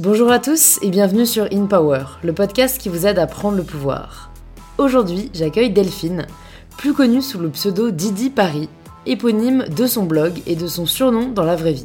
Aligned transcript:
Bonjour 0.00 0.28
à 0.32 0.40
tous 0.40 0.80
et 0.82 0.90
bienvenue 0.90 1.24
sur 1.24 1.44
In 1.52 1.66
Power, 1.66 2.02
le 2.24 2.32
podcast 2.32 2.80
qui 2.80 2.88
vous 2.88 3.06
aide 3.06 3.20
à 3.20 3.28
prendre 3.28 3.56
le 3.56 3.62
pouvoir. 3.62 4.32
Aujourd'hui, 4.76 5.30
j'accueille 5.32 5.70
Delphine, 5.70 6.26
plus 6.76 6.94
connue 6.94 7.22
sous 7.22 7.38
le 7.38 7.48
pseudo 7.50 7.92
Didi 7.92 8.28
Paris, 8.28 8.68
éponyme 9.06 9.66
de 9.68 9.86
son 9.86 10.02
blog 10.02 10.42
et 10.48 10.56
de 10.56 10.66
son 10.66 10.84
surnom 10.84 11.28
dans 11.28 11.44
la 11.44 11.54
vraie 11.54 11.74
vie. 11.74 11.84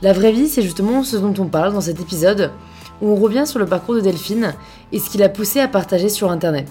La 0.00 0.14
vraie 0.14 0.32
vie, 0.32 0.48
c'est 0.48 0.62
justement 0.62 1.04
ce 1.04 1.18
dont 1.18 1.34
on 1.38 1.44
parle 1.44 1.74
dans 1.74 1.82
cet 1.82 2.00
épisode, 2.00 2.52
où 3.02 3.10
on 3.10 3.16
revient 3.16 3.46
sur 3.46 3.58
le 3.58 3.66
parcours 3.66 3.96
de 3.96 4.00
Delphine 4.00 4.54
et 4.90 4.98
ce 4.98 5.10
qui 5.10 5.18
l'a 5.18 5.28
poussé 5.28 5.60
à 5.60 5.68
partager 5.68 6.08
sur 6.08 6.30
internet. 6.30 6.70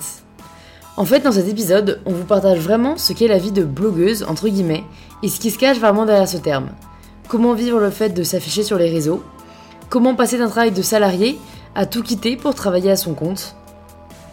En 0.98 1.06
fait, 1.06 1.20
dans 1.20 1.32
cet 1.32 1.48
épisode, 1.48 2.02
on 2.08 2.12
vous 2.12 2.26
partage 2.26 2.58
vraiment 2.58 2.98
ce 2.98 3.14
qu'est 3.14 3.28
la 3.28 3.38
vie 3.38 3.52
de 3.52 3.64
blogueuse, 3.64 4.26
entre 4.28 4.48
guillemets, 4.48 4.84
et 5.22 5.28
ce 5.28 5.40
qui 5.40 5.52
se 5.52 5.60
cache 5.60 5.78
vraiment 5.78 6.08
derrière 6.08 6.28
ce 6.28 6.38
terme. 6.38 6.70
Comment 7.28 7.54
vivre 7.54 7.80
le 7.80 7.92
fait 7.92 8.10
de 8.10 8.24
s'afficher 8.24 8.64
sur 8.64 8.80
les 8.80 8.90
réseaux, 8.90 9.22
comment 9.94 10.16
passer 10.16 10.40
d'un 10.40 10.50
travail 10.50 10.72
de 10.72 10.82
salarié 10.82 11.40
à 11.76 11.86
tout 11.86 12.02
quitter 12.02 12.36
pour 12.36 12.56
travailler 12.56 12.90
à 12.90 12.96
son 12.96 13.14
compte, 13.14 13.56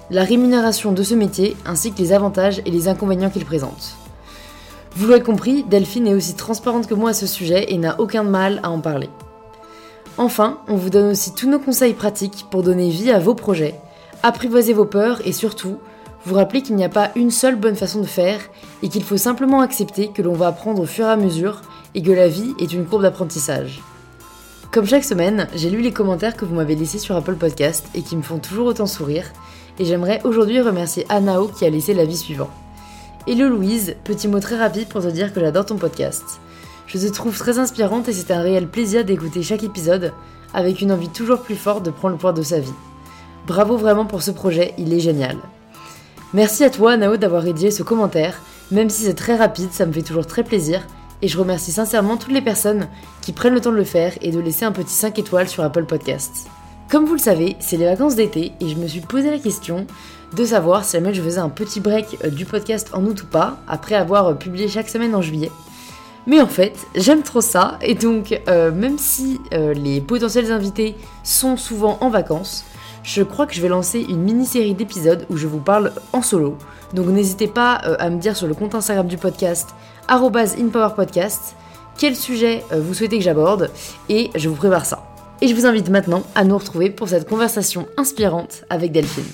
la 0.08 0.24
rémunération 0.24 0.90
de 0.90 1.02
ce 1.02 1.14
métier 1.14 1.54
ainsi 1.66 1.92
que 1.92 1.98
les 1.98 2.14
avantages 2.14 2.62
et 2.64 2.70
les 2.70 2.88
inconvénients 2.88 3.28
qu'il 3.28 3.44
présente. 3.44 3.94
Vous 4.96 5.06
l'aurez 5.06 5.22
compris, 5.22 5.62
Delphine 5.64 6.06
est 6.06 6.14
aussi 6.14 6.34
transparente 6.34 6.86
que 6.86 6.94
moi 6.94 7.10
à 7.10 7.12
ce 7.12 7.26
sujet 7.26 7.74
et 7.74 7.76
n'a 7.76 8.00
aucun 8.00 8.22
mal 8.22 8.60
à 8.62 8.70
en 8.70 8.80
parler. 8.80 9.10
Enfin, 10.16 10.60
on 10.66 10.76
vous 10.76 10.88
donne 10.88 11.10
aussi 11.10 11.34
tous 11.34 11.50
nos 11.50 11.58
conseils 11.58 11.92
pratiques 11.92 12.46
pour 12.50 12.62
donner 12.62 12.88
vie 12.88 13.10
à 13.10 13.18
vos 13.18 13.34
projets, 13.34 13.78
apprivoiser 14.22 14.72
vos 14.72 14.86
peurs 14.86 15.20
et 15.26 15.32
surtout, 15.32 15.76
vous 16.24 16.36
rappeler 16.36 16.62
qu'il 16.62 16.76
n'y 16.76 16.86
a 16.86 16.88
pas 16.88 17.10
une 17.16 17.30
seule 17.30 17.56
bonne 17.56 17.76
façon 17.76 18.00
de 18.00 18.06
faire 18.06 18.40
et 18.82 18.88
qu'il 18.88 19.04
faut 19.04 19.18
simplement 19.18 19.60
accepter 19.60 20.08
que 20.08 20.22
l'on 20.22 20.32
va 20.32 20.46
apprendre 20.46 20.80
au 20.80 20.86
fur 20.86 21.04
et 21.04 21.10
à 21.10 21.16
mesure 21.16 21.60
et 21.94 22.00
que 22.00 22.12
la 22.12 22.28
vie 22.28 22.54
est 22.58 22.72
une 22.72 22.86
courbe 22.86 23.02
d'apprentissage. 23.02 23.82
Comme 24.72 24.86
chaque 24.86 25.02
semaine, 25.02 25.48
j'ai 25.52 25.68
lu 25.68 25.80
les 25.80 25.90
commentaires 25.90 26.36
que 26.36 26.44
vous 26.44 26.54
m'avez 26.54 26.76
laissés 26.76 27.00
sur 27.00 27.16
Apple 27.16 27.34
Podcast 27.34 27.86
et 27.96 28.02
qui 28.02 28.16
me 28.16 28.22
font 28.22 28.38
toujours 28.38 28.68
autant 28.68 28.86
sourire, 28.86 29.24
et 29.80 29.84
j'aimerais 29.84 30.20
aujourd'hui 30.22 30.60
remercier 30.60 31.06
Anao 31.08 31.48
qui 31.48 31.64
a 31.64 31.70
laissé 31.70 31.92
l'avis 31.92 32.16
suivant. 32.16 32.48
Hello 33.26 33.48
Louise, 33.48 33.96
petit 34.04 34.28
mot 34.28 34.38
très 34.38 34.56
rapide 34.56 34.86
pour 34.86 35.02
te 35.02 35.08
dire 35.08 35.32
que 35.34 35.40
j'adore 35.40 35.66
ton 35.66 35.74
podcast. 35.74 36.38
Je 36.86 36.98
te 36.98 37.12
trouve 37.12 37.36
très 37.36 37.58
inspirante 37.58 38.08
et 38.08 38.12
c'est 38.12 38.30
un 38.30 38.42
réel 38.42 38.68
plaisir 38.68 39.04
d'écouter 39.04 39.42
chaque 39.42 39.64
épisode 39.64 40.12
avec 40.54 40.80
une 40.80 40.92
envie 40.92 41.08
toujours 41.08 41.40
plus 41.40 41.56
forte 41.56 41.84
de 41.84 41.90
prendre 41.90 42.12
le 42.12 42.16
pouvoir 42.16 42.34
de 42.34 42.42
sa 42.42 42.60
vie. 42.60 42.70
Bravo 43.48 43.76
vraiment 43.76 44.06
pour 44.06 44.22
ce 44.22 44.30
projet, 44.30 44.74
il 44.78 44.94
est 44.94 45.00
génial. 45.00 45.36
Merci 46.32 46.62
à 46.62 46.70
toi 46.70 46.92
Anao 46.92 47.16
d'avoir 47.16 47.42
rédigé 47.42 47.72
ce 47.72 47.82
commentaire, 47.82 48.40
même 48.70 48.88
si 48.88 49.02
c'est 49.02 49.14
très 49.14 49.34
rapide, 49.34 49.72
ça 49.72 49.84
me 49.84 49.92
fait 49.92 50.02
toujours 50.02 50.28
très 50.28 50.44
plaisir 50.44 50.86
et 51.22 51.28
je 51.28 51.38
remercie 51.38 51.72
sincèrement 51.72 52.16
toutes 52.16 52.32
les 52.32 52.42
personnes 52.42 52.88
qui 53.20 53.32
prennent 53.32 53.54
le 53.54 53.60
temps 53.60 53.72
de 53.72 53.76
le 53.76 53.84
faire 53.84 54.12
et 54.22 54.30
de 54.30 54.40
laisser 54.40 54.64
un 54.64 54.72
petit 54.72 54.94
5 54.94 55.18
étoiles 55.18 55.48
sur 55.48 55.64
Apple 55.64 55.84
Podcasts. 55.84 56.48
Comme 56.90 57.04
vous 57.04 57.12
le 57.12 57.20
savez, 57.20 57.56
c'est 57.60 57.76
les 57.76 57.84
vacances 57.84 58.16
d'été 58.16 58.52
et 58.60 58.68
je 58.68 58.74
me 58.74 58.88
suis 58.88 59.00
posé 59.00 59.30
la 59.30 59.38
question 59.38 59.86
de 60.34 60.44
savoir 60.44 60.84
si 60.84 60.92
jamais 60.92 61.14
je 61.14 61.22
faisais 61.22 61.38
un 61.38 61.48
petit 61.48 61.80
break 61.80 62.18
euh, 62.24 62.30
du 62.30 62.44
podcast 62.44 62.90
en 62.92 63.04
août 63.04 63.22
ou 63.22 63.26
pas, 63.26 63.58
après 63.68 63.94
avoir 63.94 64.26
euh, 64.26 64.34
publié 64.34 64.68
chaque 64.68 64.88
semaine 64.88 65.14
en 65.14 65.22
juillet. 65.22 65.50
Mais 66.26 66.40
en 66.40 66.46
fait, 66.46 66.76
j'aime 66.94 67.22
trop 67.22 67.40
ça 67.40 67.78
et 67.80 67.94
donc 67.94 68.40
euh, 68.48 68.70
même 68.70 68.98
si 68.98 69.40
les 69.52 70.00
potentiels 70.00 70.52
invités 70.52 70.94
sont 71.24 71.56
souvent 71.56 71.96
en 72.02 72.10
vacances, 72.10 72.64
je 73.02 73.22
crois 73.22 73.46
que 73.46 73.54
je 73.54 73.62
vais 73.62 73.68
lancer 73.68 74.04
une 74.08 74.22
mini-série 74.22 74.74
d'épisodes 74.74 75.26
où 75.30 75.36
je 75.36 75.46
vous 75.46 75.60
parle 75.60 75.92
en 76.12 76.22
solo. 76.22 76.56
Donc 76.94 77.06
n'hésitez 77.06 77.46
pas 77.46 77.74
à 77.74 78.10
me 78.10 78.18
dire 78.18 78.36
sur 78.36 78.46
le 78.46 78.54
compte 78.54 78.74
Instagram 78.74 79.06
du 79.06 79.16
podcast 79.16 79.70
@inpowerpodcast 80.08 81.56
quel 81.98 82.16
sujet 82.16 82.64
vous 82.72 82.94
souhaitez 82.94 83.18
que 83.18 83.24
j'aborde 83.24 83.70
et 84.08 84.30
je 84.34 84.48
vous 84.48 84.56
prépare 84.56 84.86
ça. 84.86 85.06
Et 85.42 85.48
je 85.48 85.54
vous 85.54 85.66
invite 85.66 85.88
maintenant 85.88 86.22
à 86.34 86.44
nous 86.44 86.56
retrouver 86.56 86.90
pour 86.90 87.08
cette 87.08 87.28
conversation 87.28 87.86
inspirante 87.96 88.64
avec 88.70 88.92
Delphine. 88.92 89.24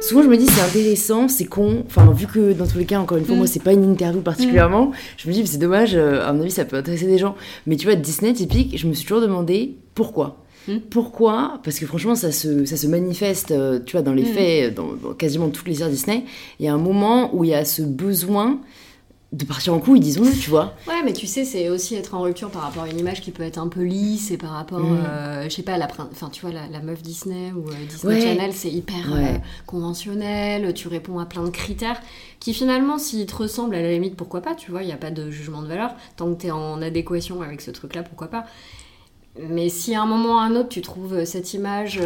Souvent 0.00 0.22
je 0.22 0.28
me 0.28 0.36
dis 0.36 0.46
c'est 0.46 0.60
intéressant, 0.60 1.28
c'est 1.28 1.44
con, 1.44 1.84
enfin 1.86 2.10
vu 2.12 2.26
que 2.26 2.52
dans 2.52 2.66
tous 2.66 2.78
les 2.78 2.84
cas 2.84 2.98
encore 2.98 3.18
une 3.18 3.24
fois 3.24 3.36
moi 3.36 3.44
mm. 3.44 3.48
c'est 3.48 3.62
pas 3.62 3.72
une 3.72 3.84
interview 3.84 4.20
particulièrement, 4.20 4.90
je 5.16 5.28
me 5.28 5.32
dis 5.32 5.46
c'est 5.46 5.58
dommage, 5.58 5.94
euh, 5.94 6.26
à 6.26 6.32
mon 6.32 6.40
avis 6.42 6.50
ça 6.50 6.64
peut 6.64 6.76
intéresser 6.76 7.06
des 7.06 7.18
gens. 7.18 7.36
Mais 7.66 7.76
tu 7.76 7.86
vois 7.86 7.94
Disney 7.94 8.32
typique, 8.32 8.76
je 8.76 8.88
me 8.88 8.94
suis 8.94 9.06
toujours 9.06 9.22
demandé 9.22 9.76
pourquoi. 9.94 10.41
Mm. 10.68 10.78
Pourquoi? 10.90 11.60
Parce 11.64 11.78
que 11.78 11.86
franchement, 11.86 12.14
ça 12.14 12.32
se, 12.32 12.64
ça 12.64 12.76
se 12.76 12.86
manifeste, 12.86 13.50
euh, 13.50 13.80
tu 13.84 13.92
vois, 13.92 14.02
dans 14.02 14.14
les 14.14 14.24
faits, 14.24 14.74
dans, 14.74 14.94
dans, 14.94 15.14
quasiment 15.14 15.48
toutes 15.50 15.68
les 15.68 15.76
séries 15.76 15.90
Disney. 15.90 16.24
Il 16.60 16.66
y 16.66 16.68
a 16.68 16.74
un 16.74 16.78
moment 16.78 17.34
où 17.34 17.44
il 17.44 17.50
y 17.50 17.54
a 17.54 17.64
ce 17.64 17.82
besoin 17.82 18.60
de 19.32 19.46
partir 19.46 19.72
en 19.72 19.78
couille, 19.78 20.00
disons-le, 20.00 20.32
tu 20.32 20.50
vois. 20.50 20.74
Ouais, 20.86 21.02
mais 21.02 21.14
tu 21.14 21.26
sais, 21.26 21.44
c'est 21.46 21.70
aussi 21.70 21.94
être 21.94 22.14
en 22.14 22.20
rupture 22.20 22.50
par 22.50 22.62
rapport 22.62 22.82
à 22.82 22.88
une 22.88 22.98
image 22.98 23.22
qui 23.22 23.30
peut 23.30 23.42
être 23.42 23.56
un 23.56 23.68
peu 23.68 23.82
lisse 23.82 24.30
et 24.30 24.36
par 24.36 24.50
rapport, 24.50 24.80
mm. 24.80 25.04
euh, 25.08 25.44
je 25.44 25.48
sais 25.48 25.62
pas, 25.62 25.78
la, 25.78 25.86
enfin, 25.86 26.28
tu 26.30 26.42
vois, 26.42 26.52
la, 26.52 26.80
meuf 26.80 27.00
Disney 27.00 27.50
ou 27.52 27.66
euh, 27.70 27.72
Disney 27.88 28.20
Channel, 28.20 28.52
c'est 28.52 28.70
hyper 28.70 29.14
euh, 29.14 29.38
conventionnel, 29.66 30.74
tu 30.74 30.88
réponds 30.88 31.18
à 31.18 31.24
plein 31.24 31.44
de 31.44 31.50
critères 31.50 32.00
qui 32.40 32.52
finalement, 32.52 32.98
s'ils 32.98 33.24
te 33.24 33.34
ressemblent, 33.34 33.74
à 33.74 33.80
la 33.80 33.92
limite, 33.92 34.16
pourquoi 34.16 34.42
pas, 34.42 34.54
tu 34.54 34.70
vois, 34.70 34.82
il 34.82 34.86
n'y 34.86 34.92
a 34.92 34.98
pas 34.98 35.10
de 35.10 35.30
jugement 35.30 35.62
de 35.62 35.68
valeur. 35.68 35.94
Tant 36.16 36.32
que 36.34 36.42
tu 36.42 36.48
es 36.48 36.50
en 36.50 36.82
adéquation 36.82 37.40
avec 37.40 37.62
ce 37.62 37.70
truc-là, 37.70 38.02
pourquoi 38.02 38.28
pas. 38.28 38.44
Mais 39.40 39.68
si 39.70 39.94
à 39.94 40.02
un 40.02 40.06
moment 40.06 40.34
ou 40.34 40.38
à 40.38 40.42
un 40.42 40.56
autre, 40.56 40.68
tu 40.68 40.82
trouves 40.82 41.24
cette 41.24 41.54
image, 41.54 42.00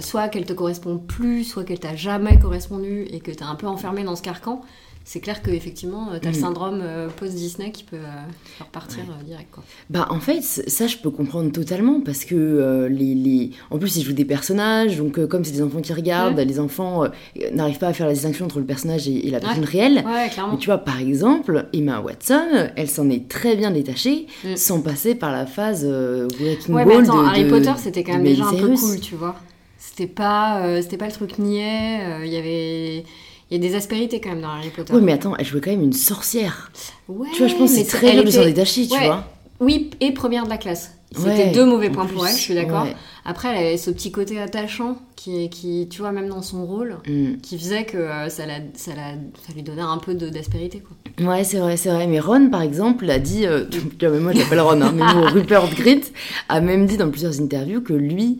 soit 0.00 0.28
qu'elle 0.28 0.46
te 0.46 0.52
correspond 0.52 0.98
plus, 0.98 1.44
soit 1.44 1.64
qu'elle 1.64 1.78
t'a 1.78 1.94
jamais 1.94 2.38
correspondu 2.40 3.02
et 3.10 3.20
que 3.20 3.30
tu 3.30 3.38
es 3.38 3.42
un 3.44 3.54
peu 3.54 3.68
enfermé 3.68 4.02
dans 4.02 4.16
ce 4.16 4.22
carcan, 4.22 4.62
c'est 5.08 5.20
clair 5.20 5.40
qu'effectivement, 5.40 6.08
tu 6.20 6.26
as 6.26 6.32
le 6.32 6.36
mm. 6.36 6.40
syndrome 6.40 6.80
euh, 6.82 7.08
post-Disney 7.08 7.70
qui 7.70 7.84
peut 7.84 7.94
euh, 7.94 8.58
repartir 8.58 9.04
euh, 9.08 9.22
direct. 9.22 9.46
Quoi. 9.52 9.62
Bah, 9.88 10.08
en 10.10 10.18
fait, 10.18 10.42
ça, 10.42 10.88
je 10.88 10.96
peux 10.96 11.12
comprendre 11.12 11.52
totalement 11.52 12.00
parce 12.00 12.24
que 12.24 12.88
les, 12.90 13.14
les, 13.14 13.52
En 13.70 13.78
plus, 13.78 13.96
ils 13.96 14.02
jouent 14.02 14.12
des 14.12 14.24
personnages, 14.24 14.96
donc 14.96 15.24
comme 15.28 15.44
c'est 15.44 15.52
des 15.52 15.62
enfants 15.62 15.80
qui 15.80 15.92
regardent, 15.92 16.40
les 16.40 16.58
enfants 16.58 17.04
n'arrivent 17.52 17.78
pas 17.78 17.86
à 17.86 17.92
faire 17.92 18.08
la 18.08 18.14
distinction 18.14 18.46
entre 18.46 18.58
le 18.58 18.64
personnage 18.64 19.06
et, 19.06 19.30
la 19.30 19.38
personne 19.38 19.64
réelle. 19.64 20.04
Ouais, 20.04 20.28
clairement. 20.28 20.54
Mais 20.54 20.58
tu 20.58 20.66
vois, 20.66 20.78
par 20.78 21.00
exemple, 21.00 21.68
Emma 21.72 22.00
Watson, 22.00 22.70
elle 22.74 22.90
s'en 22.90 23.08
est 23.08 23.28
très 23.28 23.54
bien 23.54 23.70
détachée 23.70 24.26
mm. 24.44 24.56
sans 24.56 24.80
passer 24.80 25.14
par 25.14 25.30
la 25.30 25.46
phase 25.46 25.84
Wrecking 25.84 26.74
ouais, 26.74 26.84
mais 26.84 26.96
attends, 26.96 27.24
Harry 27.24 27.48
Potter, 27.48 27.72
c'était 27.76 28.02
quand 28.02 28.14
même 28.14 28.24
déjà 28.24 28.46
un 28.46 28.54
peu 28.54 28.74
cool, 28.74 28.98
tu 28.98 29.14
vois. 29.14 29.36
C'était 29.78 30.08
pas, 30.08 30.82
c'était 30.82 30.96
pas 30.96 31.06
le 31.06 31.12
truc 31.12 31.38
niais, 31.38 32.00
il 32.24 32.32
y 32.32 32.36
avait 32.36 33.04
il 33.50 33.62
y 33.62 33.66
a 33.66 33.68
des 33.68 33.76
aspérités 33.76 34.20
quand 34.20 34.30
même 34.30 34.40
dans 34.40 34.48
Harry 34.48 34.70
Potter. 34.70 34.92
Oui, 34.92 35.00
mais 35.02 35.12
attends, 35.12 35.36
elle 35.36 35.46
jouait 35.46 35.60
quand 35.60 35.70
même 35.70 35.82
une 35.82 35.92
sorcière. 35.92 36.70
Ouais, 37.08 37.28
tu 37.32 37.38
vois, 37.38 37.48
je 37.48 37.54
pense 37.54 37.70
que 37.70 37.76
c'est 37.76 37.84
très 37.84 38.12
dur 38.12 38.24
de 38.24 38.30
s'en 38.30 38.44
détacher, 38.44 38.86
tu 38.86 38.98
vois. 38.98 39.24
Oui, 39.60 39.90
et 40.00 40.12
première 40.12 40.44
de 40.44 40.50
la 40.50 40.58
classe. 40.58 40.92
C'était 41.14 41.52
deux 41.52 41.64
mauvais 41.64 41.90
points 41.90 42.06
pour 42.06 42.26
elle, 42.26 42.34
je 42.34 42.40
suis 42.40 42.54
d'accord. 42.54 42.86
Après, 43.24 43.48
elle 43.48 43.56
avait 43.56 43.76
ce 43.76 43.90
petit 43.90 44.12
côté 44.12 44.40
attachant 44.40 44.98
qui, 45.16 45.50
qui 45.50 45.88
tu 45.90 46.00
vois, 46.00 46.12
même 46.12 46.28
dans 46.28 46.42
son 46.42 46.64
rôle, 46.64 46.98
mm. 47.08 47.38
qui 47.42 47.58
faisait 47.58 47.84
que 47.84 47.96
euh, 47.96 48.28
ça, 48.28 48.46
la, 48.46 48.58
ça, 48.74 48.92
la, 48.94 49.14
ça, 49.44 49.52
lui 49.52 49.62
donnait 49.62 49.82
un 49.82 49.98
peu 49.98 50.14
d'aspérité. 50.14 50.80
Quoi. 50.80 51.28
Ouais, 51.28 51.42
c'est 51.42 51.58
vrai, 51.58 51.76
c'est 51.76 51.90
vrai. 51.90 52.06
Mais 52.06 52.20
Ron, 52.20 52.50
par 52.50 52.62
exemple, 52.62 53.10
a 53.10 53.18
dit, 53.18 53.44
euh, 53.44 53.64
moi 54.20 54.32
je 54.32 54.38
l'appelle 54.38 54.60
Ron, 54.60 54.80
hein, 54.80 54.92
mais 54.94 55.02
Rupert 55.02 55.68
Grint 55.74 56.02
a 56.48 56.60
même 56.60 56.86
dit 56.86 56.96
dans 56.96 57.10
plusieurs 57.10 57.40
interviews 57.40 57.80
que 57.80 57.94
lui, 57.94 58.38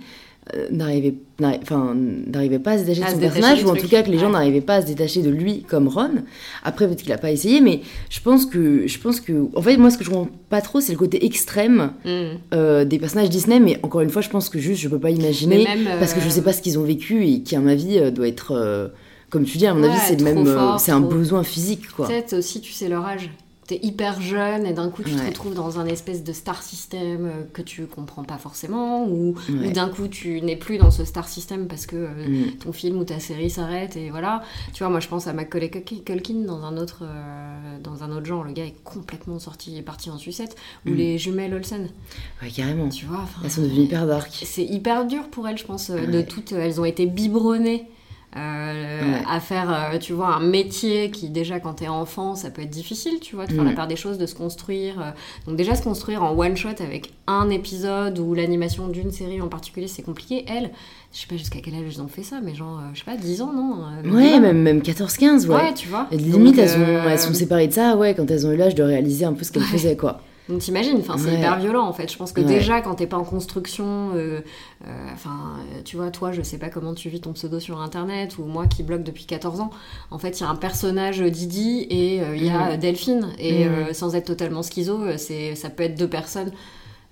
euh, 0.54 0.68
n'arrivait 0.70 1.14
n'arrivait 1.40 2.58
pas 2.60 2.72
à 2.72 2.78
se 2.78 2.84
détacher 2.84 3.02
de 3.02 3.10
son 3.10 3.18
personnage 3.18 3.64
ou 3.64 3.68
en 3.68 3.74
tout 3.74 3.88
cas 3.88 4.04
que 4.04 4.10
les 4.10 4.18
gens 4.18 4.30
n'arrivaient 4.30 4.60
pas 4.60 4.76
à 4.76 4.80
se 4.80 4.86
détacher 4.86 5.20
de 5.22 5.28
lui 5.28 5.64
comme 5.64 5.88
Ron. 5.88 6.22
Après 6.62 6.86
peut-être 6.86 7.02
qu'il 7.02 7.12
a 7.12 7.18
pas 7.18 7.32
essayé 7.32 7.60
mais 7.60 7.80
je 8.10 8.20
pense 8.20 8.46
que 8.46 8.86
je 8.86 8.98
pense 8.98 9.18
que 9.20 9.48
en 9.56 9.60
fait 9.60 9.76
moi 9.76 9.90
ce 9.90 9.98
que 9.98 10.04
je 10.04 10.10
comprends 10.10 10.30
pas 10.48 10.60
trop 10.60 10.80
c'est 10.80 10.92
le 10.92 10.98
côté 10.98 11.26
extrême 11.26 11.90
mm. 12.04 12.10
euh, 12.54 12.84
des 12.84 12.98
personnages 13.00 13.28
Disney 13.28 13.58
mais 13.58 13.80
encore 13.82 14.02
une 14.02 14.10
fois 14.10 14.22
je 14.22 14.28
pense 14.28 14.48
que 14.48 14.60
juste 14.60 14.80
je 14.80 14.88
peux 14.88 15.00
pas 15.00 15.10
imaginer 15.10 15.66
parce 15.98 16.14
que 16.14 16.20
je 16.20 16.28
sais 16.28 16.42
pas 16.42 16.52
ce 16.52 16.62
qu'ils 16.62 16.78
ont 16.78 16.84
vécu 16.84 17.26
et 17.26 17.42
qui 17.42 17.56
à 17.56 17.60
ma 17.60 17.74
vie 17.74 17.98
euh, 17.98 18.12
doit 18.12 18.28
être 18.28 18.92
comme 19.30 19.44
tu 19.44 19.58
dis 19.58 19.66
à 19.66 19.74
mon 19.74 19.82
avis 19.82 19.98
c'est 20.06 20.22
même 20.22 20.46
c'est 20.78 20.92
un 20.92 21.00
besoin 21.00 21.42
physique 21.42 21.88
quoi. 21.90 22.06
Peut-être 22.06 22.34
aussi 22.34 22.60
tu 22.60 22.72
sais 22.72 22.88
leur 22.88 23.04
âge 23.04 23.31
t'es 23.66 23.80
hyper 23.82 24.20
jeune 24.20 24.64
et 24.64 24.72
d'un 24.72 24.90
coup 24.90 25.02
tu 25.02 25.10
te 25.10 25.26
retrouves 25.26 25.54
dans 25.54 25.80
un 25.80 25.86
espèce 25.86 26.22
de 26.22 26.32
star 26.32 26.62
system 26.62 27.26
euh, 27.26 27.42
que 27.52 27.62
tu 27.62 27.86
comprends 27.86 28.22
pas 28.22 28.38
forcément 28.38 29.06
ou, 29.06 29.34
d'un 29.74 29.88
coup 29.88 30.08
tu 30.08 30.40
n'es 30.40 30.56
plus 30.56 30.78
dans 30.78 30.90
ce 30.90 31.04
star 31.04 31.28
system 31.28 31.66
parce 31.66 31.86
que 31.86 31.96
euh, 31.96 32.28
mm. 32.28 32.58
ton 32.58 32.72
film 32.72 32.98
ou 32.98 33.04
ta 33.04 33.18
série 33.18 33.50
s'arrête 33.50 33.96
et 33.96 34.10
voilà. 34.10 34.42
Tu 34.72 34.82
vois 34.82 34.90
moi 34.90 35.00
je 35.00 35.08
pense 35.08 35.26
à 35.26 35.32
Macaulay 35.32 35.70
Culkin 35.70 36.44
dans 36.46 36.64
un 36.64 36.76
autre 36.76 37.02
euh, 37.02 37.78
dans 37.82 38.04
un 38.04 38.12
autre 38.12 38.26
genre. 38.26 38.44
Le 38.44 38.52
gars 38.52 38.64
est 38.64 38.82
complètement 38.84 39.38
sorti 39.38 39.76
et 39.76 39.82
parti 39.82 40.10
en 40.10 40.18
sucette 40.18 40.56
ou 40.86 40.90
mm. 40.90 40.94
les 40.94 41.18
jumelles 41.18 41.54
Olsen. 41.54 41.88
Ouais 42.42 42.50
carrément. 42.50 42.88
Tu 42.88 43.06
vois 43.06 43.24
elles 43.42 43.50
sont 43.50 43.62
devenues 43.62 43.84
hyper 43.84 44.06
dark. 44.06 44.30
c'est 44.32 44.64
hyper 44.64 45.06
dur 45.06 45.28
pour 45.28 45.48
elles 45.48 45.58
je 45.58 45.64
pense 45.64 45.90
de 45.90 46.22
toutes 46.22 46.52
elles 46.52 46.80
ont 46.80 46.84
été 46.84 47.06
biberonnées 47.06 47.88
euh, 48.37 49.19
à 49.29 49.41
faire, 49.41 49.71
euh, 49.71 49.99
tu 49.99 50.12
vois, 50.12 50.35
un 50.35 50.41
métier 50.41 51.11
qui 51.11 51.31
déjà 51.31 51.59
quand 51.59 51.75
t'es 51.75 51.88
enfant, 51.88 52.35
ça 52.35 52.50
peut 52.50 52.62
être 52.62 52.71
difficile, 52.71 53.19
tu 53.21 53.35
vois, 53.35 53.47
de 53.47 53.53
faire 53.53 53.65
la 53.65 53.73
part 53.73 53.87
des 53.87 53.97
choses, 53.97 54.19
de 54.19 54.27
se 54.27 54.35
construire. 54.35 55.00
Euh. 55.00 55.11
Donc 55.47 55.56
déjà 55.56 55.75
se 55.75 55.83
construire 55.83 56.23
en 56.23 56.37
one 56.37 56.56
shot 56.56 56.69
avec 56.81 57.12
un 57.27 57.49
épisode 57.49 58.19
ou 58.19 58.35
l'animation 58.35 58.88
d'une 58.88 59.11
série 59.11 59.41
en 59.41 59.49
particulier, 59.49 59.88
c'est 59.88 60.03
compliqué. 60.03 60.44
Elle, 60.49 60.71
je 61.12 61.21
sais 61.21 61.27
pas 61.27 61.37
jusqu'à 61.37 61.61
quel 61.62 61.75
âge 61.75 61.85
elles 61.87 62.03
ont 62.03 62.09
fait 62.09 62.23
ça, 62.23 62.41
mais 62.43 62.55
genre, 62.55 62.81
je 62.93 62.99
sais 62.99 63.05
pas, 63.06 63.17
10 63.17 63.41
ans, 63.41 63.53
non 63.55 63.87
Ouais, 64.12 64.38
même, 64.38 64.61
même 64.61 64.81
14-15, 64.81 65.47
ouais. 65.47 65.55
Ouais, 65.55 65.75
tu 65.75 65.88
vois. 65.88 66.06
Et 66.11 66.19
limite, 66.19 66.59
elles, 66.59 66.79
elles, 67.09 67.19
sont 67.19 67.33
séparées 67.33 67.69
de 67.69 67.73
ça, 67.73 67.97
ouais, 67.97 68.15
quand 68.15 68.31
elles 68.31 68.47
ont 68.47 68.53
eu 68.53 68.56
l'âge 68.56 68.75
de 68.75 68.83
réaliser 68.83 69.25
un 69.25 69.33
peu 69.33 69.44
ce 69.44 69.53
qu'elles 69.53 69.62
faisaient, 69.62 69.97
quoi. 69.97 70.21
Donc 70.48 70.60
t'imagines, 70.60 70.98
enfin, 70.98 71.16
c'est 71.19 71.34
hyper 71.34 71.58
violent 71.58 71.87
en 71.87 71.93
fait. 71.93 72.10
Je 72.10 72.16
pense 72.16 72.32
que 72.32 72.40
déjà 72.40 72.81
quand 72.81 72.94
t'es 72.94 73.06
pas 73.06 73.16
en 73.16 73.25
construction, 73.25 74.10
euh, 74.14 74.40
euh, 74.87 75.08
enfin, 75.12 75.56
tu 75.84 75.96
vois, 75.96 76.10
toi, 76.10 76.32
je 76.32 76.43
sais 76.43 76.58
pas 76.58 76.69
comment 76.69 76.94
tu 76.94 77.08
vis 77.08 77.20
ton 77.20 77.32
pseudo 77.32 77.58
sur 77.58 77.81
internet 77.81 78.38
ou 78.38 78.44
moi 78.44 78.66
qui 78.66 78.82
blogue 78.82 79.02
depuis 79.02 79.25
14 79.25 79.60
ans. 79.60 79.70
En 80.10 80.19
fait, 80.19 80.38
il 80.38 80.44
y 80.44 80.46
a 80.46 80.48
un 80.48 80.56
personnage 80.56 81.20
Didi 81.20 81.81
et 81.90 82.16
il 82.16 82.44
y 82.44 82.50
a 82.50 82.76
mm. 82.76 82.76
Delphine. 82.78 83.28
Et 83.38 83.66
mm. 83.66 83.93
sans 83.93 84.14
être 84.14 84.26
totalement 84.26 84.62
schizo, 84.62 85.16
c'est 85.16 85.54
ça 85.54 85.70
peut 85.70 85.82
être 85.82 85.98
deux 85.98 86.08
personnes 86.08 86.52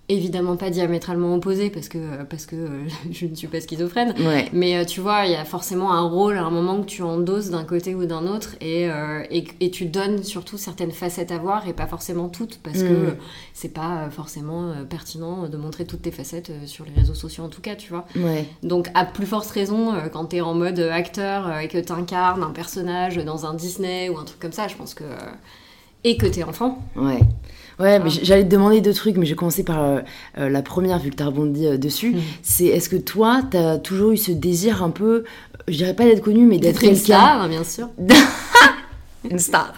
évidemment 0.08 0.56
pas 0.56 0.68
diamétralement 0.68 1.34
opposé 1.34 1.70
parce 1.70 1.88
que 1.88 2.22
parce 2.24 2.44
que 2.44 2.56
euh, 2.56 2.88
je 3.10 3.26
ne 3.26 3.34
suis 3.34 3.48
pas 3.48 3.60
schizophrène. 3.60 4.14
Mais 4.52 4.76
euh, 4.76 4.84
tu 4.84 5.00
vois 5.00 5.26
il 5.26 5.32
y 5.32 5.36
a 5.36 5.44
forcément 5.44 5.92
un 5.92 6.02
rôle 6.02 6.36
à 6.36 6.42
un 6.42 6.50
moment 6.50 6.80
que 6.80 6.86
tu 6.86 7.02
endosses 7.02 7.50
d'un 7.50 7.64
côté 7.64 7.94
ou 7.94 8.04
d'un 8.04 8.26
autre 8.26 8.56
et, 8.60 8.90
euh, 8.90 9.22
et, 9.30 9.44
et, 9.60 9.70
tu 9.70 9.86
donnes 9.86 10.22
surtout 10.22 10.58
certaines 10.58 10.92
facettes 10.92 11.32
à 11.32 11.38
voir 11.38 11.66
et 11.68 11.72
pas 11.72 11.86
forcément 11.86 12.28
toutes 12.28 12.58
parce 12.58 12.82
que 12.82 13.12
mm. 13.12 13.16
c'est 13.54 13.72
pas 13.72 14.10
forcément 14.10 14.74
pertinent 14.88 15.48
de 15.48 15.56
montrer 15.56 15.86
toutes 15.86 16.02
tes 16.02 16.10
facettes 16.10 16.52
sur 16.66 16.84
les 16.84 16.92
réseaux 16.92 17.14
sociaux 17.14 17.44
en 17.44 17.48
tout 17.48 17.62
cas 17.62 17.74
tu 17.74 17.90
vois. 17.90 18.06
Donc 18.62 18.90
à 18.94 19.04
plus 19.04 19.26
forte 19.26 19.50
raison 19.50 19.94
quand 20.12 20.26
tu 20.26 20.36
es 20.36 20.40
en 20.40 20.54
mode 20.54 20.78
acteur 20.78 21.58
et 21.58 21.68
que 21.68 21.78
tu 21.78 21.92
incarnes 21.92 22.42
un 22.42 22.50
personnage 22.50 23.16
dans 23.16 23.46
un 23.46 23.54
Disney 23.54 24.08
ou 24.10 24.18
un 24.18 24.24
truc 24.24 24.38
comme 24.38 24.52
ça 24.52 24.68
je 24.68 24.76
pense 24.76 24.94
que 24.94 25.04
et 26.04 26.16
que 26.16 26.26
t'es 26.26 26.44
enfant 26.44 26.78
ouais 26.96 27.20
Ouais, 27.80 27.98
mais 27.98 28.10
j'allais 28.10 28.44
te 28.44 28.48
demander 28.48 28.80
deux 28.80 28.92
trucs, 28.92 29.16
mais 29.16 29.26
je 29.26 29.30
vais 29.30 29.36
commencer 29.36 29.64
par 29.64 29.82
euh, 29.82 30.00
euh, 30.38 30.48
la 30.48 30.62
première, 30.62 30.98
vu 31.00 31.10
que 31.10 31.16
tu 31.16 31.22
as 31.22 31.26
rebondi 31.26 31.66
euh, 31.66 31.76
dessus. 31.76 32.12
Mm. 32.12 32.20
C'est 32.42 32.66
est-ce 32.66 32.88
que 32.88 32.96
toi, 32.96 33.42
tu 33.50 33.56
as 33.56 33.78
toujours 33.78 34.12
eu 34.12 34.16
ce 34.16 34.30
désir 34.30 34.82
un 34.82 34.90
peu, 34.90 35.24
je 35.66 35.76
dirais 35.76 35.94
pas 35.94 36.04
d'être 36.04 36.22
connu, 36.22 36.46
mais 36.46 36.58
d'être 36.58 36.78
quelqu'un. 36.78 37.18
Hein, 37.18 37.48
bien 37.48 37.64
sûr. 37.64 37.88
une 39.31 39.38
star. 39.38 39.75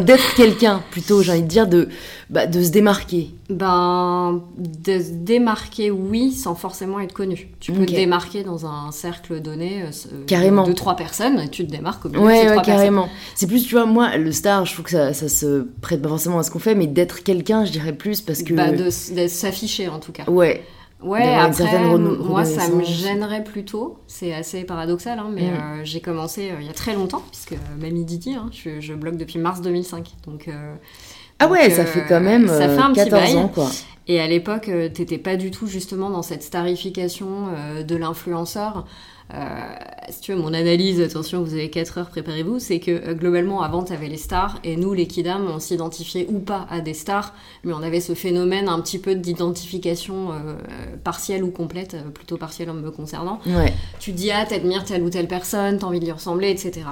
d'être 0.00 0.34
quelqu'un, 0.34 0.82
plutôt, 0.90 1.22
j'ai 1.22 1.32
envie 1.32 1.42
de 1.42 1.46
dire, 1.46 1.66
de, 1.66 1.88
bah, 2.30 2.46
de 2.46 2.62
se 2.62 2.70
démarquer. 2.70 3.30
Ben, 3.50 4.42
de 4.56 4.98
se 4.98 5.10
démarquer, 5.10 5.90
oui, 5.90 6.32
sans 6.32 6.54
forcément 6.54 7.00
être 7.00 7.12
connu. 7.12 7.48
Tu 7.60 7.72
peux 7.72 7.86
te 7.86 7.92
démarquer 7.92 8.44
dans 8.44 8.66
un 8.66 8.90
cercle 8.92 9.40
donné, 9.40 9.82
euh, 9.82 10.24
carrément. 10.26 10.66
de 10.66 10.72
trois 10.72 10.96
personnes, 10.96 11.40
et 11.40 11.48
tu 11.48 11.66
te 11.66 11.70
démarques 11.70 12.04
au 12.04 12.08
milieu 12.08 12.22
ouais, 12.22 12.46
de 12.46 12.56
ouais, 12.56 12.62
carrément. 12.62 13.08
C'est 13.34 13.46
plus, 13.46 13.66
tu 13.66 13.74
vois, 13.74 13.86
moi, 13.86 14.16
le 14.16 14.32
star, 14.32 14.64
je 14.66 14.72
trouve 14.72 14.84
que 14.84 14.90
ça, 14.90 15.12
ça 15.12 15.28
se 15.28 15.66
prête 15.80 16.02
pas 16.02 16.08
forcément 16.08 16.38
à 16.38 16.42
ce 16.42 16.50
qu'on 16.50 16.58
fait, 16.58 16.74
mais 16.74 16.86
d'être 16.86 17.22
quelqu'un, 17.22 17.64
je 17.64 17.72
dirais 17.72 17.92
plus, 17.92 18.20
parce 18.20 18.42
que... 18.42 18.54
Bah, 18.54 18.72
de, 18.72 18.90
s'afficher, 18.90 19.88
en 19.88 19.98
tout 19.98 20.12
cas. 20.12 20.24
Ouais. 20.28 20.62
Ouais, 21.00 21.34
après, 21.34 21.88
moi, 21.88 22.44
ça 22.44 22.68
me 22.70 22.82
gênerait 22.82 23.44
plutôt. 23.44 23.98
C'est 24.06 24.34
assez 24.34 24.64
paradoxal, 24.64 25.18
hein, 25.18 25.30
mais 25.32 25.42
mm. 25.42 25.54
euh, 25.54 25.84
j'ai 25.84 26.00
commencé 26.00 26.50
euh, 26.50 26.56
il 26.60 26.66
y 26.66 26.70
a 26.70 26.72
très 26.72 26.94
longtemps, 26.94 27.22
puisque 27.30 27.54
Mamie 27.78 28.04
Didi, 28.04 28.34
hein, 28.34 28.50
je, 28.52 28.80
je, 28.80 28.94
blogue 28.94 29.16
depuis 29.16 29.38
mars 29.38 29.60
2005. 29.60 30.10
Donc, 30.26 30.48
euh, 30.48 30.74
ah 31.38 31.46
ouais, 31.46 31.70
ça 31.70 31.84
fait 31.84 32.04
quand 32.08 32.20
même 32.20 32.48
ça 32.48 32.68
fait 32.68 32.82
un 32.82 32.92
14 32.92 33.36
ans, 33.36 33.48
quoi. 33.48 33.68
Et 34.08 34.20
à 34.20 34.26
l'époque, 34.26 34.70
t'étais 34.94 35.18
pas 35.18 35.36
du 35.36 35.50
tout 35.50 35.66
justement 35.66 36.08
dans 36.08 36.22
cette 36.22 36.42
starification 36.42 37.48
de 37.86 37.96
l'influenceur. 37.96 38.86
Euh, 39.34 39.74
si 40.08 40.22
tu 40.22 40.32
veux, 40.32 40.38
mon 40.38 40.54
analyse, 40.54 41.02
attention, 41.02 41.42
vous 41.42 41.52
avez 41.52 41.68
4 41.68 41.98
heures, 41.98 42.08
préparez-vous, 42.08 42.58
c'est 42.58 42.80
que 42.80 42.90
euh, 42.90 43.14
globalement, 43.14 43.60
avant, 43.60 43.84
tu 43.84 43.92
avais 43.92 44.08
les 44.08 44.16
stars, 44.16 44.58
et 44.64 44.76
nous, 44.76 44.94
les 44.94 45.06
kidam, 45.06 45.46
on 45.50 45.58
s'identifiait 45.58 46.26
ou 46.30 46.38
pas 46.38 46.66
à 46.70 46.80
des 46.80 46.94
stars, 46.94 47.34
mais 47.62 47.74
on 47.74 47.82
avait 47.82 48.00
ce 48.00 48.14
phénomène 48.14 48.68
un 48.68 48.80
petit 48.80 48.98
peu 48.98 49.14
d'identification 49.14 50.32
euh, 50.32 50.56
partielle 51.04 51.44
ou 51.44 51.50
complète, 51.50 51.96
plutôt 52.14 52.38
partielle 52.38 52.70
en 52.70 52.74
me 52.74 52.90
concernant. 52.90 53.40
Tu 53.98 54.12
dis, 54.12 54.30
ah, 54.30 54.46
t'admires 54.46 54.84
telle 54.84 55.02
ou 55.02 55.10
telle 55.10 55.28
personne, 55.28 55.78
t'as 55.78 55.86
envie 55.86 56.00
de 56.00 56.06
lui 56.06 56.12
ressembler, 56.12 56.50
etc. 56.50 56.86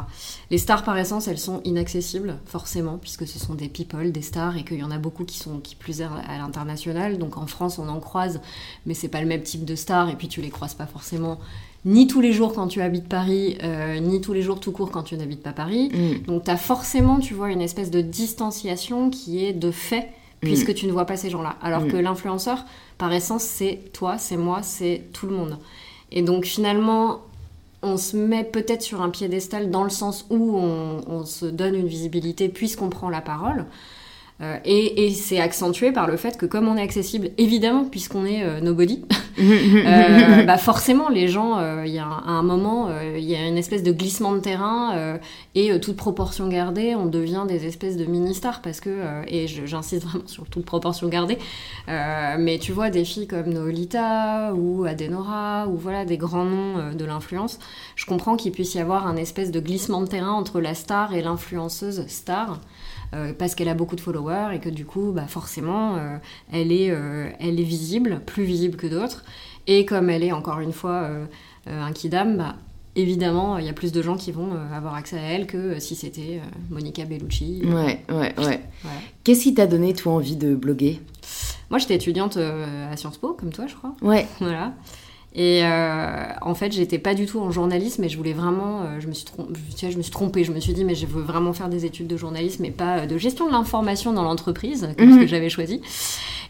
Les 0.51 0.59
stars, 0.59 0.85
par 0.85 0.99
essence, 0.99 1.29
elles 1.29 1.39
sont 1.39 1.63
inaccessibles, 1.65 2.37
forcément, 2.45 2.99
puisque 2.99 3.27
ce 3.27 3.39
sont 3.39 3.55
des 3.55 3.69
people, 3.69 4.13
des 4.13 4.23
stars, 4.23 4.59
et 4.59 4.65
qu'il 4.65 4.79
y 4.79 4.85
en 4.85 4.91
a 4.91 4.99
beaucoup 4.99 5.25
qui 5.25 5.39
sont 5.39 5.59
qui 5.61 5.75
plus 5.75 6.03
à 6.03 6.39
l'international. 6.39 7.17
Donc 7.17 7.39
en 7.39 7.47
France, 7.47 7.79
on 7.79 7.89
en 7.89 8.01
croise, 8.01 8.41
mais 8.85 8.93
c'est 8.93 9.09
pas 9.09 9.23
le 9.23 9.27
même 9.27 9.43
type 9.43 9.65
de 9.65 9.75
stars, 9.75 10.11
et 10.11 10.17
puis 10.17 10.29
tu 10.29 10.43
les 10.43 10.51
croises 10.51 10.75
pas 10.75 10.87
forcément 10.87 11.39
ni 11.87 12.09
tous 12.09 12.21
les 12.21 12.33
jours 12.33 12.53
quand 12.53 12.67
tu 12.67 12.83
habites 12.83 13.09
Paris, 13.09 13.57
euh, 13.63 13.99
ni 14.01 14.21
tous 14.21 14.33
les 14.33 14.43
jours 14.43 14.59
tout 14.61 14.73
court 14.73 14.91
quand 14.91 15.05
tu 15.05 15.17
n'habites 15.17 15.43
pas 15.43 15.53
Paris. 15.53 15.91
Mm. 15.95 16.27
Donc 16.27 16.45
tu 16.45 16.51
as 16.51 16.57
forcément, 16.57 17.21
tu 17.21 17.33
vois, 17.33 17.51
une 17.51 17.63
espèce 17.63 17.91
de 17.91 18.01
distanciation 18.01 19.09
qui 19.09 19.45
est 19.45 19.53
de 19.53 19.71
fait, 19.71 20.09
puisque 20.41 20.71
mm. 20.71 20.75
tu 20.75 20.87
ne 20.89 20.93
vois 20.93 21.07
pas 21.07 21.17
ces 21.17 21.31
gens-là. 21.31 21.57
Alors 21.63 21.83
mm. 21.83 21.93
que 21.93 21.97
l'influenceur, 21.97 22.65
par 22.99 23.13
essence, 23.13 23.45
c'est 23.45 23.93
toi, 23.93 24.19
c'est 24.19 24.37
moi, 24.37 24.63
c'est 24.63 25.05
tout 25.13 25.27
le 25.27 25.37
monde. 25.37 25.59
Et 26.11 26.23
donc 26.23 26.45
finalement, 26.45 27.21
on 27.83 27.97
se 27.97 28.17
met 28.17 28.43
peut-être 28.43 28.83
sur 28.83 29.01
un 29.01 29.11
piédestal 29.11 29.71
dans 29.71 29.85
le 29.85 29.91
sens 29.91 30.27
où 30.29 30.57
on 30.57 31.25
se 31.25 31.47
donne 31.47 31.77
une 31.77 31.87
visibilité 31.87 32.49
puisqu'on 32.49 32.89
prend 32.89 33.11
la 33.11 33.21
parole. 33.21 33.65
Euh, 34.43 34.59
et, 34.67 35.13
c'est 35.13 35.41
accentué 35.41 35.93
par 35.93 36.07
le 36.07 36.19
fait 36.19 36.37
que 36.37 36.45
comme 36.45 36.69
on 36.69 36.77
est 36.77 36.83
accessible, 36.83 37.31
évidemment, 37.39 37.85
puisqu'on 37.85 38.27
est 38.27 38.43
euh, 38.43 38.61
nobody, 38.61 39.03
euh, 39.39 40.45
bah 40.45 40.57
forcément 40.57 41.11
les 41.11 41.29
gens, 41.29 41.61
il 41.85 41.93
y 41.93 41.99
a 41.99 42.07
un, 42.07 42.23
à 42.27 42.31
un 42.31 42.43
moment, 42.43 42.89
il 43.15 43.25
y 43.25 43.35
a 43.35 43.47
une 43.47 43.59
espèce 43.59 43.83
de 43.83 43.93
glissement 43.93 44.33
de 44.33 44.41
terrain 44.41 45.19
et 45.55 45.79
toute 45.79 45.97
proportion 45.97 46.49
gardée, 46.49 46.95
on 46.95 47.05
devient 47.05 47.45
des 47.47 47.67
espèces 47.67 47.99
de 47.99 48.07
mini-stars 48.07 48.63
parce 48.63 48.81
que, 48.81 48.91
et 49.29 49.47
j'insiste 49.47 50.05
vraiment 50.05 50.27
sur 50.27 50.47
toute 50.47 50.65
proportion 50.65 51.09
gardée, 51.09 51.37
mais 51.87 52.59
tu 52.59 52.73
vois 52.73 52.89
des 52.89 53.05
filles 53.05 53.27
comme 53.27 53.53
Nolita 53.53 54.55
ou 54.55 54.87
Adenora 54.87 55.69
ou 55.69 55.77
voilà 55.77 56.07
des 56.07 56.17
grands 56.17 56.47
noms 56.47 56.95
de 56.95 57.05
l'influence, 57.05 57.59
je 57.95 58.07
comprends 58.07 58.37
qu'il 58.37 58.53
puisse 58.53 58.75
y 58.75 58.79
avoir 58.79 59.07
un 59.07 59.17
espèce 59.17 59.51
de 59.51 59.61
glissement 59.61 60.01
de 60.01 60.07
terrain 60.07 60.33
entre 60.33 60.63
la 60.63 60.75
star 60.75 61.13
et 61.13 61.21
l'influenceuse 61.21 62.07
star. 62.07 62.59
Euh, 63.15 63.33
parce 63.37 63.55
qu'elle 63.55 63.69
a 63.69 63.75
beaucoup 63.75 63.97
de 63.97 64.01
followers 64.01 64.55
et 64.55 64.59
que 64.59 64.69
du 64.69 64.85
coup, 64.85 65.13
bah, 65.13 65.27
forcément, 65.29 65.97
euh, 65.97 66.17
elle, 66.53 66.73
est, 66.73 66.91
euh, 66.91 67.29
elle 67.41 67.61
est 67.61 67.65
visible, 67.65 68.21
plus 68.27 68.45
visible 68.45 68.77
que 68.77 68.87
d'autres. 68.87 69.25
Et 69.67 69.85
comme 69.85 70.11
elle 70.11 70.23
est 70.23 70.33
encore 70.33 70.61
une 70.61 70.73
fois 70.73 71.09
un 71.67 71.93
kidam, 71.93 72.37
bah, 72.37 72.57
évidemment, 72.95 73.59
il 73.59 73.67
y 73.67 73.69
a 73.69 73.73
plus 73.73 73.91
de 73.91 74.01
gens 74.01 74.17
qui 74.17 74.31
vont 74.31 74.53
avoir 74.73 74.95
accès 74.95 75.19
à 75.19 75.23
elle 75.23 75.49
que 75.49 75.81
si 75.81 75.97
c'était 75.97 76.41
Monica 76.71 77.05
Bellucci. 77.05 77.63
Ouais, 77.65 78.05
ouais, 78.09 78.35
ouais. 78.39 78.61
Qu'est-ce 79.25 79.43
qui 79.43 79.55
t'a 79.55 79.67
donné, 79.67 79.93
toi, 79.93 80.13
envie 80.13 80.37
de 80.37 80.55
bloguer? 80.55 81.01
Moi, 81.69 81.81
j'étais 81.81 81.97
étudiante 81.97 82.37
à 82.37 82.97
Sciences 82.97 83.19
Po, 83.19 83.33
comme 83.33 83.51
toi, 83.51 83.67
je 83.67 83.75
crois. 83.75 83.97
Ouais. 84.03 84.29
Voilà. 84.41 84.73
Et 85.39 85.61
euh, 85.63 86.25
en 86.41 86.55
fait, 86.55 86.73
j'étais 86.73 86.99
pas 86.99 87.15
du 87.15 87.27
tout 87.27 87.41
en 87.41 87.51
journalisme, 87.51 88.01
mais 88.01 88.09
je 88.09 88.17
voulais 88.17 88.33
vraiment. 88.33 88.81
Euh, 88.81 89.01
je, 89.01 89.07
me 89.07 89.13
suis 89.13 89.27
je 89.79 89.97
me 89.99 90.03
suis 90.03 90.11
trompée. 90.11 90.45
Je 90.45 90.53
me 90.53 90.61
suis 90.61 90.73
dit, 90.73 90.83
mais 90.83 90.95
je 90.95 91.05
veux 91.05 91.21
vraiment 91.21 91.53
faire 91.53 91.69
des 91.69 91.85
études 91.85 92.07
de 92.07 92.17
journalisme 92.17 92.65
et 92.65 92.71
pas 92.71 93.01
euh, 93.01 93.07
de 93.07 93.19
gestion 93.19 93.47
de 93.47 93.53
l'information 93.53 94.15
dans 94.15 94.23
l'entreprise, 94.23 94.89
comme 94.97 95.13
ce 95.13 95.17
que 95.17 95.21
mhm. 95.23 95.29
j'avais 95.29 95.51
choisi. 95.51 95.83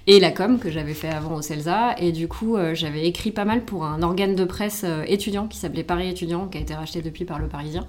Et 0.06 0.20
la 0.20 0.30
com, 0.30 0.60
que 0.60 0.70
j'avais 0.70 0.94
fait 0.94 1.08
avant 1.08 1.34
au 1.34 1.42
CELSA. 1.42 1.96
Et 1.98 2.12
du 2.12 2.28
coup, 2.28 2.56
j'avais 2.74 3.08
écrit 3.08 3.32
pas 3.32 3.44
mal 3.44 3.64
pour 3.64 3.84
un 3.84 4.02
organe 4.04 4.36
de 4.36 4.44
presse 4.44 4.84
étudiant 5.08 5.48
qui 5.48 5.58
s'appelait 5.58 5.82
Paris 5.82 6.08
Étudiant, 6.08 6.46
qui 6.46 6.58
a 6.58 6.60
été 6.60 6.74
racheté 6.74 7.02
depuis 7.02 7.24
par 7.24 7.40
Le 7.40 7.48
Parisien. 7.48 7.88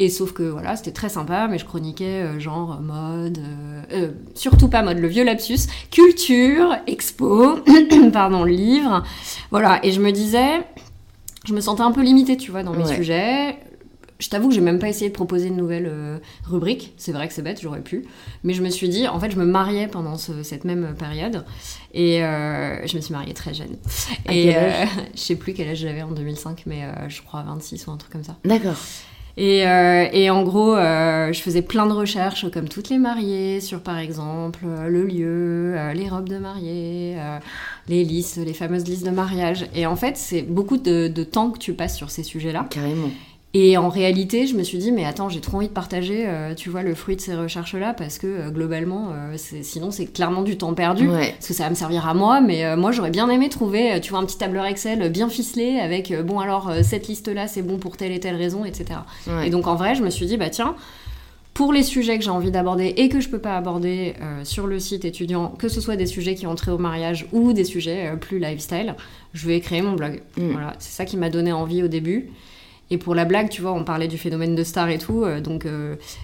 Et 0.00 0.10
sauf 0.10 0.32
que 0.32 0.44
voilà, 0.44 0.76
c'était 0.76 0.92
très 0.92 1.08
sympa, 1.08 1.48
mais 1.48 1.58
je 1.58 1.64
chroniquais 1.64 2.22
euh, 2.22 2.38
genre 2.38 2.80
mode, 2.80 3.38
euh, 3.38 3.82
euh, 3.92 4.10
surtout 4.34 4.68
pas 4.68 4.82
mode, 4.82 4.98
le 4.98 5.08
vieux 5.08 5.24
lapsus, 5.24 5.66
culture, 5.90 6.76
expo, 6.86 7.58
pardon, 8.12 8.44
livre. 8.44 9.02
Voilà, 9.50 9.84
et 9.84 9.90
je 9.90 10.00
me 10.00 10.12
disais, 10.12 10.60
je 11.44 11.52
me 11.52 11.60
sentais 11.60 11.82
un 11.82 11.90
peu 11.90 12.02
limitée, 12.02 12.36
tu 12.36 12.52
vois, 12.52 12.62
dans 12.62 12.74
mes 12.74 12.86
sujets. 12.86 13.56
Je 14.20 14.28
t'avoue 14.28 14.48
que 14.48 14.54
j'ai 14.54 14.60
même 14.60 14.80
pas 14.80 14.88
essayé 14.88 15.08
de 15.10 15.14
proposer 15.14 15.46
une 15.46 15.56
nouvelle 15.56 16.20
rubrique. 16.44 16.92
C'est 16.96 17.12
vrai 17.12 17.28
que 17.28 17.34
c'est 17.34 17.42
bête, 17.42 17.60
j'aurais 17.60 17.82
pu. 17.82 18.04
Mais 18.42 18.52
je 18.52 18.62
me 18.62 18.68
suis 18.68 18.88
dit, 18.88 19.06
en 19.06 19.20
fait, 19.20 19.30
je 19.30 19.36
me 19.36 19.44
mariais 19.44 19.86
pendant 19.86 20.16
cette 20.16 20.64
même 20.64 20.94
période. 20.98 21.44
Et 21.94 22.18
je 22.18 22.96
me 22.96 23.00
suis 23.00 23.12
mariée 23.12 23.34
très 23.34 23.54
jeune. 23.54 23.76
et 24.28 24.52
je 25.14 25.20
sais 25.20 25.36
plus 25.36 25.54
quel 25.54 25.68
âge 25.68 25.78
j'avais 25.78 26.02
en 26.02 26.10
2005, 26.10 26.64
mais 26.66 26.82
je 27.08 27.22
crois 27.22 27.42
26 27.42 27.86
ou 27.86 27.92
un 27.92 27.96
truc 27.96 28.12
comme 28.12 28.24
ça. 28.24 28.36
D'accord. 28.44 28.76
Euh, 29.38 30.08
et, 30.12 30.30
en 30.30 30.42
gros, 30.42 30.74
euh, 30.74 31.32
je 31.32 31.40
faisais 31.40 31.62
plein 31.62 31.86
de 31.86 31.92
recherches, 31.92 32.50
comme 32.50 32.68
toutes 32.68 32.88
les 32.88 32.98
mariées, 32.98 33.60
sur 33.60 33.80
par 33.80 33.98
exemple 33.98 34.60
euh, 34.66 34.88
le 34.88 35.04
lieu, 35.04 35.92
les 35.94 36.08
robes 36.08 36.28
de 36.28 36.38
mariée, 36.38 37.16
les 37.88 38.04
listes, 38.04 38.38
les 38.38 38.54
fameuses 38.54 38.84
listes 38.84 39.06
de 39.06 39.10
mariage. 39.10 39.66
Et 39.74 39.86
en 39.86 39.96
fait, 39.96 40.16
c'est 40.16 40.42
beaucoup 40.42 40.76
de, 40.76 41.08
de, 41.08 41.24
temps 41.24 41.50
que 41.50 41.58
tu 41.58 41.72
passes 41.72 41.96
sur 41.96 42.10
ces 42.10 42.22
sujets-là. 42.22 42.66
Carrément. 42.70 43.10
Et 43.60 43.76
en 43.76 43.88
réalité, 43.88 44.46
je 44.46 44.54
me 44.54 44.62
suis 44.62 44.78
dit, 44.78 44.92
mais 44.92 45.04
attends, 45.04 45.28
j'ai 45.28 45.40
trop 45.40 45.56
envie 45.56 45.66
de 45.66 45.72
partager, 45.72 46.26
euh, 46.28 46.54
tu 46.54 46.70
vois, 46.70 46.84
le 46.84 46.94
fruit 46.94 47.16
de 47.16 47.20
ces 47.20 47.34
recherches-là, 47.34 47.92
parce 47.92 48.18
que 48.18 48.26
euh, 48.28 48.50
globalement, 48.50 49.08
euh, 49.12 49.34
sinon, 49.36 49.90
c'est 49.90 50.06
clairement 50.06 50.42
du 50.42 50.56
temps 50.56 50.74
perdu. 50.74 51.08
Parce 51.08 51.48
que 51.48 51.54
ça 51.54 51.64
va 51.64 51.70
me 51.70 51.74
servir 51.74 52.06
à 52.06 52.14
moi, 52.14 52.40
mais 52.40 52.76
moi, 52.76 52.92
j'aurais 52.92 53.10
bien 53.10 53.28
aimé 53.28 53.48
trouver, 53.48 54.00
tu 54.00 54.10
vois, 54.10 54.20
un 54.20 54.26
petit 54.26 54.38
tableur 54.38 54.64
Excel 54.64 55.10
bien 55.10 55.28
ficelé 55.28 55.80
avec, 55.80 56.14
bon, 56.24 56.38
alors, 56.38 56.72
cette 56.84 57.08
liste-là, 57.08 57.48
c'est 57.48 57.62
bon 57.62 57.78
pour 57.78 57.96
telle 57.96 58.12
et 58.12 58.20
telle 58.20 58.36
raison, 58.36 58.64
etc. 58.64 59.00
Et 59.44 59.50
donc, 59.50 59.66
en 59.66 59.74
vrai, 59.74 59.96
je 59.96 60.04
me 60.04 60.10
suis 60.10 60.26
dit, 60.26 60.36
bah 60.36 60.50
tiens, 60.50 60.76
pour 61.52 61.72
les 61.72 61.82
sujets 61.82 62.16
que 62.16 62.22
j'ai 62.22 62.30
envie 62.30 62.52
d'aborder 62.52 62.94
et 62.96 63.08
que 63.08 63.20
je 63.20 63.28
peux 63.28 63.40
pas 63.40 63.56
aborder 63.56 64.14
sur 64.44 64.68
le 64.68 64.78
site 64.78 65.04
étudiant, 65.04 65.48
que 65.58 65.68
ce 65.68 65.80
soit 65.80 65.96
des 65.96 66.06
sujets 66.06 66.36
qui 66.36 66.46
ont 66.46 66.54
trait 66.54 66.70
au 66.70 66.78
mariage 66.78 67.26
ou 67.32 67.52
des 67.52 67.64
sujets 67.64 68.12
plus 68.20 68.38
lifestyle, 68.38 68.94
je 69.34 69.48
vais 69.48 69.58
créer 69.60 69.82
mon 69.82 69.94
blog. 69.94 70.22
Mm. 70.36 70.52
Voilà, 70.52 70.74
c'est 70.78 70.92
ça 70.92 71.04
qui 71.04 71.16
m'a 71.16 71.30
donné 71.30 71.52
envie 71.52 71.82
au 71.82 71.88
début. 71.88 72.30
Et 72.90 72.98
pour 72.98 73.14
la 73.14 73.24
blague, 73.24 73.48
tu 73.50 73.60
vois, 73.60 73.72
on 73.72 73.84
parlait 73.84 74.08
du 74.08 74.18
phénomène 74.18 74.54
de 74.54 74.64
star 74.64 74.88
et 74.88 74.98
tout, 74.98 75.24
donc 75.42 75.66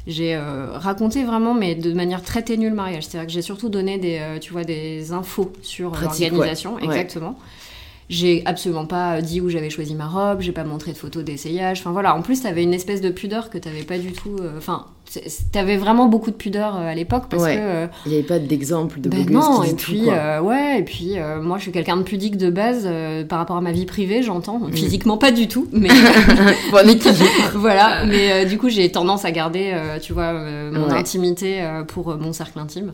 j'ai 0.06 0.36
raconté 0.36 1.24
vraiment, 1.24 1.52
mais 1.52 1.74
de 1.74 1.92
manière 1.92 2.22
très 2.22 2.42
ténue 2.42 2.70
le 2.70 2.74
mariage. 2.74 3.04
C'est-à-dire 3.04 3.26
que 3.26 3.32
j'ai 3.32 3.42
surtout 3.42 3.68
donné 3.68 3.98
des, 3.98 4.20
tu 4.40 4.52
vois, 4.52 4.64
des 4.64 5.12
infos 5.12 5.52
sur 5.62 5.90
l'organisation, 5.90 6.78
exactement. 6.78 7.38
J'ai 8.10 8.42
absolument 8.44 8.84
pas 8.84 9.22
dit 9.22 9.40
où 9.40 9.48
j'avais 9.48 9.70
choisi 9.70 9.94
ma 9.94 10.06
robe, 10.06 10.40
j'ai 10.40 10.52
pas 10.52 10.64
montré 10.64 10.92
de 10.92 10.96
photos 10.96 11.24
d'essayage. 11.24 11.80
Enfin 11.80 11.92
voilà, 11.92 12.14
en 12.14 12.20
plus, 12.20 12.42
t'avais 12.42 12.62
une 12.62 12.74
espèce 12.74 13.00
de 13.00 13.08
pudeur 13.08 13.48
que 13.48 13.56
t'avais 13.56 13.82
pas 13.82 13.96
du 13.96 14.12
tout. 14.12 14.36
Euh, 14.42 14.58
enfin, 14.58 14.84
t'avais 15.52 15.78
vraiment 15.78 16.06
beaucoup 16.06 16.30
de 16.30 16.36
pudeur 16.36 16.76
euh, 16.76 16.90
à 16.90 16.94
l'époque 16.94 17.24
parce 17.30 17.44
que. 17.44 17.56
Euh, 17.56 17.86
Il 18.04 18.12
n'y 18.12 18.18
avait 18.18 18.26
pas 18.26 18.38
d'exemple 18.38 19.00
de 19.00 19.08
ben 19.08 19.26
non, 19.30 19.62
et 19.62 19.72
puis, 19.74 20.08
ouais, 20.42 20.80
et 20.80 20.82
puis 20.82 21.16
moi, 21.40 21.56
je 21.56 21.62
suis 21.62 21.72
quelqu'un 21.72 21.96
de 21.96 22.02
pudique 22.02 22.36
de 22.36 22.50
base 22.50 22.86
par 23.28 23.38
rapport 23.38 23.56
à 23.56 23.62
ma 23.62 23.72
vie 23.72 23.86
privée, 23.86 24.22
j'entends. 24.22 24.58
Mm. 24.58 24.72
Physiquement, 24.72 25.16
pas 25.16 25.32
du 25.32 25.48
tout, 25.48 25.66
mais. 25.72 25.88
voilà, 27.54 28.04
mais 28.04 28.44
du 28.44 28.58
coup, 28.58 28.68
j'ai 28.68 28.90
tendance 28.92 29.24
à 29.24 29.30
garder, 29.30 29.74
tu 30.02 30.12
vois, 30.12 30.34
mon 30.70 30.90
intimité 30.90 31.66
pour 31.88 32.16
mon 32.18 32.34
cercle 32.34 32.58
intime. 32.58 32.92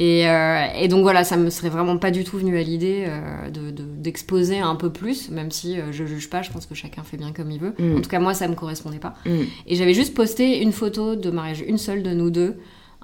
Euh, 0.00 0.66
et, 0.78 0.88
donc 0.88 1.02
voilà, 1.02 1.24
ça 1.24 1.36
me 1.36 1.50
serait 1.50 1.68
vraiment 1.68 1.96
pas 1.98 2.10
du 2.10 2.24
tout 2.24 2.38
venu 2.38 2.58
à 2.58 2.62
l'idée 2.62 3.04
euh, 3.06 3.70
d'exposer 3.98 4.58
un 4.58 4.74
peu 4.74 4.90
plus, 4.90 5.30
même 5.30 5.50
si 5.50 5.78
euh, 5.78 5.92
je 5.92 6.04
juge 6.04 6.30
pas, 6.30 6.42
je 6.42 6.50
pense 6.50 6.66
que 6.66 6.74
chacun 6.74 7.02
fait 7.02 7.16
bien 7.16 7.32
comme 7.32 7.50
il 7.50 7.60
veut. 7.60 7.74
Mm. 7.78 7.98
En 7.98 8.00
tout 8.00 8.10
cas, 8.10 8.18
moi, 8.18 8.34
ça 8.34 8.48
me 8.48 8.54
correspondait 8.54 8.98
pas. 8.98 9.14
Mm. 9.26 9.42
Et 9.66 9.76
j'avais 9.76 9.94
juste 9.94 10.14
posté 10.14 10.60
une 10.62 10.72
photo 10.72 11.16
de 11.16 11.30
mariage, 11.30 11.64
une 11.66 11.78
seule 11.78 12.02
de 12.02 12.10
nous 12.10 12.30
deux. 12.30 12.56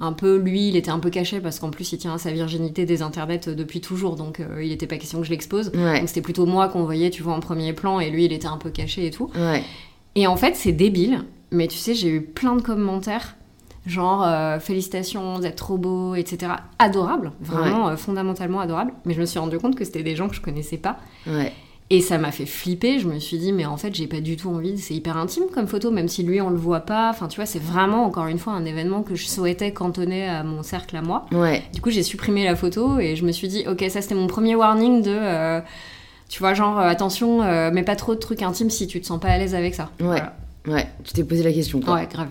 Un 0.02 0.14
peu, 0.14 0.38
lui, 0.38 0.68
il 0.68 0.76
était 0.76 0.90
un 0.90 0.98
peu 0.98 1.10
caché 1.10 1.40
parce 1.40 1.58
qu'en 1.58 1.70
plus, 1.70 1.92
il 1.92 1.98
tient 1.98 2.14
à 2.14 2.18
sa 2.18 2.30
virginité 2.30 2.86
des 2.86 3.02
internets 3.02 3.50
depuis 3.50 3.82
toujours, 3.82 4.16
donc 4.16 4.40
il 4.58 4.70
n'était 4.70 4.86
pas 4.86 4.96
question 4.96 5.18
que 5.18 5.26
je 5.26 5.30
l'expose. 5.30 5.72
Donc 5.72 6.08
c'était 6.08 6.22
plutôt 6.22 6.46
moi 6.46 6.68
qu'on 6.68 6.84
voyait, 6.84 7.10
tu 7.10 7.22
vois, 7.22 7.34
en 7.34 7.40
premier 7.40 7.74
plan, 7.74 8.00
et 8.00 8.08
lui, 8.08 8.24
il 8.24 8.32
était 8.32 8.46
un 8.46 8.56
peu 8.56 8.70
caché 8.70 9.04
et 9.04 9.10
tout. 9.10 9.30
Et 10.14 10.26
en 10.26 10.36
fait, 10.36 10.56
c'est 10.56 10.72
débile, 10.72 11.24
mais 11.50 11.68
tu 11.68 11.76
sais, 11.76 11.92
j'ai 11.92 12.08
eu 12.08 12.22
plein 12.22 12.56
de 12.56 12.62
commentaires 12.62 13.36
genre 13.86 14.22
euh, 14.24 14.58
félicitations 14.58 15.38
d'être 15.38 15.56
trop 15.56 15.78
beau, 15.78 16.14
etc. 16.14 16.52
Adorable, 16.78 17.32
vraiment 17.40 17.88
euh, 17.88 17.96
fondamentalement 17.96 18.60
adorable. 18.60 18.92
Mais 19.04 19.14
je 19.14 19.20
me 19.20 19.26
suis 19.26 19.38
rendu 19.38 19.58
compte 19.58 19.76
que 19.76 19.84
c'était 19.84 20.02
des 20.02 20.16
gens 20.16 20.28
que 20.28 20.34
je 20.34 20.40
connaissais 20.40 20.76
pas. 20.78 20.98
Et 21.92 22.00
ça 22.00 22.18
m'a 22.18 22.30
fait 22.30 22.46
flipper. 22.46 23.00
Je 23.00 23.08
me 23.08 23.18
suis 23.18 23.36
dit, 23.38 23.52
mais 23.52 23.66
en 23.66 23.76
fait, 23.76 23.92
j'ai 23.92 24.06
pas 24.06 24.20
du 24.20 24.36
tout 24.36 24.48
envie. 24.48 24.78
C'est 24.78 24.94
hyper 24.94 25.16
intime 25.16 25.44
comme 25.52 25.66
photo, 25.66 25.90
même 25.90 26.06
si 26.06 26.22
lui, 26.22 26.40
on 26.40 26.50
le 26.50 26.56
voit 26.56 26.80
pas. 26.80 27.10
Enfin, 27.10 27.26
tu 27.26 27.36
vois, 27.36 27.46
c'est 27.46 27.58
vraiment, 27.58 28.04
encore 28.04 28.28
une 28.28 28.38
fois, 28.38 28.52
un 28.52 28.64
événement 28.64 29.02
que 29.02 29.16
je 29.16 29.26
souhaitais 29.26 29.72
cantonner 29.72 30.28
à 30.28 30.44
mon 30.44 30.62
cercle 30.62 30.96
à 30.96 31.02
moi. 31.02 31.26
Du 31.72 31.80
coup, 31.80 31.90
j'ai 31.90 32.04
supprimé 32.04 32.44
la 32.44 32.54
photo 32.54 33.00
et 33.00 33.16
je 33.16 33.24
me 33.24 33.32
suis 33.32 33.48
dit, 33.48 33.64
ok, 33.66 33.84
ça 33.88 34.02
c'était 34.02 34.14
mon 34.14 34.28
premier 34.28 34.54
warning 34.54 35.02
de. 35.02 35.10
Euh, 35.10 35.60
tu 36.28 36.38
vois, 36.38 36.54
genre, 36.54 36.78
attention, 36.78 37.40
mais 37.72 37.82
pas 37.82 37.96
trop 37.96 38.14
de 38.14 38.20
trucs 38.20 38.42
intimes 38.42 38.70
si 38.70 38.86
tu 38.86 39.00
te 39.00 39.06
sens 39.06 39.18
pas 39.18 39.28
à 39.30 39.38
l'aise 39.38 39.56
avec 39.56 39.74
ça. 39.74 39.90
Ouais. 40.00 40.22
Ouais, 40.68 40.86
tu 41.02 41.12
t'es 41.12 41.24
posé 41.24 41.42
la 41.42 41.52
question. 41.52 41.80
Quoi. 41.80 41.94
Ouais, 41.94 42.08
grave. 42.10 42.28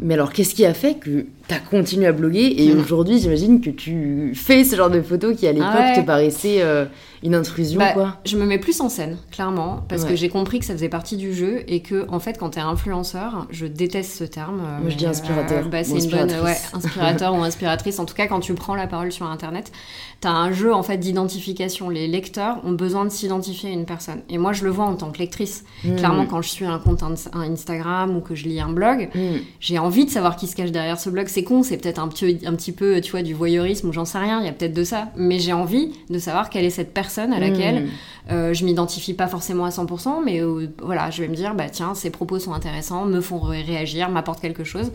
Mais 0.00 0.14
alors, 0.14 0.32
qu'est-ce 0.32 0.54
qui 0.54 0.64
a 0.64 0.74
fait 0.74 0.94
que 0.94 1.26
tu 1.48 1.54
as 1.54 1.58
continué 1.58 2.06
à 2.06 2.12
bloguer 2.12 2.54
et 2.58 2.74
mm. 2.74 2.80
aujourd'hui, 2.80 3.18
j'imagine 3.18 3.60
que 3.60 3.70
tu 3.70 4.32
fais 4.34 4.64
ce 4.64 4.76
genre 4.76 4.90
de 4.90 5.00
photos 5.00 5.36
qui 5.36 5.46
à 5.46 5.52
l'époque 5.52 5.68
ah 5.72 5.96
te 5.96 6.04
paraissaient 6.04 6.62
euh, 6.62 6.84
une 7.22 7.34
intrusion 7.34 7.78
bah, 7.78 7.92
quoi? 7.92 8.16
Je 8.24 8.36
me 8.36 8.44
mets 8.44 8.58
plus 8.58 8.80
en 8.80 8.88
scène, 8.88 9.16
clairement, 9.30 9.84
parce 9.88 10.04
que 10.04 10.16
j'ai 10.16 10.28
compris 10.28 10.58
que 10.58 10.64
ça 10.64 10.74
faisait 10.74 10.88
partie 10.88 11.16
du 11.16 11.34
jeu 11.34 11.62
et 11.68 11.80
que, 11.80 12.06
en 12.08 12.20
fait, 12.20 12.38
quand 12.38 12.50
t'es 12.50 12.60
influenceur, 12.60 13.46
je 13.50 13.66
déteste 13.66 14.12
ce 14.12 14.24
terme. 14.24 14.62
Moi, 14.80 14.90
je 14.90 14.96
dis 14.96 15.06
inspirateur. 15.06 15.66
Euh, 15.66 15.68
bah, 15.68 15.84
c'est 15.84 15.98
une 15.98 16.10
bonne, 16.10 16.30
inspirateur 16.72 17.34
ou 17.38 17.42
inspiratrice. 17.42 17.98
En 17.98 18.04
tout 18.04 18.14
cas, 18.14 18.26
quand 18.26 18.40
tu 18.40 18.54
prends 18.54 18.74
la 18.74 18.86
parole 18.86 19.12
sur 19.12 19.26
Internet, 19.26 19.72
t'as 20.20 20.30
un 20.30 20.52
jeu, 20.52 20.74
en 20.74 20.82
fait, 20.82 20.98
d'identification. 20.98 21.88
Les 21.88 22.08
lecteurs 22.08 22.58
ont 22.64 22.72
besoin 22.72 23.04
de 23.04 23.10
s'identifier 23.10 23.70
à 23.70 23.72
une 23.72 23.86
personne. 23.86 24.22
Et 24.28 24.38
moi, 24.38 24.52
je 24.52 24.64
le 24.64 24.70
vois 24.70 24.84
en 24.84 24.94
tant 24.94 25.10
que 25.10 25.18
lectrice. 25.18 25.64
Mm. 25.84 25.96
Clairement, 25.96 26.26
quand 26.26 26.42
je 26.42 26.48
suis 26.48 26.64
un 26.64 26.78
compte 26.78 27.02
Instagram 27.02 28.16
ou 28.16 28.20
que 28.20 28.34
je 28.34 28.44
lis 28.44 28.60
un 28.60 28.72
blog, 28.72 29.08
mm. 29.14 29.36
J'ai 29.62 29.78
envie 29.78 30.04
de 30.04 30.10
savoir 30.10 30.34
qui 30.34 30.48
se 30.48 30.56
cache 30.56 30.72
derrière 30.72 30.98
ce 30.98 31.08
blog. 31.08 31.28
C'est 31.28 31.44
con, 31.44 31.62
c'est 31.62 31.76
peut-être 31.76 32.00
un 32.00 32.08
petit, 32.08 32.40
un 32.44 32.52
petit 32.54 32.72
peu, 32.72 33.00
tu 33.00 33.12
vois, 33.12 33.22
du 33.22 33.32
voyeurisme 33.32 33.88
ou 33.88 33.92
j'en 33.92 34.04
sais 34.04 34.18
rien. 34.18 34.40
Il 34.40 34.46
y 34.46 34.48
a 34.48 34.52
peut-être 34.52 34.74
de 34.74 34.82
ça. 34.82 35.06
Mais 35.16 35.38
j'ai 35.38 35.52
envie 35.52 35.92
de 36.10 36.18
savoir 36.18 36.50
quelle 36.50 36.64
est 36.64 36.70
cette 36.70 36.92
personne 36.92 37.32
à 37.32 37.38
laquelle 37.38 37.84
hmm. 37.84 37.88
euh, 38.32 38.54
je 38.54 38.64
m'identifie 38.64 39.14
pas 39.14 39.28
forcément 39.28 39.64
à 39.64 39.68
100%, 39.68 40.24
mais 40.24 40.42
euh, 40.42 40.66
voilà, 40.82 41.10
je 41.10 41.22
vais 41.22 41.28
me 41.28 41.36
dire, 41.36 41.54
bah 41.54 41.68
tiens, 41.70 41.94
ces 41.94 42.10
propos 42.10 42.40
sont 42.40 42.52
intéressants, 42.52 43.04
me 43.04 43.20
font 43.20 43.38
réagir, 43.38 44.10
m'apportent 44.10 44.40
quelque 44.40 44.64
chose. 44.64 44.90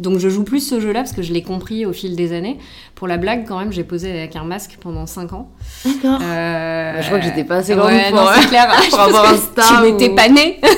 Donc 0.00 0.18
je 0.18 0.28
joue 0.28 0.44
plus 0.44 0.60
ce 0.60 0.80
jeu-là 0.80 1.00
parce 1.00 1.12
que 1.12 1.22
je 1.22 1.32
l'ai 1.32 1.42
compris 1.42 1.86
au 1.86 1.94
fil 1.94 2.14
des 2.14 2.34
années. 2.34 2.58
Pour 2.96 3.08
la 3.08 3.16
blague, 3.16 3.46
quand 3.48 3.58
même, 3.58 3.72
j'ai 3.72 3.84
posé 3.84 4.10
avec 4.10 4.36
un 4.36 4.44
masque 4.44 4.76
pendant 4.82 5.06
5 5.06 5.32
ans. 5.32 5.48
D'accord. 5.82 6.20
Euh, 6.22 6.92
bah, 6.92 7.00
je 7.00 7.06
crois 7.06 7.20
que 7.20 7.24
j'étais 7.24 7.44
pas 7.44 7.56
assez 7.56 7.74
grande 7.74 7.92
pour, 8.10 8.20
non, 8.20 8.26
clair. 8.48 8.70
pour 8.90 9.00
avoir 9.00 9.32
un 9.32 9.36
star. 9.38 9.82
Tu 9.82 9.92
n'étais 9.92 10.10
pas 10.10 10.28
née. 10.28 10.60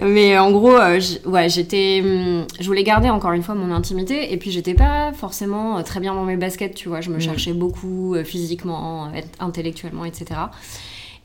Mais 0.00 0.38
en 0.38 0.52
gros, 0.52 0.76
euh, 0.76 1.00
ouais, 1.26 1.48
j'étais, 1.48 2.00
hum, 2.04 2.46
je 2.60 2.66
voulais 2.66 2.84
garder 2.84 3.10
encore 3.10 3.32
une 3.32 3.42
fois 3.42 3.54
mon 3.54 3.74
intimité, 3.74 4.32
et 4.32 4.36
puis 4.36 4.50
j'étais 4.52 4.74
pas 4.74 5.12
forcément 5.12 5.78
euh, 5.78 5.82
très 5.82 5.98
bien 5.98 6.14
dans 6.14 6.24
mes 6.24 6.36
baskets, 6.36 6.74
tu 6.74 6.88
vois. 6.88 7.00
Je 7.00 7.10
me 7.10 7.16
mm. 7.16 7.20
cherchais 7.20 7.52
beaucoup 7.52 8.14
euh, 8.14 8.22
physiquement, 8.22 9.10
intellectuellement, 9.40 10.04
etc. 10.04 10.40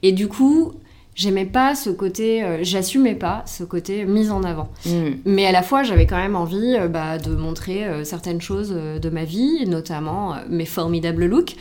Et 0.01 0.11
du 0.11 0.27
coup, 0.27 0.73
j'aimais 1.15 1.45
pas 1.45 1.75
ce 1.75 1.89
côté, 1.89 2.43
euh, 2.43 2.59
j'assumais 2.61 3.15
pas 3.15 3.43
ce 3.45 3.63
côté 3.63 4.05
mise 4.05 4.31
en 4.31 4.43
avant. 4.43 4.69
Mm. 4.85 5.09
Mais 5.25 5.45
à 5.45 5.51
la 5.51 5.61
fois, 5.61 5.83
j'avais 5.83 6.05
quand 6.05 6.17
même 6.17 6.35
envie 6.35 6.75
euh, 6.75 6.87
bah, 6.87 7.17
de 7.17 7.35
montrer 7.35 7.85
euh, 7.85 8.03
certaines 8.03 8.41
choses 8.41 8.71
de 8.71 9.09
ma 9.09 9.23
vie, 9.23 9.65
notamment 9.67 10.35
mes 10.49 10.65
formidables 10.65 11.25
looks. 11.25 11.55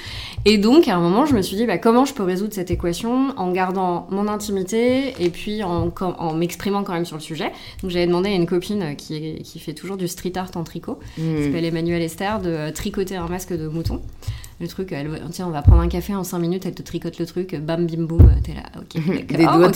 Et 0.44 0.58
donc, 0.58 0.88
à 0.88 0.96
un 0.96 1.00
moment, 1.00 1.26
je 1.26 1.34
me 1.34 1.42
suis 1.42 1.56
dit, 1.56 1.66
bah, 1.66 1.78
comment 1.78 2.04
je 2.04 2.14
peux 2.14 2.22
résoudre 2.22 2.54
cette 2.54 2.70
équation 2.70 3.34
en 3.36 3.52
gardant 3.52 4.06
mon 4.10 4.28
intimité 4.28 5.14
et 5.18 5.30
puis 5.30 5.62
en, 5.62 5.92
en 6.00 6.34
m'exprimant 6.34 6.82
quand 6.82 6.94
même 6.94 7.06
sur 7.06 7.16
le 7.16 7.22
sujet? 7.22 7.52
Donc, 7.82 7.90
j'avais 7.90 8.06
demandé 8.06 8.30
à 8.30 8.34
une 8.34 8.46
copine 8.46 8.96
qui, 8.96 9.42
qui 9.42 9.58
fait 9.58 9.74
toujours 9.74 9.96
du 9.96 10.08
street 10.08 10.32
art 10.36 10.50
en 10.54 10.64
tricot, 10.64 10.98
mm. 11.18 11.36
qui 11.36 11.44
s'appelle 11.44 11.64
Emmanuelle 11.64 12.02
Esther, 12.02 12.40
de 12.40 12.70
tricoter 12.70 13.16
un 13.16 13.28
masque 13.28 13.56
de 13.56 13.68
mouton 13.68 14.00
le 14.62 14.68
truc, 14.68 14.92
elle, 14.92 15.20
tiens, 15.32 15.48
on 15.48 15.50
va 15.50 15.60
prendre 15.60 15.82
un 15.82 15.88
café 15.88 16.14
en 16.14 16.22
5 16.22 16.38
minutes, 16.38 16.64
elle 16.66 16.74
te 16.74 16.82
tricote 16.82 17.18
le 17.18 17.26
truc, 17.26 17.56
bam, 17.56 17.84
bim, 17.84 18.04
boum, 18.04 18.30
t'es 18.44 18.54
là, 18.54 18.62
ok, 18.78 19.26
Des 19.26 19.44
doigts 19.44 19.72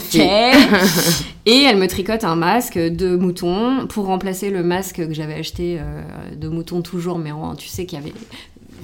Et 1.45 1.63
elle 1.65 1.77
me 1.77 1.89
tricote 1.89 2.23
un 2.23 2.37
masque 2.37 2.79
de 2.79 3.17
mouton 3.17 3.89
pour 3.89 4.07
remplacer 4.07 4.51
le 4.51 4.63
masque 4.63 5.07
que 5.07 5.13
j'avais 5.13 5.35
acheté 5.35 5.79
euh, 5.81 6.03
de 6.37 6.49
mouton 6.49 6.83
toujours, 6.83 7.19
mais 7.19 7.33
en, 7.33 7.57
tu 7.57 7.67
sais 7.67 7.85
qu'il 7.85 7.99
y 7.99 8.03
avait 8.03 8.15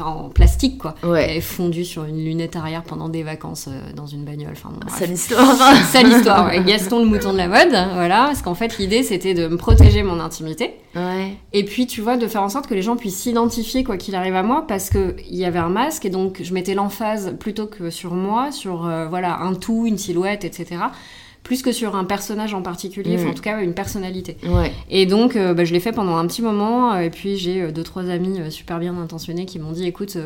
en 0.00 0.28
plastique 0.28 0.78
quoi. 0.78 0.94
Ouais. 1.02 1.36
Elle 1.36 1.42
fondu 1.42 1.84
sur 1.84 2.04
une 2.04 2.24
lunette 2.24 2.56
arrière 2.56 2.82
pendant 2.82 3.08
des 3.08 3.22
vacances 3.22 3.68
euh, 3.68 3.92
dans 3.94 4.06
une 4.06 4.24
bagnole. 4.24 4.52
Enfin, 4.52 4.70
bon, 4.70 4.88
Sale 4.88 5.12
histoire. 5.12 5.56
Sale 5.90 6.08
histoire. 6.08 6.46
Ouais. 6.46 6.62
Gaston 6.62 7.00
le 7.00 7.06
mouton 7.06 7.32
de 7.32 7.38
la 7.38 7.48
mode, 7.48 7.70
voilà. 7.94 8.26
Parce 8.26 8.42
qu'en 8.42 8.54
fait 8.54 8.78
l'idée 8.78 9.02
c'était 9.02 9.34
de 9.34 9.48
me 9.48 9.56
protéger 9.56 10.02
mon 10.02 10.20
intimité. 10.20 10.74
Ouais. 10.94 11.34
Et 11.52 11.64
puis 11.64 11.86
tu 11.86 12.00
vois 12.00 12.16
de 12.16 12.26
faire 12.26 12.42
en 12.42 12.48
sorte 12.48 12.66
que 12.66 12.74
les 12.74 12.82
gens 12.82 12.96
puissent 12.96 13.20
s'identifier 13.20 13.84
quoi 13.84 13.96
qu'il 13.96 14.14
arrive 14.14 14.36
à 14.36 14.42
moi 14.42 14.64
parce 14.66 14.90
que 14.90 15.16
il 15.28 15.36
y 15.36 15.44
avait 15.44 15.58
un 15.58 15.68
masque 15.68 16.04
et 16.04 16.10
donc 16.10 16.40
je 16.42 16.52
mettais 16.54 16.74
l'emphase 16.74 17.34
plutôt 17.38 17.66
que 17.66 17.90
sur 17.90 18.14
moi, 18.14 18.52
sur 18.52 18.86
euh, 18.86 19.06
voilà 19.06 19.40
un 19.40 19.54
tout, 19.54 19.86
une 19.86 19.98
silhouette, 19.98 20.44
etc 20.44 20.78
plus 21.42 21.62
que 21.62 21.72
sur 21.72 21.96
un 21.96 22.04
personnage 22.04 22.54
en 22.54 22.62
particulier, 22.62 23.16
enfin 23.18 23.30
en 23.30 23.34
tout 23.34 23.42
cas 23.42 23.60
une 23.60 23.74
personnalité. 23.74 24.36
Et 24.90 25.06
donc 25.06 25.36
euh, 25.36 25.54
bah, 25.54 25.64
je 25.64 25.72
l'ai 25.72 25.80
fait 25.80 25.92
pendant 25.92 26.16
un 26.16 26.26
petit 26.26 26.42
moment, 26.42 26.94
euh, 26.94 27.00
et 27.00 27.10
puis 27.10 27.36
j'ai 27.36 27.62
euh, 27.62 27.72
deux 27.72 27.82
trois 27.82 28.08
amis 28.08 28.38
super 28.50 28.78
bien 28.78 28.96
intentionnés 28.96 29.46
qui 29.46 29.58
m'ont 29.58 29.72
dit 29.72 29.86
écoute 29.86 30.16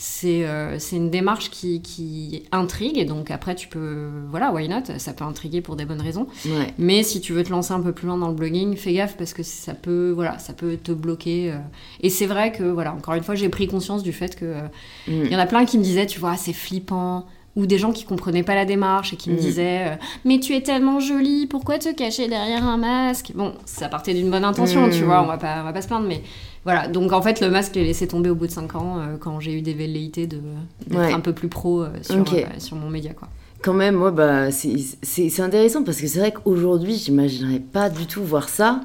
c'est 0.00 0.46
une 0.92 1.10
démarche 1.10 1.50
qui, 1.50 1.82
qui, 1.82 2.44
intrigue 2.52 2.98
et 2.98 3.04
donc 3.04 3.32
après 3.32 3.56
tu 3.56 3.66
peux 3.66 4.08
voilà 4.30 4.52
why 4.52 4.68
not? 4.68 4.98
Ça 4.98 5.12
peut 5.12 5.24
intriguer 5.24 5.60
pour 5.60 5.74
des 5.74 5.84
bonnes 5.84 6.00
raisons. 6.00 6.26
Mais 6.78 7.02
si 7.02 7.20
tu 7.20 7.32
veux 7.32 7.42
te 7.44 7.50
lancer 7.50 7.72
un 7.72 7.80
peu 7.80 7.92
plus 7.92 8.06
loin 8.06 8.16
dans 8.16 8.28
le 8.28 8.34
blogging 8.34 8.76
fais 8.76 8.92
gaffe 8.92 9.16
parce 9.16 9.32
que 9.32 9.42
ça 9.42 9.74
peut 9.74 10.10
voilà 10.10 10.38
ça 10.38 10.52
peut 10.52 10.76
te 10.76 10.92
bloquer 10.92 11.52
et 12.00 12.10
c'est 12.10 12.26
vrai 12.26 12.52
que 12.52 12.64
voilà 12.64 12.92
encore 12.94 13.14
une 13.14 13.24
fois 13.24 13.34
j'ai 13.34 13.48
pris 13.48 13.66
conscience 13.66 14.02
du 14.02 14.12
fait 14.12 14.36
que 14.36 14.62
mm. 15.08 15.24
il 15.24 15.32
y 15.32 15.36
en 15.36 15.40
a 15.40 15.46
plein 15.46 15.64
qui 15.64 15.78
me 15.78 15.84
disaient 15.84 16.06
tu 16.06 16.20
vois 16.20 16.36
c'est 16.36 16.52
flippant 16.52 17.26
ou 17.58 17.66
des 17.66 17.76
gens 17.76 17.92
qui 17.92 18.04
comprenaient 18.04 18.42
pas 18.42 18.54
la 18.54 18.64
démarche 18.64 19.12
et 19.12 19.16
qui 19.16 19.30
me 19.30 19.34
mm. 19.34 19.38
disaient 19.38 19.88
euh, 19.88 19.96
mais 20.24 20.38
tu 20.38 20.54
es 20.54 20.62
tellement 20.62 21.00
jolie 21.00 21.46
pourquoi 21.46 21.78
te 21.78 21.92
cacher 21.92 22.28
derrière 22.28 22.64
un 22.64 22.78
masque? 22.78 23.32
Bon 23.34 23.52
ça 23.66 23.88
partait 23.88 24.14
d'une 24.14 24.30
bonne 24.30 24.44
intention 24.44 24.88
tu 24.88 25.02
mm. 25.02 25.04
vois 25.04 25.22
on 25.22 25.26
va 25.26 25.36
pas 25.36 25.60
on 25.60 25.64
va 25.64 25.72
pas 25.72 25.82
se 25.82 25.88
plaindre 25.88 26.06
mais 26.06 26.22
voilà 26.64 26.88
donc 26.88 27.12
en 27.12 27.20
fait 27.20 27.40
le 27.40 27.50
masque 27.50 27.74
l'ai 27.74 27.84
laissé 27.84 28.06
tomber 28.08 28.30
au 28.30 28.34
bout 28.34 28.46
de 28.46 28.52
5 28.52 28.74
ans 28.76 28.98
euh, 28.98 29.16
quand 29.18 29.40
j'ai 29.40 29.52
eu 29.52 29.60
des 29.60 29.74
velléités 29.74 30.26
de 30.26 30.40
d'être 30.86 31.14
un 31.14 31.20
peu 31.20 31.32
plus 31.32 31.48
pro 31.48 31.82
euh, 31.82 31.88
sur, 32.02 32.24
sur 32.58 32.76
mon 32.76 32.88
média 32.88 33.12
quoi 33.12 33.28
quand 33.60 33.74
même, 33.74 33.96
moi, 33.96 34.12
bah, 34.12 34.50
c'est 34.52 35.40
intéressant 35.40 35.82
parce 35.82 36.00
que 36.00 36.06
c'est 36.06 36.20
vrai 36.20 36.32
qu'aujourd'hui, 36.32 36.94
j'imaginerais 36.94 37.58
pas 37.58 37.90
du 37.90 38.06
tout 38.06 38.22
voir 38.22 38.48
ça. 38.48 38.80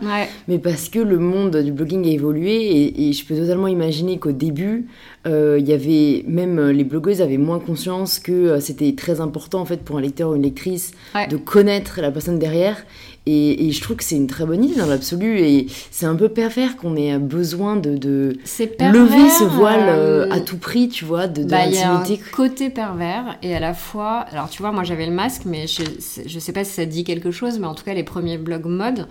Mais 0.48 0.58
parce 0.58 0.90
que 0.90 1.00
le 1.00 1.20
monde 1.20 1.58
du 1.58 1.72
blogging 1.72 2.06
a 2.08 2.12
évolué 2.12 2.56
et, 2.56 3.10
et 3.10 3.14
je 3.14 3.26
peux 3.26 3.36
totalement 3.36 3.68
imaginer 3.68 4.18
qu'au 4.18 4.32
début, 4.32 4.88
il 5.26 5.66
y 5.68 5.72
avait 5.72 6.26
même 6.28 6.60
euh, 6.60 6.74
les 6.74 6.84
blogueuses 6.84 7.22
avaient 7.22 7.38
moins 7.38 7.60
conscience 7.60 8.20
que 8.20 8.32
euh, 8.32 8.60
c'était 8.60 8.94
très 8.94 9.22
important 9.22 9.62
en 9.62 9.66
fait 9.66 9.78
pour 9.78 9.98
un 9.98 10.02
lecteur 10.02 10.32
ou 10.32 10.36
une 10.36 10.42
lectrice 10.42 10.92
de 11.30 11.38
connaître 11.38 12.02
la 12.02 12.12
personne 12.12 12.40
derrière 12.40 12.84
Et, 13.26 13.72
je 13.72 13.82
trouve 13.82 13.96
que 13.96 14.04
c'est 14.04 14.18
une 14.18 14.28
très 14.28 14.46
bonne 14.46 14.66
idée 14.66 14.76
dans 14.76 14.86
l'absolu. 14.86 15.40
Et 15.40 15.68
c'est 15.92 16.06
un 16.06 16.16
peu 16.16 16.28
pervers 16.28 16.76
qu'on 16.76 16.98
ait 16.98 17.18
besoin 17.20 17.78
de, 17.78 17.96
de 17.96 18.38
lever 18.80 19.30
ce 19.30 19.46
voile 19.46 19.86
euh, 19.88 20.30
à 20.30 20.42
tout 20.42 20.58
prix, 20.58 20.90
tu 20.90 21.06
vois, 21.06 21.28
de, 21.28 21.44
de 21.44 21.50
bah, 21.50 21.68
Il 21.68 21.76
y 21.76 21.78
a 21.78 21.94
un 21.94 22.04
côté 22.34 22.70
pervers 22.70 23.38
et 23.42 23.56
à 23.56 23.62
la 23.62 23.74
fois. 23.74 24.26
Alors, 24.32 24.50
tu 24.50 24.62
vois, 24.62 24.74
moi 24.74 24.84
j'avais 24.84 25.06
le 25.06 25.14
masque, 25.14 25.44
mais 25.46 25.68
je, 25.68 25.84
je 26.26 26.40
sais 26.40 26.52
pas 26.52 26.66
si 26.66 26.74
ça 26.74 26.86
dit 26.86 27.06
quelque 27.06 27.32
chose, 27.32 27.60
mais 27.60 27.68
en 27.68 27.76
tout 27.76 27.86
cas, 27.86 27.94
les 27.94 28.04
premiers 28.04 28.38
blogs 28.38 28.66
mode, 28.66 29.08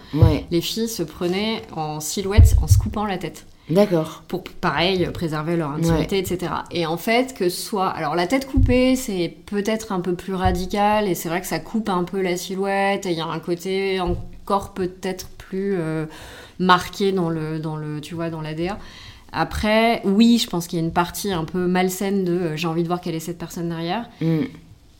les 0.50 0.60
filles 0.60 0.88
se 0.88 1.02
prenaient 1.02 1.62
en 1.74 2.00
silhouette 2.00 2.54
en 2.60 2.68
se 2.68 2.76
coupant 2.76 3.06
la 3.06 3.16
tête. 3.16 3.46
D'accord. 3.72 4.22
Pour, 4.28 4.44
pareil, 4.44 5.08
préserver 5.12 5.56
leur 5.56 5.70
intimité, 5.70 6.18
etc. 6.18 6.52
Et 6.70 6.86
en 6.86 6.96
fait, 6.96 7.34
que 7.34 7.48
soit... 7.48 7.88
Alors, 7.88 8.14
la 8.14 8.26
tête 8.26 8.46
coupée, 8.46 8.96
c'est 8.96 9.34
peut-être 9.46 9.92
un 9.92 10.00
peu 10.00 10.14
plus 10.14 10.34
radical, 10.34 11.08
et 11.08 11.14
c'est 11.14 11.28
vrai 11.28 11.40
que 11.40 11.46
ça 11.46 11.58
coupe 11.58 11.88
un 11.88 12.04
peu 12.04 12.20
la 12.20 12.36
silhouette, 12.36 13.06
et 13.06 13.10
il 13.10 13.18
y 13.18 13.20
a 13.20 13.26
un 13.26 13.38
côté 13.40 14.00
encore 14.00 14.72
peut-être 14.74 15.28
plus 15.28 15.76
euh, 15.78 16.06
marqué 16.58 17.12
dans 17.12 17.30
le, 17.30 17.58
dans 17.58 17.76
le, 17.76 18.00
tu 18.00 18.14
vois, 18.14 18.30
dans 18.30 18.40
l'ADA. 18.40 18.78
Après, 19.32 20.02
oui, 20.04 20.38
je 20.38 20.48
pense 20.48 20.66
qu'il 20.66 20.78
y 20.78 20.82
a 20.82 20.84
une 20.84 20.92
partie 20.92 21.32
un 21.32 21.44
peu 21.44 21.66
malsaine 21.66 22.24
de 22.24 22.32
euh, 22.32 22.56
j'ai 22.56 22.68
envie 22.68 22.82
de 22.82 22.88
voir 22.88 23.00
quelle 23.00 23.14
est 23.14 23.20
cette 23.20 23.38
personne 23.38 23.70
derrière. 23.70 24.08
Mm. 24.20 24.42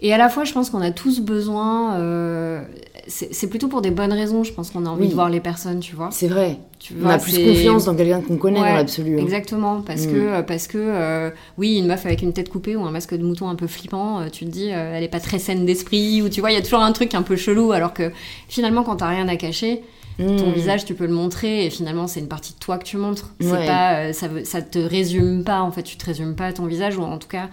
Et 0.00 0.12
à 0.12 0.18
la 0.18 0.28
fois, 0.28 0.44
je 0.44 0.52
pense 0.52 0.70
qu'on 0.70 0.80
a 0.80 0.90
tous 0.90 1.20
besoin. 1.20 1.94
Euh, 1.94 2.62
c'est 3.08 3.46
plutôt 3.48 3.68
pour 3.68 3.82
des 3.82 3.90
bonnes 3.90 4.12
raisons, 4.12 4.44
je 4.44 4.52
pense 4.52 4.70
qu'on 4.70 4.86
a 4.86 4.88
envie 4.88 5.08
de 5.08 5.14
voir 5.14 5.28
les 5.28 5.40
personnes, 5.40 5.80
tu 5.80 5.96
vois. 5.96 6.10
C'est 6.12 6.28
vrai. 6.28 6.58
Tu 6.78 6.94
on 7.02 7.08
a 7.08 7.18
plus 7.18 7.36
confiance 7.36 7.84
dans 7.84 7.94
quelqu'un 7.94 8.20
qu'on 8.20 8.36
connaît 8.36 8.60
dans 8.60 8.74
l'absolu. 8.74 9.18
Hein. 9.18 9.22
Exactement, 9.22 9.82
parce 9.82 10.06
mm. 10.06 10.12
que, 10.12 10.16
euh, 10.16 10.42
parce 10.42 10.66
que 10.66 10.78
euh, 10.78 11.30
oui, 11.58 11.78
une 11.78 11.86
meuf 11.86 12.06
avec 12.06 12.22
une 12.22 12.32
tête 12.32 12.48
coupée 12.48 12.76
ou 12.76 12.84
un 12.84 12.90
masque 12.90 13.14
de 13.14 13.24
mouton 13.24 13.48
un 13.48 13.54
peu 13.54 13.66
flippant, 13.66 14.20
euh, 14.20 14.28
tu 14.30 14.44
te 14.44 14.50
dis, 14.50 14.68
elle 14.68 15.02
est 15.02 15.08
pas 15.08 15.20
très 15.20 15.38
saine 15.38 15.66
d'esprit, 15.66 16.22
ou 16.22 16.28
tu 16.28 16.40
vois, 16.40 16.50
il 16.50 16.54
y 16.54 16.58
a 16.58 16.62
toujours 16.62 16.80
un 16.80 16.92
truc 16.92 17.14
un 17.14 17.22
peu 17.22 17.36
chelou, 17.36 17.72
alors 17.72 17.92
que 17.92 18.12
finalement, 18.48 18.82
quand 18.84 18.96
t'as 18.96 19.08
rien 19.08 19.28
à 19.28 19.36
cacher, 19.36 19.82
ton 20.18 20.50
mm. 20.50 20.52
visage, 20.52 20.84
tu 20.84 20.94
peux 20.94 21.06
le 21.06 21.14
montrer 21.14 21.66
et 21.66 21.70
finalement, 21.70 22.06
c'est 22.06 22.20
une 22.20 22.28
partie 22.28 22.52
de 22.52 22.58
toi 22.58 22.78
que 22.78 22.84
tu 22.84 22.96
montres. 22.98 23.34
C'est 23.40 23.66
pas, 23.66 24.12
ça, 24.12 24.28
ça 24.44 24.62
te 24.62 24.78
résume 24.78 25.42
pas, 25.42 25.62
en 25.62 25.72
fait, 25.72 25.82
tu 25.82 25.96
te 25.96 26.04
résumes 26.04 26.36
pas 26.36 26.46
à 26.46 26.52
ton 26.52 26.66
visage 26.66 26.96
ou 26.98 27.02
en 27.02 27.18
tout 27.18 27.28
cas 27.28 27.48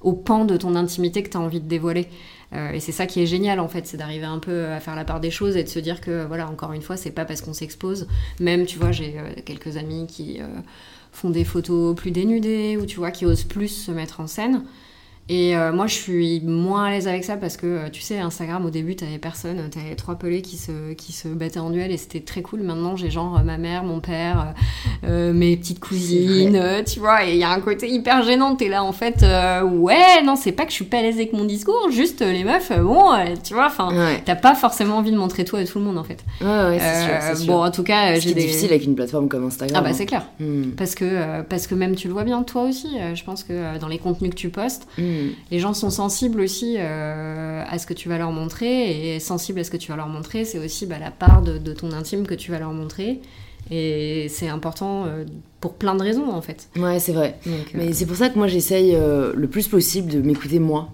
au 0.00 0.12
pan 0.12 0.44
de 0.44 0.56
ton 0.56 0.74
intimité 0.74 1.22
que 1.22 1.28
tu 1.28 1.36
as 1.36 1.40
envie 1.40 1.60
de 1.60 1.68
dévoiler. 1.68 2.08
Euh, 2.54 2.72
et 2.72 2.80
c'est 2.80 2.92
ça 2.92 3.06
qui 3.06 3.22
est 3.22 3.26
génial 3.26 3.60
en 3.60 3.68
fait, 3.68 3.86
c'est 3.86 3.96
d'arriver 3.96 4.26
un 4.26 4.38
peu 4.38 4.66
à 4.66 4.80
faire 4.80 4.94
la 4.94 5.04
part 5.04 5.20
des 5.20 5.30
choses 5.30 5.56
et 5.56 5.64
de 5.64 5.68
se 5.68 5.78
dire 5.78 6.00
que 6.00 6.24
voilà, 6.26 6.48
encore 6.48 6.72
une 6.72 6.82
fois, 6.82 6.96
c'est 6.96 7.10
pas 7.10 7.24
parce 7.24 7.40
qu'on 7.40 7.54
s'expose. 7.54 8.06
Même, 8.40 8.66
tu 8.66 8.78
vois, 8.78 8.92
j'ai 8.92 9.18
euh, 9.18 9.32
quelques 9.44 9.76
amis 9.76 10.06
qui 10.06 10.40
euh, 10.40 10.46
font 11.12 11.30
des 11.30 11.44
photos 11.44 11.94
plus 11.94 12.10
dénudées 12.10 12.76
ou 12.76 12.86
tu 12.86 12.96
vois, 12.96 13.10
qui 13.10 13.24
osent 13.26 13.44
plus 13.44 13.68
se 13.68 13.90
mettre 13.90 14.20
en 14.20 14.26
scène. 14.26 14.64
Et 15.28 15.56
euh, 15.56 15.72
moi, 15.72 15.86
je 15.86 15.94
suis 15.94 16.40
moins 16.40 16.86
à 16.86 16.90
l'aise 16.90 17.06
avec 17.06 17.22
ça 17.24 17.36
parce 17.36 17.56
que, 17.56 17.66
euh, 17.66 17.88
tu 17.90 18.00
sais, 18.00 18.18
Instagram, 18.18 18.66
au 18.66 18.70
début, 18.70 18.96
t'avais 18.96 19.18
personne, 19.18 19.70
t'avais 19.70 19.94
trois 19.94 20.16
pelés 20.16 20.42
qui 20.42 20.56
se, 20.56 20.92
qui 20.94 21.12
se 21.12 21.28
battaient 21.28 21.60
en 21.60 21.70
duel 21.70 21.92
et 21.92 21.96
c'était 21.96 22.20
très 22.20 22.42
cool. 22.42 22.62
Maintenant, 22.62 22.96
j'ai 22.96 23.08
genre 23.08 23.38
euh, 23.38 23.42
ma 23.44 23.56
mère, 23.56 23.84
mon 23.84 24.00
père, 24.00 24.54
mes 25.04 25.56
petites 25.56 25.80
cousines, 25.80 26.60
tu 26.86 26.98
vois, 26.98 27.24
et 27.24 27.32
il 27.32 27.38
y 27.38 27.44
a 27.44 27.50
un 27.50 27.60
côté 27.60 27.88
hyper 27.88 28.22
gênant. 28.24 28.56
T'es 28.56 28.68
là, 28.68 28.82
en 28.82 28.92
fait, 28.92 29.24
ouais, 29.64 30.22
non, 30.24 30.36
c'est 30.36 30.52
pas 30.52 30.64
que 30.64 30.70
je 30.70 30.76
suis 30.76 30.84
pas 30.84 30.98
à 30.98 31.02
l'aise 31.02 31.16
avec 31.16 31.32
mon 31.32 31.44
discours, 31.44 31.88
juste 31.90 32.20
les 32.20 32.44
meufs, 32.44 32.72
bon, 32.80 33.12
tu 33.42 33.54
vois, 33.54 33.66
enfin, 33.66 33.90
t'as 34.24 34.36
pas 34.36 34.54
forcément 34.54 34.96
envie 34.96 35.12
de 35.12 35.16
montrer 35.16 35.44
tout 35.44 35.56
à 35.56 35.64
tout 35.64 35.78
le 35.78 35.84
monde, 35.84 35.98
en 35.98 36.04
fait. 36.04 36.24
Ouais, 36.40 36.46
ouais, 36.46 36.78
c'est 36.78 37.36
sûr, 37.36 37.46
Bon, 37.46 37.64
en 37.64 37.70
tout 37.70 37.82
cas, 37.82 38.18
j'ai 38.18 38.34
des... 38.34 38.42
difficile 38.42 38.70
avec 38.70 38.84
une 38.84 38.94
plateforme 38.94 39.28
comme 39.28 39.46
Instagram. 39.46 39.82
Ah 39.82 39.88
bah, 39.88 39.94
c'est 39.94 40.06
clair. 40.06 40.26
Hmm. 40.40 40.70
Parce, 40.76 40.94
que, 40.94 41.42
parce 41.42 41.66
que 41.66 41.74
même 41.74 41.94
tu 41.94 42.08
le 42.08 42.12
vois 42.12 42.24
bien, 42.24 42.42
toi 42.42 42.62
aussi, 42.62 42.88
je 43.14 43.24
pense 43.24 43.44
que 43.44 43.78
dans 43.78 43.88
les 43.88 43.98
contenus 43.98 44.30
que 44.30 44.36
tu 44.36 44.48
postes, 44.48 44.86
hmm. 45.12 45.34
Les 45.50 45.58
gens 45.58 45.74
sont 45.74 45.90
sensibles 45.90 46.40
aussi 46.40 46.76
euh, 46.78 47.64
à 47.68 47.78
ce 47.78 47.86
que 47.86 47.94
tu 47.94 48.08
vas 48.08 48.18
leur 48.18 48.32
montrer 48.32 49.14
et 49.14 49.20
sensibles 49.20 49.60
à 49.60 49.64
ce 49.64 49.70
que 49.70 49.76
tu 49.76 49.90
vas 49.90 49.96
leur 49.96 50.08
montrer, 50.08 50.44
c'est 50.44 50.58
aussi 50.58 50.86
bah, 50.86 50.98
la 50.98 51.10
part 51.10 51.42
de, 51.42 51.58
de, 51.58 51.72
ton 51.72 51.92
intime 51.92 52.26
que 52.26 52.34
tu 52.34 52.50
vas 52.50 52.58
leur 52.58 52.72
montrer. 52.72 53.20
Et 53.70 54.26
c'est 54.28 54.48
important 54.48 55.04
euh, 55.06 55.24
pour 55.62 55.72
plein 55.72 55.94
de 55.94 56.02
raisons 56.02 56.30
en 56.30 56.42
fait. 56.42 56.68
Ouais, 56.76 56.98
c'est 56.98 57.12
vrai. 57.12 57.38
Mais 57.72 57.88
euh, 57.88 57.90
c'est 57.92 58.04
pour 58.04 58.16
ça 58.16 58.28
que 58.28 58.36
moi 58.36 58.48
j'essaye 58.48 58.92
le 58.92 59.46
plus 59.46 59.68
possible 59.68 60.12
de 60.12 60.20
m'écouter 60.20 60.58
moi. 60.58 60.90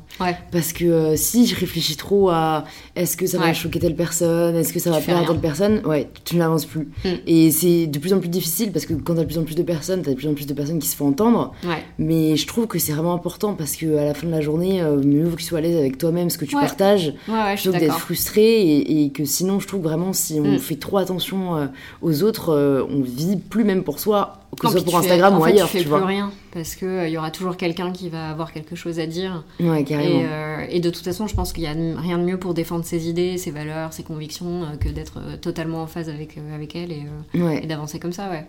Parce 0.51 0.73
que 0.73 0.85
euh, 0.85 1.17
si 1.17 1.47
je 1.47 1.55
réfléchis 1.55 1.97
trop 1.97 2.31
à 2.31 2.65
est-ce 2.97 3.17
que 3.17 3.27
ça 3.27 3.39
va 3.39 3.53
choquer 3.53 3.79
telle 3.79 3.95
personne, 3.95 4.57
est-ce 4.57 4.73
que 4.73 4.81
ça 4.81 4.91
va 4.91 5.01
plaire 5.01 5.19
à 5.19 5.27
telle 5.27 5.39
personne, 5.39 5.81
ouais, 5.87 6.09
tu 6.25 6.37
n'avances 6.37 6.65
plus. 6.65 6.89
Mm. 7.05 7.09
Et 7.27 7.51
c'est 7.51 7.87
de 7.87 7.99
plus 7.99 8.13
en 8.13 8.19
plus 8.19 8.29
difficile 8.29 8.73
parce 8.73 8.87
que 8.87 8.95
quand 8.95 9.15
t'as 9.15 9.23
de 9.23 9.27
plus 9.27 9.39
en 9.39 9.45
plus 9.45 9.55
de 9.55 9.63
personnes, 9.63 10.03
t'as 10.03 10.11
de 10.11 10.17
plus 10.17 10.29
en 10.29 10.35
plus 10.35 10.47
de 10.47 10.55
personnes 10.55 10.79
qui 10.79 10.89
se 10.89 10.97
font 10.97 11.09
entendre. 11.09 11.53
Mais 11.99 12.37
je 12.37 12.47
trouve 12.47 12.66
que 12.66 12.79
c'est 12.79 12.92
vraiment 12.92 13.14
important 13.14 13.55
parce 13.55 13.77
que 13.77 13.97
à 13.97 14.05
la 14.05 14.14
fin 14.14 14.27
de 14.27 14.33
la 14.33 14.40
journée, 14.40 14.83
euh, 14.83 15.01
mieux 15.03 15.25
vaut 15.25 15.37
que 15.37 15.40
tu 15.40 15.47
sois 15.47 15.59
à 15.59 15.61
l'aise 15.61 15.77
avec 15.77 15.99
toi-même, 15.99 16.31
ce 16.31 16.38
que 16.38 16.45
tu 16.45 16.55
partages, 16.55 17.14
plutôt 17.55 17.73
que 17.73 17.79
d'être 17.79 17.99
frustré. 17.99 18.79
Et, 18.79 19.11
que 19.11 19.25
sinon, 19.25 19.59
je 19.59 19.66
trouve 19.66 19.83
vraiment 19.83 20.12
si 20.12 20.38
on 20.40 20.55
mm. 20.55 20.59
fait 20.59 20.77
trop 20.77 20.99
attention 20.99 21.57
euh, 21.57 21.66
aux 22.03 22.23
autres, 22.23 22.87
on 22.90 23.01
vit 23.01 23.37
plus 23.37 23.64
même 23.64 23.85
pour 23.85 24.01
soi 24.01 24.38
que 24.57 24.67
ce 24.69 24.79
soit 24.79 24.85
pour 24.85 24.97
Instagram 24.99 25.39
ou 25.39 25.45
ailleurs. 25.45 25.69
Tu 25.69 25.79
fais 25.79 25.85
plus 25.85 25.95
rien 25.95 26.33
parce 26.53 26.75
qu'il 26.75 27.03
il 27.07 27.11
y 27.11 27.19
aura 27.19 27.31
toujours 27.31 27.57
quelqu'un 27.57 27.93
qui 27.93 28.09
va 28.09 28.31
avoir 28.31 28.53
quelque 28.53 28.75
chose 28.75 28.99
à 28.99 29.07
dire. 29.07 29.45
Ouais, 29.61 29.85
carrément. 29.85 30.23
Euh, 30.25 30.67
et, 30.69 30.81
de 30.81 30.91
toute 30.91 31.05
façon, 31.05 31.27
je 31.27 31.35
pense 31.35 31.53
qu'il 31.53 31.63
n'y 31.63 31.69
a 31.69 32.01
rien 32.01 32.19
de 32.19 32.25
mieux 32.25 32.39
pour 32.39 32.55
défendre 32.55 32.85
ses 32.85 33.09
idées, 33.09 33.39
ses 33.39 33.51
valeurs, 33.51 33.93
ses 33.93 34.03
convictions 34.03 34.65
euh, 34.65 34.77
que 34.77 34.89
d'être 34.89 35.19
euh, 35.19 35.37
totalement 35.37 35.83
en 35.83 35.87
phase 35.87 36.09
avec, 36.09 36.39
avec 36.53 36.75
elles 36.75 36.93
et, 36.93 37.67
d'avancer 37.67 37.99
comme 37.99 38.13
ça, 38.13 38.31
ouais. 38.31 38.47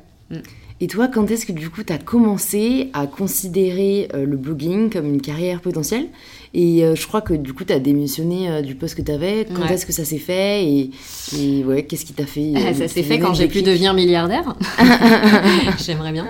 Et 0.81 0.87
toi, 0.87 1.07
quand 1.09 1.29
est-ce 1.29 1.45
que 1.45 1.51
du 1.51 1.69
coup 1.69 1.83
tu 1.83 1.91
as 1.91 1.97
commencé 1.97 2.89
à 2.93 3.05
considérer 3.05 4.07
le 4.13 4.37
blogging 4.37 4.89
comme 4.89 5.05
une 5.05 5.21
carrière 5.21 5.59
potentielle? 5.59 6.07
Et 6.53 6.83
euh, 6.83 6.95
je 6.95 7.05
crois 7.05 7.21
que 7.21 7.33
du 7.33 7.53
coup, 7.53 7.63
tu 7.63 7.73
as 7.73 7.79
démissionné 7.79 8.49
euh, 8.49 8.61
du 8.61 8.75
poste 8.75 8.95
que 8.95 9.01
tu 9.01 9.11
avais. 9.11 9.45
Quand 9.53 9.67
est-ce 9.67 9.85
que 9.85 9.93
ça 9.93 10.03
s'est 10.03 10.17
fait? 10.17 10.65
Et, 10.65 11.63
ouais, 11.63 11.83
qu'est-ce 11.83 12.05
qui 12.05 12.13
t'a 12.13 12.25
fait 12.25 12.53
euh, 12.55 12.73
Ça 12.73 12.87
s'est 12.87 13.03
fait 13.03 13.19
quand 13.19 13.33
j'ai 13.33 13.47
pu 13.47 13.61
devenir 13.61 13.93
milliardaire. 13.93 14.55
J'aimerais 15.77 16.11
bien. 16.11 16.27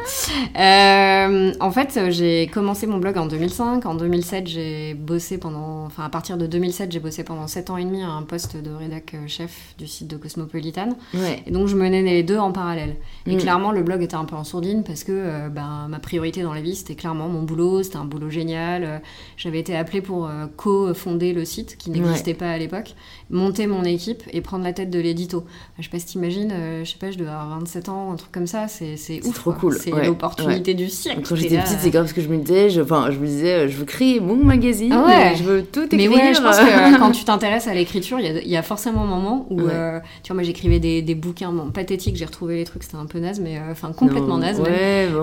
en 1.60 1.72
fait, 1.72 2.00
j'ai 2.10 2.48
commencé 2.48 2.86
mon 2.86 2.98
blog 2.98 3.18
en 3.18 3.28
2005. 3.28 3.86
En 3.86 3.96
2007, 3.96 4.48
j'ai 4.48 4.94
bossé 4.94 5.38
pendant. 5.38 5.86
Enfin, 5.86 6.04
à 6.04 6.10
partir 6.10 6.38
de 6.38 6.48
2007, 6.48 6.92
j'ai 6.92 7.00
bossé 7.00 7.24
pendant 7.24 7.48
7 7.48 7.70
ans 7.70 7.78
et 7.78 7.86
demi 7.86 8.04
à 8.04 8.10
un 8.10 8.24
poste 8.24 8.58
de 8.58 8.72
rédac 8.72 9.16
chef 9.28 9.74
du 9.78 9.88
site 9.88 10.08
de 10.08 10.18
Cosmopolitan. 10.18 10.98
Et 11.48 11.52
donc, 11.52 11.68
je 11.68 11.76
menais 11.76 12.02
les 12.02 12.24
deux 12.24 12.38
en 12.38 12.52
parallèle. 12.52 12.96
Et 13.26 13.36
mm. 13.36 13.40
clairement, 13.40 13.72
le 13.72 13.84
blog 13.90 14.04
était 14.04 14.16
un 14.16 14.26
peu 14.26 14.36
en 14.36 14.44
sourdine 14.44 14.84
parce 14.84 15.04
que 15.04 15.50
ben, 15.50 15.88
ma 15.90 16.00
priorité 16.00 16.44
dans 16.44 16.54
la 16.54 16.62
vie, 16.62 16.76
c'était 16.76 16.96
clairement 16.96 17.28
mon 17.28 17.44
boulot. 17.44 17.84
C'était 17.84 17.98
un 17.98 18.06
boulot 18.06 18.30
génial. 18.30 19.02
J'avais 19.38 19.60
été 19.60 19.76
appelée 19.76 20.02
pour 20.02 20.28
euh, 20.28 20.46
co-fonder 20.56 21.34
le 21.34 21.46
site 21.46 21.78
qui 21.78 21.90
n'existait 21.90 22.34
pas 22.34 22.52
à 22.52 22.58
l'époque, 22.58 22.96
monter 23.30 23.68
mon 23.68 23.84
équipe 23.84 24.24
et 24.32 24.42
prendre 24.42 24.64
la 24.64 24.74
tête 24.74 24.90
de 24.90 25.00
l'édito. 25.00 25.46
Je 25.78 25.84
sais 25.84 25.90
pas 25.90 26.00
si 26.00 26.06
t'imagines, 26.06 26.52
euh, 26.52 26.84
je 26.84 26.92
sais 26.92 26.98
pas, 26.98 27.12
je 27.12 27.18
dois 27.18 27.30
avoir 27.30 27.60
27 27.60 27.90
ans, 27.90 28.12
un 28.12 28.16
truc 28.16 28.32
comme 28.32 28.48
ça, 28.48 28.68
c'est 28.68 28.96
ouf. 29.26 29.36
trop 29.36 29.54
cool. 29.54 29.78
C'est 29.80 29.92
l'opportunité 29.92 30.74
du 30.74 30.90
siècle. 30.90 31.22
Quand 31.28 31.36
j'étais 31.36 31.58
petite, 31.58 31.80
c'est 31.80 31.90
grave 31.90 32.08
ce 32.08 32.14
que 32.14 32.22
je 32.22 32.28
me 32.28 32.38
disais. 32.38 32.70
Je, 32.70 32.82
enfin, 32.82 33.10
je 33.12 33.18
me 33.18 33.26
disais, 33.26 33.54
euh, 33.54 33.68
je 33.68 33.78
veux 33.78 33.86
créer 33.86 34.20
mon 34.20 34.36
magazine, 34.36 34.94
ah 34.94 35.34
je 35.36 35.44
veux 35.44 35.64
tout 35.64 35.86
écrire. 35.86 36.12
Mais 36.12 36.16
ouais, 36.16 36.34
je 36.34 36.42
pense 36.42 36.58
que 36.58 36.98
quand 37.00 37.12
tu 37.12 37.24
t'intéresses 37.24 37.68
à 37.68 37.74
l'écriture, 37.74 38.20
il 38.20 38.48
y, 38.48 38.58
a 38.58 38.64
forcément 38.64 39.04
un 39.04 39.08
moment 39.08 39.48
où, 39.50 39.58
tu 39.60 39.64
vois, 39.64 40.34
moi 40.34 40.44
j'écrivais 40.44 40.80
des, 40.80 41.02
des, 41.02 41.16
bouquins 41.16 41.52
bon, 41.52 41.72
pathétiques, 41.72 42.16
j'ai 42.16 42.26
retrouvé 42.26 42.58
les 42.58 42.66
trucs, 42.66 42.84
c'était 42.84 42.98
un 42.98 43.06
peu 43.06 43.20
naze, 43.20 43.40
mais 43.40 43.60
enfin 43.82 43.94
complètement 43.94 44.38
naze. 44.38 44.62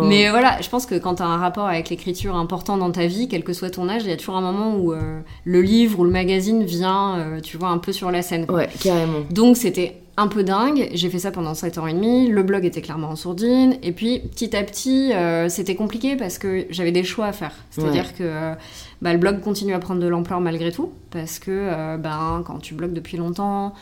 Mais 0.02 0.30
voilà, 0.30 0.60
je 0.60 0.68
pense 0.68 0.86
que 0.86 0.94
quand 0.94 1.16
tu 1.16 1.22
as 1.22 1.26
un 1.26 1.38
rapport 1.38 1.66
avec 1.66 1.90
l'écriture 1.90 2.36
important 2.36 2.76
dans 2.76 2.90
ta 2.90 3.06
vie, 3.06 3.28
quel 3.28 3.44
que 3.44 3.52
soit 3.52 3.70
ton 3.70 3.88
âge, 3.88 4.02
il 4.04 4.10
y 4.10 4.12
a 4.12 4.16
toujours 4.16 4.36
un 4.36 4.40
moment 4.40 4.76
où 4.76 4.92
euh, 4.92 5.20
le 5.44 5.62
livre 5.62 6.00
ou 6.00 6.04
le 6.04 6.10
magazine 6.10 6.64
vient, 6.64 7.18
euh, 7.18 7.40
tu 7.40 7.56
vois, 7.56 7.68
un 7.68 7.78
peu 7.78 7.92
sur 7.92 8.10
la 8.10 8.22
scène. 8.22 8.46
Ouais, 8.50 8.68
carrément. 8.80 9.20
Donc 9.30 9.56
c'était 9.56 10.00
un 10.16 10.28
peu 10.28 10.42
dingue. 10.42 10.88
J'ai 10.94 11.10
fait 11.10 11.18
ça 11.18 11.30
pendant 11.30 11.54
7 11.54 11.78
ans 11.78 11.86
et 11.86 11.92
demi. 11.92 12.28
Le 12.28 12.42
blog 12.42 12.64
était 12.64 12.80
clairement 12.80 13.08
en 13.08 13.16
sourdine. 13.16 13.76
Et 13.82 13.92
puis, 13.92 14.20
petit 14.20 14.56
à 14.56 14.62
petit, 14.62 15.12
euh, 15.12 15.50
c'était 15.50 15.74
compliqué 15.74 16.16
parce 16.16 16.38
que 16.38 16.66
j'avais 16.70 16.92
des 16.92 17.04
choix 17.04 17.26
à 17.26 17.32
faire. 17.32 17.52
C'est-à-dire 17.70 18.16
que 18.16 18.54
bah, 19.02 19.12
le 19.12 19.18
blog 19.18 19.40
continue 19.40 19.74
à 19.74 19.78
prendre 19.78 20.00
de 20.00 20.06
l'ampleur 20.06 20.40
malgré 20.40 20.72
tout. 20.72 20.90
Parce 21.10 21.38
que 21.38 21.96
ben, 21.98 22.42
quand 22.46 22.60
tu 22.60 22.72
blogues 22.72 22.94
depuis 22.94 23.18
longtemps, 23.18 23.74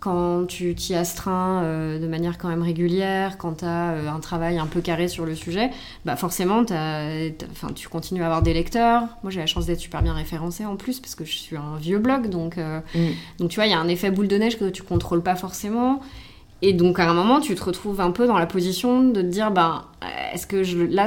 quand 0.00 0.46
tu 0.46 0.74
t'y 0.74 0.94
astreins 0.94 1.62
euh, 1.64 1.98
de 1.98 2.06
manière 2.06 2.38
quand 2.38 2.48
même 2.48 2.62
régulière, 2.62 3.36
quand 3.36 3.58
tu 3.58 3.64
as 3.64 3.90
euh, 3.90 4.08
un 4.08 4.20
travail 4.20 4.58
un 4.58 4.66
peu 4.66 4.80
carré 4.80 5.08
sur 5.08 5.26
le 5.26 5.34
sujet, 5.34 5.70
bah 6.04 6.14
forcément, 6.14 6.64
tu 6.64 7.88
continues 7.88 8.22
à 8.22 8.26
avoir 8.26 8.42
des 8.42 8.54
lecteurs. 8.54 9.02
Moi, 9.22 9.30
j'ai 9.30 9.40
la 9.40 9.46
chance 9.46 9.66
d'être 9.66 9.80
super 9.80 10.02
bien 10.02 10.14
référencée 10.14 10.64
en 10.64 10.76
plus, 10.76 11.00
parce 11.00 11.14
que 11.14 11.24
je 11.24 11.36
suis 11.36 11.56
un 11.56 11.76
vieux 11.80 11.98
blog. 11.98 12.28
Donc, 12.28 12.58
euh, 12.58 12.80
mm. 12.94 13.08
donc 13.40 13.50
tu 13.50 13.56
vois, 13.56 13.66
il 13.66 13.70
y 13.70 13.74
a 13.74 13.80
un 13.80 13.88
effet 13.88 14.10
boule 14.10 14.28
de 14.28 14.36
neige 14.36 14.56
que 14.58 14.68
tu 14.68 14.82
contrôles 14.82 15.22
pas 15.22 15.34
forcément. 15.34 16.00
Et 16.62 16.72
donc, 16.72 16.98
à 16.98 17.08
un 17.08 17.14
moment, 17.14 17.40
tu 17.40 17.54
te 17.54 17.62
retrouves 17.62 18.00
un 18.00 18.10
peu 18.10 18.26
dans 18.26 18.38
la 18.38 18.46
position 18.46 19.04
de 19.08 19.22
te 19.22 19.26
dire, 19.26 19.52
bah, 19.52 19.86
est-ce 20.32 20.46
que 20.46 20.64
je, 20.64 20.78
là, 20.78 21.06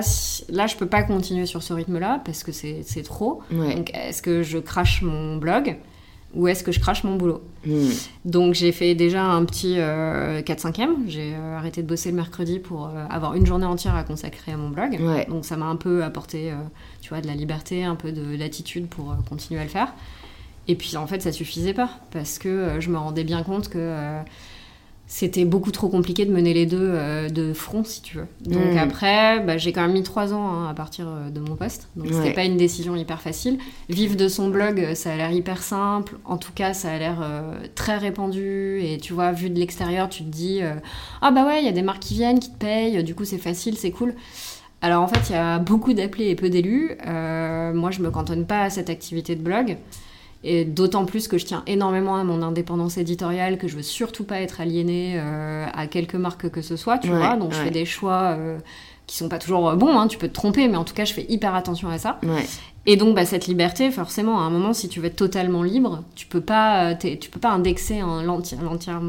là, 0.49 0.67
je 0.67 0.75
peux 0.77 0.85
pas 0.85 1.03
continuer 1.03 1.45
sur 1.45 1.61
ce 1.61 1.73
rythme-là, 1.73 2.21
parce 2.23 2.43
que 2.43 2.53
c'est 2.53 3.03
trop. 3.03 3.41
Donc, 3.51 3.91
est-ce 3.93 4.21
que 4.21 4.43
je 4.43 4.59
crache 4.59 5.01
mon 5.01 5.35
blog? 5.37 5.77
Ou 6.33 6.47
est-ce 6.47 6.63
que 6.63 6.71
je 6.71 6.79
crache 6.79 7.03
mon 7.03 7.15
boulot 7.15 7.43
hmm. 7.65 7.89
Donc 8.25 8.53
j'ai 8.53 8.71
fait 8.71 8.95
déjà 8.95 9.23
un 9.23 9.43
petit 9.45 9.75
4-5e. 9.75 10.81
Euh, 10.81 10.95
j'ai 11.07 11.33
euh, 11.35 11.57
arrêté 11.57 11.81
de 11.81 11.87
bosser 11.87 12.09
le 12.09 12.15
mercredi 12.15 12.59
pour 12.59 12.87
euh, 12.87 13.05
avoir 13.09 13.35
une 13.35 13.45
journée 13.45 13.65
entière 13.65 13.95
à 13.95 14.03
consacrer 14.03 14.51
à 14.51 14.57
mon 14.57 14.69
blog. 14.69 14.99
Donc 15.29 15.45
ça 15.45 15.57
m'a 15.57 15.65
un 15.65 15.75
peu 15.75 16.03
apporté, 16.03 16.53
tu 17.01 17.09
vois, 17.09 17.21
de 17.21 17.27
la 17.27 17.35
liberté, 17.35 17.83
un 17.83 17.95
peu 17.95 18.11
de 18.11 18.35
l'attitude 18.35 18.87
pour 18.87 19.15
continuer 19.29 19.59
à 19.59 19.63
le 19.63 19.69
faire. 19.69 19.93
Et 20.67 20.75
puis 20.75 20.95
en 20.95 21.07
fait, 21.07 21.21
ça 21.21 21.31
suffisait 21.31 21.73
pas 21.73 21.89
parce 22.11 22.37
que 22.39 22.79
je 22.79 22.89
me 22.89 22.97
rendais 22.97 23.23
bien 23.23 23.43
compte 23.43 23.67
que 23.67 24.21
c'était 25.11 25.43
beaucoup 25.43 25.71
trop 25.71 25.89
compliqué 25.89 26.23
de 26.23 26.31
mener 26.31 26.53
les 26.53 26.65
deux 26.65 26.77
euh, 26.79 27.27
de 27.27 27.51
front, 27.51 27.83
si 27.83 28.01
tu 28.01 28.15
veux. 28.15 28.27
Donc 28.45 28.75
hmm. 28.75 28.77
après, 28.77 29.41
bah, 29.41 29.57
j'ai 29.57 29.73
quand 29.73 29.81
même 29.81 29.91
mis 29.91 30.03
trois 30.03 30.33
ans 30.33 30.49
hein, 30.49 30.69
à 30.69 30.73
partir 30.73 31.05
euh, 31.05 31.29
de 31.29 31.41
mon 31.41 31.57
poste. 31.57 31.89
Donc 31.97 32.07
c'était 32.13 32.31
pas 32.31 32.45
une 32.45 32.55
décision 32.55 32.95
hyper 32.95 33.19
facile. 33.19 33.59
Vivre 33.89 34.15
de 34.15 34.29
son 34.29 34.47
blog, 34.47 34.93
ça 34.93 35.11
a 35.11 35.17
l'air 35.17 35.29
hyper 35.33 35.63
simple. 35.63 36.15
En 36.23 36.37
tout 36.37 36.53
cas, 36.53 36.73
ça 36.73 36.93
a 36.93 36.97
l'air 36.97 37.19
euh, 37.21 37.59
très 37.75 37.97
répandu. 37.97 38.79
Et 38.81 38.99
tu 38.99 39.11
vois, 39.11 39.33
vu 39.33 39.49
de 39.49 39.59
l'extérieur, 39.59 40.07
tu 40.07 40.23
te 40.23 40.29
dis 40.29 40.61
Ah 41.21 41.31
bah 41.31 41.45
ouais, 41.45 41.59
il 41.59 41.65
y 41.65 41.69
a 41.69 41.73
des 41.73 41.81
marques 41.81 42.03
qui 42.03 42.13
viennent, 42.13 42.39
qui 42.39 42.49
te 42.49 42.57
payent. 42.57 43.03
Du 43.03 43.13
coup, 43.13 43.25
c'est 43.25 43.37
facile, 43.37 43.75
c'est 43.75 43.91
cool. 43.91 44.15
Alors 44.79 45.03
en 45.03 45.09
fait, 45.09 45.29
il 45.29 45.33
y 45.33 45.35
a 45.35 45.59
beaucoup 45.59 45.91
d'appelés 45.91 46.29
et 46.29 46.35
peu 46.35 46.49
d'élus. 46.49 46.95
moi, 47.05 47.91
je 47.91 48.01
me 48.01 48.11
cantonne 48.11 48.45
pas 48.45 48.61
à 48.61 48.69
cette 48.69 48.89
activité 48.89 49.35
de 49.35 49.41
blog. 49.41 49.75
Et 50.43 50.65
d'autant 50.65 51.05
plus 51.05 51.27
que 51.27 51.37
je 51.37 51.45
tiens 51.45 51.63
énormément 51.67 52.15
à 52.15 52.23
mon 52.23 52.41
indépendance 52.41 52.97
éditoriale, 52.97 53.57
que 53.57 53.67
je 53.67 53.75
veux 53.75 53.83
surtout 53.83 54.23
pas 54.23 54.41
être 54.41 54.59
aliénée 54.59 55.13
euh, 55.15 55.67
à 55.71 55.85
quelques 55.85 56.15
marques 56.15 56.49
que 56.49 56.63
ce 56.63 56.75
soit, 56.75 56.97
tu 56.97 57.09
vois. 57.09 57.35
Donc 57.35 57.53
je 57.53 57.57
fais 57.57 57.69
des 57.69 57.85
choix 57.85 58.35
euh, 58.35 58.57
qui 59.05 59.17
sont 59.17 59.29
pas 59.29 59.37
toujours 59.37 59.69
euh, 59.69 59.75
bons, 59.75 59.95
hein, 59.95 60.07
tu 60.07 60.17
peux 60.17 60.27
te 60.27 60.33
tromper, 60.33 60.67
mais 60.67 60.77
en 60.77 60.83
tout 60.83 60.95
cas 60.95 61.05
je 61.05 61.13
fais 61.13 61.27
hyper 61.29 61.53
attention 61.53 61.89
à 61.89 61.99
ça. 61.99 62.19
Et 62.87 62.95
donc 62.95 63.13
bah, 63.13 63.25
cette 63.25 63.45
liberté, 63.45 63.91
forcément, 63.91 64.39
à 64.39 64.41
un 64.41 64.49
moment, 64.49 64.73
si 64.73 64.89
tu 64.89 64.99
veux 64.99 65.05
être 65.05 65.15
totalement 65.15 65.61
libre, 65.61 66.03
tu 66.15 66.25
peux 66.25 66.41
pas, 66.41 66.95
tu 66.95 67.29
peux 67.29 67.39
pas 67.39 67.51
indexer 67.51 67.99
l'entière, 67.99 68.57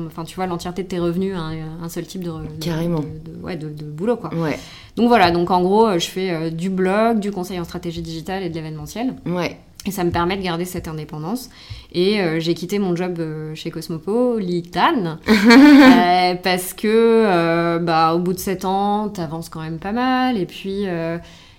enfin 0.07 0.25
tu 0.25 0.37
vois, 0.37 0.47
l'entièreté 0.47 0.83
de 0.83 0.89
tes 0.89 0.99
revenus 0.99 1.35
à 1.35 1.53
un, 1.83 1.89
seul 1.89 2.05
type 2.05 2.25
de, 2.25 2.31
Carrément. 2.61 3.01
De, 3.01 3.43
ouais, 3.43 3.57
de, 3.57 3.69
boulot 3.69 4.17
quoi. 4.19 4.29
Donc 4.97 5.09
voilà, 5.09 5.31
donc 5.31 5.51
en 5.51 5.63
gros, 5.63 5.99
je 5.99 6.07
fais 6.07 6.51
du 6.51 6.69
blog, 6.69 7.21
du 7.21 7.31
conseil 7.31 7.59
en 7.59 7.65
stratégie 7.65 8.03
digitale 8.03 8.43
et 8.43 8.51
de 8.51 8.55
l'événementiel. 8.55 9.15
Ouais. 9.25 9.57
Et 9.85 9.91
ça 9.91 10.05
me 10.05 10.11
permet 10.11 10.37
de 10.37 10.43
garder 10.43 10.65
cette 10.65 10.87
indépendance. 10.87 11.51
Et 11.93 12.21
euh, 12.21 12.39
j'ai 12.39 12.55
quitté 12.55 12.79
mon 12.79 12.95
job 12.95 13.17
euh, 13.19 13.55
chez 13.57 13.71
Cosmopolitan 13.71 15.19
euh, 15.29 16.35
parce 16.37 16.73
que, 16.73 17.79
bah, 17.79 18.15
au 18.15 18.21
bout 18.21 18.33
de 18.33 18.39
7 18.39 18.65
ans, 18.65 19.09
t'avances 19.09 19.49
quand 19.49 19.61
même 19.61 19.79
pas 19.79 19.93
mal. 19.93 20.39
Et 20.39 20.47
puis, 20.47 20.87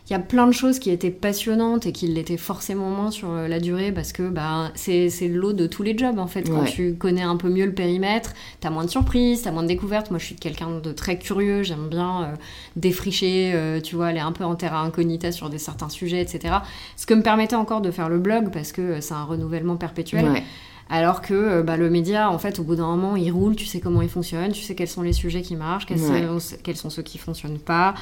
il 0.10 0.12
y 0.12 0.16
a 0.16 0.20
plein 0.20 0.48
de 0.48 0.52
choses 0.52 0.80
qui 0.80 0.90
étaient 0.90 1.12
passionnantes 1.12 1.86
et 1.86 1.94
qui 1.94 2.08
l'étaient 2.08 2.38
forcément 2.38 2.90
moins 2.90 3.10
sur 3.10 3.32
euh, 3.32 3.48
la 3.48 3.62
durée 3.62 3.94
parce 3.94 4.12
que 4.12 4.28
bah, 4.28 4.72
c'est 4.76 5.10
l'eau 5.30 5.54
de 5.54 5.66
tous 5.66 5.82
les 5.82 5.98
jobs 5.98 6.20
en 6.20 6.28
fait. 6.28 6.44
Quand 6.50 6.66
tu 6.66 6.96
connais 6.96 7.22
un 7.22 7.38
peu 7.38 7.50
mieux 7.50 7.66
le 7.66 7.74
périmètre, 7.74 8.34
t'as 8.60 8.70
moins 8.70 8.84
de 8.84 8.90
surprises, 8.90 9.44
t'as 9.44 9.52
moins 9.52 9.64
de 9.64 9.70
découvertes. 9.70 10.12
Moi 10.12 10.20
je 10.20 10.26
suis 10.26 10.36
quelqu'un 10.36 10.80
de 10.80 10.92
très 10.92 11.18
curieux, 11.18 11.64
j'aime 11.64 11.88
bien 11.88 12.24
euh, 12.24 12.36
défricher, 12.76 13.54
euh, 13.56 13.80
tu 13.80 13.96
vois, 13.96 14.08
aller 14.08 14.20
un 14.20 14.34
peu 14.34 14.44
en 14.44 14.56
terra 14.56 14.82
incognita 14.82 15.32
sur 15.32 15.50
des 15.50 15.58
certains 15.58 15.90
sujets, 15.90 16.22
etc. 16.22 16.56
Ce 16.98 17.06
que 17.06 17.14
me 17.14 17.24
permettait 17.24 17.56
encore 17.56 17.80
de 17.80 17.90
faire 17.90 18.10
le 18.10 18.20
blog 18.20 18.52
parce 18.52 18.74
que 18.74 19.00
c'est 19.00 19.14
un 19.14 19.24
renouvellement 19.24 19.78
perpétuel. 19.78 20.44
Alors 20.90 21.22
que 21.22 21.62
bah, 21.62 21.78
le 21.78 21.90
média, 21.90 22.30
en 22.30 22.38
fait, 22.38 22.60
au 22.60 22.64
bout 22.64 22.76
d'un 22.76 22.86
moment, 22.88 23.16
il 23.16 23.32
roule, 23.32 23.56
tu 23.56 23.66
sais 23.66 23.80
comment 23.80 24.02
il 24.02 24.10
fonctionne, 24.10 24.52
tu 24.52 24.62
sais 24.62 24.76
quels 24.76 24.90
sont 24.90 25.02
les 25.02 25.14
sujets 25.14 25.42
qui 25.42 25.56
marchent, 25.56 25.86
quels, 25.86 25.98
sont, 25.98 26.38
quels 26.62 26.76
sont, 26.76 26.90
ceux 26.90 27.02
qui 27.02 27.18
fonctionnent 27.18 27.58
pas 27.58 27.96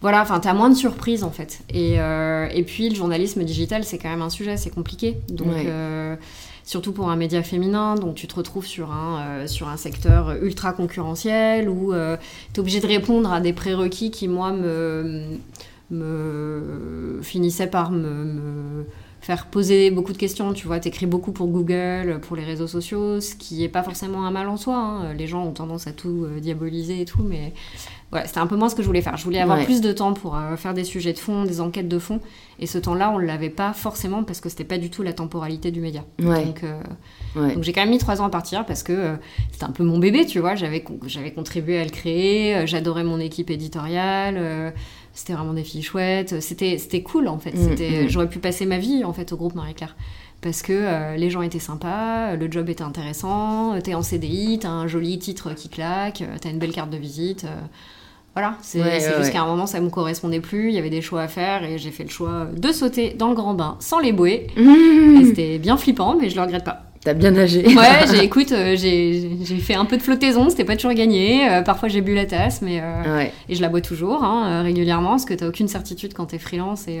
voilà, 0.00 0.22
enfin, 0.22 0.40
t'as 0.40 0.52
moins 0.52 0.70
de 0.70 0.74
surprises 0.74 1.24
en 1.24 1.30
fait. 1.30 1.60
Et, 1.70 2.00
euh, 2.00 2.48
et, 2.52 2.62
puis, 2.62 2.88
le 2.88 2.94
journalisme 2.94 3.42
digital, 3.44 3.84
c'est 3.84 3.98
quand 3.98 4.10
même 4.10 4.22
un 4.22 4.30
sujet 4.30 4.52
assez 4.52 4.70
compliqué. 4.70 5.16
Donc, 5.28 5.48
euh, 5.48 6.16
surtout 6.64 6.92
pour 6.92 7.10
un 7.10 7.16
média 7.16 7.42
féminin, 7.42 7.94
donc 7.94 8.14
tu 8.14 8.26
te 8.26 8.34
retrouves 8.34 8.66
sur 8.66 8.92
un, 8.92 9.20
euh, 9.20 9.46
sur 9.46 9.68
un 9.68 9.76
secteur 9.76 10.42
ultra 10.42 10.72
concurrentiel 10.72 11.68
où 11.68 11.92
t'es 12.52 12.60
obligé 12.60 12.80
de 12.80 12.86
répondre 12.86 13.32
à 13.32 13.40
des 13.40 13.52
prérequis 13.52 14.10
qui, 14.10 14.28
moi, 14.28 14.52
me, 14.52 15.38
me 15.90 17.20
finissaient 17.22 17.70
par 17.70 17.90
me 17.90 18.84
faire 19.24 19.46
poser 19.46 19.90
beaucoup 19.90 20.12
de 20.12 20.18
questions. 20.18 20.52
Tu 20.52 20.66
vois, 20.66 20.78
t'écris 20.80 21.06
beaucoup 21.06 21.32
pour 21.32 21.46
Google, 21.46 22.20
pour 22.20 22.36
les 22.36 22.44
réseaux 22.44 22.66
sociaux, 22.66 23.22
ce 23.22 23.34
qui 23.34 23.64
est 23.64 23.70
pas 23.70 23.82
forcément 23.82 24.26
un 24.26 24.30
mal 24.30 24.48
en 24.50 24.58
soi. 24.58 24.76
Hein. 24.76 25.14
Les 25.14 25.26
gens 25.26 25.42
ont 25.44 25.52
tendance 25.52 25.86
à 25.86 25.92
tout 25.92 26.24
euh, 26.24 26.40
diaboliser 26.40 27.00
et 27.00 27.04
tout, 27.06 27.22
mais 27.22 27.54
voilà, 28.10 28.26
c'était 28.26 28.40
un 28.40 28.46
peu 28.46 28.56
moins 28.56 28.68
ce 28.68 28.74
que 28.74 28.82
je 28.82 28.86
voulais 28.86 29.00
faire. 29.00 29.16
Je 29.16 29.24
voulais 29.24 29.40
avoir 29.40 29.64
plus 29.64 29.80
de 29.80 29.92
temps 29.92 30.12
pour 30.12 30.36
euh, 30.36 30.56
faire 30.56 30.74
des 30.74 30.84
sujets 30.84 31.14
de 31.14 31.18
fond, 31.18 31.44
des 31.44 31.62
enquêtes 31.62 31.88
de 31.88 31.98
fond. 31.98 32.20
Et 32.58 32.66
ce 32.66 32.76
temps-là, 32.76 33.12
on 33.12 33.18
l'avait 33.18 33.48
pas 33.48 33.72
forcément 33.72 34.24
parce 34.24 34.42
que 34.42 34.50
c'était 34.50 34.62
pas 34.62 34.76
du 34.76 34.90
tout 34.90 35.02
la 35.02 35.14
temporalité 35.14 35.70
du 35.70 35.80
média. 35.80 36.04
Donc, 36.18 36.62
euh, 36.62 36.78
donc 37.34 37.62
j'ai 37.62 37.72
quand 37.72 37.80
même 37.80 37.90
mis 37.90 37.98
trois 37.98 38.20
ans 38.20 38.26
à 38.26 38.30
partir 38.30 38.66
parce 38.66 38.82
que 38.82 39.16
c'était 39.52 39.64
un 39.64 39.72
peu 39.72 39.84
mon 39.84 39.98
bébé, 39.98 40.26
tu 40.26 40.38
vois. 40.38 40.54
J'avais 40.54 40.84
j'avais 41.06 41.32
contribué 41.32 41.80
à 41.80 41.84
le 41.84 41.90
créer. 41.90 42.66
J'adorais 42.66 43.04
mon 43.04 43.20
équipe 43.20 43.50
éditoriale 43.50 44.74
c'était 45.14 45.32
vraiment 45.32 45.54
des 45.54 45.64
filles 45.64 45.82
chouettes. 45.82 46.40
C'était, 46.40 46.76
c'était 46.78 47.02
cool 47.02 47.28
en 47.28 47.38
fait. 47.38 47.52
Mm, 47.52 48.04
mm. 48.04 48.08
J'aurais 48.08 48.28
pu 48.28 48.38
passer 48.38 48.66
ma 48.66 48.78
vie 48.78 49.04
en 49.04 49.12
fait 49.12 49.32
au 49.32 49.36
groupe 49.36 49.54
Marie-Claire. 49.54 49.96
Parce 50.40 50.60
que 50.60 50.72
euh, 50.72 51.16
les 51.16 51.30
gens 51.30 51.40
étaient 51.40 51.58
sympas, 51.58 52.36
le 52.36 52.50
job 52.50 52.68
était 52.68 52.82
intéressant, 52.82 53.78
t'es 53.82 53.94
en 53.94 54.02
CDI, 54.02 54.58
t'as 54.60 54.68
un 54.68 54.86
joli 54.86 55.18
titre 55.18 55.54
qui 55.54 55.70
claque, 55.70 56.22
t'as 56.40 56.50
une 56.50 56.58
belle 56.58 56.72
carte 56.72 56.90
de 56.90 56.98
visite. 56.98 57.44
Euh, 57.44 57.60
voilà, 58.34 58.58
c'est, 58.60 58.82
juste 59.16 59.32
qu'à 59.32 59.42
un 59.42 59.46
moment 59.46 59.64
ça 59.64 59.80
me 59.80 59.88
correspondait 59.88 60.40
plus, 60.40 60.68
il 60.68 60.74
y 60.74 60.78
avait 60.78 60.90
des 60.90 61.00
choix 61.00 61.22
à 61.22 61.28
faire 61.28 61.62
et 61.62 61.78
j'ai 61.78 61.92
fait 61.92 62.02
le 62.02 62.10
choix 62.10 62.48
de 62.52 62.72
sauter 62.72 63.14
dans 63.14 63.28
le 63.28 63.34
grand 63.36 63.54
bain 63.54 63.76
sans 63.78 64.00
les 64.00 64.12
bouées. 64.12 64.48
Et 64.56 65.24
c'était 65.24 65.58
bien 65.58 65.76
flippant, 65.76 66.16
mais 66.20 66.28
je 66.28 66.34
le 66.34 66.42
regrette 66.42 66.64
pas. 66.64 66.82
T'as 67.04 67.12
bien 67.12 67.32
nagé. 67.32 67.66
Ouais, 67.66 68.06
j'ai, 68.10 68.24
écoute, 68.24 68.50
euh, 68.52 68.76
j'ai, 68.76 69.58
fait 69.60 69.74
un 69.74 69.84
peu 69.84 69.98
de 69.98 70.02
flottaison, 70.02 70.48
c'était 70.48 70.64
pas 70.64 70.74
toujours 70.74 70.94
gagné. 70.94 71.46
Euh, 71.50 71.60
parfois 71.60 71.90
j'ai 71.90 72.00
bu 72.00 72.14
la 72.14 72.24
tasse, 72.24 72.62
mais 72.62 72.80
euh, 72.82 73.24
et 73.48 73.54
je 73.54 73.60
la 73.60 73.68
bois 73.68 73.82
toujours 73.82 74.24
hein, 74.24 74.62
régulièrement 74.62 75.10
parce 75.10 75.26
que 75.26 75.34
t'as 75.34 75.46
aucune 75.46 75.68
certitude 75.68 76.14
quand 76.14 76.26
t'es 76.26 76.38
freelance 76.38 76.88
et 76.88 77.00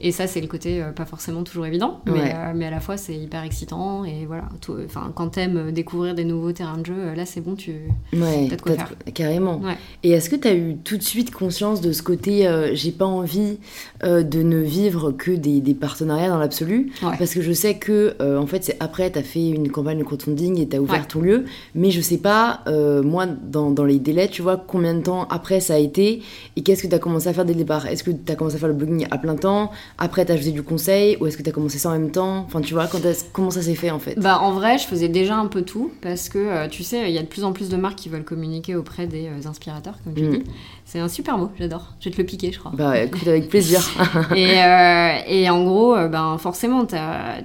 et 0.00 0.12
ça, 0.12 0.28
c'est 0.28 0.40
le 0.40 0.46
côté 0.46 0.80
euh, 0.80 0.92
pas 0.92 1.04
forcément 1.04 1.42
toujours 1.42 1.66
évident, 1.66 2.00
mais, 2.06 2.32
euh, 2.32 2.52
mais 2.54 2.66
à 2.66 2.70
la 2.70 2.78
fois, 2.78 2.96
c'est 2.96 3.16
hyper 3.16 3.42
excitant. 3.42 4.04
Et 4.04 4.26
voilà, 4.26 4.44
enfin, 4.84 5.10
quand 5.12 5.30
t'aimes 5.30 5.72
découvrir 5.72 6.14
des 6.14 6.24
nouveaux 6.24 6.52
terrains 6.52 6.78
de 6.78 6.86
jeu, 6.86 6.94
euh, 6.96 7.14
là, 7.16 7.26
c'est 7.26 7.40
bon, 7.40 7.56
tu 7.56 7.72
ouais, 8.12 8.48
as 8.52 8.56
de 8.56 8.62
quoi 8.62 8.74
faire. 8.74 8.92
Carrément. 9.12 9.60
Et 10.04 10.10
est-ce 10.10 10.30
que 10.30 10.36
tu 10.36 10.46
as 10.46 10.54
eu 10.54 10.76
tout 10.76 10.98
de 10.98 11.02
suite 11.02 11.32
conscience 11.32 11.80
de 11.80 11.90
ce 11.90 12.02
côté, 12.02 12.48
j'ai 12.74 12.92
pas 12.92 13.06
envie 13.06 13.58
de 14.04 14.42
ne 14.42 14.58
vivre 14.58 15.10
que 15.10 15.32
des, 15.32 15.60
des 15.60 15.74
partenariats 15.74 16.28
dans 16.28 16.38
l'absolu? 16.38 16.92
Parce 17.00 17.34
que 17.34 17.42
je 17.42 17.52
sais 17.52 17.76
que, 17.76 18.14
en 18.20 18.46
fait, 18.46 18.64
c'est 18.64 18.76
après, 18.80 19.10
tu 19.10 19.18
as 19.18 19.22
fait 19.22 19.48
une 19.48 19.70
campagne 19.70 19.98
de 19.98 20.04
crowdfunding 20.04 20.60
et 20.60 20.68
tu 20.68 20.76
as 20.76 20.80
ouvert 20.80 21.08
ton 21.08 21.20
lieu, 21.20 21.44
mais 21.74 21.90
je 21.90 22.00
sais 22.00 22.18
pas, 22.18 22.62
moi, 23.02 23.26
dans, 23.26 23.70
dans, 23.70 23.84
les 23.84 23.98
délais, 23.98 24.28
tu 24.28 24.42
vois, 24.42 24.56
combien 24.56 24.94
de 24.94 25.02
temps 25.02 25.26
après 25.28 25.58
ça 25.58 25.74
a 25.74 25.78
été 25.78 26.22
et 26.54 26.62
qu'est-ce 26.62 26.82
que 26.82 26.88
tu 26.88 26.94
as 26.94 27.00
commencé 27.00 27.28
à 27.28 27.32
faire 27.32 27.44
dès 27.44 27.54
le 27.54 27.58
départ? 27.58 27.86
Est-ce 27.86 28.04
que 28.04 28.12
tu 28.12 28.30
as 28.30 28.36
commencé 28.36 28.56
à 28.56 28.58
faire 28.58 28.68
le 28.68 28.74
blogging 28.74 29.06
à 29.10 29.18
plein 29.18 29.34
temps? 29.34 29.72
Après, 29.96 30.24
t'as 30.24 30.34
ajouté 30.34 30.52
du 30.52 30.62
conseil 30.62 31.16
ou 31.20 31.26
est-ce 31.26 31.36
que 31.36 31.42
t'as 31.42 31.50
commencé 31.50 31.78
ça 31.78 31.88
en 31.88 31.92
même 31.92 32.10
temps? 32.10 32.44
Enfin, 32.46 32.60
tu 32.60 32.74
vois, 32.74 32.86
quand 32.86 33.00
comment 33.32 33.50
ça 33.50 33.62
s'est 33.62 33.74
fait 33.74 33.90
en 33.90 33.98
fait? 33.98 34.18
Bah, 34.18 34.40
en 34.40 34.52
vrai, 34.52 34.78
je 34.78 34.86
faisais 34.86 35.08
déjà 35.08 35.36
un 35.36 35.46
peu 35.46 35.62
tout 35.62 35.90
parce 36.02 36.28
que 36.28 36.38
euh, 36.38 36.68
tu 36.68 36.82
sais, 36.82 37.10
il 37.10 37.14
y 37.14 37.18
a 37.18 37.22
de 37.22 37.26
plus 37.26 37.44
en 37.44 37.52
plus 37.52 37.68
de 37.68 37.76
marques 37.76 37.96
qui 37.96 38.08
veulent 38.08 38.24
communiquer 38.24 38.76
auprès 38.76 39.06
des 39.06 39.26
euh, 39.26 39.48
inspirateurs, 39.48 39.94
comme 40.04 40.14
tu 40.14 40.22
mm. 40.22 40.30
dis. 40.30 40.44
C'est 40.84 41.00
un 41.00 41.08
super 41.08 41.38
mot, 41.38 41.50
j'adore. 41.58 41.94
Je 42.00 42.08
vais 42.08 42.14
te 42.14 42.20
le 42.20 42.26
piquer, 42.26 42.52
je 42.52 42.58
crois. 42.58 42.72
Bah, 42.74 43.00
écoute, 43.00 43.26
avec 43.26 43.48
plaisir. 43.48 43.80
et, 44.36 44.62
euh, 44.62 45.18
et, 45.26 45.50
en 45.50 45.64
gros, 45.64 45.94
ben, 46.08 46.38
forcément, 46.38 46.86
t'as, 46.86 47.42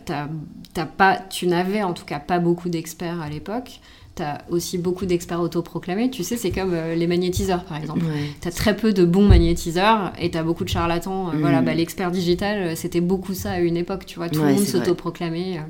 pas, 0.97 1.17
tu 1.29 1.47
n'avais 1.47 1.83
en 1.83 1.93
tout 1.93 2.05
cas 2.05 2.19
pas 2.19 2.39
beaucoup 2.39 2.69
d'experts 2.69 3.21
à 3.21 3.29
l'époque. 3.29 3.79
T'as 4.15 4.39
aussi 4.49 4.77
beaucoup 4.77 5.07
d'experts 5.07 5.41
autoproclamés. 5.41 6.11
Tu 6.11 6.23
sais, 6.23 6.37
c'est 6.37 6.51
comme 6.51 6.73
euh, 6.73 6.93
les 6.93 7.07
magnétiseurs, 7.07 7.63
par 7.63 7.77
exemple. 7.77 8.05
T'as 8.41 8.51
très 8.51 8.75
peu 8.75 8.93
de 8.93 9.05
bons 9.05 9.27
magnétiseurs 9.27 10.13
et 10.19 10.29
t'as 10.29 10.43
beaucoup 10.43 10.63
de 10.63 10.69
charlatans. 10.69 11.29
Euh, 11.29 11.31
voilà, 11.39 11.61
mm. 11.61 11.65
bah, 11.65 11.73
l'expert 11.73 12.11
digital, 12.11 12.57
euh, 12.59 12.75
c'était 12.75 13.01
beaucoup 13.01 13.33
ça 13.33 13.53
à 13.53 13.59
une 13.59 13.75
époque, 13.75 14.05
tu 14.05 14.17
vois. 14.17 14.29
Tout 14.29 14.43
le 14.43 14.53
monde 14.53 14.65
s'autoproclamait. 14.65 15.61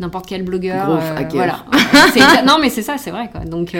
N'importe 0.00 0.26
quel 0.26 0.42
blogueur. 0.42 1.00
voilà. 1.30 1.64
non, 2.46 2.58
mais 2.60 2.68
c'est 2.68 2.82
ça, 2.82 2.98
c'est 2.98 3.12
vrai, 3.12 3.30
quoi. 3.30 3.44
Donc... 3.44 3.76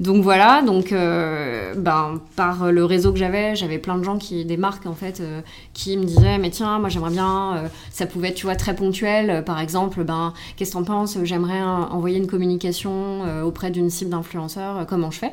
Donc 0.00 0.22
voilà, 0.22 0.62
donc 0.62 0.92
euh, 0.92 1.74
ben, 1.76 2.20
par 2.34 2.72
le 2.72 2.84
réseau 2.84 3.12
que 3.12 3.18
j'avais, 3.18 3.54
j'avais 3.54 3.78
plein 3.78 3.96
de 3.98 4.02
gens 4.02 4.18
qui, 4.18 4.44
des 4.44 4.56
marques 4.56 4.86
en 4.86 4.94
fait, 4.94 5.20
euh, 5.20 5.40
qui 5.74 5.96
me 5.96 6.04
disaient 6.04 6.38
mais 6.38 6.50
tiens, 6.50 6.78
moi 6.78 6.88
j'aimerais 6.88 7.10
bien, 7.10 7.56
euh, 7.56 7.68
ça 7.90 8.06
pouvait 8.06 8.28
être 8.28 8.34
tu 8.34 8.46
vois 8.46 8.56
très 8.56 8.74
ponctuel, 8.74 9.44
par 9.44 9.60
exemple, 9.60 10.02
ben 10.04 10.32
qu'est-ce 10.56 10.72
que 10.72 10.78
t'en 10.78 10.84
penses? 10.84 11.18
J'aimerais 11.22 11.60
envoyer 11.62 12.18
une 12.18 12.26
communication 12.26 13.22
auprès 13.44 13.70
d'une 13.70 13.90
cible 13.90 14.10
d'influenceurs, 14.10 14.86
comment 14.86 15.10
je 15.10 15.18
fais? 15.18 15.32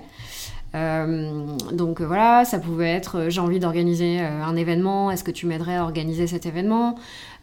Donc 0.73 2.01
voilà, 2.01 2.45
ça 2.45 2.59
pouvait 2.59 2.89
être 2.89 3.25
j'ai 3.29 3.41
envie 3.41 3.59
d'organiser 3.59 4.19
un 4.19 4.55
événement, 4.55 5.11
est-ce 5.11 5.23
que 5.23 5.31
tu 5.31 5.45
m'aiderais 5.47 5.77
à 5.77 5.83
organiser 5.83 6.27
cet 6.27 6.45
événement? 6.45 6.95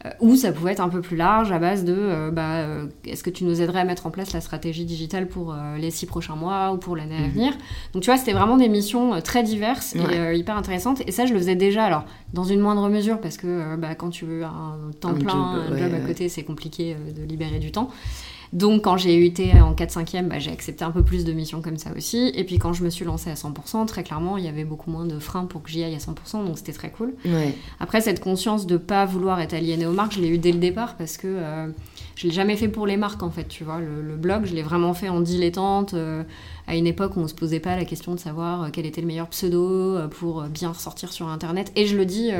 Euh, 0.05 0.09
ou 0.19 0.35
ça 0.35 0.51
pouvait 0.51 0.73
être 0.73 0.79
un 0.79 0.89
peu 0.89 1.01
plus 1.01 1.17
large 1.17 1.51
à 1.51 1.57
base 1.57 1.83
de 1.83 1.95
euh, 1.97 2.29
bah, 2.29 2.57
euh, 2.57 2.85
est-ce 3.05 3.23
que 3.23 3.31
tu 3.31 3.45
nous 3.45 3.63
aiderais 3.63 3.79
à 3.79 3.83
mettre 3.83 4.05
en 4.05 4.11
place 4.11 4.31
la 4.31 4.41
stratégie 4.41 4.85
digitale 4.85 5.27
pour 5.27 5.55
les 5.77 5.89
six 5.89 6.05
prochains 6.05 6.35
mois 6.35 6.71
ou 6.71 6.77
pour 6.77 6.95
l'année 6.95 7.17
à 7.17 7.21
mhm. 7.21 7.31
venir? 7.31 7.53
Donc 7.93 8.03
tu 8.03 8.11
vois, 8.11 8.17
c'était 8.17 8.33
vraiment 8.33 8.57
des 8.57 8.69
missions 8.69 9.19
très 9.21 9.43
diverses 9.43 9.95
et 9.95 10.37
hyper 10.37 10.55
intéressantes. 10.55 11.01
Et 11.07 11.11
ça, 11.11 11.25
je 11.25 11.33
le 11.33 11.39
faisais 11.39 11.55
déjà, 11.55 11.85
alors 11.85 12.05
dans 12.33 12.43
une 12.43 12.59
moindre 12.59 12.87
mesure, 12.89 13.19
parce 13.19 13.37
que 13.37 13.75
bah, 13.75 13.95
quand 13.95 14.09
tu 14.09 14.25
veux 14.25 14.43
un 14.43 14.77
temps 14.99 15.13
plein, 15.13 15.65
un 15.71 15.77
job 15.77 15.91
à 15.93 16.05
côté, 16.05 16.29
c'est 16.29 16.43
compliqué 16.43 16.95
de 17.15 17.23
libérer 17.23 17.59
du 17.59 17.71
temps. 17.71 17.89
Donc 18.53 18.83
quand 18.83 18.97
j'ai 18.97 19.15
eu 19.15 19.25
été 19.25 19.51
en 19.61 19.73
4-5e, 19.73 20.27
bah, 20.27 20.39
j'ai 20.39 20.51
accepté 20.51 20.83
un 20.83 20.91
peu 20.91 21.03
plus 21.03 21.25
de 21.25 21.33
missions 21.33 21.61
comme 21.61 21.77
ça 21.77 21.91
aussi. 21.95 22.31
Et 22.35 22.43
puis 22.43 22.57
quand 22.57 22.73
je 22.73 22.83
me 22.83 22.89
suis 22.89 23.05
lancée 23.05 23.29
à 23.29 23.35
100%, 23.35 23.85
très 23.85 24.03
clairement, 24.03 24.37
il 24.37 24.45
y 24.45 24.47
avait 24.47 24.63
beaucoup 24.63 24.89
moins 24.91 25.05
de 25.05 25.19
freins 25.19 25.45
pour 25.45 25.63
que 25.63 25.69
j'y 25.69 25.83
aille 25.83 25.95
à 25.95 25.99
100%, 25.99 26.45
donc 26.45 26.57
c'était 26.57 26.73
très 26.73 26.89
cool. 26.89 27.13
Après, 27.79 28.01
cette 28.01 28.21
conscience 28.21 28.67
de 28.67 28.77
pas 28.77 29.05
vouloir 29.05 29.39
être 29.39 29.53
aliénée 29.53 29.85
aux 29.85 29.91
marques, 29.91 30.13
je 30.13 30.21
l'ai 30.21 30.29
eu 30.29 30.37
dès 30.37 30.51
le 30.51 30.59
départ 30.59 30.95
parce 30.95 31.17
que... 31.17 31.27
Euh, 31.27 31.67
je 32.17 32.27
l'ai 32.27 32.33
jamais 32.33 32.57
fait 32.57 32.67
pour 32.67 32.87
les 32.87 32.97
marques 32.97 33.21
en 33.21 33.29
fait, 33.29 33.47
tu 33.47 33.63
vois. 33.63 33.79
Le, 33.79 34.15
blog, 34.15 34.45
je 34.45 34.55
l'ai 34.55 34.63
vraiment 34.63 34.95
fait 34.95 35.07
en 35.07 35.21
dilettante, 35.21 35.93
euh, 35.93 36.23
à 36.67 36.75
une 36.75 36.87
époque 36.87 37.15
où 37.17 37.19
on 37.21 37.27
se 37.27 37.33
posait 37.33 37.59
pas 37.59 37.75
la 37.75 37.85
question 37.85 38.13
de 38.13 38.19
savoir 38.19 38.63
euh, 38.63 38.67
quel 38.71 38.85
était 38.85 39.01
le 39.01 39.07
meilleur 39.07 39.27
pseudo 39.29 39.95
euh, 39.95 40.07
pour 40.07 40.43
bien 40.43 40.69
ressortir 40.69 41.11
sur 41.11 41.27
Internet. 41.27 41.71
Et 41.75 41.87
je 41.87 41.97
le 41.97 42.05
dis 42.05 42.31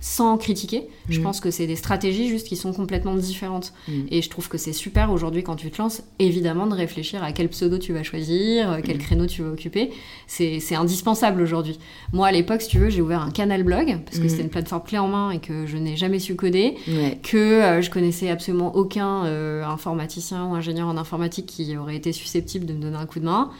sans 0.00 0.38
critiquer. 0.38 0.88
Je 1.08 1.20
mm. 1.20 1.22
pense 1.22 1.40
que 1.40 1.50
c'est 1.50 1.66
des 1.66 1.76
stratégies 1.76 2.28
juste 2.28 2.46
qui 2.46 2.56
sont 2.56 2.72
complètement 2.72 3.14
différentes. 3.14 3.72
Mm. 3.88 3.92
Et 4.10 4.22
je 4.22 4.30
trouve 4.30 4.48
que 4.48 4.58
c'est 4.58 4.72
super 4.72 5.10
aujourd'hui 5.10 5.42
quand 5.42 5.56
tu 5.56 5.70
te 5.70 5.78
lances, 5.80 6.02
évidemment, 6.18 6.66
de 6.66 6.74
réfléchir 6.74 7.22
à 7.22 7.32
quel 7.32 7.48
pseudo 7.48 7.78
tu 7.78 7.92
vas 7.92 8.02
choisir, 8.02 8.78
quel 8.84 8.96
mm. 8.96 9.00
créneau 9.00 9.26
tu 9.26 9.42
vas 9.42 9.50
occuper. 9.50 9.90
C'est 10.26 10.74
indispensable 10.74 11.40
aujourd'hui. 11.42 11.78
Moi, 12.12 12.26
à 12.26 12.32
l'époque, 12.32 12.62
si 12.62 12.68
tu 12.68 12.78
veux, 12.78 12.90
j'ai 12.90 13.02
ouvert 13.02 13.22
un 13.22 13.30
canal 13.30 13.62
blog 13.62 13.98
parce 14.04 14.18
que 14.18 14.28
c'était 14.28 14.42
une 14.42 14.50
plateforme 14.50 14.82
clé 14.84 14.98
en 14.98 15.08
main 15.08 15.30
et 15.30 15.38
que 15.38 15.66
je 15.66 15.76
n'ai 15.76 15.96
jamais 15.96 16.18
su 16.18 16.36
coder, 16.36 16.76
que 17.22 17.80
je 17.80 17.90
connaissais 17.90 18.30
absolument 18.30 18.74
aucun 18.74 19.24
euh, 19.24 19.64
informaticien 19.64 20.46
ou 20.46 20.54
ingénieur 20.54 20.88
en 20.88 20.96
informatique 20.96 21.46
qui 21.46 21.76
aurait 21.76 21.96
été 21.96 22.12
susceptible 22.12 22.66
de 22.66 22.74
me 22.74 22.80
donner 22.80 22.96
un 22.96 23.06
coup 23.06 23.20
de 23.20 23.24
main. 23.24 23.50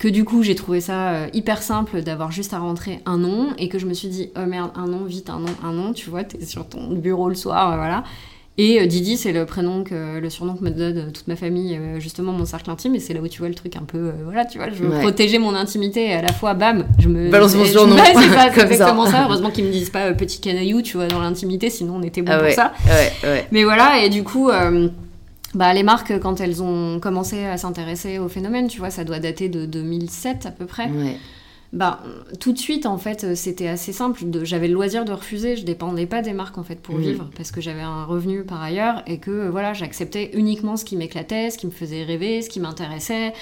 Que 0.00 0.08
du 0.08 0.24
coup, 0.24 0.42
j'ai 0.42 0.54
trouvé 0.54 0.80
ça 0.80 1.10
euh, 1.10 1.26
hyper 1.34 1.62
simple 1.62 2.00
d'avoir 2.00 2.32
juste 2.32 2.54
à 2.54 2.58
rentrer 2.58 3.00
un 3.04 3.18
nom 3.18 3.48
et 3.58 3.68
que 3.68 3.78
je 3.78 3.84
me 3.84 3.92
suis 3.92 4.08
dit, 4.08 4.30
oh 4.34 4.46
merde, 4.46 4.70
un 4.74 4.86
nom, 4.86 5.04
vite, 5.04 5.28
un 5.28 5.40
nom, 5.40 5.54
un 5.62 5.72
nom, 5.72 5.92
tu 5.92 6.08
vois, 6.08 6.24
t'es 6.24 6.42
sur 6.46 6.66
ton 6.66 6.94
bureau 6.94 7.28
le 7.28 7.34
soir, 7.34 7.72
euh, 7.72 7.76
voilà. 7.76 8.02
Et 8.56 8.86
Didi, 8.86 9.18
c'est 9.18 9.32
le 9.32 9.44
prénom 9.44 9.84
que, 9.84 10.18
le 10.18 10.30
surnom 10.30 10.54
que 10.54 10.64
me 10.64 10.70
donne 10.70 11.12
toute 11.12 11.28
ma 11.28 11.36
famille, 11.36 11.78
justement 11.98 12.32
mon 12.32 12.44
cercle 12.44 12.70
intime, 12.70 12.94
et 12.94 12.98
c'est 12.98 13.14
là 13.14 13.20
où 13.20 13.28
tu 13.28 13.38
vois 13.38 13.48
le 13.48 13.54
truc 13.54 13.76
un 13.76 13.84
peu, 13.84 14.12
voilà, 14.24 14.44
tu 14.44 14.58
vois, 14.58 14.68
je 14.68 14.82
veux 14.82 15.00
protéger 15.00 15.38
mon 15.38 15.54
intimité, 15.54 16.08
et 16.08 16.12
à 16.14 16.20
la 16.20 16.32
fois, 16.32 16.52
bam, 16.52 16.84
je 16.98 17.08
me. 17.08 17.30
Balance 17.30 17.54
mon 17.54 17.64
surnom. 17.64 17.96
c'est 18.04 18.34
pas 18.34 18.48
exactement 18.66 19.06
ça. 19.06 19.24
Heureusement 19.24 19.50
qu'ils 19.50 19.64
me 19.64 19.70
disent 19.70 19.88
pas 19.88 20.12
petit 20.12 20.40
canaillou, 20.40 20.82
tu 20.82 20.96
vois, 20.98 21.06
dans 21.06 21.20
l'intimité, 21.20 21.70
sinon 21.70 21.96
on 21.96 22.02
était 22.02 22.20
bon 22.20 22.32
ah 22.34 22.38
pour 22.38 22.52
ça. 22.52 22.72
Ouais, 22.86 23.46
Mais 23.50 23.64
voilà, 23.64 24.02
et 24.02 24.10
du 24.10 24.24
coup 24.24 24.50
bah, 25.54 25.72
les 25.74 25.82
marques, 25.82 26.18
quand 26.20 26.40
elles 26.40 26.62
ont 26.62 27.00
commencé 27.00 27.44
à 27.44 27.56
s'intéresser 27.56 28.18
au 28.18 28.28
phénomène, 28.28 28.68
tu 28.68 28.78
vois, 28.78 28.90
ça 28.90 29.04
doit 29.04 29.18
dater 29.18 29.48
de 29.48 29.66
2007 29.66 30.46
à 30.46 30.50
peu 30.50 30.66
près. 30.66 30.88
Bah, 31.72 32.02
tout 32.40 32.52
de 32.52 32.58
suite, 32.58 32.84
en 32.84 32.98
fait, 32.98 33.36
c'était 33.36 33.68
assez 33.68 33.92
simple. 33.92 34.22
J'avais 34.42 34.66
le 34.66 34.74
loisir 34.74 35.04
de 35.04 35.12
refuser. 35.12 35.56
Je 35.56 35.64
dépendais 35.64 36.06
pas 36.06 36.20
des 36.20 36.32
marques, 36.32 36.58
en 36.58 36.64
fait, 36.64 36.80
pour 36.80 36.96
vivre, 36.96 37.30
parce 37.36 37.52
que 37.52 37.60
j'avais 37.60 37.82
un 37.82 38.04
revenu 38.04 38.44
par 38.44 38.60
ailleurs 38.60 39.02
et 39.06 39.18
que, 39.18 39.48
voilà, 39.48 39.72
j'acceptais 39.72 40.30
uniquement 40.34 40.76
ce 40.76 40.84
qui 40.84 40.96
m'éclatait, 40.96 41.50
ce 41.50 41.58
qui 41.58 41.66
me 41.66 41.72
faisait 41.72 42.02
rêver, 42.02 42.42
ce 42.42 42.50
qui 42.50 42.60
m'intéressait. 42.60 43.32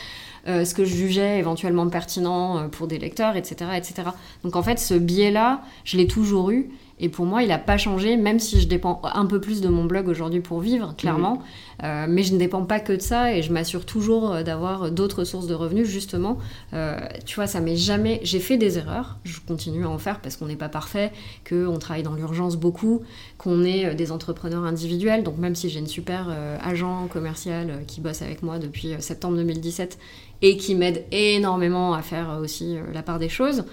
Euh, 0.46 0.64
ce 0.64 0.72
que 0.72 0.84
je 0.84 0.94
jugeais 0.94 1.38
éventuellement 1.38 1.86
pertinent 1.88 2.58
euh, 2.58 2.68
pour 2.68 2.86
des 2.86 2.98
lecteurs, 2.98 3.36
etc., 3.36 3.72
etc. 3.76 4.08
Donc 4.44 4.56
en 4.56 4.62
fait, 4.62 4.78
ce 4.78 4.94
biais-là, 4.94 5.62
je 5.84 5.98
l'ai 5.98 6.06
toujours 6.06 6.50
eu 6.50 6.70
et 7.00 7.08
pour 7.08 7.26
moi, 7.26 7.42
il 7.42 7.48
n'a 7.48 7.58
pas 7.58 7.78
changé, 7.78 8.16
même 8.16 8.38
si 8.38 8.60
je 8.60 8.66
dépends 8.66 9.00
un 9.04 9.26
peu 9.26 9.40
plus 9.40 9.60
de 9.60 9.68
mon 9.68 9.84
blog 9.84 10.08
aujourd'hui 10.08 10.40
pour 10.40 10.60
vivre, 10.60 10.94
clairement. 10.96 11.34
Mhm. 11.34 11.42
Euh, 11.84 12.06
mais 12.08 12.24
je 12.24 12.32
ne 12.34 12.38
dépends 12.38 12.64
pas 12.64 12.80
que 12.80 12.92
de 12.92 13.00
ça 13.00 13.32
et 13.32 13.42
je 13.42 13.52
m'assure 13.52 13.86
toujours 13.86 14.32
euh, 14.32 14.42
d'avoir 14.42 14.90
d'autres 14.90 15.22
sources 15.22 15.46
de 15.46 15.54
revenus, 15.54 15.86
justement. 15.86 16.38
Euh, 16.74 16.98
tu 17.24 17.36
vois, 17.36 17.46
ça 17.46 17.60
m'est 17.60 17.76
jamais. 17.76 18.20
J'ai 18.24 18.40
fait 18.40 18.56
des 18.56 18.78
erreurs, 18.78 19.18
je 19.22 19.38
continue 19.46 19.84
à 19.84 19.88
en 19.88 19.98
faire 19.98 20.20
parce 20.20 20.36
qu'on 20.36 20.46
n'est 20.46 20.56
pas 20.56 20.68
parfait, 20.68 21.12
qu'on 21.48 21.78
travaille 21.78 22.02
dans 22.02 22.14
l'urgence 22.14 22.56
beaucoup, 22.56 23.02
qu'on 23.36 23.62
est 23.62 23.94
des 23.94 24.10
entrepreneurs 24.10 24.64
individuels. 24.64 25.22
Donc, 25.22 25.38
même 25.38 25.54
si 25.54 25.70
j'ai 25.70 25.78
une 25.78 25.86
super 25.86 26.36
agent 26.62 27.06
commercial 27.12 27.84
qui 27.86 28.00
bosse 28.00 28.22
avec 28.22 28.42
moi 28.42 28.58
depuis 28.58 28.94
septembre 28.98 29.36
2017 29.36 29.98
et 30.42 30.56
qui 30.56 30.74
m'aide 30.74 31.04
énormément 31.12 31.94
à 31.94 32.02
faire 32.02 32.38
aussi 32.42 32.76
la 32.92 33.02
part 33.02 33.18
des 33.18 33.28
choses 33.28 33.64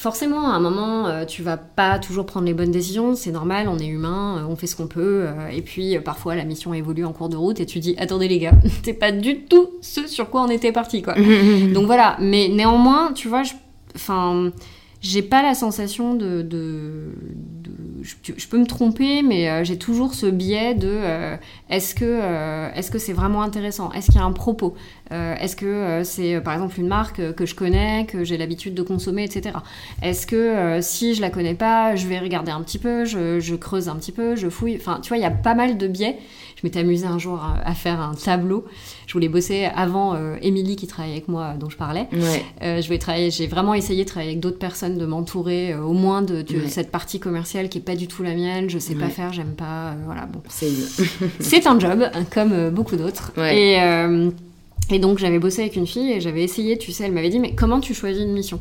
forcément, 0.00 0.48
à 0.48 0.54
un 0.54 0.60
moment, 0.60 1.08
euh, 1.08 1.26
tu 1.26 1.42
vas 1.42 1.58
pas 1.58 1.98
toujours 1.98 2.24
prendre 2.24 2.46
les 2.46 2.54
bonnes 2.54 2.70
décisions, 2.70 3.14
c'est 3.14 3.32
normal, 3.32 3.68
on 3.68 3.78
est 3.78 3.86
humain, 3.86 4.38
euh, 4.38 4.46
on 4.48 4.56
fait 4.56 4.66
ce 4.66 4.74
qu'on 4.74 4.86
peut, 4.86 5.26
euh, 5.26 5.48
et 5.48 5.60
puis 5.60 5.98
parfois 5.98 6.34
la 6.36 6.44
mission 6.44 6.72
évolue 6.72 7.04
en 7.04 7.12
cours 7.12 7.28
de 7.28 7.36
route 7.36 7.60
et 7.60 7.66
tu 7.66 7.80
dis 7.80 7.94
attendez 7.98 8.26
les 8.26 8.38
gars, 8.38 8.54
c'est 8.82 8.94
pas 8.94 9.12
du 9.12 9.40
tout 9.40 9.68
ce 9.82 10.06
sur 10.06 10.30
quoi 10.30 10.40
on 10.40 10.48
était 10.48 10.72
parti 10.72 11.02
quoi. 11.02 11.16
Donc 11.74 11.84
voilà, 11.84 12.16
mais 12.18 12.48
néanmoins, 12.48 13.12
tu 13.12 13.28
vois, 13.28 13.42
enfin, 13.94 14.52
j'ai 15.02 15.20
pas 15.20 15.42
la 15.42 15.52
sensation 15.52 16.14
de, 16.14 16.48
je, 18.02 18.46
peux 18.46 18.58
me 18.58 18.66
tromper, 18.66 19.22
mais 19.22 19.64
j'ai 19.64 19.78
toujours 19.78 20.14
ce 20.14 20.26
biais 20.26 20.74
de 20.74 21.00
est-ce 21.68 21.94
que 21.94 22.20
est-ce 22.74 22.90
que 22.90 22.98
c'est 22.98 23.12
vraiment 23.12 23.42
intéressant, 23.42 23.92
est-ce 23.92 24.06
qu'il 24.06 24.16
y 24.16 24.22
a 24.22 24.24
un 24.24 24.32
propos, 24.32 24.74
euh, 25.12 25.34
est-ce 25.40 25.56
que 25.56 25.66
euh, 25.66 26.04
c'est 26.04 26.36
euh, 26.36 26.40
par 26.40 26.54
exemple 26.54 26.78
une 26.78 26.86
marque 26.86 27.34
que 27.34 27.44
je 27.44 27.54
connais, 27.54 28.06
que 28.06 28.22
j'ai 28.22 28.36
l'habitude 28.36 28.74
de 28.74 28.82
consommer, 28.82 29.24
etc. 29.24 29.56
Est-ce 30.02 30.26
que 30.26 30.78
si 30.80 31.14
je 31.14 31.20
la 31.20 31.30
connais 31.30 31.54
pas, 31.54 31.96
je 31.96 32.06
vais 32.06 32.18
regarder 32.18 32.52
un 32.52 32.62
petit 32.62 32.78
peu, 32.78 33.04
je, 33.04 33.54
creuse 33.56 33.88
un 33.88 33.96
petit 33.96 34.12
peu, 34.12 34.36
je 34.36 34.48
fouille? 34.48 34.76
Enfin, 34.76 35.00
tu 35.02 35.08
vois, 35.08 35.18
il 35.18 35.22
y 35.22 35.26
a 35.26 35.30
pas 35.30 35.54
mal 35.54 35.78
de 35.78 35.86
biais. 35.86 36.18
Je 36.56 36.66
m'étais 36.66 36.80
amusée 36.80 37.06
un 37.06 37.18
jour 37.18 37.42
à, 37.64 37.74
faire 37.74 38.00
un 38.00 38.14
tableau. 38.14 38.66
Je 39.06 39.14
voulais 39.14 39.28
bosser 39.28 39.64
avant 39.74 40.14
Émilie 40.42 40.76
qui 40.76 40.86
travaille 40.86 41.12
avec 41.12 41.26
moi, 41.26 41.54
dont 41.58 41.70
je 41.70 41.76
parlais. 41.76 42.06
je 42.60 42.88
vais 42.88 42.98
travailler. 42.98 43.30
J'ai 43.30 43.46
vraiment 43.46 43.72
essayé 43.72 44.04
de 44.04 44.08
travailler 44.08 44.32
avec 44.32 44.40
d'autres 44.40 44.58
personnes, 44.58 44.98
de 44.98 45.06
m'entourer 45.06 45.74
au 45.74 45.94
moins 45.94 46.20
de, 46.20 46.44
cette 46.68 46.90
partie 46.90 47.18
commerciale 47.18 47.59
qui 47.68 47.78
est 47.78 47.82
pas 47.82 47.96
du 47.96 48.06
tout 48.06 48.22
la 48.22 48.34
mienne. 48.34 48.70
Je 48.70 48.78
sais 48.78 48.94
pas 48.94 49.08
faire, 49.08 49.32
j'aime 49.32 49.54
pas. 49.54 49.94
voilà, 50.06 50.26
bon. 50.26 50.40
C'est 51.40 51.66
un 51.66 51.78
job, 51.78 52.04
comme 52.30 52.70
beaucoup 52.70 52.96
d'autres. 52.96 53.32
Et 53.38 53.78
et 54.90 54.98
donc 54.98 55.18
j'avais 55.18 55.38
bossé 55.38 55.62
avec 55.62 55.76
une 55.76 55.86
fille 55.86 56.12
et 56.12 56.20
j'avais 56.20 56.42
essayé, 56.42 56.76
tu 56.76 56.92
sais, 56.92 57.04
elle 57.04 57.12
m'avait 57.12 57.30
dit 57.30 57.38
mais 57.38 57.54
comment 57.54 57.80
tu 57.80 57.94
choisis 57.94 58.22
une 58.22 58.32
mission? 58.32 58.60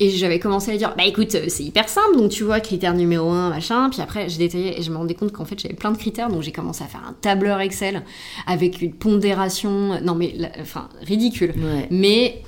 Et 0.00 0.10
j'avais 0.10 0.38
commencé 0.38 0.72
à 0.72 0.76
dire 0.76 0.94
bah 0.96 1.04
écoute 1.04 1.36
c'est 1.48 1.62
hyper 1.62 1.88
simple 1.88 2.16
donc 2.16 2.30
tu 2.30 2.42
vois 2.42 2.58
critère 2.58 2.92
numéro 2.92 3.30
1 3.30 3.50
machin 3.50 3.88
puis 3.88 4.00
après 4.00 4.28
j'ai 4.28 4.38
détaillé 4.38 4.76
et 4.78 4.82
je 4.82 4.90
me 4.90 4.96
rendais 4.96 5.14
compte 5.14 5.30
qu'en 5.30 5.44
fait 5.44 5.60
j'avais 5.60 5.74
plein 5.74 5.92
de 5.92 5.96
critères 5.96 6.28
donc 6.28 6.42
j'ai 6.42 6.50
commencé 6.50 6.82
à 6.82 6.88
faire 6.88 7.02
un 7.08 7.12
tableur 7.20 7.60
Excel 7.60 8.02
avec 8.48 8.82
une 8.82 8.92
pondération 8.94 10.00
non 10.02 10.16
mais 10.16 10.34
enfin 10.60 10.88
ridicule 11.02 11.54
mais 11.90 12.42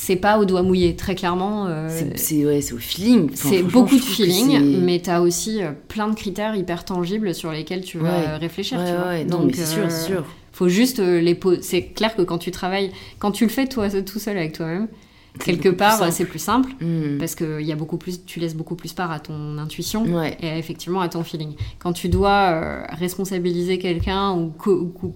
c'est 0.00 0.16
pas 0.16 0.38
au 0.38 0.44
doigt 0.44 0.62
mouillé, 0.62 0.94
très 0.94 1.14
clairement. 1.16 1.66
Euh, 1.66 1.88
c'est 2.14 2.46
ouais, 2.46 2.60
au 2.72 2.78
feeling. 2.78 3.30
c'est 3.34 3.62
beaucoup 3.62 3.96
de 3.96 4.00
feeling, 4.00 4.80
mais 4.80 5.00
tu 5.00 5.10
as 5.10 5.20
aussi 5.20 5.62
euh, 5.62 5.72
plein 5.88 6.08
de 6.08 6.14
critères 6.14 6.54
hyper 6.54 6.84
tangibles 6.84 7.34
sur 7.34 7.50
lesquels 7.50 7.82
tu 7.82 7.98
vas 7.98 8.38
réfléchir. 8.38 8.78
tu 8.78 8.92
vois. 8.92 9.24
non, 9.24 9.44
mais 9.44 9.52
c'est 9.52 9.66
sûr, 9.66 9.90
c'est 9.90 10.06
sûr. 10.06 10.24
Faut 10.52 10.68
juste 10.68 11.00
euh, 11.00 11.20
les 11.20 11.34
poser. 11.34 11.62
C'est 11.62 11.82
clair 11.82 12.16
que 12.16 12.22
quand 12.22 12.38
tu 12.38 12.50
travailles, 12.50 12.90
quand 13.18 13.32
tu 13.32 13.44
le 13.44 13.50
fais 13.50 13.66
toi 13.66 13.88
tout 13.90 14.18
seul 14.18 14.38
avec 14.38 14.52
toi-même, 14.52 14.88
quelque 15.38 15.68
part 15.68 16.12
c'est 16.12 16.24
plus 16.24 16.38
simple 16.38 16.70
hmm. 16.80 17.18
parce 17.18 17.34
que 17.34 17.60
y 17.62 17.72
a 17.72 17.76
beaucoup 17.76 17.96
plus 17.96 18.24
tu 18.24 18.40
laisses 18.40 18.54
beaucoup 18.54 18.74
plus 18.74 18.92
part 18.92 19.10
à 19.10 19.20
ton 19.20 19.58
intuition 19.58 20.04
et 20.22 20.58
effectivement 20.58 21.00
à 21.00 21.08
ton 21.08 21.22
feeling. 21.22 21.54
Quand 21.78 21.92
tu 21.92 22.08
dois 22.08 22.50
euh, 22.52 22.82
responsabiliser 22.90 23.78
quelqu'un 23.78 24.32
ou, 24.32 24.52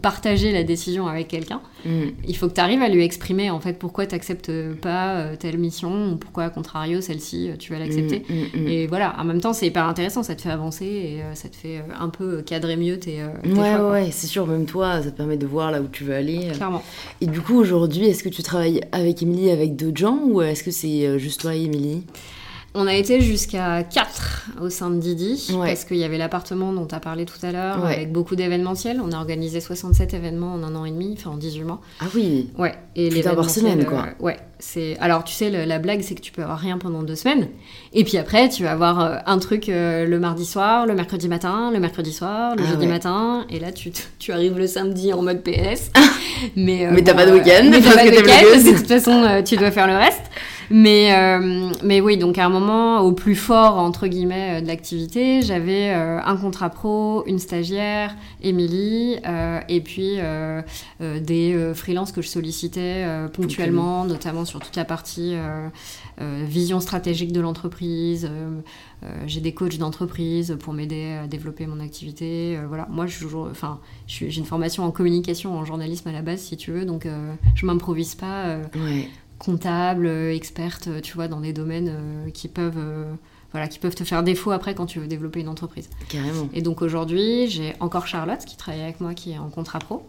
partager 0.01 0.53
la 0.53 0.65
décision 0.65 1.07
avec 1.07 1.29
quelqu'un 1.29 1.61
hmm. 1.85 2.11
il 2.27 2.37
faut 2.37 2.49
que 2.49 2.55
tu 2.55 2.61
arrives 2.61 2.83
à 2.83 2.89
lui 2.89 3.05
exprimer 3.05 3.51
en 3.51 3.61
fait 3.61 3.79
pourquoi 3.79 4.07
tu 4.07 4.15
n'acceptes 4.15 4.53
pas 4.81 5.17
euh, 5.17 5.37
telle 5.37 5.59
mission 5.59 6.13
ou 6.13 6.17
pourquoi 6.17 6.45
à 6.45 6.51
contrario 6.51 7.01
celle-ci 7.01 7.51
euh, 7.51 7.57
tu 7.59 7.73
vas 7.73 7.79
l'accepter. 7.79 8.25
Hmm, 8.29 8.67
et 8.67 8.87
voilà 8.87 9.15
en 9.19 9.25
même 9.25 9.41
temps 9.41 9.53
c'est 9.53 9.67
hyper 9.67 9.87
intéressant 9.87 10.23
ça 10.23 10.35
te 10.35 10.43
fait 10.43 10.51
avancer 10.51 10.85
et 10.85 11.23
ça 11.35 11.49
te 11.49 11.57
fait 11.57 11.83
un 11.99 12.09
peu 12.09 12.43
cadrer 12.43 12.77
mieux 12.77 12.99
tes, 12.99 13.21
tes 13.43 13.53
ouais 13.53 13.77
ouais 13.77 14.11
c'est 14.11 14.27
sûr 14.27 14.47
même 14.47 14.67
toi 14.67 15.03
ça 15.03 15.11
te 15.11 15.17
permet 15.17 15.37
de 15.37 15.47
voir 15.47 15.71
là 15.71 15.81
où 15.81 15.89
tu 15.89 16.05
veux 16.05 16.15
aller. 16.15 16.49
Clairement. 16.55 16.83
Et 17.21 17.27
du 17.27 17.41
coup 17.41 17.59
aujourd'hui 17.59 18.07
est-ce 18.07 18.23
que 18.23 18.29
tu 18.29 18.43
travailles 18.43 18.81
avec 18.93 19.23
Emily 19.23 19.51
avec 19.51 19.77
d'autres 19.77 19.97
gens 19.97 20.12
ou 20.23 20.43
est-ce 20.43 20.63
que 20.63 20.71
c'est 20.71 21.07
euh, 21.07 21.19
juste 21.19 21.41
toi 21.41 21.55
et 21.55 21.63
Émilie? 21.63 22.05
On 22.75 22.87
a 22.87 22.95
été 22.95 23.21
jusqu'à 23.21 23.83
4 23.83 24.51
au 24.63 24.71
sein 24.71 24.91
de 24.91 24.99
Didi, 24.99 25.51
parce 25.53 25.85
qu'il 25.85 25.99
y 25.99 26.05
avait 26.05 26.19
l'appartement 26.19 26.73
dont 26.73 26.87
tu 26.87 26.95
as 26.95 27.01
parlé 27.01 27.27
tout 27.27 27.45
à 27.45 27.53
l'heure, 27.53 27.85
avec 27.85 28.11
beaucoup 28.13 28.37
d'événementiels. 28.37 29.01
On 29.05 29.13
a 29.13 29.17
organisé 29.17 29.61
67 29.61 30.15
événements 30.15 30.55
en 30.55 30.63
un 30.63 30.75
an 30.75 30.85
et 30.85 30.91
demi, 30.91 31.15
enfin 31.19 31.31
en 31.31 31.37
18 31.37 31.65
mois. 31.65 31.81
Ah 32.01 32.07
oui 32.15 32.51
Ouais. 32.59 32.75
Et 32.97 33.11
les 33.11 33.23
par 33.23 33.49
semaine, 33.49 33.85
quoi. 33.85 34.07
Euh, 34.07 34.25
ouais. 34.25 34.39
C'est... 34.59 34.97
Alors, 35.01 35.25
tu 35.25 35.35
sais, 35.35 35.51
la 35.51 35.79
blague, 35.79 36.03
c'est 36.03 36.15
que 36.15 36.21
tu 36.21 36.31
peux 36.31 36.43
avoir 36.43 36.59
rien 36.59 36.79
pendant 36.79 37.03
deux 37.03 37.17
semaines. 37.17 37.49
Et 37.93 38.05
puis 38.05 38.17
après, 38.17 38.49
tu 38.49 38.63
vas 38.63 38.73
avoir 38.73 39.01
euh, 39.01 39.17
un 39.27 39.39
truc 39.39 39.65
le 39.69 40.17
mardi 40.19 40.47
soir, 40.47 40.87
le 40.87 40.95
mercredi 40.95 41.29
matin, 41.29 41.71
le 41.73 41.81
mercredi 41.81 42.13
soir, 42.13 42.55
le 42.57 42.63
ah 42.65 42.71
jeudi 42.71 42.87
matin. 42.87 43.45
Et 43.51 43.59
là, 43.59 43.73
tu, 43.73 43.91
tu 44.19 44.33
arrives 44.33 44.57
le 44.57 44.67
samedi 44.67 45.13
en 45.13 45.23
mode 45.23 45.43
PS. 45.43 45.91
mais 46.57 46.89
mais 46.91 47.03
t'as 47.03 47.15
pas 47.15 47.27
de 47.27 47.33
week-end. 47.33 47.69
Mais 47.71 47.81
t'as 47.81 47.95
pas 47.95 48.05
de 48.05 48.17
week-end, 48.17 48.73
de 48.73 48.77
toute 48.79 48.89
façon, 48.89 49.43
tu 49.45 49.57
dois 49.57 49.71
faire 49.71 49.87
le 49.87 49.97
reste. 49.97 50.23
Mais, 50.73 51.15
euh, 51.15 51.71
mais 51.85 52.01
oui, 52.01 52.17
donc 52.17 52.39
à 52.39 52.47
un 52.47 52.49
moment, 52.49 53.01
au 53.01 53.13
plus 53.13 53.37
fort, 53.37 53.77
entre 53.77 54.07
guillemets, 54.07 54.59
euh, 54.59 54.61
de 54.63 54.67
l'activité, 54.67 55.43
j'avais 55.43 55.91
euh, 55.91 56.19
un 56.25 56.37
contrat 56.37 56.71
pro, 56.71 57.25
une 57.27 57.39
stagiaire, 57.39 58.17
Émilie, 58.43 59.19
et 59.69 59.81
puis 59.83 60.17
des 61.01 61.73
freelances 61.75 62.13
que 62.13 62.23
je 62.23 62.29
sollicitais 62.29 63.07
ponctuellement, 63.33 64.05
notamment 64.05 64.45
sur 64.45 64.61
toute 64.61 64.77
la 64.77 64.85
partie 64.85 65.37
vision 66.19 66.81
stratégique 66.81 67.33
de 67.33 67.41
l'entreprise. 67.41 68.29
j'ai 69.27 69.41
des 69.41 69.53
coachs 69.53 69.79
d'entreprise 69.79 70.57
pour 70.61 70.73
m'aider 70.73 71.19
à 71.23 71.27
développer 71.27 71.67
mon 71.67 71.81
activité. 71.81 72.59
voilà, 72.69 72.87
moi, 72.91 73.07
je 73.07 73.27
enfin, 73.51 73.81
j'ai 74.07 74.37
une 74.37 74.45
formation 74.45 74.85
en 74.85 74.91
communication, 74.91 75.57
en 75.57 75.65
journalisme 75.65 76.09
à 76.09 76.13
la 76.13 76.23
base, 76.23 76.41
si 76.41 76.57
tu 76.57 76.73
veux, 76.73 76.85
donc 76.85 77.07
je 77.55 77.67
m'improvise 77.67 78.15
pas. 78.15 78.57
Ouais 78.75 79.09
comptable, 79.45 80.07
experte, 80.07 80.89
tu 81.03 81.15
vois, 81.15 81.29
dans 81.29 81.41
des 81.41 81.53
domaines 81.53 81.89
euh, 81.89 82.31
qui 82.31 82.49
peuvent 82.49 82.79
euh, 82.79 83.13
voilà, 83.53 83.69
qui 83.69 83.79
peuvent 83.79 83.95
te 83.95 84.05
faire 84.05 84.23
défaut 84.23 84.51
après 84.51 84.75
quand 84.75 84.87
tu 84.87 84.99
veux 84.99 85.07
développer 85.07 85.41
une 85.41 85.49
entreprise. 85.49 85.89
Carrément. 86.09 86.49
Et 86.55 86.63
donc 86.63 86.81
aujourd'hui, 86.81 87.49
j'ai 87.49 87.75
encore 87.81 88.07
Charlotte 88.07 88.45
qui 88.45 88.57
travaille 88.57 88.83
avec 88.83 89.01
moi, 89.01 89.15
qui 89.15 89.33
est 89.33 89.39
en 89.39 89.51
contrat 89.51 89.79
pro. 89.79 90.07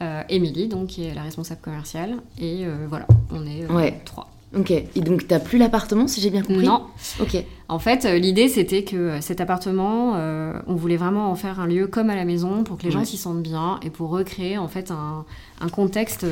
Euh, 0.00 0.22
Émilie, 0.28 0.68
donc, 0.68 0.88
qui 0.88 1.04
est 1.04 1.14
la 1.14 1.22
responsable 1.22 1.60
commerciale. 1.60 2.18
Et 2.38 2.64
euh, 2.64 2.86
voilà, 2.88 3.06
on 3.30 3.44
est 3.46 3.64
euh, 3.68 3.90
trois. 4.04 4.30
Ok, 4.56 4.70
et 4.70 5.00
donc 5.00 5.28
t'as 5.28 5.40
plus 5.40 5.58
l'appartement 5.58 6.08
si 6.08 6.22
j'ai 6.22 6.30
bien 6.30 6.42
compris 6.42 6.64
Non. 6.64 6.86
Ok. 7.20 7.36
En 7.68 7.78
fait, 7.78 8.04
l'idée 8.04 8.48
c'était 8.48 8.82
que 8.82 9.20
cet 9.20 9.42
appartement, 9.42 10.14
on 10.66 10.74
voulait 10.74 10.96
vraiment 10.96 11.30
en 11.30 11.34
faire 11.34 11.60
un 11.60 11.66
lieu 11.66 11.86
comme 11.86 12.08
à 12.08 12.16
la 12.16 12.24
maison 12.24 12.64
pour 12.64 12.78
que 12.78 12.84
les 12.84 12.90
gens 12.90 13.04
s'y 13.04 13.18
sentent 13.18 13.42
bien 13.42 13.78
et 13.82 13.90
pour 13.90 14.08
recréer 14.08 14.56
en 14.56 14.66
fait 14.66 14.90
un, 14.90 15.26
un, 15.60 15.68
contexte 15.68 16.24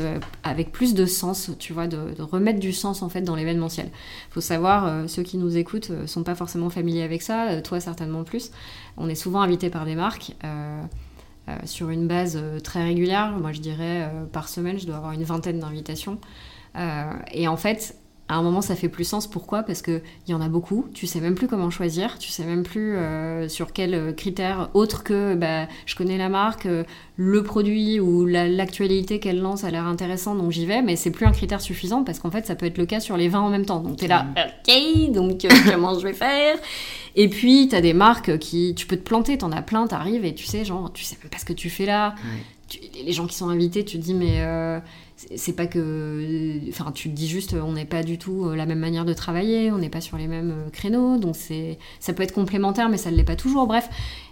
avec 0.45 0.73
plus 0.73 0.95
de 0.95 1.05
sens, 1.05 1.51
tu 1.59 1.75
vois, 1.75 1.89
de, 1.89 2.15
de 2.17 2.23
remettre 2.23 2.59
du 2.59 2.73
sens 2.73 3.03
en 3.03 3.11
fait 3.11 3.21
dans 3.21 3.37
l'événementiel. 3.37 3.91
Faut 4.31 4.41
savoir, 4.41 5.07
ceux 5.11 5.23
qui 5.23 5.37
nous 5.37 5.59
écoutent 5.59 5.93
sont 6.07 6.23
pas 6.23 6.35
forcément 6.35 6.71
familiers 6.71 7.03
avec 7.03 7.21
ça, 7.21 7.61
toi 7.61 7.81
certainement 7.81 8.25
plus. 8.25 8.51
On 8.97 9.11
est 9.11 9.15
souvent 9.15 9.43
invité 9.43 9.69
par 9.69 9.85
des 9.85 9.95
marques. 9.95 10.33
Euh, 11.49 11.55
sur 11.65 11.91
une 11.91 12.09
base 12.09 12.37
euh, 12.37 12.59
très 12.59 12.83
régulière. 12.83 13.31
Moi, 13.31 13.53
je 13.53 13.61
dirais 13.61 14.03
euh, 14.03 14.25
par 14.25 14.49
semaine, 14.49 14.81
je 14.81 14.87
dois 14.87 14.97
avoir 14.97 15.13
une 15.13 15.23
vingtaine 15.23 15.61
d'invitations. 15.61 16.19
et 17.33 17.49
en 17.49 17.57
fait, 17.57 17.97
à 18.29 18.37
un 18.37 18.43
moment, 18.43 18.61
ça 18.61 18.75
fait 18.75 18.89
plus 18.89 19.05
sens. 19.05 19.27
Pourquoi? 19.27 19.63
Parce 19.63 19.83
qu'il 19.83 20.03
y 20.29 20.35
en 20.35 20.41
a 20.41 20.49
beaucoup. 20.49 20.87
Tu 20.95 21.07
sais 21.07 21.21
même 21.21 21.35
plus 21.35 21.47
comment 21.47 21.71
choisir. 21.71 22.19
Tu 22.19 22.31
sais 22.31 22.45
même 22.45 22.63
plus 22.63 22.97
sur 23.49 23.73
quels 23.73 24.15
critères 24.17 24.71
autres 24.75 25.05
que 25.05 25.35
bah, 25.35 25.69
je 25.87 25.95
connais 25.95 26.19
la 26.19 26.29
marque, 26.29 26.67
le 27.17 27.43
produit 27.43 28.01
ou 28.01 28.27
l'actualité 28.27 29.21
qu'elle 29.21 29.41
lance 29.41 29.65
a 29.65 29.71
l'air 29.71 29.87
intéressant, 29.87 30.35
donc 30.35 30.51
j'y 30.51 30.67
vais. 30.67 30.83
Mais 30.83 30.97
c'est 30.97 31.11
plus 31.11 31.27
un 31.27 31.33
critère 31.33 31.61
suffisant 31.61 32.05
parce 32.05 32.19
qu'en 32.19 32.31
fait, 32.31 32.47
ça 32.47 32.55
peut 32.55 32.67
être 32.67 32.79
le 32.79 32.87
cas 32.87 33.01
sur 33.01 33.17
les 33.17 33.29
20 33.29 33.41
en 33.41 33.49
même 33.49 33.67
temps. 33.67 33.81
Donc 33.81 33.97
tu 33.97 34.05
es 34.05 34.09
là, 34.09 34.25
mmh. 34.25 35.09
ok, 35.09 35.13
donc 35.13 35.47
comment 35.71 35.99
je 35.99 36.07
vais 36.07 36.13
faire? 36.13 36.57
Et 37.17 37.29
puis, 37.29 37.69
tu 37.69 37.75
as 37.75 37.81
des 37.81 37.95
marques 37.95 38.39
qui. 38.39 38.75
Tu 38.77 38.87
peux 38.87 38.97
te 38.97 39.03
planter, 39.03 39.39
t'en 39.39 39.51
as 39.51 39.63
plein, 39.63 39.87
t'arrives 39.87 40.25
et 40.25 40.35
tu 40.35 40.45
sais, 40.45 40.65
genre, 40.65 40.93
tu 40.93 41.03
sais 41.03 41.17
même 41.23 41.31
pas 41.31 41.39
ce 41.39 41.47
que 41.47 41.55
tu 41.55 41.71
fais 41.71 41.87
là. 41.87 42.15
Les 43.05 43.13
gens 43.13 43.27
qui 43.27 43.37
sont 43.37 43.49
invités, 43.49 43.85
tu 43.85 43.99
te 43.99 44.03
dis, 44.03 44.15
mais 44.15 44.41
euh, 44.41 44.81
c'est 45.35 45.55
pas 45.55 45.67
que. 45.67 46.61
Enfin, 46.69 46.93
tu 46.93 47.09
te 47.09 47.15
dis 47.15 47.27
juste, 47.27 47.55
on 47.55 47.73
n'est 47.73 47.87
pas 47.87 48.03
du 48.03 48.19
tout 48.19 48.45
euh, 48.45 48.57
la 48.57 48.67
même 48.67 48.79
manière 48.79 49.05
de 49.05 49.15
travailler, 49.15 49.71
on 49.71 49.79
n'est 49.79 49.89
pas 49.89 50.03
sur 50.03 50.19
les 50.19 50.27
mêmes 50.27 50.51
euh, 50.51 50.71
créneaux, 50.71 51.17
donc 51.17 51.37
c'est 51.37 51.79
ça 52.01 52.13
peut 52.13 52.23
être 52.23 52.35
complémentaire, 52.35 52.89
mais 52.89 52.99
ça 52.99 53.11
ne 53.11 53.17
l'est 53.17 53.25
pas 53.25 53.37
toujours. 53.37 53.67
Bref. 53.67 53.89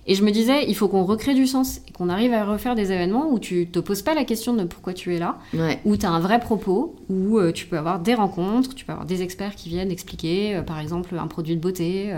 Et 0.07 0.15
je 0.15 0.23
me 0.23 0.31
disais, 0.31 0.67
il 0.69 0.77
faut 0.77 0.87
qu'on 0.87 1.05
recrée 1.05 1.33
du 1.33 1.47
sens 1.47 1.81
et 1.89 1.93
qu'on 1.93 2.11
arrive 2.11 2.35
à 2.35 2.45
refaire 2.45 2.75
des 2.75 2.93
événements 2.93 3.33
où 3.33 3.39
tu 3.39 3.67
te 3.69 3.79
poses 3.79 4.03
pas 4.03 4.13
la 4.13 4.25
question 4.25 4.53
de 4.53 4.65
pourquoi 4.65 4.93
tu 4.93 5.15
es 5.15 5.19
là, 5.19 5.39
où 5.87 5.97
tu 5.97 6.05
as 6.05 6.11
un 6.11 6.21
vrai 6.21 6.41
propos, 6.41 6.95
où 7.09 7.39
euh, 7.39 7.53
tu 7.53 7.65
peux 7.65 7.79
avoir 7.79 8.01
des 8.01 8.13
rencontres, 8.13 8.75
tu 8.75 8.85
peux 8.85 8.93
avoir 8.93 9.07
des 9.07 9.23
experts 9.23 9.55
qui 9.55 9.71
viennent 9.71 9.91
expliquer, 9.91 10.61
par 10.67 10.79
exemple, 10.79 11.17
un 11.19 11.27
produit 11.27 11.57
de 11.57 11.61
beauté, 11.61 12.15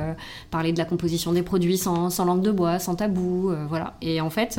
parler 0.50 0.72
de 0.72 0.78
la 0.78 0.84
composition 0.84 1.32
des 1.32 1.42
produits 1.42 1.78
sans, 1.78 2.10
sans 2.10 2.24
langue 2.24 2.42
de 2.42 2.50
bois, 2.50 2.80
sans 2.80 2.96
tabou, 2.96 3.52
voilà. 3.68 3.94
Et 4.02 4.20
en 4.20 4.30
fait 4.30 4.58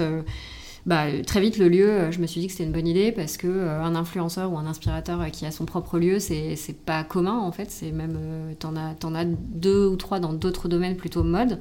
bah, 0.88 1.08
très 1.26 1.41
vite 1.41 1.58
le 1.58 1.67
lieu, 1.67 1.89
euh, 1.89 2.12
je 2.13 2.19
me 2.19 2.28
suis 2.28 2.39
dit 2.39 2.47
que 2.47 2.54
c'était 2.54 2.63
une 2.63 2.71
bonne 2.71 2.88
idée 2.88 3.12
parce 3.12 3.36
que 3.36 3.47
euh, 3.47 3.84
un 3.84 3.93
influenceur 3.93 4.54
ou 4.54 4.58
un 4.58 4.65
inspirateur 4.65 5.19
euh, 5.19 5.26
qui 5.26 5.45
a 5.45 5.52
son 5.52 5.65
propre 5.65 6.00
lieu, 6.00 6.19
c'est 6.19 6.56
pas 6.86 7.04
commun 7.04 7.38
en 7.38 7.52
fait. 7.52 7.69
C'est 7.69 7.91
même 7.91 8.17
t'en 8.58 8.78
as 8.78 8.95
en 9.04 9.13
as 9.13 9.26
deux 9.26 9.86
ou 9.86 9.97
trois 9.97 10.21
dans 10.21 10.32
d'autres 10.32 10.69
domaines 10.69 10.95
plutôt 10.95 11.23
mode. 11.23 11.60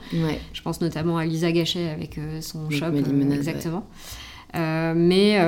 Je 0.52 0.62
pense 0.62 0.80
notamment 0.80 1.18
à 1.18 1.24
Lisa 1.24 1.50
Gachet 1.50 1.90
avec 1.90 2.20
son 2.40 2.70
shop, 2.70 2.94
exactement. 3.32 3.84
mais 4.54 5.40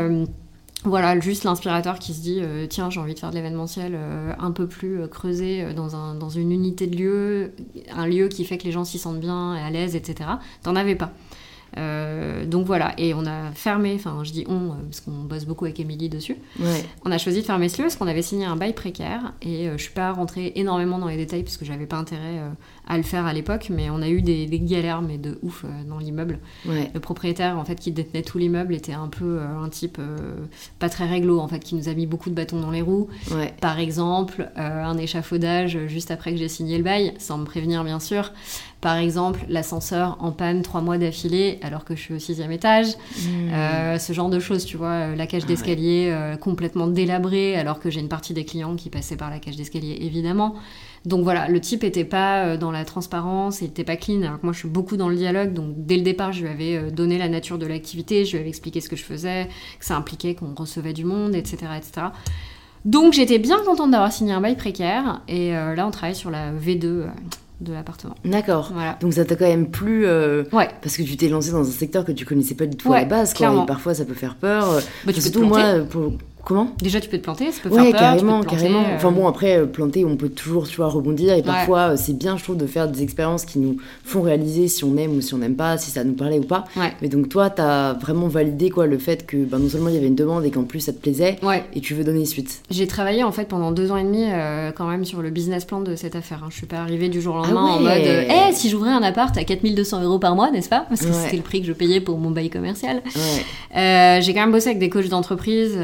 voilà, 0.85 1.19
juste 1.21 1.45
l'inspirateur 1.45 2.01
qui 2.01 2.14
se 2.14 2.21
dit 2.21 2.43
tiens, 2.69 2.91
j'ai 2.91 2.99
envie 2.99 3.14
de 3.14 3.19
faire 3.21 3.31
de 3.31 3.37
l'événementiel 3.37 3.97
un 4.41 4.51
peu 4.51 4.67
plus 4.67 5.07
creusé 5.09 5.73
dans, 5.75 5.95
un, 5.95 6.17
dans 6.17 6.31
une 6.31 6.51
unité 6.51 6.88
de 6.88 6.97
lieu, 6.97 7.53
un 7.93 8.07
lieu 8.09 8.27
qui 8.27 8.45
fait 8.45 8.59
que 8.59 8.64
les 8.64 8.73
gens 8.73 8.85
s'y 8.85 8.99
sentent 8.99 9.21
bien 9.21 9.55
et 9.55 9.61
à 9.61 9.71
l'aise, 9.71 9.95
etc. 9.95 10.31
T'en 10.64 10.75
avais 10.75 10.97
pas. 10.97 11.12
Euh, 11.77 12.45
donc 12.47 12.67
voilà, 12.67 12.95
et 12.99 13.15
on 13.15 13.27
a 13.27 13.53
fermé, 13.53 13.95
enfin 13.95 14.21
je 14.23 14.33
dis 14.33 14.45
on, 14.49 14.71
euh, 14.71 14.75
parce 14.89 15.01
qu'on 15.01 15.25
bosse 15.25 15.45
beaucoup 15.45 15.65
avec 15.65 15.79
Émilie 15.81 16.09
dessus. 16.09 16.37
On 17.05 17.11
a 17.11 17.19
choisi 17.19 17.41
de 17.41 17.47
fermer 17.47 17.69
ce 17.69 17.79
lieu 17.79 17.85
parce 17.85 17.97
qu'on 17.97 18.07
avait 18.07 18.23
signé 18.23 18.47
un 18.47 18.57
bail 18.57 18.73
précaire 18.73 19.35
et 19.43 19.69
euh, 19.69 19.77
je 19.77 19.83
suis 19.83 19.93
pas 19.93 20.13
rentrée 20.13 20.53
énormément 20.57 20.99
dans 20.99 21.09
les 21.09 21.17
détails 21.17 21.43
parce 21.43 21.57
que 21.57 21.65
j'avais 21.65 21.87
pas 21.87 21.97
intérêt 21.97 22.41
à 22.87 22.97
le 22.97 23.03
faire 23.03 23.27
à 23.27 23.33
l'époque, 23.33 23.69
mais 23.71 23.91
on 23.91 24.01
a 24.01 24.09
eu 24.09 24.23
des, 24.23 24.47
galères, 24.61 25.03
mais 25.03 25.19
de 25.19 25.39
ouf 25.43 25.65
dans 25.89 25.99
l'immeuble. 25.99 26.39
Le 26.67 26.99
propriétaire 26.99 27.59
en 27.59 27.65
fait 27.65 27.77
qui 27.77 27.93
détenait 27.93 28.23
tout 28.23 28.39
l'immeuble 28.39 28.75
était 28.75 28.93
un 28.93 29.09
peu 29.09 29.41
un 29.41 29.69
type 29.69 30.01
pas 30.79 30.89
très 30.89 31.07
réglo 31.07 31.39
en 31.41 31.49
fait, 31.49 31.61
qui 31.61 31.75
nous 31.75 31.89
a 31.89 31.95
mis 31.95 32.07
beaucoup 32.07 32.31
de 32.31 32.35
bâtons 32.35 32.61
dans 32.61 32.71
les 32.71 32.83
roues. 32.83 33.09
Par 33.61 33.79
exemple, 33.79 34.49
un 34.57 34.97
échafaudage 34.97 35.87
juste 35.87 36.11
après 36.11 36.33
que 36.33 36.39
j'ai 36.39 36.49
signé 36.49 36.79
le 36.79 36.85
bail, 36.85 37.15
sans 37.19 37.39
me 37.39 37.45
prévenir 37.45 37.85
bien 37.85 38.01
sûr. 38.01 38.33
Par 38.81 38.97
exemple, 38.97 39.41
l'ascenseur 39.49 40.17
en 40.21 40.31
panne 40.31 40.62
trois 40.62 40.81
mois 40.81 40.99
d'affilée 40.99 41.59
alors 41.62 41.85
que 41.85 41.97
je 41.97 42.01
suis 42.01 42.14
au 42.14 42.21
sixième 42.21 42.53
étage. 42.53 42.87
Hmm. 42.87 43.51
Euh, 43.53 43.99
ce 43.99 44.12
genre 44.12 44.29
de 44.29 44.38
choses, 44.38 44.64
tu 44.64 44.77
vois. 44.77 44.88
Euh, 44.88 45.17
la 45.17 45.27
cage 45.27 45.43
ah 45.45 45.49
d'escalier 45.49 46.11
euh, 46.12 46.37
complètement 46.37 46.87
délabrée 46.87 47.57
alors 47.57 47.81
que 47.81 47.91
j'ai 47.91 47.99
une 47.99 48.09
partie 48.09 48.35
des 48.35 48.45
clients 48.45 48.77
qui 48.77 48.88
passaient 48.88 49.17
par 49.17 49.31
la 49.31 49.41
cage 49.41 49.57
d'escalier, 49.57 49.99
évidemment. 50.03 50.55
Donc 51.07 51.25
voilà, 51.25 51.49
le 51.49 51.61
type 51.61 51.83
était 51.83 52.05
pas 52.05 52.57
dans 52.57 52.71
la 52.71 52.85
transparence, 52.85 53.62
il 53.62 53.67
était 53.67 53.83
pas 53.83 53.97
clean. 53.97 54.23
Alors 54.23 54.38
que 54.38 54.47
moi, 54.47 54.53
je 54.53 54.61
suis 54.61 54.69
beaucoup 54.69 54.97
dans 54.97 55.09
le 55.09 55.17
dialogue. 55.17 55.55
Donc 55.55 55.73
dès 55.77 55.97
le 55.97 56.03
départ, 56.03 56.33
je 56.33 56.43
lui 56.43 56.49
avais 56.49 56.93
donné 56.93 57.19
la 57.19 57.29
nature 57.29 57.59
de 57.59 57.67
l'activité, 57.67 58.25
je 58.25 58.33
lui 58.33 58.38
avais 58.38 58.49
expliqué 58.49 58.81
ce 58.81 58.88
que 58.88 58.97
je 58.97 59.05
faisais, 59.05 59.49
que 59.81 59.85
ça 59.85 59.97
impliquait 59.97 60.37
qu'on 60.37 60.55
recevait 60.55 60.93
du 60.93 61.05
monde, 61.05 61.35
etc., 61.35 61.73
etc. 61.77 62.07
Donc 62.85 63.12
j'étais 63.12 63.41
bien 63.41 63.59
contente 63.64 63.91
d'avoir 63.91 64.12
signé 64.12 64.33
un 64.33 64.41
bail 64.41 64.57
précaire. 64.57 65.23
Et 65.27 65.51
là, 65.51 65.85
on 65.87 65.91
travaille 65.91 66.14
sur 66.14 66.31
la 66.31 66.53
V2 66.53 67.07
de 67.61 67.73
l'appartement. 67.73 68.14
D'accord. 68.25 68.73
Donc 69.01 69.14
ça 69.14 69.25
t'a 69.25 69.37
quand 69.37 69.47
même 69.47 69.71
plu 69.71 70.07
euh, 70.07 70.44
ouais. 70.53 70.68
parce 70.83 70.97
que 70.97 71.03
tu 71.03 71.16
t'es 71.16 71.29
lancé 71.29 71.51
dans 71.51 71.61
un 71.61 71.73
secteur 71.73 72.05
que 72.05 72.12
tu 72.12 72.25
connaissais 72.25 72.55
pas 72.55 72.66
du 72.66 72.77
tout 72.77 72.92
à 72.92 73.01
la 73.01 73.05
base. 73.05 73.35
Quoi, 73.35 73.62
et 73.62 73.66
parfois 73.66 73.94
ça 73.94 74.05
peut 74.05 74.14
faire 74.14 74.37
peur. 74.37 74.81
Bah, 75.05 75.12
surtout 75.12 75.44
moi, 75.44 75.81
pour, 75.88 76.12
Comment 76.49 76.71
Déjà, 76.81 76.99
tu 76.99 77.11
peux 77.11 77.19
te 77.19 77.23
planter, 77.23 77.53
ça 77.53 77.61
peut 77.63 77.69
ouais, 77.69 77.83
faire 77.83 77.91
peur. 77.91 78.01
carrément, 78.01 78.43
carrément. 78.43 78.81
Euh. 78.81 78.97
Enfin 78.97 79.11
bon, 79.11 79.29
après, 79.29 79.59
euh, 79.59 79.67
planter, 79.67 80.07
on 80.07 80.17
peut 80.17 80.31
toujours, 80.31 80.67
tu 80.67 80.79
vois, 80.79 80.89
rebondir. 80.89 81.35
Et 81.35 81.43
parfois, 81.43 81.91
euh, 81.91 81.97
c'est 81.99 82.17
bien, 82.17 82.39
je 82.39 82.43
trouve, 82.43 82.57
de 82.57 82.67
faire 82.67 82.89
des 82.89 83.03
expériences 83.03 83.45
qui 83.45 83.59
nous 83.59 83.77
font 84.03 84.23
réaliser 84.23 84.67
si 84.69 84.83
on 84.83 84.97
aime 84.97 85.15
ou 85.15 85.21
si 85.21 85.35
on 85.35 85.39
n'aime 85.39 85.57
pas, 85.57 85.77
si 85.77 85.91
ça 85.91 86.05
nous 86.05 86.15
parlait 86.15 86.39
ou 86.39 86.45
pas. 86.45 86.65
Mais 87.03 87.09
donc, 87.09 87.29
toi, 87.29 87.51
t'as 87.51 87.93
vraiment 87.93 88.29
validé, 88.29 88.71
quoi, 88.71 88.87
le 88.87 88.97
fait 88.97 89.27
que 89.27 89.37
ben, 89.37 89.59
non 89.59 89.69
seulement 89.69 89.91
il 89.91 89.97
y 89.97 89.99
avait 89.99 90.07
une 90.07 90.15
demande 90.15 90.43
et 90.47 90.51
qu'en 90.51 90.63
plus 90.63 90.81
ça 90.81 90.95
te 90.95 90.99
plaisait, 90.99 91.37
et 91.75 91.81
tu 91.83 91.93
veux 91.93 92.03
donner 92.03 92.25
suite. 92.25 92.63
J'ai 92.71 92.87
travaillé, 92.87 93.25
en 93.25 93.33
fait, 93.33 93.45
pendant 93.45 93.71
deux 93.71 93.93
ans 93.93 93.99
et 93.99 94.05
demi, 94.05 94.25
quand 94.75 94.87
même, 94.87 95.05
sur 95.05 95.21
le 95.21 95.29
business 95.29 95.67
plan 95.67 95.81
de 95.81 95.97
cette 95.97 96.17
affaire. 96.17 96.45
Hein. 96.45 96.49
Je 96.49 96.57
suis 96.57 96.67
pas 96.67 96.79
arrivée 96.79 97.11
du 97.11 97.21
jour 97.21 97.35
au 97.35 97.39
lendemain 97.41 97.67
ah 97.69 97.77
en 97.77 97.81
mode, 97.81 97.93
eh, 97.93 98.55
si 98.55 98.71
j'ouvrais 98.71 98.93
un 98.93 99.03
appart 99.03 99.37
à 99.37 99.45
4200 99.45 100.03
euros 100.03 100.19
par 100.19 100.35
mois, 100.35 100.51
n'est-ce 100.51 100.71
pas? 100.71 100.87
Parce 100.89 101.03
que 101.03 101.13
c'était 101.13 101.37
le 101.37 101.43
prix 101.43 101.61
que 101.61 101.67
je 101.67 101.75
payais 101.75 102.01
pour 102.01 102.17
mon 102.17 102.31
bail 102.31 102.49
commercial. 102.49 103.03
J'ai 103.75 104.33
quand 104.33 104.41
même 104.41 104.53
bossé 104.53 104.69
avec 104.69 104.79
des 104.79 104.89
coachs 104.89 105.09
d'entreprise 105.11 105.77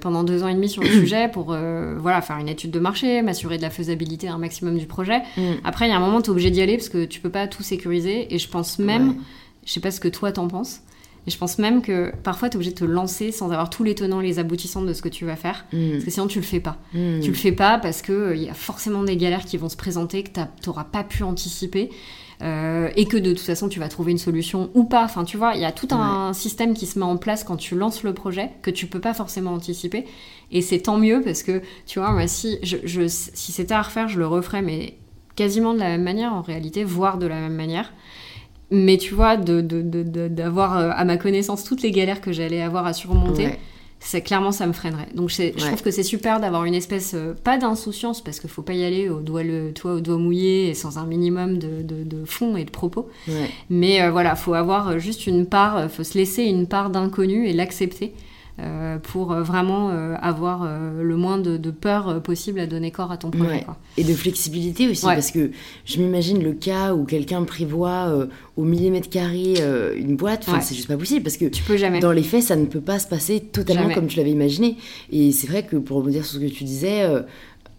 pendant 0.00 0.24
deux 0.24 0.42
ans 0.42 0.48
et 0.48 0.54
demi 0.54 0.68
sur 0.68 0.82
le 0.82 0.88
sujet 1.00 1.28
pour 1.28 1.52
euh, 1.52 1.96
voilà, 1.98 2.20
faire 2.20 2.38
une 2.38 2.48
étude 2.48 2.70
de 2.70 2.78
marché, 2.78 3.22
m'assurer 3.22 3.56
de 3.56 3.62
la 3.62 3.70
faisabilité 3.70 4.28
un 4.28 4.38
maximum 4.38 4.78
du 4.78 4.86
projet. 4.86 5.20
Mm. 5.36 5.52
Après, 5.64 5.86
il 5.86 5.90
y 5.90 5.92
a 5.92 5.96
un 5.96 6.00
moment, 6.00 6.20
tu 6.20 6.28
es 6.28 6.30
obligé 6.30 6.50
d'y 6.50 6.60
aller 6.60 6.76
parce 6.76 6.88
que 6.88 7.04
tu 7.04 7.20
peux 7.20 7.30
pas 7.30 7.46
tout 7.46 7.62
sécuriser. 7.62 8.34
Et 8.34 8.38
je 8.38 8.48
pense 8.48 8.78
même, 8.78 9.16
je 9.64 9.72
sais 9.72 9.80
pas 9.80 9.90
ce 9.90 10.00
que 10.00 10.08
toi 10.08 10.32
t'en 10.32 10.48
penses, 10.48 10.80
et 11.26 11.30
je 11.30 11.38
pense 11.38 11.58
même 11.58 11.82
que 11.82 12.12
parfois, 12.22 12.48
tu 12.48 12.54
es 12.54 12.56
obligé 12.56 12.70
de 12.70 12.78
te 12.78 12.84
lancer 12.84 13.32
sans 13.32 13.50
avoir 13.50 13.68
tous 13.68 13.82
les 13.82 13.94
tenants 13.94 14.20
et 14.20 14.26
les 14.26 14.38
aboutissants 14.38 14.82
de 14.82 14.92
ce 14.92 15.02
que 15.02 15.08
tu 15.08 15.24
vas 15.24 15.36
faire. 15.36 15.66
Mm. 15.72 15.92
Parce 15.92 16.04
que 16.04 16.10
sinon, 16.10 16.26
tu 16.28 16.38
le 16.38 16.44
fais 16.44 16.60
pas. 16.60 16.76
Mm. 16.92 17.20
Tu 17.20 17.30
le 17.30 17.36
fais 17.36 17.52
pas 17.52 17.78
parce 17.78 18.02
qu'il 18.02 18.14
il 18.14 18.20
euh, 18.20 18.36
y 18.36 18.48
a 18.48 18.54
forcément 18.54 19.02
des 19.02 19.16
galères 19.16 19.44
qui 19.44 19.56
vont 19.56 19.68
se 19.68 19.76
présenter 19.76 20.22
que 20.22 20.30
tu 20.30 20.68
n'auras 20.68 20.84
pas 20.84 21.02
pu 21.02 21.24
anticiper. 21.24 21.90
Euh, 22.42 22.90
et 22.96 23.06
que 23.06 23.16
de 23.16 23.30
toute 23.30 23.46
façon 23.46 23.68
tu 23.68 23.80
vas 23.80 23.88
trouver 23.88 24.12
une 24.12 24.18
solution 24.18 24.70
ou 24.74 24.84
pas. 24.84 25.04
Enfin, 25.04 25.24
tu 25.24 25.36
vois, 25.36 25.54
il 25.54 25.60
y 25.60 25.64
a 25.64 25.72
tout 25.72 25.88
un 25.90 26.32
système 26.32 26.74
qui 26.74 26.86
se 26.86 26.98
met 26.98 27.04
en 27.04 27.16
place 27.16 27.44
quand 27.44 27.56
tu 27.56 27.74
lances 27.74 28.02
le 28.02 28.12
projet 28.12 28.50
que 28.62 28.70
tu 28.70 28.86
peux 28.86 29.00
pas 29.00 29.14
forcément 29.14 29.52
anticiper. 29.52 30.04
Et 30.52 30.60
c'est 30.60 30.80
tant 30.80 30.98
mieux 30.98 31.22
parce 31.24 31.42
que, 31.42 31.62
tu 31.86 31.98
vois, 31.98 32.12
moi, 32.12 32.26
si, 32.26 32.58
je, 32.62 33.08
si 33.08 33.52
c'était 33.52 33.74
à 33.74 33.82
refaire, 33.82 34.08
je 34.08 34.18
le 34.18 34.26
referais, 34.26 34.62
mais 34.62 34.96
quasiment 35.34 35.74
de 35.74 35.78
la 35.78 35.88
même 35.88 36.02
manière 36.02 36.34
en 36.34 36.42
réalité, 36.42 36.84
voire 36.84 37.18
de 37.18 37.26
la 37.26 37.36
même 37.36 37.54
manière. 37.54 37.92
Mais 38.70 38.96
tu 38.96 39.14
vois, 39.14 39.36
d'avoir 39.36 39.62
de, 39.62 40.28
de, 40.28 40.40
euh, 40.40 40.90
à 40.94 41.04
ma 41.04 41.16
connaissance 41.16 41.64
toutes 41.64 41.82
les 41.82 41.90
galères 41.90 42.20
que 42.20 42.32
j'allais 42.32 42.62
avoir 42.62 42.84
à 42.86 42.92
surmonter 42.92 43.50
c'est 43.98 44.20
clairement 44.20 44.52
ça 44.52 44.66
me 44.66 44.72
freinerait. 44.72 45.08
Donc 45.14 45.30
je, 45.30 45.50
trouve 45.50 45.82
que 45.82 45.90
c'est 45.90 46.02
super 46.02 46.38
d'avoir 46.38 46.64
une 46.64 46.74
espèce 46.74 47.14
euh, 47.14 47.34
pas 47.34 47.58
d'insouciance 47.58 48.22
parce 48.22 48.40
qu'il 48.40 48.50
faut 48.50 48.62
pas 48.62 48.74
y 48.74 48.84
aller 48.84 49.08
au 49.08 49.20
doigt 49.20 49.42
le 49.42 49.72
toi 49.72 49.94
au 49.94 50.00
doigt 50.00 50.18
mouillé 50.18 50.68
et 50.68 50.74
sans 50.74 50.98
un 50.98 51.06
minimum 51.06 51.58
de, 51.58 51.82
de, 51.82 52.24
fond 52.24 52.56
et 52.56 52.64
de 52.64 52.70
propos. 52.70 53.08
Mais 53.70 54.02
euh, 54.02 54.10
voilà, 54.10 54.36
faut 54.36 54.54
avoir 54.54 54.98
juste 54.98 55.26
une 55.26 55.46
part, 55.46 55.90
faut 55.90 56.04
se 56.04 56.16
laisser 56.16 56.44
une 56.44 56.66
part 56.66 56.90
d'inconnu 56.90 57.48
et 57.48 57.52
l'accepter. 57.52 58.12
Euh, 58.58 58.96
pour 58.98 59.34
vraiment 59.34 59.90
avoir 60.20 60.66
le 60.66 61.16
moins 61.16 61.36
de, 61.36 61.70
peur 61.70 62.22
possible 62.22 62.58
à 62.58 62.66
donner 62.66 62.90
corps 62.90 63.12
à 63.12 63.18
ton 63.18 63.30
projet. 63.30 63.66
Et 63.96 64.04
de 64.04 64.14
flexibilité 64.14 64.88
aussi, 64.88 65.04
parce 65.04 65.30
que 65.30 65.50
je 65.84 66.00
m'imagine 66.00 66.42
le 66.42 66.52
cas 66.52 66.94
où 66.94 67.04
quelqu'un 67.04 67.44
prévoit 67.44 68.26
au 68.56 68.64
millimètre 68.64 69.10
carré 69.10 69.54
euh, 69.58 69.94
une 69.96 70.16
boîte, 70.16 70.48
c'est 70.62 70.74
juste 70.74 70.88
pas 70.88 70.96
possible 70.96 71.22
parce 71.22 71.36
que 71.36 71.44
tu 71.44 71.62
peux 71.62 71.76
jamais. 71.76 72.00
dans 72.00 72.12
les 72.12 72.22
faits, 72.22 72.42
ça 72.42 72.56
ne 72.56 72.64
peut 72.64 72.80
pas 72.80 72.98
se 72.98 73.06
passer 73.06 73.40
totalement 73.40 73.92
comme 73.92 74.06
tu 74.06 74.16
l'avais 74.16 74.30
imaginé. 74.30 74.76
Et 75.10 75.32
c'est 75.32 75.46
vrai 75.46 75.64
que 75.64 75.76
pour 75.76 75.98
rebondir 75.98 76.24
sur 76.24 76.40
ce 76.40 76.44
que 76.44 76.50
tu 76.50 76.64
disais, 76.64 77.02
euh, 77.02 77.22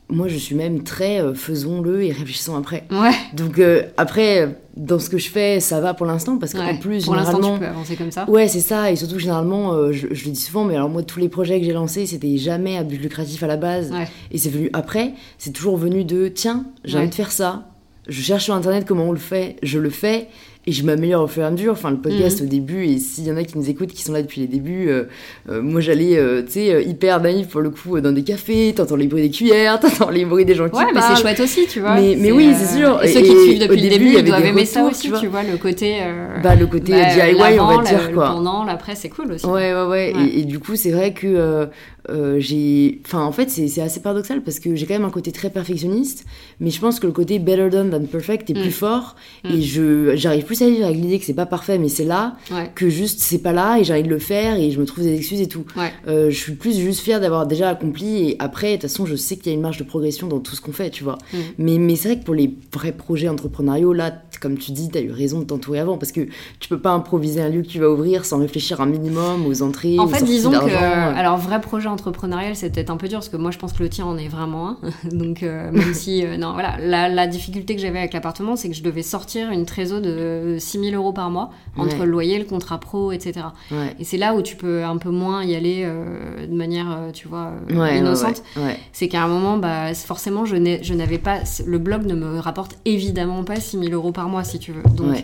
moi 0.09 0.27
je 0.27 0.37
suis 0.37 0.55
même 0.55 0.83
très 0.83 1.21
euh, 1.21 1.33
faisons-le 1.33 2.03
et 2.03 2.11
réfléchissons 2.11 2.55
après. 2.55 2.85
Ouais. 2.91 3.11
Donc 3.33 3.59
euh, 3.59 3.83
après, 3.97 4.57
dans 4.75 4.99
ce 4.99 5.09
que 5.09 5.17
je 5.17 5.29
fais, 5.29 5.59
ça 5.59 5.81
va 5.81 5.93
pour 5.93 6.05
l'instant 6.05 6.37
parce 6.37 6.53
qu'en 6.53 6.77
plus, 6.77 7.03
pour 7.05 7.15
généralement. 7.15 7.53
tu 7.53 7.59
peux 7.59 7.65
avancer 7.65 7.95
comme 7.95 8.11
ça. 8.11 8.29
Ouais, 8.29 8.47
c'est 8.47 8.61
ça. 8.61 8.91
Et 8.91 8.95
surtout, 8.95 9.19
généralement, 9.19 9.73
euh, 9.73 9.91
je, 9.91 10.07
je 10.11 10.25
le 10.25 10.31
dis 10.31 10.39
souvent, 10.39 10.63
mais 10.63 10.75
alors 10.75 10.89
moi, 10.89 11.03
tous 11.03 11.19
les 11.19 11.29
projets 11.29 11.59
que 11.59 11.65
j'ai 11.65 11.73
lancés, 11.73 12.05
c'était 12.05 12.37
jamais 12.37 12.77
à 12.77 12.83
but 12.83 12.97
lucratif 12.97 13.43
à 13.43 13.47
la 13.47 13.57
base. 13.57 13.91
Ouais. 13.91 14.07
Et 14.31 14.37
c'est 14.37 14.49
venu 14.49 14.69
après. 14.73 15.13
C'est 15.37 15.51
toujours 15.51 15.77
venu 15.77 16.05
de 16.05 16.27
tiens, 16.27 16.65
j'ai 16.85 16.97
envie 16.97 17.09
de 17.09 17.15
faire 17.15 17.31
ça. 17.31 17.65
Je 18.07 18.21
cherche 18.21 18.45
sur 18.45 18.53
internet 18.53 18.85
comment 18.87 19.09
on 19.09 19.11
le 19.11 19.17
fait, 19.17 19.57
je 19.63 19.79
le 19.79 19.89
fais. 19.89 20.29
Et 20.69 20.73
je 20.73 20.83
m'améliore 20.83 21.23
au 21.23 21.27
fur 21.27 21.43
et 21.43 21.45
à 21.45 21.49
mesure. 21.51 21.71
Enfin, 21.71 21.91
le 21.91 21.97
podcast 21.97 22.41
Mhm. 22.41 22.45
au 22.47 22.49
début, 22.49 22.85
et 22.85 22.97
s'il 22.99 23.23
y 23.25 23.31
en 23.31 23.37
a 23.37 23.43
qui 23.45 23.57
nous 23.57 23.69
écoutent, 23.69 23.93
qui 23.93 24.03
sont 24.03 24.11
là 24.11 24.21
depuis 24.21 24.41
les 24.41 24.47
débuts, 24.47 24.89
euh, 24.89 25.05
euh, 25.49 25.61
moi 25.61 25.79
j'allais, 25.79 26.17
euh, 26.17 26.41
tu 26.45 26.51
sais, 26.51 26.83
hyper 26.83 27.21
naïf 27.21 27.47
pour 27.47 27.61
le 27.61 27.69
coup, 27.69 27.99
dans 28.01 28.11
des 28.11 28.23
cafés, 28.23 28.73
t'entends 28.75 28.97
les 28.97 29.07
bruits 29.07 29.21
des 29.21 29.29
cuillères, 29.31 29.79
t'entends 29.79 30.09
les 30.09 30.25
bruits 30.25 30.43
des 30.45 30.55
gens 30.55 30.67
qui 30.69 30.75
Ouais, 30.77 30.83
mais 30.87 30.99
parlent. 30.99 31.15
c'est 31.15 31.21
chouette 31.21 31.39
aussi, 31.39 31.67
tu 31.67 31.79
vois. 31.79 31.95
Mais- 31.95 32.17
mais 32.19 32.31
oui, 32.33 32.53
c'est 32.53 32.77
sûr. 32.77 33.01
Et, 33.01 33.07
ceux 33.07 33.19
Et- 33.19 33.23
qui 33.23 33.29
te 33.29 33.43
suivent 33.43 33.59
depuis 33.61 33.81
le 33.81 33.89
début, 33.89 34.13
ils 34.17 34.23
doivent 34.25 34.45
aimer 34.45 34.65
ça 34.65 34.83
aussi, 34.83 35.03
tu 35.03 35.09
vois. 35.09 35.19
tu 35.19 35.27
vois, 35.27 35.43
le 35.43 35.57
côté. 35.57 35.99
Bah, 36.43 36.53
le 36.55 36.67
côté 36.67 36.91
bah, 36.91 37.05
DIY, 37.13 37.59
on 37.59 37.77
va 37.77 37.83
dire 37.83 38.07
le 38.09 38.13
quoi. 38.13 38.27
pendant, 38.33 38.65
l'après, 38.65 38.95
c'est 38.95 39.09
cool 39.09 39.31
aussi. 39.31 39.45
Ouais, 39.45 39.73
ouais, 39.73 39.83
ouais. 39.85 40.13
Ouais. 40.13 40.25
Et, 40.33 40.39
et 40.41 40.43
du 40.43 40.59
coup, 40.59 40.75
c'est 40.75 40.91
vrai 40.91 41.13
que 41.13 41.67
euh, 42.09 42.39
j'ai. 42.39 43.01
Enfin, 43.05 43.23
en 43.23 43.31
fait, 43.31 43.49
c'est 43.49 43.81
assez 43.81 43.99
paradoxal 44.01 44.41
parce 44.41 44.59
que 44.59 44.75
j'ai 44.75 44.85
quand 44.85 44.93
même 44.93 45.05
un 45.05 45.09
côté 45.09 45.31
très 45.31 45.49
perfectionniste, 45.49 46.25
mais 46.59 46.69
je 46.71 46.79
pense 46.79 46.99
que 46.99 47.07
le 47.07 47.13
côté 47.13 47.39
better 47.39 47.69
done 47.69 47.89
than 47.89 48.05
perfect 48.05 48.49
est 48.49 48.53
Mm. 48.57 48.61
plus 48.61 48.71
fort. 48.71 49.15
Mm. 49.43 49.49
Et 49.53 49.61
je 49.61 50.15
j'arrive 50.15 50.43
plus 50.45 50.56
à 50.65 50.69
vivre 50.69 50.85
avec 50.85 50.97
l'idée 50.97 51.19
que 51.19 51.25
c'est 51.25 51.33
pas 51.33 51.45
parfait, 51.45 51.77
mais 51.77 51.89
c'est 51.89 52.03
là, 52.05 52.35
Ouais. 52.51 52.71
que 52.75 52.89
juste 52.89 53.19
c'est 53.21 53.39
pas 53.39 53.53
là 53.53 53.77
et 53.79 53.83
j'ai 53.83 53.93
envie 53.93 54.03
de 54.03 54.09
le 54.09 54.19
faire 54.19 54.55
et 54.57 54.71
je 54.71 54.79
me 54.79 54.85
trouve 54.85 55.03
des 55.03 55.15
excuses 55.15 55.41
et 55.41 55.47
tout. 55.47 55.65
Ouais. 55.75 55.91
Euh, 56.07 56.29
je 56.29 56.35
suis 56.37 56.53
plus 56.53 56.77
juste 56.77 57.01
fière 57.01 57.19
d'avoir 57.19 57.47
déjà 57.47 57.69
accompli 57.69 58.29
et 58.29 58.35
après, 58.39 58.69
de 58.69 58.73
toute 58.73 58.81
façon, 58.83 59.05
je 59.05 59.15
sais 59.15 59.35
qu'il 59.37 59.47
y 59.47 59.49
a 59.49 59.53
une 59.55 59.61
marge 59.61 59.77
de 59.77 59.83
progression 59.83 60.27
dans 60.27 60.39
tout 60.39 60.55
ce 60.55 60.61
qu'on 60.61 60.71
fait, 60.71 60.89
tu 60.89 61.03
vois. 61.03 61.17
Mm. 61.33 61.37
Mais, 61.57 61.77
mais 61.77 61.95
c'est 61.95 62.09
vrai 62.09 62.19
que 62.19 62.23
pour 62.25 62.35
les 62.35 62.55
vrais 62.73 62.91
projets 62.91 63.29
entrepreneuriaux, 63.29 63.93
là, 63.93 64.13
comme 64.41 64.57
tu 64.57 64.71
dis, 64.71 64.89
t'as 64.89 65.01
eu 65.01 65.11
raison 65.11 65.39
de 65.39 65.45
t'entourer 65.45 65.79
avant 65.79 65.97
parce 65.97 66.11
que 66.11 66.21
tu 66.59 66.69
peux 66.69 66.79
pas 66.79 66.91
improviser 66.91 67.41
un 67.41 67.49
lieu 67.49 67.61
que 67.61 67.67
tu 67.67 67.79
vas 67.79 67.89
ouvrir 67.89 68.25
sans 68.25 68.39
réfléchir 68.39 68.81
un 68.81 68.85
minimum 68.85 69.45
aux 69.47 69.61
entrées. 69.61 69.97
En 69.99 70.05
aux 70.05 70.07
fait, 70.07 70.23
disons 70.23 70.51
que. 70.51 70.75
Alors, 70.75 71.37
vrai 71.37 71.59
projet 71.61 71.87
entrepreneurial, 71.87 72.55
c'est 72.55 72.69
peut-être 72.71 72.89
un 72.89 72.97
peu 72.97 73.07
dur 73.07 73.17
parce 73.19 73.29
que 73.29 73.37
moi, 73.37 73.51
je 73.51 73.57
pense 73.57 73.73
que 73.73 73.83
le 73.83 73.89
tien 73.89 74.05
en 74.05 74.17
est 74.17 74.27
vraiment 74.27 74.69
un. 74.69 74.77
Donc, 75.11 75.43
euh, 75.43 75.71
même 75.71 75.93
si. 75.93 76.23
euh, 76.25 76.37
non, 76.37 76.53
voilà. 76.53 76.77
La, 76.81 77.09
la 77.09 77.27
difficulté 77.27 77.75
que 77.75 77.81
j'avais 77.81 77.99
avec 77.99 78.13
l'appartement, 78.13 78.55
c'est 78.55 78.69
que 78.69 78.75
je 78.75 78.83
devais 78.83 79.01
sortir 79.03 79.51
une 79.51 79.65
trésor 79.65 80.01
de 80.01 80.46
6000 80.59 80.95
euros 80.95 81.13
par 81.13 81.29
mois 81.29 81.51
entre 81.77 81.99
Ouais. 81.99 82.05
le 82.05 82.11
loyer, 82.11 82.39
le 82.39 82.45
contrat 82.45 82.79
pro, 82.79 83.11
etc. 83.11 83.47
Ouais. 83.71 83.95
Et 83.99 84.03
c'est 84.03 84.17
là 84.17 84.33
où 84.33 84.41
tu 84.41 84.55
peux 84.55 84.83
un 84.83 84.97
peu 84.97 85.09
moins 85.09 85.43
y 85.43 85.55
aller 85.55 85.83
euh, 85.85 86.47
de 86.47 86.55
manière, 86.55 86.87
euh, 86.91 87.11
tu 87.11 87.27
vois, 87.27 87.51
euh, 87.69 87.75
Ouais, 87.79 87.99
innocente. 87.99 88.43
C'est 88.91 89.07
qu'à 89.07 89.23
un 89.23 89.27
moment, 89.27 89.57
bah, 89.57 89.93
forcément, 89.93 90.45
je 90.45 90.55
n'avais 90.93 91.17
pas. 91.17 91.39
Le 91.65 91.77
blog 91.77 92.05
ne 92.05 92.15
me 92.15 92.39
rapporte 92.39 92.77
évidemment 92.85 93.43
pas 93.43 93.59
6000 93.59 93.93
euros 93.93 94.11
par 94.11 94.29
mois, 94.29 94.43
si 94.43 94.59
tu 94.59 94.71
veux. 94.71 94.83
Donc, 94.95 95.23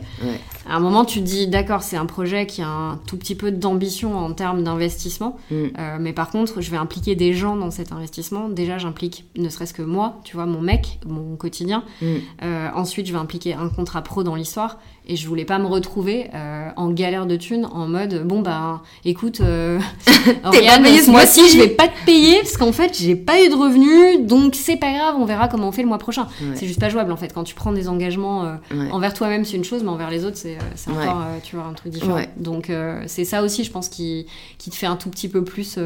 à 0.70 0.76
un 0.76 0.80
moment, 0.80 1.04
tu 1.06 1.20
te 1.20 1.26
dis, 1.26 1.48
d'accord, 1.48 1.84
c'est 1.84 1.98
un 1.98 2.06
projet 2.06 2.46
qui 2.46 2.62
a 2.62 2.68
un 2.68 2.98
tout 3.06 3.18
petit 3.18 3.36
peu 3.36 3.52
d'ambition 3.52 4.18
en 4.18 4.32
termes 4.34 4.64
d'investissement. 4.64 5.38
Mm. 5.52 5.56
Euh, 5.78 5.98
mais 6.00 6.14
par 6.14 6.30
contre, 6.30 6.62
je 6.62 6.72
vais 6.72 6.78
impliquer 6.78 7.16
des 7.16 7.34
gens 7.34 7.56
dans 7.56 7.72
cet 7.72 7.92
investissement. 7.92 8.50
Déjà, 8.50 8.78
j'implique 8.78 9.26
ne 9.36 9.50
serait-ce 9.50 9.74
que 9.74 9.82
moi, 9.82 10.20
tu 10.24 10.36
vois, 10.36 10.46
mon 10.46 10.62
mec, 10.62 11.00
mon 11.06 11.36
quotidien. 11.36 11.84
Mm. 12.02 12.06
Euh, 12.44 12.70
ensuite, 12.76 13.08
je 13.08 13.14
vais 13.14 13.20
impliquer 13.20 13.54
un 13.54 13.70
contrat 13.70 14.02
pro 14.02 14.24
dans 14.24 14.36
l'histoire. 14.36 14.80
Et 15.06 15.13
je 15.16 15.28
voulais 15.28 15.46
pas 15.46 15.60
me 15.60 15.66
retrouver 15.66 16.28
euh, 16.34 16.70
en 16.76 16.90
galère 16.92 17.26
de 17.26 17.36
thunes, 17.36 17.66
en 17.72 17.88
mode, 17.88 18.26
bon, 18.26 18.42
bah, 18.42 18.82
écoute, 19.06 19.42
euh, 19.42 19.80
Oriane, 20.44 20.86
ce 20.86 21.10
mois-ci, 21.12 21.42
je 21.50 21.58
vais 21.58 21.68
pas 21.70 21.88
te 21.88 22.06
payer 22.06 22.38
parce 22.40 22.58
qu'en 22.58 22.72
fait, 22.72 22.98
j'ai 22.98 23.16
pas 23.16 23.42
eu 23.44 23.50
de 23.50 23.56
revenus. 23.56 24.26
Donc, 24.28 24.56
c'est 24.56 24.78
pas 24.78 24.92
grave, 24.94 25.16
on 25.20 25.26
verra 25.26 25.48
comment 25.48 25.68
on 25.68 25.72
fait 25.72 25.82
le 25.82 25.88
mois 25.88 25.98
prochain. 25.98 26.28
Ouais. 26.42 26.56
C'est 26.56 26.68
juste 26.68 26.80
pas 26.80 26.90
jouable, 26.90 27.12
en 27.12 27.18
fait. 27.18 27.34
Quand 27.34 27.44
tu 27.44 27.56
prends 27.56 27.72
des 27.74 27.88
engagements 27.90 28.46
euh, 28.46 28.56
Ouais. 28.72 28.90
envers 28.92 29.14
toi-même, 29.14 29.46
c'est 29.46 29.58
une 29.58 29.64
chose, 29.64 29.84
mais 29.84 29.90
envers 29.90 30.10
les 30.10 30.26
autres, 30.26 30.38
c'est 30.38 30.56
euh, 30.58 30.92
Ouais. 30.94 31.08
encore, 31.08 31.24
tu 31.44 31.56
vois, 31.56 31.66
un 31.66 31.74
truc 31.74 31.92
différent. 31.92 32.22
Donc, 32.38 32.72
c'est 33.08 33.26
ça 33.26 33.44
aussi, 33.44 33.64
je 33.64 33.72
pense, 33.72 33.90
qui, 33.90 34.26
qui 34.58 34.70
te 34.70 34.76
fait 34.76 34.86
un 34.88 34.96
tout 34.96 35.10
petit 35.10 35.28
peu 35.30 35.44
plus 35.44 35.78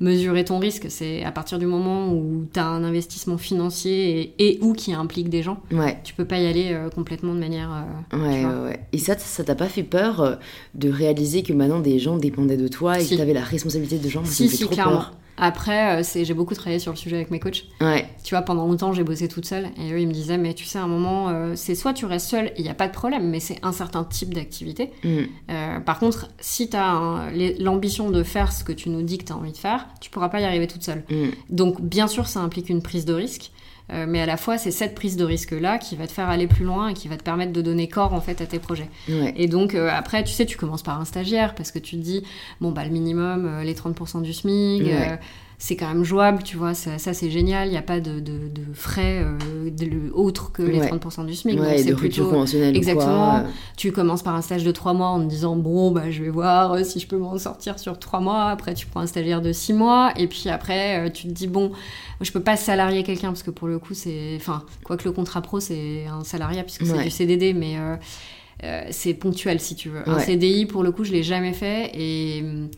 mesurer 0.00 0.44
ton 0.44 0.58
risque. 0.58 0.86
C'est 0.88 1.24
à 1.24 1.32
partir 1.32 1.58
du 1.58 1.66
moment 1.66 2.08
où 2.12 2.44
tu 2.52 2.58
as 2.60 2.66
un 2.66 2.84
investissement 2.84 3.38
financier 3.38 4.34
et, 4.38 4.48
et 4.48 4.58
ou 4.62 4.72
qui 4.72 4.92
implique 4.92 5.28
des 5.28 5.42
gens, 5.42 5.58
tu 6.04 6.14
peux 6.14 6.24
pas 6.24 6.38
y 6.38 6.46
aller 6.46 6.76
complètement 6.94 7.34
de 7.34 7.40
manière. 7.40 7.70
Ouais. 8.12 8.37
Ouais, 8.46 8.64
ouais. 8.70 8.80
Et 8.92 8.98
ça, 8.98 9.16
ça 9.18 9.44
t'a 9.44 9.54
pas 9.54 9.68
fait 9.68 9.82
peur 9.82 10.20
euh, 10.20 10.34
de 10.74 10.90
réaliser 10.90 11.42
que 11.42 11.52
maintenant 11.52 11.80
des 11.80 11.98
gens 11.98 12.16
dépendaient 12.16 12.56
de 12.56 12.68
toi 12.68 12.98
et 12.98 13.04
Si. 13.04 13.10
que 13.10 13.16
t'avais 13.16 13.32
la 13.34 13.42
responsabilité 13.44 13.98
de 13.98 14.08
gens 14.08 14.24
Si, 14.24 14.48
si, 14.48 14.64
trop 14.64 14.72
clairement. 14.74 14.92
peur? 14.96 15.12
Après, 15.40 16.00
euh, 16.00 16.02
c'est- 16.02 16.24
j'ai 16.24 16.34
beaucoup 16.34 16.54
travaillé 16.56 16.80
sur 16.80 16.90
le 16.90 16.96
sujet 16.96 17.14
avec 17.14 17.30
mes 17.30 17.38
coachs. 17.38 17.62
Ouais, 17.80 18.08
Tu 18.24 18.34
vois, 18.34 18.42
pendant 18.42 18.66
longtemps, 18.66 18.92
j'ai 18.92 19.04
bossé 19.04 19.28
toute 19.28 19.46
seule. 19.46 19.68
Et 19.80 19.92
eux, 19.92 20.00
ils 20.00 20.08
me 20.08 20.12
disaient, 20.12 20.36
mais 20.36 20.52
tu 20.52 20.64
sais, 20.64 20.78
à 20.80 20.82
un 20.82 20.88
moment, 20.88 21.28
euh, 21.28 21.52
c'est 21.54 21.76
soit 21.76 21.92
tu 21.94 22.06
restes 22.06 22.28
seule, 22.28 22.50
il 22.58 22.64
n'y 22.64 22.68
a 22.68 22.74
pas 22.74 22.88
de 22.88 22.92
problème, 22.92 23.28
mais 23.30 23.38
c'est 23.38 23.56
un 23.62 23.70
certain 23.70 24.02
type 24.02 24.34
d'activité. 24.34 24.90
Mm. 25.04 25.08
Euh, 25.50 25.78
par 25.78 26.00
contre, 26.00 26.26
si 26.40 26.68
tu 26.68 26.76
as 26.76 27.28
l'ambition 27.60 28.10
de 28.10 28.24
faire 28.24 28.52
ce 28.52 28.64
que 28.64 28.72
tu 28.72 28.88
nous 28.90 29.02
dis 29.02 29.16
que 29.18 29.24
tu 29.26 29.32
as 29.32 29.36
envie 29.36 29.52
de 29.52 29.56
faire, 29.56 29.86
tu 30.00 30.10
pourras 30.10 30.28
pas 30.28 30.40
y 30.40 30.44
arriver 30.44 30.66
toute 30.66 30.82
seule. 30.82 31.04
Mm. 31.08 31.28
Donc, 31.50 31.80
bien 31.82 32.08
sûr, 32.08 32.26
ça 32.26 32.40
implique 32.40 32.68
une 32.68 32.82
prise 32.82 33.04
de 33.04 33.14
risque. 33.14 33.52
Euh, 33.92 34.04
mais 34.08 34.20
à 34.20 34.26
la 34.26 34.36
fois, 34.36 34.58
c'est 34.58 34.70
cette 34.70 34.94
prise 34.94 35.16
de 35.16 35.24
risque-là 35.24 35.78
qui 35.78 35.96
va 35.96 36.06
te 36.06 36.12
faire 36.12 36.28
aller 36.28 36.46
plus 36.46 36.64
loin 36.64 36.88
et 36.88 36.94
qui 36.94 37.08
va 37.08 37.16
te 37.16 37.22
permettre 37.22 37.52
de 37.52 37.62
donner 37.62 37.88
corps 37.88 38.12
en 38.12 38.20
fait 38.20 38.40
à 38.40 38.46
tes 38.46 38.58
projets. 38.58 38.88
ouais. 39.08 39.32
Et 39.36 39.48
donc 39.48 39.74
euh, 39.74 39.88
après, 39.90 40.22
tu 40.24 40.32
sais, 40.32 40.44
tu 40.46 40.56
commences 40.58 40.82
par 40.82 41.00
un 41.00 41.04
stagiaire 41.04 41.54
parce 41.54 41.72
que 41.72 41.78
tu 41.78 41.96
te 41.96 42.02
dis, 42.02 42.22
bon 42.60 42.70
bah 42.72 42.84
le 42.84 42.90
minimum, 42.90 43.46
euh, 43.46 43.64
les 43.64 43.74
30% 43.74 44.22
du 44.22 44.32
SMIC, 44.32 44.82
Ouais. 44.82 45.18
C'est 45.60 45.74
quand 45.74 45.88
même 45.88 46.04
jouable, 46.04 46.44
tu 46.44 46.56
vois, 46.56 46.72
ça, 46.72 46.98
ça, 46.98 47.12
c'est 47.12 47.30
génial, 47.30 47.66
il 47.66 47.72
n'y 47.72 47.76
a 47.76 47.82
pas 47.82 47.98
de, 47.98 48.20
de, 48.20 48.46
de 48.48 48.62
frais 48.74 49.24
euh, 49.24 49.70
de- 49.70 50.12
autres 50.12 50.52
que 50.52 50.62
les 50.62 50.78
Ouais. 50.78 50.88
30% 50.88 51.26
du 51.26 51.34
SMIC. 51.34 51.58
Ouais, 51.58 51.78
c'est 51.78 51.94
plutôt... 51.94 52.26
conventionnelle. 52.30 52.74
ou 52.74 52.76
Exactement. 52.76 53.04
quoi, 53.06 53.40
euh, 53.44 53.50
Tu 53.76 53.90
commences 53.90 54.22
par 54.22 54.36
un 54.36 54.40
stage 54.42 54.62
de 54.62 54.70
trois 54.70 54.92
mois 54.94 55.08
en 55.08 55.20
te 55.20 55.26
disant 55.28 55.56
bon 55.56 55.90
bah 55.90 56.12
je 56.12 56.22
vais 56.22 56.28
voir 56.30 56.72
euh, 56.74 56.84
si 56.84 57.00
je 57.00 57.08
peux 57.08 57.16
m'en 57.18 57.36
sortir 57.38 57.80
sur 57.80 57.98
trois 57.98 58.20
mois. 58.20 58.44
Après 58.50 58.74
tu 58.74 58.86
prends 58.86 59.00
un 59.00 59.06
stagiaire 59.08 59.42
de 59.42 59.52
six 59.52 59.72
mois 59.72 60.12
et 60.16 60.28
puis 60.28 60.48
après 60.48 61.10
tu 61.12 61.26
te 61.26 61.32
dis 61.32 61.48
bon 61.48 61.72
je 62.20 62.30
peux 62.30 62.40
pas 62.42 62.56
salarier 62.56 63.02
quelqu'un 63.02 63.28
parce 63.28 63.42
que 63.42 63.50
pour 63.50 63.66
le 63.66 63.80
coup 63.80 63.94
c'est 63.94 64.34
enfin 64.36 64.62
quoi 64.84 64.96
que 64.96 65.04
le 65.04 65.12
contrat 65.12 65.42
pro 65.42 65.58
c'est 65.58 66.06
un 66.06 66.22
salariat 66.22 66.62
puisque 66.62 66.86
c'est 66.86 67.02
du 67.02 67.10
CDD 67.10 67.52
mais 67.52 67.78
euh, 67.78 67.96
euh, 68.62 68.82
c'est 68.90 69.14
ponctuel 69.14 69.58
si 69.58 69.74
tu 69.74 69.88
veux. 69.88 70.08
Un. 70.08 70.20
CDI 70.20 70.66
pour 70.66 70.84
le 70.84 70.92
coup 70.92 71.02
je 71.02 71.10
l'ai 71.12 71.22
jamais 71.24 71.52
fait 71.52 71.90
et 71.94 72.42
hum, 72.44 72.68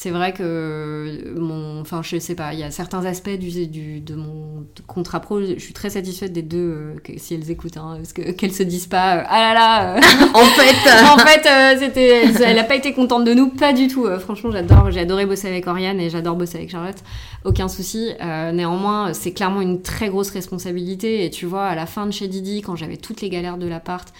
c'est 0.00 0.10
vrai 0.10 0.32
que 0.32 1.34
mon, 1.36 1.80
enfin 1.80 2.02
je 2.04 2.18
sais 2.20 2.36
pas, 2.36 2.52
il 2.54 2.60
y 2.60 2.62
a 2.62 2.70
certains 2.70 3.04
aspects 3.04 3.36
du, 3.36 3.66
du- 3.66 3.98
de 4.00 4.14
mon 4.14 4.64
contrat 4.86 5.18
pro, 5.18 5.40
je 5.40 5.58
suis 5.58 5.72
très 5.72 5.90
satisfaite 5.90 6.32
des 6.32 6.42
deux, 6.42 6.58
euh, 6.58 6.94
si 7.16 7.34
elles 7.34 7.50
écoutent, 7.50 7.78
hein, 7.78 7.94
parce 7.96 8.12
que 8.12 8.30
qu'elles 8.30 8.52
se 8.52 8.62
disent 8.62 8.86
pas, 8.86 9.16
euh, 9.16 9.22
ah 9.28 9.40
là 9.40 9.54
là, 9.54 9.96
euh, 9.96 10.00
En 10.34 10.44
fait, 10.44 11.04
en 11.04 11.18
fait, 11.18 11.46
euh, 11.48 11.76
c'était, 11.80 12.26
elle 12.44 12.60
a 12.60 12.62
pas 12.62 12.76
été 12.76 12.92
contente 12.92 13.24
de 13.24 13.34
nous, 13.34 13.48
pas 13.48 13.72
du 13.72 13.88
tout. 13.88 14.06
Euh, 14.06 14.20
franchement, 14.20 14.52
j'adore, 14.52 14.92
j'ai 14.92 15.00
adoré 15.00 15.26
bosser 15.26 15.48
avec 15.48 15.66
Oriane 15.66 15.98
et 15.98 16.10
j'adore 16.10 16.36
bosser 16.36 16.58
avec 16.58 16.70
Charlotte. 16.70 16.98
Aucun 17.44 17.66
souci. 17.66 18.12
Euh, 18.22 18.52
néanmoins, 18.52 19.12
c'est 19.14 19.32
clairement 19.32 19.60
une 19.62 19.82
très 19.82 20.10
grosse 20.10 20.30
responsabilité. 20.30 21.24
Et 21.24 21.30
tu 21.30 21.44
vois, 21.46 21.66
à 21.66 21.74
la 21.74 21.86
fin 21.86 22.06
de 22.06 22.12
chez 22.12 22.28
Didi, 22.28 22.62
quand 22.62 22.76
j'avais 22.76 22.98
toutes 22.98 23.20
les 23.20 23.30
galères 23.30 23.58
de 23.58 23.66
l'appart, 23.66 24.12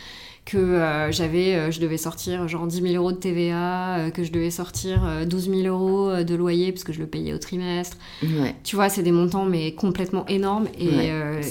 que 0.51 0.57
euh, 0.57 1.12
j'avais, 1.12 1.55
euh, 1.55 1.70
je 1.70 1.78
devais 1.78 1.99
sortir 1.99 2.49
genre 2.49 2.66
10 2.66 2.80
000 2.80 2.94
euros 2.94 3.12
de 3.12 3.18
TVA, 3.18 3.99
euh, 3.99 4.11
que 4.11 4.24
je 4.24 4.32
devais 4.32 4.51
sortir 4.51 5.05
euh, 5.05 5.26
12 5.26 5.51
000 5.51 5.66
euros 5.66 6.22
de 6.24 6.34
loyer 6.34 6.72
parce 6.72 6.84
que 6.84 6.92
je 6.94 7.01
le 7.01 7.07
payais 7.07 7.34
au 7.34 7.38
trimestre. 7.38 7.99
ouais. 8.22 8.55
Tu 8.64 8.74
vois, 8.74 8.88
c'est 8.88 9.03
des 9.03 9.12
montants 9.12 9.44
mais 9.44 9.72
complètement 9.74 10.24
énormes 10.26 10.68
et, 10.78 10.88
Ouais, 10.88 11.42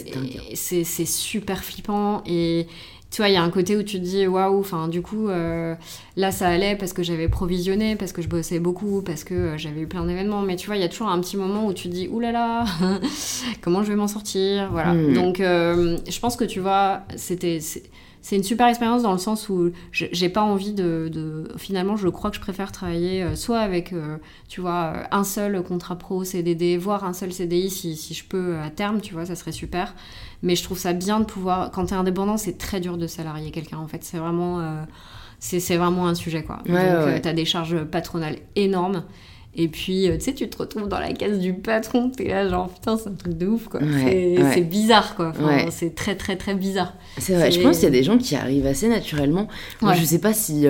c'est 0.55 0.83
super 1.05 1.63
flippant 1.63 2.23
et 2.25 2.65
tu 3.09 3.21
vois, 3.21 3.29
il 3.29 3.33
y 3.33 3.37
a 3.37 3.43
un 3.43 3.49
côté 3.49 3.77
où 3.77 3.83
tu 3.83 3.99
te 3.99 4.03
dis 4.03 4.27
waouh, 4.27 4.59
enfin 4.59 4.87
du 4.89 5.01
coup 5.01 5.29
euh, 5.29 5.75
là 6.17 6.31
ça 6.31 6.47
allait 6.49 6.75
parce 6.75 6.91
que 6.91 7.03
j'avais 7.03 7.29
provisionné, 7.29 7.95
parce 7.95 8.11
que 8.11 8.21
je 8.21 8.27
bossais 8.27 8.59
beaucoup, 8.59 9.01
parce 9.01 9.23
que 9.23 9.33
euh, 9.33 9.57
j'avais 9.57 9.81
eu 9.81 9.87
plein 9.87 10.05
d'événements, 10.05 10.41
mais 10.41 10.55
tu 10.57 10.67
vois, 10.67 10.75
il 10.75 10.81
y 10.81 10.85
a 10.85 10.89
toujours 10.89 11.07
un 11.07 11.19
petit 11.21 11.37
moment 11.37 11.67
où 11.67 11.73
tu 11.73 11.87
te 11.87 11.93
dis 11.93 12.09
oulala, 12.09 12.65
comment 13.61 13.83
je 13.83 13.89
vais 13.89 13.95
m'en 13.95 14.07
sortir, 14.09 14.69
voilà. 14.71 14.93
Hmm. 14.93 15.13
Donc 15.13 15.39
euh, 15.39 15.97
je 16.09 16.19
pense 16.19 16.35
que 16.35 16.43
tu 16.43 16.59
vois, 16.59 17.03
c'était 17.15 17.59
c'est- 17.61 17.83
c'est 18.21 18.35
une 18.35 18.43
super 18.43 18.67
expérience 18.67 19.03
dans 19.03 19.11
le 19.13 19.17
sens 19.17 19.49
où 19.49 19.71
je- 19.91 20.05
j'ai 20.11 20.29
pas 20.29 20.41
envie 20.43 20.73
de, 20.73 21.09
de- 21.11 21.47
Finalement, 21.57 21.95
je 21.95 22.07
crois 22.09 22.29
que 22.29 22.35
je 22.35 22.41
préfère 22.41 22.71
travailler 22.71 23.23
euh, 23.23 23.35
soit 23.35 23.59
avec, 23.59 23.93
euh, 23.93 24.17
tu 24.49 24.61
vois, 24.61 24.93
euh, 24.95 25.03
un 25.11 25.23
seul 25.23 25.61
contrat 25.63 25.95
pro 25.97 26.23
CDD, 26.23 26.77
voire 26.77 27.03
un 27.05 27.13
seul 27.13 27.31
CDI 27.31 27.69
si, 27.69 27.95
si 27.95 28.13
je 28.13 28.25
peux 28.25 28.57
à 28.59 28.69
terme, 28.69 28.99
tu 29.01 29.13
vois, 29.13 29.25
ça 29.25 29.35
serait 29.35 29.51
super. 29.51 29.93
Mais 30.43 30.55
je 30.55 30.63
trouve 30.63 30.77
ça 30.77 30.93
bien 30.93 31.19
de 31.19 31.25
pouvoir. 31.25 31.71
Quand 31.71 31.85
t'es 31.85 31.95
indépendant, 31.95 32.37
c'est 32.37 32.57
très 32.57 32.79
dur 32.79 32.97
de 32.97 33.07
salarier 33.07 33.51
quelqu'un, 33.51 33.77
en 33.77 33.87
fait. 33.87 34.03
C'est 34.03 34.17
vraiment. 34.17 34.59
euh, 34.59 34.83
c'est 35.39 35.77
vraiment 35.77 36.07
un 36.07 36.15
sujet, 36.15 36.43
quoi. 36.43 36.59
Ouais, 36.67 36.91
Donc, 36.91 37.05
ouais. 37.05 37.21
t'as 37.21 37.33
des 37.33 37.45
charges 37.45 37.83
patronales 37.85 38.37
énormes. 38.55 39.03
Et 39.59 39.67
puis, 39.67 40.07
tu 40.13 40.19
sais, 40.19 40.33
tu 40.33 40.47
te 40.47 40.57
retrouves 40.57 40.87
dans 40.87 40.99
la 40.99 41.13
case 41.13 41.39
du 41.39 41.53
patron. 41.53 42.09
T'es 42.09 42.27
là, 42.27 42.47
genre, 42.47 42.69
putain, 42.69 42.95
c'est 42.97 43.09
un 43.09 43.13
truc 43.13 43.37
de 43.37 43.47
ouf, 43.47 43.67
quoi. 43.67 43.79
c'est 43.81 44.61
bizarre, 44.61 45.15
quoi. 45.15 45.33
C'est 45.71 45.95
très, 45.95 46.15
très, 46.15 46.35
très 46.35 46.53
bizarre. 46.53 46.93
C'est 47.17 47.33
vrai, 47.33 47.51
je 47.51 47.59
pense 47.59 47.77
qu'il 47.77 47.85
y 47.85 47.87
a 47.87 47.91
des 47.91 48.03
gens 48.03 48.17
qui 48.17 48.35
arrivent 48.35 48.67
assez 48.67 48.87
naturellement. 48.87 49.47
Moi, 49.81 49.93
je 49.93 50.05
sais 50.05 50.19
pas 50.19 50.33
si 50.33 50.65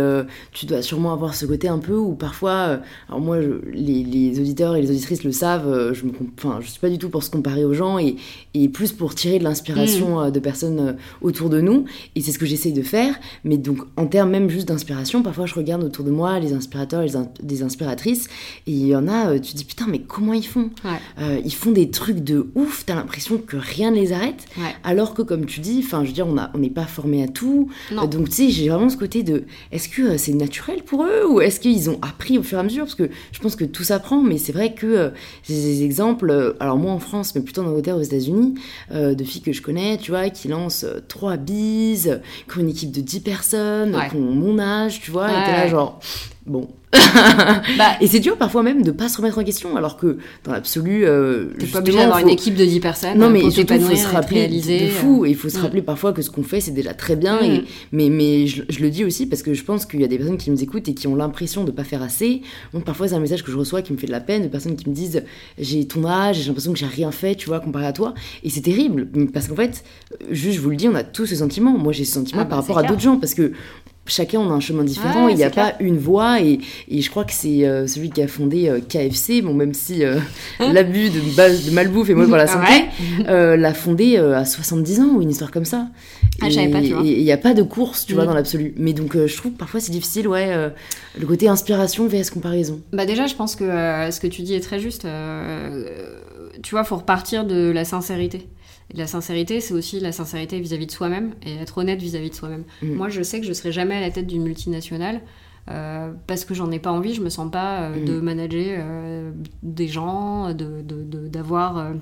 tu 0.54 0.66
dois 0.66 0.82
sûrement 0.82 1.14
avoir 1.14 1.36
ce 1.36 1.46
côté 1.46 1.68
un 1.68 1.80
peu 1.80 1.96
où 1.96 2.16
parfois, 2.16 2.80
alors 3.10 3.20
moi, 3.20 3.38
les, 3.74 4.04
les, 4.04 4.40
auditeurs 4.40 4.76
et 4.76 4.82
les 4.82 4.90
auditrices 4.90 5.24
le 5.24 5.32
savent, 5.32 5.94
je 5.94 6.06
me, 6.06 6.12
enfin, 6.38 6.60
je 6.62 6.68
suis 6.68 6.80
pas 6.80 6.90
du 6.90 6.98
tout 6.98 7.10
pour 7.10 7.24
se 7.24 7.30
comparer 7.30 7.66
aux 7.66 7.74
gens 7.74 8.00
et, 8.00 8.16
et 8.64 8.70
plus 8.70 8.92
pour 8.92 9.16
tirer 9.16 9.40
de 9.40 9.44
l'inspiration 9.44 10.28
mm. 10.28 10.32
de 10.32 10.40
personnes 10.40 10.96
autour 11.22 11.50
de 11.50 11.62
nous. 11.62 11.86
Et 12.16 12.22
c'est 12.22 12.32
ce 12.32 12.40
que 12.40 12.46
j'essaye 12.46 12.74
de 12.74 12.82
faire. 12.82 13.16
Mais 13.44 13.58
donc, 13.58 13.80
en 13.96 14.08
termes 14.08 14.30
même 14.30 14.50
juste 14.50 14.68
d'inspiration, 14.68 15.22
parfois 15.22 15.46
je 15.46 15.56
regarde 15.56 15.84
autour 15.84 16.06
de 16.06 16.12
moi 16.12 16.40
les 16.40 16.54
inspirateurs 16.54 17.02
et 17.02 17.12
des 17.42 17.64
inspiratrices. 17.64 18.28
Et 18.66 18.72
il 18.72 18.88
y 18.88 18.96
en 18.96 19.08
a, 19.08 19.32
euh, 19.32 19.40
tu 19.40 19.54
te 19.54 19.58
dis, 19.58 19.66
putain, 19.66 19.86
mais 19.88 20.00
comment 20.00 20.34
ils 20.34 20.46
font? 20.46 20.70
Euh, 21.20 21.40
Ils 21.44 21.54
font 21.54 21.72
des 21.72 21.90
trucs 21.90 22.20
de 22.20 22.48
ouf. 22.56 22.86
T'as 22.86 22.96
l'impression 22.96 23.38
que 23.38 23.58
rien 23.58 23.92
ne 23.92 23.96
les 23.96 24.14
arrête. 24.14 24.46
Alors 24.84 25.14
que, 25.14 25.22
comme 25.22 25.46
tu 25.46 25.60
dis, 25.60 25.82
enfin, 25.84 26.04
je 26.04 26.10
veux 26.10 26.14
dire, 26.14 26.28
on 26.28 26.58
n'est 26.58 26.70
pas 26.70 26.86
formé 26.86 27.24
à 27.24 27.28
tout. 27.28 27.70
donc, 27.92 28.30
tu 28.30 28.36
sais, 28.36 28.50
j'ai 28.50 28.70
vraiment 28.70 28.90
ce 28.90 28.98
côté 28.98 29.24
de, 29.24 29.44
est-ce 29.72 29.90
que 29.90 30.02
euh, 30.02 30.18
c'est 30.18 30.34
naturel 30.34 30.84
pour 30.84 31.04
eux? 31.04 31.26
Ou 31.30 31.42
est-ce 31.42 31.60
qu'ils 31.60 31.90
ont 31.90 32.00
appris 32.02 32.38
au 32.38 32.44
fur 32.44 32.58
et 32.58 32.62
à 32.62 32.64
mesure? 32.64 32.86
Parce 32.86 32.96
que 32.96 33.10
je 33.32 33.40
pense 33.40 33.56
que 33.56 33.66
tout 33.66 33.84
s'apprend, 33.84 34.22
mais 34.22 34.38
c'est 34.38 34.52
vrai 34.52 34.74
que 34.74 35.12
j'ai 35.44 35.56
des 35.56 35.84
exemples, 35.84 36.56
alors 36.60 36.78
moi 36.78 36.92
en 36.92 37.00
France, 37.00 37.36
mais 37.36 37.42
plutôt 37.42 37.62
en 37.62 37.68
Angleterre, 37.68 37.98
aux 37.98 38.02
États-Unis, 38.02 38.47
de 38.92 39.24
filles 39.24 39.42
que 39.42 39.54
je 39.54 39.62
connais, 39.62 39.98
tu 39.98 40.12
vois, 40.12 40.30
qui 40.30 40.48
lancent 40.48 40.86
trois 41.08 41.38
bises, 41.38 42.22
qui 42.52 42.58
ont 42.58 42.62
une 42.62 42.70
équipe 42.70 42.92
de 42.92 43.02
10 43.02 43.20
personnes, 43.22 43.98
qui 44.10 44.16
ont 44.16 44.20
mon 44.20 44.60
âge, 44.60 45.02
tu 45.02 45.12
vois, 45.12 45.30
et 45.30 45.46
t'es 45.46 45.52
là 45.52 45.68
genre, 45.68 46.00
bon. 46.48 46.68
bah, 47.78 47.98
et 48.00 48.08
c'est 48.08 48.22
dur 48.22 48.38
parfois 48.38 48.64
même 48.64 48.82
de 48.82 48.92
pas 48.92 49.10
se 49.10 49.18
remettre 49.18 49.38
en 49.38 49.44
question, 49.44 49.76
alors 49.76 49.98
que 49.98 50.18
dans 50.46 50.54
l'absolu. 50.54 51.06
Euh, 51.06 51.48
T'es 51.60 51.66
pas 51.66 51.80
obligé 51.80 51.98
d'avoir 51.98 52.20
une 52.20 52.30
équipe 52.30 52.56
de 52.56 52.64
10 52.64 52.80
personnes. 52.80 53.18
Non, 53.18 53.30
mais 53.30 53.42
il 53.42 53.52
faut 53.52 53.96
se 53.96 54.08
rappeler 54.08 54.48
de 54.48 54.90
fou, 54.90 55.26
et 55.26 55.30
il 55.30 55.36
faut 55.36 55.50
se 55.50 55.60
rappeler 55.60 55.82
parfois 55.82 56.14
que 56.14 56.22
ce 56.22 56.30
qu'on 56.30 56.44
fait 56.44 56.62
c'est 56.62 56.72
déjà 56.72 56.94
très 56.94 57.16
bien, 57.16 57.42
et, 57.42 57.60
mm. 57.60 57.64
mais, 57.92 58.10
mais 58.10 58.48
je, 58.48 58.64
le 58.80 58.90
dis 58.90 59.04
aussi 59.04 59.26
parce 59.26 59.44
que 59.44 59.54
je 59.54 59.64
pense 59.64 59.86
qu'il 59.86 60.02
y 60.02 60.04
a 60.04 60.08
des 60.08 60.18
personnes 60.18 60.38
qui 60.38 60.50
nous 60.50 60.64
écoutent 60.64 60.88
et 60.88 60.94
qui 60.94 61.08
ont 61.08 61.16
l'impression 61.16 61.66
de 61.66 61.72
pas 61.72 61.84
faire 61.84 62.02
assez. 62.02 62.42
Donc 62.74 62.86
parfois 62.86 63.10
c'est 63.10 63.16
un 63.16 63.20
message 63.20 63.44
que 63.44 63.52
je 63.52 63.58
reçois 63.58 63.82
qui 63.82 63.92
me 63.92 63.98
fait 63.98 64.08
de 64.08 64.12
la 64.12 64.22
peine, 64.22 64.44
de 64.44 64.48
personnes 64.48 64.76
qui 64.76 64.90
me 64.90 64.96
disent 64.96 65.24
j'ai 65.60 65.86
ton 65.86 66.06
âge, 66.06 66.38
j'ai 66.38 66.48
l'impression 66.48 66.72
que 66.72 66.80
j'ai 66.80 66.86
rien 66.86 67.12
fait, 67.12 67.36
tu 67.36 67.48
vois, 67.48 67.60
comparé 67.60 67.86
à 67.86 67.94
toi, 67.94 68.14
et 68.44 68.50
c'est 68.50 68.62
terrible, 68.62 69.08
parce 69.34 69.48
qu'en 69.48 69.56
fait, 69.56 69.84
juste 70.32 70.58
je 70.58 70.62
vous 70.62 70.70
le 70.70 70.78
dis, 70.78 70.88
on 70.88 70.96
a 70.96 71.04
tous 71.04 71.26
ce 71.26 71.36
sentiment. 71.36 71.78
Moi 71.78 71.92
j'ai 71.92 72.06
ce 72.06 72.14
sentiment 72.14 72.44
ah, 72.44 72.46
par 72.46 72.60
bah, 72.60 72.62
rapport 72.62 72.78
à 72.78 72.84
d'autres 72.84 73.02
gens, 73.02 73.18
parce 73.18 73.34
que 73.34 73.52
chacun 74.08 74.40
on 74.40 74.50
a 74.50 74.54
un 74.54 74.60
chemin 74.60 74.84
différent, 74.84 75.28
il 75.28 75.36
n'y 75.36 75.44
a 75.44 75.50
pas 75.50 75.74
une 75.80 75.98
voie 75.98 76.42
et, 76.42 76.60
et, 76.90 77.02
je 77.02 77.10
crois 77.10 77.24
que 77.24 77.34
c'est 77.34 77.66
euh, 77.66 77.88
celui 77.88 78.10
qui 78.10 78.22
a 78.22 78.28
fondé 78.28 78.70
euh, 78.70 78.80
KFC, 78.80 79.42
bon 79.42 79.54
même 79.54 79.74
si 79.74 80.04
euh, 80.04 80.20
l'abus 80.60 81.10
de, 81.10 81.20
de, 81.20 81.72
malbouffe 81.72 82.10
est 82.10 82.14
mauvais 82.14 82.28
pour 82.28 82.38
la 82.38 82.48
santé, 82.48 82.86
l'a 83.28 83.74
fondé 83.74 84.18
à 84.18 84.46
70 84.46 85.00
ans 85.02 85.10
ou 85.16 85.22
une 85.22 85.30
histoire 85.30 85.52
comme 85.52 85.66
ça. 85.66 85.88
Ah, 86.42 86.48
et 86.48 86.54
il 86.54 87.24
n'y 87.24 87.32
a 87.32 87.38
pas 87.38 87.54
de 87.54 87.64
course, 87.64 88.06
tu 88.06 88.14
vois, 88.14 88.24
mm. 88.24 88.28
dans 88.28 88.34
l'absolu. 88.34 88.74
Mais 88.78 88.94
donc 88.94 89.18
je 89.18 89.36
trouve 89.38 89.54
que 89.54 89.58
parfois 89.58 89.80
c'est 89.80 89.92
difficile, 89.92 90.28
ouais, 90.28 90.72
le 91.18 91.26
côté 91.26 91.48
inspiration 91.48 92.08
vs 92.08 92.30
comparaison. 92.32 92.82
Bah 92.94 93.06
déjà 93.06 93.28
je 93.28 93.36
pense 93.36 93.56
que 93.56 93.66
ce 93.66 94.20
que 94.20 94.28
tu 94.28 94.42
dis 94.42 94.54
est 94.54 94.62
très 94.62 94.80
juste. 94.80 95.08
tu 96.64 96.72
vois, 96.72 96.84
faut 96.84 96.98
repartir 96.98 97.46
de 97.46 97.72
la 97.72 97.86
sincérité. 97.86 98.48
Et 98.94 98.98
la 98.98 99.08
sincérité, 99.08 99.60
c'est 99.60 99.74
aussi 99.74 100.00
la 100.00 100.12
sincérité 100.12 100.60
vis-à-vis 100.60 100.86
de 100.86 100.92
soi-même 100.92 101.34
et 101.46 101.56
être 101.56 101.78
honnête 101.78 102.02
vis-à-vis 102.02 102.30
de 102.30 102.36
soi-même. 102.36 102.64
Mm. 102.82 102.94
Moi, 102.94 103.10
je 103.10 103.22
sais 103.22 103.40
que 103.42 103.46
je 103.46 103.54
serai 103.54 103.72
jamais 103.72 103.96
à 103.96 104.02
la 104.02 104.12
tête 104.12 104.28
d'une 104.28 104.44
multinationale. 104.44 105.22
Euh, 105.70 106.14
parce 106.28 106.46
que 106.46 106.54
j'en 106.54 106.72
ai 106.72 106.80
pas 106.80 106.92
envie, 106.92 107.14
je 107.14 107.22
me 107.22 107.30
sens 107.30 107.52
pas 107.52 107.82
euh, 107.82 108.06
de 108.06 108.20
mm. 108.20 108.24
manager 108.24 108.80
euh, 108.80 109.32
des 109.64 109.88
gens, 109.88 110.54
d'avoir 110.54 111.90
de, 111.90 111.94
de, 111.94 112.00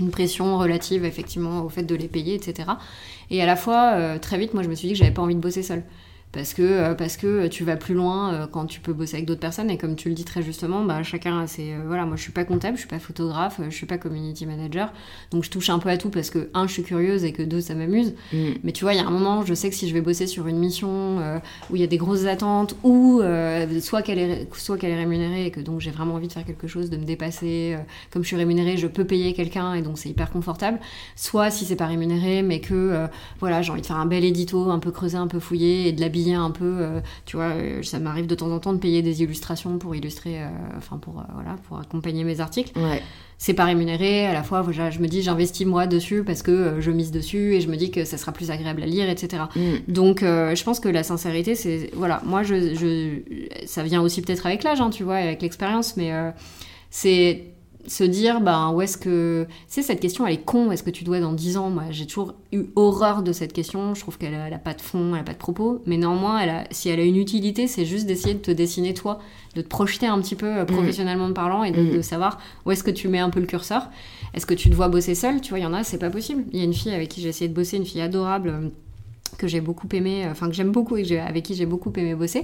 une 0.00 0.10
pression 0.10 0.58
relative 0.58 1.04
effectivement 1.04 1.62
au 1.62 1.68
fait 1.68 1.84
de 1.84 1.94
les 1.94 2.08
payer, 2.08 2.34
etc. 2.34 2.68
Et 3.30 3.40
à 3.40 3.46
la 3.46 3.56
fois, 3.56 4.18
très 4.18 4.38
vite, 4.38 4.54
moi 4.54 4.62
je 4.62 4.68
me 4.68 4.74
suis 4.74 4.88
dit 4.88 4.94
que 4.94 4.98
j'avais 4.98 5.12
pas 5.12 5.22
envie 5.22 5.36
de 5.36 5.40
bosser 5.40 5.62
seule 5.62 5.84
parce 6.36 6.52
que, 6.52 6.62
euh, 6.62 6.94
parce 6.94 7.16
que 7.16 7.46
tu 7.46 7.64
vas 7.64 7.76
plus 7.76 7.94
loin 7.94 8.34
euh, 8.34 8.46
quand 8.46 8.66
tu 8.66 8.80
peux 8.80 8.92
bosser 8.92 9.14
avec 9.14 9.26
d'autres 9.26 9.40
personnes. 9.40 9.70
Et 9.70 9.78
comme 9.78 9.96
tu 9.96 10.10
le 10.10 10.14
dis 10.14 10.24
très 10.24 10.42
justement 10.42 10.84
bah, 10.84 11.02
chacun 11.02 11.40
a 11.40 11.46
ses 11.46 11.72
euh, 11.72 11.78
voilà 11.86 12.04
moi 12.04 12.16
je 12.16 12.22
suis 12.22 12.32
pas 12.32 12.44
comptable 12.44 12.76
je 12.76 12.80
suis 12.80 12.88
pas 12.88 12.98
photographe 12.98 13.58
je 13.64 13.74
suis 13.74 13.86
pas 13.86 13.96
community 13.96 14.44
manager. 14.44 14.92
Donc 15.30 15.44
je 15.44 15.50
touche 15.50 15.70
un 15.70 15.78
peu 15.78 15.88
à 15.88 15.96
tout 15.96 16.10
parce 16.10 16.28
que 16.28 16.50
un 16.52 16.66
je 16.66 16.74
suis 16.74 16.82
curieuse 16.82 17.24
et 17.24 17.32
que 17.32 17.42
deux 17.42 17.62
ça 17.62 17.74
m'amuse. 17.74 18.14
Mm. 18.32 18.36
mais 18.64 18.72
tu 18.72 18.84
vois 18.84 18.92
il 18.92 18.98
y 18.98 19.00
a 19.00 19.06
un 19.06 19.10
moment 19.10 19.46
je 19.46 19.54
sais 19.54 19.70
que 19.70 19.74
si 19.74 19.88
je 19.88 19.94
vais 19.94 20.02
bosser 20.02 20.26
sur 20.26 20.46
une 20.46 20.58
mission 20.58 21.18
où 21.70 21.76
il 21.76 21.80
y 21.80 21.84
a 21.84 21.86
des 21.86 21.96
grosses 21.96 22.26
attentes 22.26 22.76
ou 22.82 23.22
soit 23.80 24.02
qu'elle 24.02 24.18
est 24.18 24.54
soit 24.54 24.76
qu'elle 24.76 24.90
est 24.90 24.98
rémunérée 24.98 25.46
et 25.46 25.50
que 25.50 25.60
donc 25.60 25.80
j'ai 25.80 25.90
vraiment 25.90 26.14
envie 26.14 26.28
de 26.28 26.32
faire 26.34 26.44
quelque 26.44 26.66
chose 26.66 26.90
de 26.90 26.98
me 26.98 27.04
dépasser 27.04 27.76
comme 28.10 28.22
je 28.22 28.28
suis 28.28 28.36
rémunérée 28.36 28.76
je 28.76 28.86
peux 28.86 29.04
payer 29.04 29.32
quelqu'un 29.32 29.72
et 29.74 29.80
donc 29.80 29.98
c'est 29.98 30.10
hyper 30.10 30.30
confortable. 30.30 30.78
Soit 31.14 31.50
si 31.50 31.64
c'est 31.64 31.76
pas 31.76 31.86
rémunéré 31.86 32.42
mais 32.42 32.60
que 32.60 33.06
voilà 33.40 33.62
j'ai 33.62 33.72
envie 33.72 33.82
de 33.82 33.86
faire 33.86 33.96
un 33.96 34.06
bel 34.06 34.24
édito 34.24 34.70
un 34.70 34.80
peu 34.80 34.90
creusé 34.90 35.16
un 35.16 35.28
peu 35.28 35.40
fouillé 35.40 35.88
et 35.88 35.92
de 35.92 36.00
l'habiller 36.00 36.25
un 36.34 36.50
peu, 36.50 36.64
euh, 36.64 37.00
tu 37.24 37.36
vois, 37.36 37.50
euh, 37.50 37.82
ça 37.82 37.98
m'arrive 37.98 38.26
de 38.26 38.34
temps 38.34 38.50
en 38.50 38.58
temps 38.58 38.72
de 38.72 38.78
payer 38.78 39.02
des 39.02 39.22
illustrations 39.22 39.78
pour 39.78 39.94
illustrer, 39.94 40.42
euh, 40.42 40.48
enfin 40.76 40.98
pour 40.98 41.24
voilà, 41.34 41.56
pour 41.68 41.78
accompagner 41.78 42.24
mes 42.24 42.40
articles. 42.40 42.72
C'est 43.38 43.52
pas 43.52 43.64
rémunéré, 43.64 44.26
à 44.26 44.32
la 44.32 44.42
fois 44.42 44.64
je 44.70 44.98
me 44.98 45.08
dis 45.08 45.20
j'investis 45.20 45.66
moi 45.66 45.86
dessus 45.86 46.24
parce 46.24 46.42
que 46.42 46.80
je 46.80 46.90
mise 46.90 47.10
dessus 47.10 47.54
et 47.54 47.60
je 47.60 47.68
me 47.68 47.76
dis 47.76 47.90
que 47.90 48.06
ça 48.06 48.16
sera 48.16 48.32
plus 48.32 48.50
agréable 48.50 48.82
à 48.82 48.86
lire, 48.86 49.10
etc. 49.10 49.42
Mm. 49.54 49.92
Donc 49.92 50.20
je 50.22 50.64
pense 50.64 50.80
que 50.80 50.88
la 50.88 51.02
sincérité, 51.02 51.54
c'est 51.54 51.90
voilà, 51.94 52.22
moi 52.24 52.42
je, 52.42 52.74
je, 52.74 53.66
ça 53.66 53.82
vient 53.82 54.00
aussi 54.00 54.22
peut-être 54.22 54.46
avec 54.46 54.62
l'âge, 54.62 54.80
hein, 54.80 54.88
tu 54.88 55.04
vois, 55.04 55.16
avec 55.16 55.42
l'expérience, 55.42 55.98
mais 55.98 56.12
c'est 56.90 57.55
se 57.86 58.04
dire, 58.04 58.40
ben, 58.40 58.72
où 58.72 58.80
est-ce 58.80 58.96
que. 58.96 59.46
c'est 59.66 59.82
cette 59.82 60.00
question, 60.00 60.26
elle 60.26 60.34
est 60.34 60.44
con, 60.44 60.70
est-ce 60.70 60.82
que 60.82 60.90
tu 60.90 61.04
dois 61.04 61.20
dans 61.20 61.32
10 61.32 61.56
ans? 61.56 61.70
Moi, 61.70 61.84
j'ai 61.90 62.06
toujours 62.06 62.34
eu 62.52 62.64
horreur 62.74 63.22
de 63.22 63.32
cette 63.32 63.52
question. 63.52 63.94
Je 63.94 64.00
trouve 64.00 64.18
qu'elle 64.18 64.32
n'a 64.32 64.58
pas 64.58 64.74
de 64.74 64.80
fond, 64.80 65.10
elle 65.10 65.18
n'a 65.18 65.22
pas 65.22 65.32
de 65.32 65.38
propos. 65.38 65.82
Mais 65.86 65.96
néanmoins, 65.96 66.40
elle 66.40 66.50
a, 66.50 66.64
si 66.70 66.88
elle 66.88 67.00
a 67.00 67.04
une 67.04 67.16
utilité, 67.16 67.66
c'est 67.66 67.84
juste 67.84 68.06
d'essayer 68.06 68.34
de 68.34 68.40
te 68.40 68.50
dessiner 68.50 68.94
toi, 68.94 69.18
de 69.54 69.62
te 69.62 69.68
projeter 69.68 70.06
un 70.06 70.20
petit 70.20 70.34
peu 70.34 70.46
euh, 70.46 70.62
mm. 70.62 70.66
professionnellement 70.66 71.32
parlant 71.32 71.64
et 71.64 71.70
de, 71.70 71.82
mm. 71.82 71.96
de, 71.96 72.02
savoir 72.02 72.38
où 72.64 72.70
est-ce 72.70 72.84
que 72.84 72.90
tu 72.90 73.08
mets 73.08 73.18
un 73.18 73.30
peu 73.30 73.40
le 73.40 73.46
curseur. 73.46 73.88
Est-ce 74.34 74.46
que 74.46 74.54
tu 74.54 74.70
te 74.70 74.74
vois 74.74 74.88
bosser 74.88 75.14
seul 75.14 75.40
Tu 75.40 75.50
vois, 75.50 75.58
il 75.58 75.62
y 75.62 75.66
en 75.66 75.74
a, 75.74 75.84
c'est 75.84 75.98
pas 75.98 76.10
possible. 76.10 76.44
Il 76.52 76.58
y 76.58 76.62
a 76.62 76.64
une 76.64 76.74
fille 76.74 76.92
avec 76.92 77.08
qui 77.08 77.20
j'ai 77.20 77.28
essayé 77.28 77.48
de 77.48 77.54
bosser, 77.54 77.76
une 77.76 77.86
fille 77.86 78.00
adorable 78.00 78.48
euh, 78.48 78.68
que 79.36 79.46
j'ai 79.46 79.60
beaucoup 79.60 79.88
aimé, 79.92 80.24
euh, 80.24 80.30
enfin 80.30 80.48
que 80.48 80.54
j'aime 80.54 80.72
beaucoup 80.72 80.96
et 80.96 81.18
avec 81.18 81.44
qui 81.44 81.54
j'ai 81.54 81.66
beaucoup 81.66 81.92
aimé 81.96 82.14
bosser. 82.14 82.42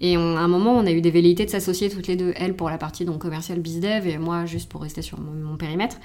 Et 0.00 0.16
à 0.16 0.18
un 0.18 0.48
moment, 0.48 0.72
on 0.72 0.86
a 0.86 0.90
eu 0.90 1.00
des 1.00 1.12
velléités 1.12 1.44
de 1.44 1.50
s'associer 1.50 1.88
toutes 1.88 2.08
les 2.08 2.16
deux, 2.16 2.32
elle 2.36 2.54
pour 2.54 2.68
la 2.68 2.78
partie 2.78 3.04
donc 3.04 3.18
commerciale 3.18 3.60
bizdev 3.60 4.08
et 4.08 4.18
moi 4.18 4.46
juste 4.46 4.68
pour 4.68 4.82
rester 4.82 5.00
sur 5.00 5.20
mon, 5.20 5.56
périmètre. 5.56 5.96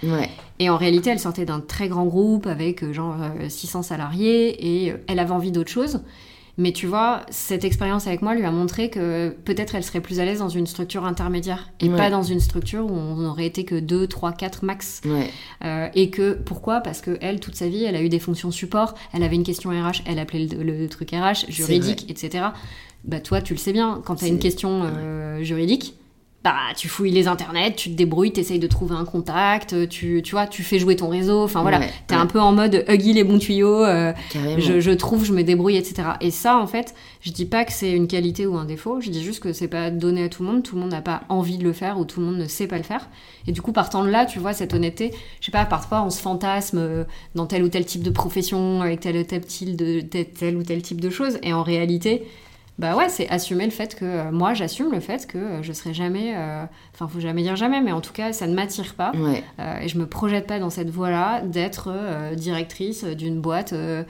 Et 0.59 0.69
en 0.69 0.77
réalité, 0.77 1.09
elle 1.09 1.19
sortait 1.19 1.45
d'un 1.45 1.61
très 1.61 1.87
grand 1.87 2.05
groupe 2.05 2.45
avec 2.45 2.83
euh, 2.83 2.93
genre 2.93 3.15
600 3.47 3.79
euh, 3.79 3.81
salariés 3.81 4.85
et 4.85 4.93
elle 5.07 5.19
avait 5.19 5.31
envie 5.31 5.51
d'autre 5.51 5.71
chose. 5.71 6.01
Mais 6.59 6.71
tu 6.71 6.87
vois, 6.87 7.21
cette 7.29 7.63
expérience 7.63 8.07
avec 8.07 8.23
moi 8.23 8.33
lui 8.33 8.43
a 8.43 8.51
montré 8.51 8.89
que 8.89 9.29
peut-être 9.45 9.75
elle 9.75 9.83
serait 9.83 10.01
plus 10.01 10.19
à 10.19 10.25
l'aise 10.25 10.39
dans 10.39 10.49
une 10.49 10.65
structure 10.65 11.05
intermédiaire 11.05 11.69
et 11.79 11.89
pas 11.89 12.09
dans 12.09 12.23
une 12.23 12.39
structure 12.39 12.85
où 12.85 12.95
on 12.95 13.17
n'aurait 13.17 13.45
été 13.45 13.63
que 13.63 13.79
2, 13.79 14.07
3, 14.07 14.31
4 14.31 14.65
max. 14.65 15.01
Euh, 15.63 15.87
et 15.93 16.09
que 16.09 16.33
pourquoi? 16.33 16.81
Parce 16.81 17.01
que 17.01 17.17
elle, 17.21 17.39
toute 17.39 17.55
sa 17.55 17.67
vie, 17.67 17.83
elle 17.83 17.95
a 17.95 18.01
eu 18.01 18.09
des 18.09 18.19
fonctions 18.19 18.49
support, 18.49 18.95
elle 19.13 19.21
avait 19.21 19.35
une 19.35 19.43
question 19.43 19.69
RH, 19.69 20.01
elle 20.05 20.17
appelait 20.17 20.47
le, 20.47 20.89
truc 20.89 21.11
RH, 21.11 21.49
juridique, 21.49 22.09
etc. 22.09 22.45
Bah 23.03 23.19
toi, 23.19 23.41
tu 23.41 23.53
le 23.53 23.59
sais 23.59 23.71
bien, 23.71 24.01
quand 24.03 24.15
tu 24.15 24.25
as 24.25 24.29
une 24.29 24.39
question 24.39 24.81
euh, 24.83 25.43
juridique, 25.43 25.95
bah, 26.51 26.73
tu 26.75 26.87
fouilles 26.87 27.11
les 27.11 27.27
internets, 27.27 27.75
tu 27.75 27.89
te 27.89 27.95
débrouilles, 27.95 28.31
tu 28.31 28.39
essayes 28.39 28.59
de 28.59 28.67
trouver 28.67 28.95
un 28.95 29.03
contact, 29.03 29.89
tu, 29.89 30.21
tu 30.23 30.31
vois, 30.31 30.47
tu 30.47 30.63
fais 30.63 30.79
jouer 30.79 30.95
ton 30.95 31.09
réseau. 31.09 31.43
Enfin 31.43 31.61
voilà, 31.61 31.79
tu 32.07 32.13
es 32.13 32.17
un 32.17 32.25
peu 32.25 32.39
en 32.39 32.53
mode 32.53 32.85
Huggy 32.87 33.13
les 33.13 33.23
bons 33.23 33.39
tuyaux, 33.39 33.83
euh, 33.83 34.13
je, 34.57 34.79
je, 34.79 34.91
trouve, 34.91 35.25
je 35.25 35.33
me 35.33 35.43
débrouille, 35.43 35.75
etc. 35.75 36.09
Et 36.21 36.31
ça, 36.31 36.57
en 36.57 36.67
fait, 36.67 36.95
je 37.21 37.31
dis 37.31 37.45
pas 37.45 37.65
que 37.65 37.73
c'est 37.73 37.91
une 37.91 38.07
qualité 38.07 38.45
ou 38.45 38.55
un 38.55 38.65
défaut, 38.65 39.01
je 39.01 39.09
dis 39.09 39.23
juste 39.23 39.41
que 39.41 39.51
c'est 39.51 39.67
pas 39.67 39.89
donné 39.89 40.23
à 40.23 40.29
tout 40.29 40.43
le 40.43 40.49
monde, 40.49 40.63
tout 40.63 40.75
le 40.75 40.81
monde 40.81 40.91
n'a 40.91 41.01
pas 41.01 41.23
envie 41.27 41.57
de 41.57 41.63
le 41.63 41.73
faire 41.73 41.99
ou 41.99 42.05
tout 42.05 42.21
le 42.21 42.25
monde 42.27 42.37
ne 42.37 42.47
sait 42.47 42.67
pas 42.67 42.77
le 42.77 42.83
faire. 42.83 43.09
Et 43.45 43.51
du 43.51 43.61
coup, 43.61 43.73
partant 43.73 44.03
de 44.03 44.09
là, 44.09 44.25
tu 44.25 44.39
vois, 44.39 44.53
cette 44.53 44.73
honnêteté, 44.73 45.11
je 45.41 45.47
sais 45.47 45.51
pas, 45.51 45.65
parfois 45.65 46.03
on 46.03 46.09
se 46.09 46.21
fantasme 46.21 46.77
euh, 46.77 47.03
dans 47.35 47.45
tel 47.45 47.63
ou 47.63 47.69
tel 47.69 47.85
type 47.85 48.03
de 48.03 48.09
profession, 48.09 48.81
avec 48.81 49.01
tel 49.01 49.17
ou 49.17 49.23
tel, 49.23 49.41
de, 49.75 50.01
tel 50.01 50.55
ou 50.55 50.63
tel 50.63 50.81
type 50.81 51.01
de 51.01 51.09
choses, 51.09 51.39
et 51.43 51.53
en 51.53 51.63
réalité, 51.63 52.23
bah 52.79 52.95
ouais, 52.95 53.09
c'est 53.09 53.27
assumer 53.29 53.65
le 53.65 53.71
fait 53.71 53.95
que 53.95 54.05
euh, 54.05 54.31
moi 54.31 54.53
j'assume 54.53 54.91
le 54.91 54.99
fait 54.99 55.25
que 55.25 55.37
euh, 55.37 55.63
je 55.63 55.73
serai 55.73 55.95
jamais, 55.95 56.33
euh, 56.35 56.63
enfin 56.93 57.07
faut 57.07 57.19
jamais 57.19 57.41
dire 57.41 57.55
jamais, 57.55 57.81
mais 57.81 57.91
en 57.91 58.01
tout 58.01 58.13
cas 58.13 58.33
ça 58.33 58.45
ne 58.45 58.53
m'attire 58.53 58.93
pas 58.93 59.11
et 59.81 59.87
je 59.87 59.97
me 59.97 60.05
projette 60.05 60.45
pas 60.45 60.59
dans 60.59 60.69
cette 60.69 60.91
voie-là 60.91 61.41
d'être 61.41 61.91
directrice 62.35 63.03
d'une 63.03 63.41
boîte 63.41 63.73
de 63.73 64.05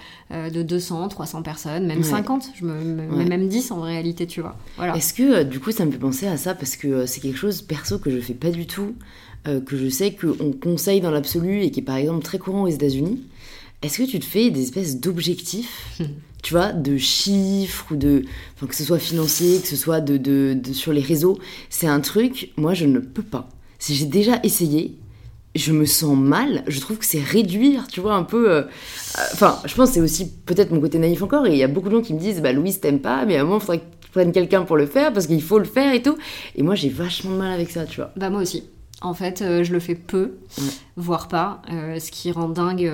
200, 0.61 1.07
300 1.07 1.43
personnes, 1.43 1.85
même 1.85 2.03
50, 2.03 2.51
je 2.55 2.65
me, 2.65 3.25
même 3.25 3.47
10 3.47 3.71
en 3.71 3.81
réalité, 3.81 4.27
tu 4.27 4.41
vois. 4.41 4.57
Voilà. 4.75 4.95
Est-ce 4.95 5.13
que 5.13 5.43
du 5.43 5.59
coup 5.59 5.71
ça 5.71 5.85
me 5.85 5.91
fait 5.91 5.97
penser 5.97 6.27
à 6.27 6.37
ça 6.37 6.53
parce 6.53 6.75
que 6.75 7.05
c'est 7.05 7.21
quelque 7.21 7.37
chose 7.37 7.61
perso 7.61 7.99
que 7.99 8.09
je 8.09 8.19
fais 8.19 8.33
pas 8.33 8.49
du 8.49 8.67
tout, 8.67 8.95
que 9.45 9.77
je 9.77 9.87
sais 9.87 10.13
qu'on 10.13 10.51
conseille 10.51 10.99
dans 10.99 11.11
l'absolu 11.11 11.61
et 11.61 11.71
qui 11.71 11.79
est 11.79 11.83
par 11.83 11.95
exemple 11.95 12.23
très 12.23 12.37
courant 12.37 12.63
aux 12.63 12.67
États-Unis. 12.67 13.23
est-ce 13.81 13.99
que 13.99 14.09
tu 14.09 14.19
te 14.19 14.25
fais 14.25 14.49
des 14.49 14.63
espèces 14.63 14.99
d'objectifs 14.99 16.01
tu 16.43 16.53
vois, 16.53 16.71
de 16.71 16.97
chiffres 16.97 17.85
ou 17.91 17.95
de, 17.95 18.23
que 18.67 18.75
ce 18.75 18.83
soit 18.83 18.99
financier, 18.99 19.59
que 19.59 19.67
ce 19.67 19.75
soit 19.75 20.01
de, 20.01 20.17
de, 20.17 20.73
sur 20.73 20.93
les 20.93 21.01
réseaux, 21.01 21.39
c'est 21.69 21.87
un 21.87 21.99
truc, 21.99 22.51
moi 22.57 22.73
je 22.73 22.85
ne 22.85 22.99
peux 22.99 23.23
pas. 23.23 23.49
Si 23.79 23.95
j'ai 23.95 24.05
déjà 24.05 24.39
essayé, 24.43 24.97
je 25.55 25.71
me 25.71 25.85
sens 25.85 26.15
mal. 26.15 26.63
Je 26.67 26.79
trouve 26.79 26.97
que 26.97 27.05
c'est 27.05 27.21
réduire, 27.21 27.87
tu 27.87 27.99
vois, 27.99 28.13
un 28.13 28.23
peu. 28.23 28.51
Euh, 28.51 28.63
enfin, 29.33 29.59
je 29.65 29.73
pense 29.75 29.89
que 29.89 29.95
c'est 29.95 30.01
aussi 30.01 30.31
peut-être 30.45 30.71
mon 30.71 30.79
côté 30.79 30.99
naïf 30.99 31.21
encore. 31.21 31.47
Et 31.47 31.51
il 31.51 31.57
y 31.57 31.63
a 31.63 31.67
beaucoup 31.67 31.89
de 31.89 31.95
gens 31.95 32.01
qui 32.01 32.13
me 32.13 32.19
disent, 32.19 32.41
bah 32.41 32.53
Louise, 32.53 32.79
t'aimes 32.79 33.01
pas, 33.01 33.25
mais 33.25 33.37
à 33.37 33.41
un 33.41 33.43
moment, 33.43 33.57
il 33.57 33.61
faudrait 33.61 33.79
que 33.79 33.85
tu 34.01 34.11
prennes 34.11 34.31
quelqu'un 34.31 34.63
pour 34.63 34.77
le 34.77 34.85
faire 34.85 35.11
parce 35.13 35.27
qu'il 35.27 35.41
faut 35.41 35.59
le 35.59 35.65
faire 35.65 35.93
et 35.93 36.01
tout. 36.01 36.17
Et 36.55 36.63
moi, 36.63 36.75
j'ai 36.75 36.89
vachement 36.89 37.31
de 37.31 37.37
mal 37.37 37.51
avec 37.51 37.69
ça, 37.69 37.85
tu 37.85 37.97
vois. 37.97 38.11
Bah, 38.15 38.29
moi 38.29 38.41
aussi. 38.41 38.63
En 39.01 39.13
fait, 39.13 39.43
euh, 39.43 39.63
je 39.63 39.73
le 39.73 39.79
fais 39.79 39.93
peu, 39.93 40.37
voire 40.95 41.27
pas. 41.27 41.61
Euh, 41.71 41.99
ce 41.99 42.09
qui 42.09 42.31
rend 42.31 42.49
dingue 42.49 42.91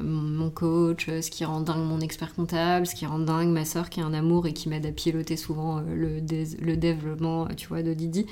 mon 0.00 0.50
coach, 0.50 1.06
ce 1.06 1.30
qui 1.30 1.44
rend 1.44 1.60
dingue 1.60 1.84
mon 1.84 2.00
expert 2.00 2.34
comptable, 2.34 2.86
ce 2.86 2.94
qui 2.94 3.04
rend 3.04 3.18
dingue 3.18 3.48
ma 3.48 3.64
soeur 3.64 3.90
qui 3.90 4.00
est 4.00 4.04
un 4.04 4.14
amour 4.14 4.46
et 4.46 4.52
qui 4.52 4.68
m'aide 4.68 4.86
à 4.86 4.92
piloter 4.92 5.36
souvent 5.36 5.80
le, 5.80 6.20
le 6.20 6.76
développement, 6.76 7.48
tu 7.56 7.66
vois, 7.68 7.82
de 7.82 7.94
Didi 7.94 8.26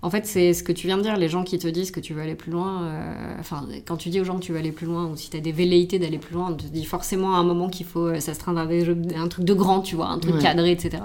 en 0.00 0.10
fait, 0.10 0.26
c'est 0.26 0.54
ce 0.54 0.62
que 0.62 0.70
tu 0.70 0.86
viens 0.86 0.96
de 0.96 1.02
dire, 1.02 1.16
les 1.16 1.28
gens 1.28 1.42
qui 1.42 1.58
te 1.58 1.66
disent 1.66 1.90
que 1.90 1.98
tu 1.98 2.14
veux 2.14 2.22
aller 2.22 2.36
plus 2.36 2.52
loin. 2.52 2.84
Euh, 2.84 3.34
enfin, 3.40 3.66
quand 3.84 3.96
tu 3.96 4.10
dis 4.10 4.20
aux 4.20 4.24
gens 4.24 4.38
que 4.38 4.44
tu 4.44 4.52
veux 4.52 4.58
aller 4.58 4.70
plus 4.70 4.86
loin, 4.86 5.06
ou 5.06 5.16
si 5.16 5.28
tu 5.28 5.36
as 5.36 5.40
des 5.40 5.50
velléités 5.50 5.98
d'aller 5.98 6.18
plus 6.18 6.34
loin, 6.34 6.50
on 6.50 6.54
te 6.54 6.66
dit 6.66 6.84
forcément 6.84 7.34
à 7.34 7.38
un 7.38 7.42
moment 7.42 7.68
qu'il 7.68 7.86
faut 7.86 8.06
euh, 8.06 8.20
s'astreindre 8.20 8.60
à 8.60 9.20
un 9.20 9.28
truc 9.28 9.44
de 9.44 9.54
grand, 9.54 9.80
tu 9.80 9.96
vois, 9.96 10.06
un 10.06 10.18
truc 10.18 10.38
cadré, 10.38 10.70
etc. 10.70 11.02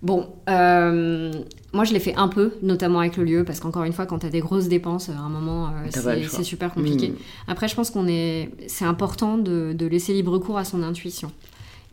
Bon, 0.00 0.28
euh, 0.48 1.32
moi 1.72 1.84
je 1.84 1.92
l'ai 1.92 1.98
fait 1.98 2.14
un 2.14 2.28
peu, 2.28 2.52
notamment 2.62 3.00
avec 3.00 3.16
le 3.16 3.24
lieu, 3.24 3.44
parce 3.44 3.58
qu'encore 3.58 3.84
une 3.84 3.92
fois, 3.92 4.06
quand 4.06 4.20
tu 4.20 4.26
as 4.26 4.30
des 4.30 4.40
grosses 4.40 4.68
dépenses, 4.68 5.08
à 5.08 5.18
un 5.18 5.28
moment, 5.28 5.72
c'est 5.90 6.44
super 6.44 6.72
compliqué. 6.72 7.08
Hmm. 7.08 7.16
Après, 7.48 7.68
je 7.68 7.74
pense 7.74 7.90
qu'on 7.90 8.06
est, 8.06 8.50
c'est 8.68 8.84
important 8.84 9.38
de, 9.38 9.72
de, 9.76 9.86
laisser 9.86 10.12
libre 10.12 10.38
cours 10.38 10.58
à 10.58 10.64
son 10.64 10.82
intuition. 10.82 11.32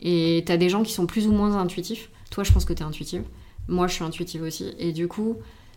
Et 0.02 0.44
tu 0.46 0.52
as 0.52 0.56
des 0.56 0.68
gens 0.68 0.82
qui 0.82 0.92
sont 0.92 1.06
plus 1.06 1.26
ou 1.26 1.32
moins 1.32 1.56
intuitifs. 1.56 2.10
Toi, 2.30 2.44
je 2.44 2.52
pense 2.52 2.64
que 2.64 2.72
tu 2.72 2.82
es 2.82 2.86
intuitive. 2.86 3.22
Moi, 3.68 3.86
je 3.88 3.94
suis 3.94 4.04
intuitive 4.04 4.42
aussi. 4.42 4.74
Et 4.78 4.92
du 4.92 5.08
coup, 5.08 5.36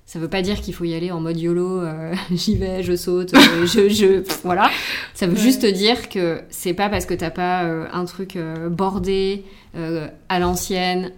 ça 0.09 0.17
veut 0.17 0.27
pas 0.27 0.41
dire 0.41 0.59
qu'il 0.59 0.73
faut 0.73 0.85
y 0.85 0.95
aller 0.95 1.11
en 1.11 1.19
mode 1.19 1.39
YOLO, 1.39 1.81
euh, 1.81 2.15
j'y 2.31 2.55
vais, 2.55 2.81
je 2.81 2.95
saute, 2.95 3.31
euh, 3.35 3.65
je, 3.67 3.89
je, 3.89 4.23
voilà. 4.43 4.71
Ça 5.13 5.27
veut 5.27 5.35
juste 5.35 5.67
dire 5.67 6.09
que 6.09 6.41
c'est 6.49 6.73
pas 6.73 6.89
parce 6.89 7.05
que 7.05 7.13
t'as 7.13 7.29
pas 7.29 7.65
euh, 7.65 7.85
un 7.93 8.05
truc 8.05 8.35
bordé 8.69 9.43
à 10.29 10.39
l'ancienne 10.39 11.11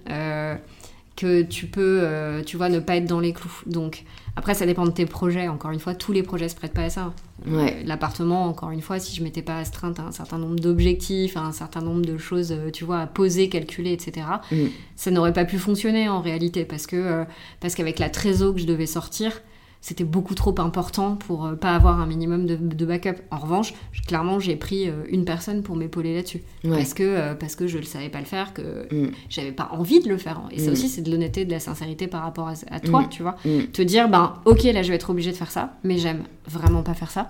que 1.22 1.42
tu 1.42 1.68
peux, 1.68 2.08
tu 2.46 2.58
vois, 2.58 2.70
ne 2.70 2.80
pas 2.80 2.96
être 2.96 3.06
dans 3.06 3.20
les 3.20 3.34
clous. 3.34 3.62
Donc 3.66 4.06
après, 4.36 4.54
ça 4.54 4.66
dépend 4.66 4.86
de 4.86 4.92
tes 4.92 5.06
projets. 5.06 5.48
Encore 5.48 5.72
une 5.72 5.80
fois, 5.80 5.94
tous 5.94 6.14
les 6.14 6.24
projets 6.24 6.50
se 6.50 6.56
prêtent 6.56 6.74
pas 6.74 6.84
à 6.84 6.90
ça. 6.90 7.14
Ouais. 7.46 7.84
L'appartement, 7.86 8.46
encore 8.46 8.72
une 8.72 8.82
fois, 8.82 9.00
si 9.00 9.16
je 9.16 9.24
m'étais 9.24 9.42
pas 9.42 9.58
astreinte 9.58 10.00
à 10.00 10.04
un 10.04 10.12
certain 10.12 10.38
nombre 10.38 10.60
d'objectifs, 10.60 11.36
à 11.36 11.42
un 11.42 11.52
certain 11.52 11.82
nombre 11.82 12.06
de 12.06 12.18
choses, 12.18 12.52
euh, 12.52 12.70
tu 12.72 12.86
vois, 12.86 13.00
à 13.00 13.08
poser, 13.08 13.50
calculer, 13.50 13.92
etc., 13.92 14.28
mm. 14.52 14.66
ça 14.96 15.12
n'aurait 15.12 15.34
pas 15.34 15.46
pu 15.46 15.58
fonctionner 15.58 16.08
en 16.08 16.22
réalité 16.22 16.66
parce 16.66 16.88
que 16.88 16.96
euh, 16.96 17.24
parce 17.60 17.76
qu'avec 17.76 18.00
la 18.00 18.10
trésor 18.10 18.54
que 18.54 18.62
je 18.62 18.68
devais 18.68 18.86
sortir, 18.86 19.42
c'était 19.82 20.04
beaucoup 20.04 20.36
trop 20.36 20.54
important 20.60 21.16
pour 21.16 21.46
euh, 21.46 21.56
pas 21.56 21.76
avoir 21.76 22.00
un 22.00 22.06
minimum 22.06 22.46
de, 22.46 22.86
backup. 22.86 23.16
En 23.32 23.40
revanche, 23.40 23.74
clairement, 24.06 24.40
j'ai 24.40 24.56
pris 24.56 24.88
euh, 24.88 25.04
une 25.10 25.26
personne 25.26 25.64
pour 25.64 25.76
m'épauler 25.76 26.16
là-dessus. 26.16 26.44
Parce, 26.64 26.94
que, 26.94 27.02
euh, 27.04 27.34
parce 27.34 27.56
que 27.56 27.66
je 27.66 27.80
ne 27.80 27.84
savais 27.84 28.10
pas 28.10 28.20
le 28.20 28.26
faire, 28.26 28.54
que 28.54 28.88
mm. 28.94 29.12
j'avais 29.30 29.52
pas 29.52 29.70
envie 29.72 30.00
de 30.00 30.08
le 30.08 30.18
faire. 30.18 30.40
Et 30.52 30.60
ça 30.60 30.70
mm. 30.70 30.74
aussi, 30.74 30.88
c'est 30.88 31.02
de 31.02 31.10
l'honnêteté, 31.10 31.46
de 31.46 31.52
la 31.52 31.60
sincérité 31.60 32.06
par 32.06 32.22
rapport 32.22 32.48
à, 32.48 32.80
toi, 32.80 33.02
mm. 33.02 33.10
tu 33.10 33.24
vois. 33.24 33.36
Te 33.74 33.82
dire, 33.82 34.08
ben, 34.08 34.36
ok, 34.46 34.64
là, 34.64 34.84
je 34.84 34.90
vais 34.90 34.96
être 34.96 35.10
obligée 35.10 35.32
de 35.32 35.38
faire 35.38 35.52
ça, 35.52 35.74
mais 35.84 35.98
j'aime 35.98 36.24
vraiment 36.48 36.84
pas 36.84 36.94
faire 36.94 37.12
ça. 37.12 37.30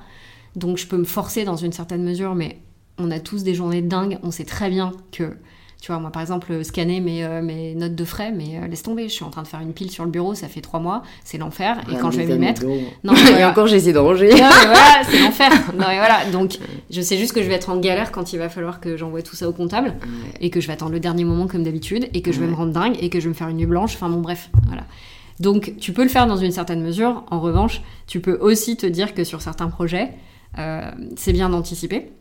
Donc, 0.58 0.78
je 0.78 0.88
peux 0.88 0.98
me 0.98 1.06
forcer 1.06 1.46
dans 1.46 1.56
une 1.56 1.72
certaine 1.72 2.04
mesure, 2.04 2.36
mais 2.36 2.60
on 2.98 3.12
a 3.12 3.22
tous 3.22 3.44
des 3.44 3.56
journées 3.56 3.82
dingues. 3.82 4.20
On 4.24 4.32
sait 4.32 4.44
très 4.44 4.70
bien 4.70 4.92
que 5.14 5.38
tu 5.82 5.92
vois, 5.92 6.00
moi 6.00 6.12
par 6.12 6.22
exemple, 6.22 6.64
scanner 6.64 7.00
mes, 7.00 7.26
euh, 7.26 7.42
mes 7.42 7.74
notes 7.74 7.96
de 7.96 8.06
frais, 8.06 8.32
mais 8.32 8.60
euh, 8.60 8.68
laisse 8.68 8.84
tomber, 8.84 9.10
je 9.10 9.14
suis 9.14 9.26
en 9.26 9.32
train 9.32 9.42
de 9.42 9.48
faire 9.48 9.62
une 9.62 9.74
pile 9.74 9.90
sur 9.90 10.06
le 10.06 10.12
bureau, 10.12 10.36
ça 10.36 10.48
fait 10.48 10.62
trois 10.62 10.80
mois, 10.80 11.02
c'est 11.24 11.40
l'enfer. 11.40 11.82
Et 11.92 11.96
quand 11.96 12.12
je 12.12 12.18
vais 12.18 12.28
m'y 12.28 12.38
mettre. 12.38 12.64
Non, 13.04 13.16
et 13.40 13.44
encore, 13.44 13.66
j'ai 13.66 13.78
essayé 13.78 13.92
de 13.92 13.98
ranger. 13.98 14.30
voilà, 14.30 15.02
c'est 15.10 15.20
l'enfer. 15.20 15.52
Non, 15.74 15.90
et 15.90 15.98
voilà. 15.98 16.26
Donc, 16.32 16.60
je 16.92 17.02
sais 17.02 17.18
juste 17.18 17.34
que 17.34 17.42
je 17.42 17.48
vais 17.48 17.56
être 17.56 17.72
en 17.72 17.78
galère 17.78 18.12
quand 18.12 18.32
il 18.32 18.38
va 18.38 18.48
falloir 18.48 18.80
que 18.80 18.96
j'envoie 18.96 19.24
tout 19.24 19.36
ça 19.36 19.50
au 19.50 19.54
comptable 19.54 19.96
et 20.40 20.52
que 20.52 20.62
je 20.62 20.68
vais 20.68 20.74
attendre 20.74 20.92
le 20.92 21.00
dernier 21.00 21.24
moment 21.24 21.48
comme 21.48 21.64
d'habitude 21.64 22.10
et 22.14 22.22
que 22.22 22.32
je 22.32 22.40
vais 22.40 22.48
me 22.48 22.54
rendre 22.54 22.74
dingue 22.74 22.96
et 23.02 23.10
que 23.10 23.20
je 23.20 23.24
vais 23.24 23.30
me 23.30 23.36
faire 23.36 23.48
une 23.48 23.58
nuit 23.58 23.66
blanche. 23.66 23.96
Enfin, 23.96 24.10
bon, 24.10 24.22
bref, 24.22 24.52
voilà. 24.68 24.84
Donc, 25.40 25.74
tu 25.80 25.94
peux 25.94 26.04
le 26.04 26.10
faire 26.10 26.28
dans 26.28 26.38
une 26.38 26.52
certaine 26.52 26.84
mesure. 26.84 27.24
En 27.32 27.40
revanche, 27.40 27.82
tu 28.06 28.20
peux 28.20 28.38
aussi 28.40 28.78
te 28.78 28.86
dire 28.86 29.16
que 29.16 29.24
sur 29.24 29.42
certains 29.42 29.70
projets, 29.70 30.12
euh, 30.60 30.92
c'est 31.16 31.34
bien 31.34 31.50
d'anticiper. 31.50 32.12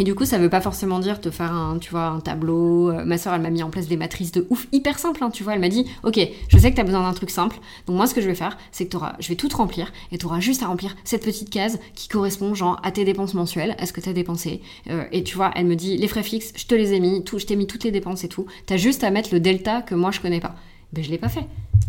Et 0.00 0.02
du 0.02 0.14
coup, 0.14 0.24
ça 0.24 0.38
veut 0.38 0.48
pas 0.48 0.62
forcément 0.62 0.98
dire 0.98 1.20
te 1.20 1.30
faire 1.30 1.52
un, 1.52 1.78
tu 1.78 1.90
vois, 1.90 2.06
un 2.06 2.20
tableau. 2.20 2.88
Euh, 2.88 3.04
ma 3.04 3.18
soeur, 3.18 3.34
elle 3.34 3.42
m'a 3.42 3.50
mis 3.50 3.62
en 3.62 3.68
place 3.68 3.86
des 3.86 3.98
matrices 3.98 4.32
de 4.32 4.46
ouf, 4.48 4.66
hyper 4.72 4.98
simples, 4.98 5.22
hein, 5.22 5.28
tu 5.28 5.44
vois. 5.44 5.52
Elle 5.52 5.60
m'a 5.60 5.68
dit, 5.68 5.84
ok, 6.04 6.18
je 6.48 6.56
sais 6.56 6.70
que 6.70 6.74
tu 6.74 6.80
as 6.80 6.84
besoin 6.84 7.02
d'un 7.02 7.12
truc 7.12 7.28
simple. 7.28 7.58
Donc 7.86 7.96
moi, 7.96 8.06
ce 8.06 8.14
que 8.14 8.22
je 8.22 8.26
vais 8.26 8.34
faire, 8.34 8.56
c'est 8.72 8.86
que 8.86 8.96
auras, 8.96 9.16
je 9.20 9.28
vais 9.28 9.34
tout 9.34 9.50
remplir 9.54 9.92
et 10.10 10.16
tu 10.16 10.24
auras 10.24 10.40
juste 10.40 10.62
à 10.62 10.68
remplir 10.68 10.96
cette 11.04 11.22
petite 11.22 11.50
case 11.50 11.78
qui 11.94 12.08
correspond, 12.08 12.54
genre, 12.54 12.80
à 12.82 12.92
tes 12.92 13.04
dépenses 13.04 13.34
mensuelles, 13.34 13.76
à 13.78 13.84
ce 13.84 13.92
que 13.92 14.00
tu 14.00 14.08
as 14.08 14.14
dépensé. 14.14 14.62
Euh, 14.88 15.04
et 15.12 15.22
tu 15.22 15.36
vois, 15.36 15.50
elle 15.54 15.66
me 15.66 15.76
dit, 15.76 15.98
les 15.98 16.08
frais 16.08 16.22
fixes, 16.22 16.54
je 16.56 16.64
te 16.64 16.74
les 16.74 16.94
ai 16.94 17.00
mis, 17.00 17.22
tout, 17.22 17.38
je 17.38 17.44
t'ai 17.44 17.56
mis 17.56 17.66
toutes 17.66 17.84
les 17.84 17.90
dépenses 17.90 18.24
et 18.24 18.28
tout. 18.28 18.46
T'as 18.64 18.78
juste 18.78 19.04
à 19.04 19.10
mettre 19.10 19.28
le 19.34 19.40
delta 19.40 19.82
que 19.82 19.94
moi 19.94 20.12
je 20.12 20.20
connais 20.20 20.40
pas. 20.40 20.54
Ben, 20.92 21.04
je 21.04 21.10
l'ai 21.10 21.18
pas 21.18 21.28
fait. 21.28 21.46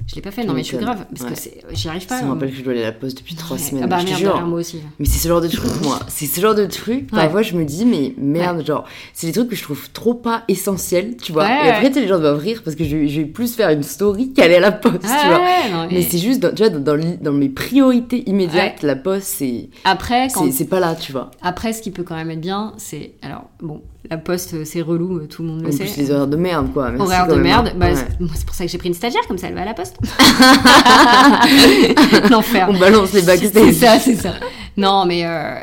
Je 0.08 0.16
l'ai 0.16 0.22
pas 0.22 0.32
fait, 0.32 0.44
non 0.44 0.54
mais 0.54 0.62
je 0.62 0.68
suis 0.68 0.78
grave, 0.78 1.06
parce 1.10 1.44
que 1.44 1.50
j'y 1.72 1.88
arrive 1.88 2.06
pas. 2.06 2.20
Ça 2.20 2.26
me 2.26 2.32
rappelle 2.32 2.52
que 2.52 2.58
je 2.58 2.64
dois 2.64 2.74
aller 2.74 2.84
à 2.84 2.88
la 2.88 2.92
poste 2.92 3.18
depuis 3.18 3.36
trois 3.36 3.58
semaines. 3.58 3.86
Ah 3.86 3.88
bah 3.88 4.04
merde, 4.04 4.48
moi 4.48 4.60
aussi. 4.60 4.80
Mais 5.00 5.06
c'est 5.06 5.20
ce 5.20 5.28
genre 5.28 5.42
de 5.42 5.48
truc, 5.48 5.72
moi. 5.84 6.00
C'est 6.08 6.26
ce 6.26 6.42
genre 6.42 6.54
de 6.54 6.66
truc, 6.66 7.10
parfois 7.10 7.42
je 7.42 7.56
me 7.56 7.64
dis, 7.66 7.86
mais 7.86 8.14
merde, 8.18 8.66
genre, 8.66 8.86
c'est 9.14 9.28
des 9.28 9.34
trucs 9.34 9.50
que 9.50 9.56
je 9.56 9.64
trouve 9.64 9.90
trop 9.92 10.14
pas 10.14 10.44
essentiels, 10.48 11.16
tu 11.18 11.32
vois. 11.32 11.46
Et 11.46 11.70
après, 11.70 11.90
les 11.90 12.08
gens 12.08 12.20
doivent 12.20 12.40
rire 12.40 12.62
parce 12.64 12.76
que 12.76 12.84
je, 12.84 12.98
vais 12.98 13.26
plus 13.26 13.56
faire 13.56 13.70
une 13.70 13.84
story 13.84 14.34
qu'aller 14.34 14.56
à 14.56 14.60
la 14.60 14.72
poste, 14.72 15.02
tu 15.02 15.28
vois. 15.28 15.88
mais, 15.90 16.02
c'est 16.02 16.18
juste, 16.18 16.42
tu 16.56 16.64
vois, 16.64 16.70
dans, 16.70 16.98
dans, 17.22 17.34
mes 17.34 17.50
priorités 17.50 18.30
immédiates, 18.30 18.84
la 18.84 18.96
poste, 18.96 19.28
c'est. 19.28 19.70
Après, 19.84 20.28
C'est 20.30 20.68
pas 20.68 20.80
là, 20.80 20.96
tu 20.96 21.12
vois. 21.12 21.32
Après, 21.42 21.74
ce 21.74 21.82
qui 21.82 21.92
peut 21.92 22.04
quand 22.04 22.16
même 22.16 22.32
être 22.32 22.42
bien, 22.42 22.74
c'est. 22.78 23.14
Alors, 23.22 23.50
bon, 23.62 23.82
la 24.12 24.18
poste, 24.18 24.66
c'est 24.66 24.82
relou, 24.82 25.20
euh, 25.20 25.26
tout 25.26 25.42
le 25.42 25.48
monde 25.48 25.64
le 25.64 25.72
sait. 25.72 25.84
En 25.84 25.88
plus, 25.88 25.98
les 25.98 26.12
horaires 26.12 26.28
de 26.28 26.36
merde, 26.36 26.74
quoi. 26.74 26.92
Merci 26.92 27.02
horaires 27.02 27.28
de 27.28 27.36
merde, 27.36 27.72
bah, 27.78 27.96
c'est 27.96 28.46
pour 28.46 28.54
ça 28.54 28.66
que 28.66 28.70
j'ai 28.70 28.78
pris 28.78 28.90
une 28.90 28.94
stagiaire, 28.94 29.26
comme 29.26 29.38
ça 29.38 29.48
elle 29.48 29.54
va 29.54 29.62
à 29.62 29.66
la 29.66 29.74
poste. 29.74 29.96
L'enfer. 32.30 32.68
On 32.70 32.78
balance 32.78 33.14
les 33.14 33.22
backstage. 33.22 33.52
C'est 33.54 33.74
ça, 33.74 34.00
c'est 34.00 34.16
ça. 34.16 34.34
Non, 34.76 35.06
mais 35.06 35.26
euh, 35.26 35.56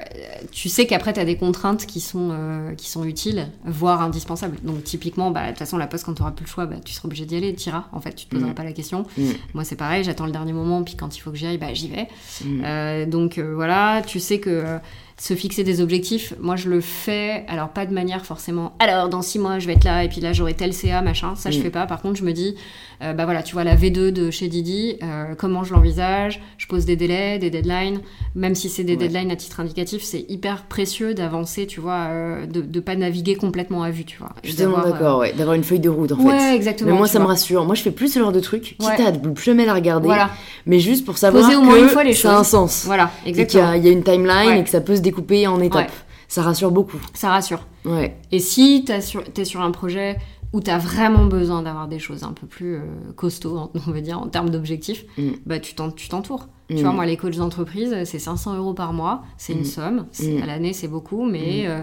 tu 0.50 0.70
sais 0.70 0.86
qu'après, 0.86 1.12
tu 1.12 1.20
as 1.20 1.26
des 1.26 1.36
contraintes 1.36 1.84
qui 1.84 2.00
sont, 2.00 2.30
euh, 2.32 2.74
qui 2.74 2.88
sont 2.88 3.04
utiles, 3.04 3.48
voire 3.66 4.00
indispensables. 4.00 4.56
Donc, 4.62 4.82
typiquement, 4.82 5.30
bah, 5.30 5.44
de 5.44 5.48
toute 5.48 5.58
façon, 5.58 5.76
la 5.76 5.86
poste, 5.86 6.04
quand 6.04 6.14
tu 6.14 6.22
n'auras 6.22 6.32
plus 6.32 6.44
le 6.44 6.50
choix, 6.50 6.64
bah, 6.64 6.76
tu 6.82 6.94
seras 6.94 7.06
obligé 7.06 7.26
d'y 7.26 7.36
aller, 7.36 7.54
tu 7.54 7.68
iras. 7.68 7.84
En 7.92 8.00
fait, 8.00 8.14
tu 8.14 8.26
te 8.26 8.34
poseras 8.34 8.52
mm. 8.52 8.54
pas 8.54 8.64
la 8.64 8.72
question. 8.72 9.04
Mm. 9.18 9.30
Moi, 9.52 9.64
c'est 9.64 9.76
pareil, 9.76 10.04
j'attends 10.04 10.26
le 10.26 10.32
dernier 10.32 10.54
moment, 10.54 10.82
puis 10.82 10.94
quand 10.94 11.14
il 11.14 11.20
faut 11.20 11.30
que 11.30 11.36
j'y 11.36 11.46
aille, 11.46 11.58
bah, 11.58 11.74
j'y 11.74 11.88
vais. 11.88 12.08
Mm. 12.44 13.10
donc, 13.10 13.38
voilà, 13.38 14.00
tu 14.06 14.20
sais 14.20 14.38
que 14.38 14.78
se 15.18 15.34
fixer 15.34 15.64
des 15.64 15.80
objectifs, 15.80 16.32
moi 16.40 16.54
je 16.54 16.68
le 16.68 16.80
fais, 16.80 17.44
alors 17.48 17.70
pas 17.70 17.86
de 17.86 17.92
manière 17.92 18.24
forcément, 18.24 18.72
alors 18.78 19.08
dans 19.08 19.20
six 19.20 19.40
mois 19.40 19.58
je 19.58 19.66
vais 19.66 19.72
être 19.72 19.84
là 19.84 20.04
et 20.04 20.08
puis 20.08 20.20
là 20.20 20.32
j'aurai 20.32 20.54
tel 20.54 20.72
CA, 20.72 21.02
machin, 21.02 21.34
ça 21.34 21.50
je 21.50 21.58
mm. 21.58 21.62
fais 21.62 21.70
pas. 21.70 21.86
Par 21.86 22.00
contre, 22.00 22.18
je 22.18 22.24
me 22.24 22.32
dis, 22.32 22.54
euh, 23.02 23.12
bah 23.12 23.24
voilà, 23.24 23.42
tu 23.42 23.54
vois 23.54 23.64
la 23.64 23.74
V2 23.74 24.10
de 24.10 24.30
chez 24.30 24.46
Didi, 24.46 24.96
euh, 25.02 25.34
comment 25.36 25.64
je 25.64 25.74
l'envisage, 25.74 26.40
je 26.56 26.66
pose 26.66 26.84
des 26.84 26.94
délais, 26.94 27.38
des 27.38 27.50
deadlines, 27.50 28.00
même 28.36 28.54
si 28.54 28.68
c'est 28.68 28.84
des 28.84 28.96
deadlines 28.96 29.30
à 29.32 29.36
titre 29.36 29.58
indicatif, 29.58 30.02
c'est 30.02 30.24
hyper 30.28 30.64
précieux 30.64 31.14
d'avancer, 31.14 31.66
tu 31.66 31.80
vois, 31.80 32.06
euh, 32.10 32.46
de, 32.46 32.60
de 32.60 32.80
pas 32.80 32.94
naviguer 32.94 33.34
complètement 33.34 33.82
à 33.82 33.90
vue, 33.90 34.04
tu 34.04 34.18
vois. 34.18 34.30
Je 34.44 34.50
suis 34.50 34.58
d'accord, 34.58 35.18
ouais, 35.18 35.32
d'avoir 35.32 35.54
une 35.54 35.64
feuille 35.64 35.80
de 35.80 35.88
route 35.88 36.12
en 36.12 36.16
fait. 36.16 36.22
Ouais, 36.22 36.54
exactement. 36.54 36.92
Mais 36.92 36.96
moi 36.96 37.08
ça 37.08 37.18
me 37.18 37.24
rassure, 37.24 37.64
moi 37.64 37.74
je 37.74 37.82
fais 37.82 37.90
plus 37.90 38.12
ce 38.12 38.20
genre 38.20 38.32
de 38.32 38.40
truc, 38.40 38.76
quitte 38.78 39.00
à 39.00 39.10
ne 39.10 39.18
plus 39.18 39.44
jamais 39.44 39.66
la 39.66 39.74
regarder, 39.74 40.06
voilà. 40.06 40.30
mais 40.66 40.78
juste 40.78 41.04
pour 41.04 41.18
savoir 41.18 41.42
Poser 41.42 41.56
au 41.56 41.62
moins 41.62 41.78
une 41.78 41.88
fois 41.88 42.04
les 42.04 42.12
choses. 42.12 42.22
ça 42.22 42.36
a 42.36 42.40
un 42.40 42.44
sens. 42.44 42.84
Voilà, 42.84 43.10
exactement. 43.26 43.72
Et 43.72 43.76
qu'il 43.80 43.86
y, 43.86 43.88
a 43.88 43.92
une 43.92 44.02
timeline 44.02 44.58
et 44.58 44.64
que 44.64 44.70
ça 44.70 44.80
peut 44.80 44.96
se 44.96 45.00
découper 45.10 45.46
en 45.46 45.60
étapes. 45.60 45.92
Ça 46.28 46.42
rassure 46.42 46.70
beaucoup. 46.70 47.00
Ça 47.14 47.30
rassure. 47.30 47.66
Ouais. 47.84 48.16
Et 48.32 48.38
si 48.38 48.84
tu 48.84 48.92
es 48.92 49.44
sur 49.44 49.60
un 49.62 49.70
projet 49.70 50.18
où 50.52 50.60
tu 50.60 50.70
as 50.70 50.78
vraiment 50.78 51.24
besoin 51.24 51.62
d'avoir 51.62 51.88
des 51.88 51.98
choses 51.98 52.22
un 52.22 52.32
peu 52.32 52.46
plus 52.46 52.76
euh, 52.76 52.82
costauds, 53.16 53.70
on 53.86 53.90
va 53.90 54.00
dire, 54.00 54.18
en 54.18 54.28
termes 54.28 54.50
d'objectifs, 54.50 55.04
mm. 55.16 55.30
bah, 55.46 55.58
tu 55.58 55.74
t'entoures. 55.74 56.48
Tu 56.68 56.82
vois, 56.82 56.92
mm. 56.92 56.96
moi, 56.96 57.06
les 57.06 57.16
coachs 57.16 57.36
d'entreprise, 57.36 57.96
c'est 58.04 58.18
500 58.18 58.56
euros 58.56 58.74
par 58.74 58.92
mois, 58.92 59.22
c'est 59.38 59.54
une 59.54 59.60
mm. 59.60 59.64
somme. 59.64 60.06
À 60.42 60.46
l'année, 60.46 60.74
c'est 60.74 60.88
beaucoup, 60.88 61.24
mais 61.24 61.66
euh, 61.66 61.82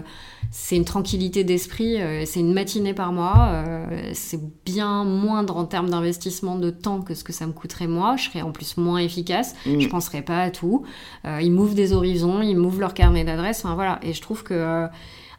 c'est 0.52 0.76
une 0.76 0.84
tranquillité 0.84 1.42
d'esprit, 1.42 2.00
euh, 2.00 2.22
c'est 2.24 2.38
une 2.38 2.52
matinée 2.52 2.94
par 2.94 3.12
mois. 3.12 3.48
Euh, 3.50 4.10
c'est 4.12 4.40
bien 4.64 5.02
moindre 5.02 5.56
en 5.56 5.64
termes 5.64 5.90
d'investissement 5.90 6.56
de 6.56 6.70
temps 6.70 7.02
que 7.02 7.14
ce 7.14 7.24
que 7.24 7.32
ça 7.32 7.46
me 7.46 7.52
coûterait 7.52 7.88
moi. 7.88 8.16
Je 8.16 8.24
serais 8.24 8.42
en 8.42 8.52
plus 8.52 8.76
moins 8.76 8.98
efficace, 8.98 9.56
je 9.64 9.88
penserais 9.88 10.22
pas 10.22 10.40
à 10.40 10.50
tout. 10.50 10.84
ils 11.24 11.52
m'ouvrent 11.52 11.74
des 11.74 11.92
horizons, 11.92 12.40
ils 12.42 12.56
m'ouvrent 12.56 12.80
leur 12.80 12.94
carnet 12.94 13.24
d'adresses, 13.24 13.64
enfin 13.64 13.74
voilà. 13.74 13.98
Et 14.02 14.12
je 14.12 14.22
trouve 14.22 14.44
que 14.44 14.86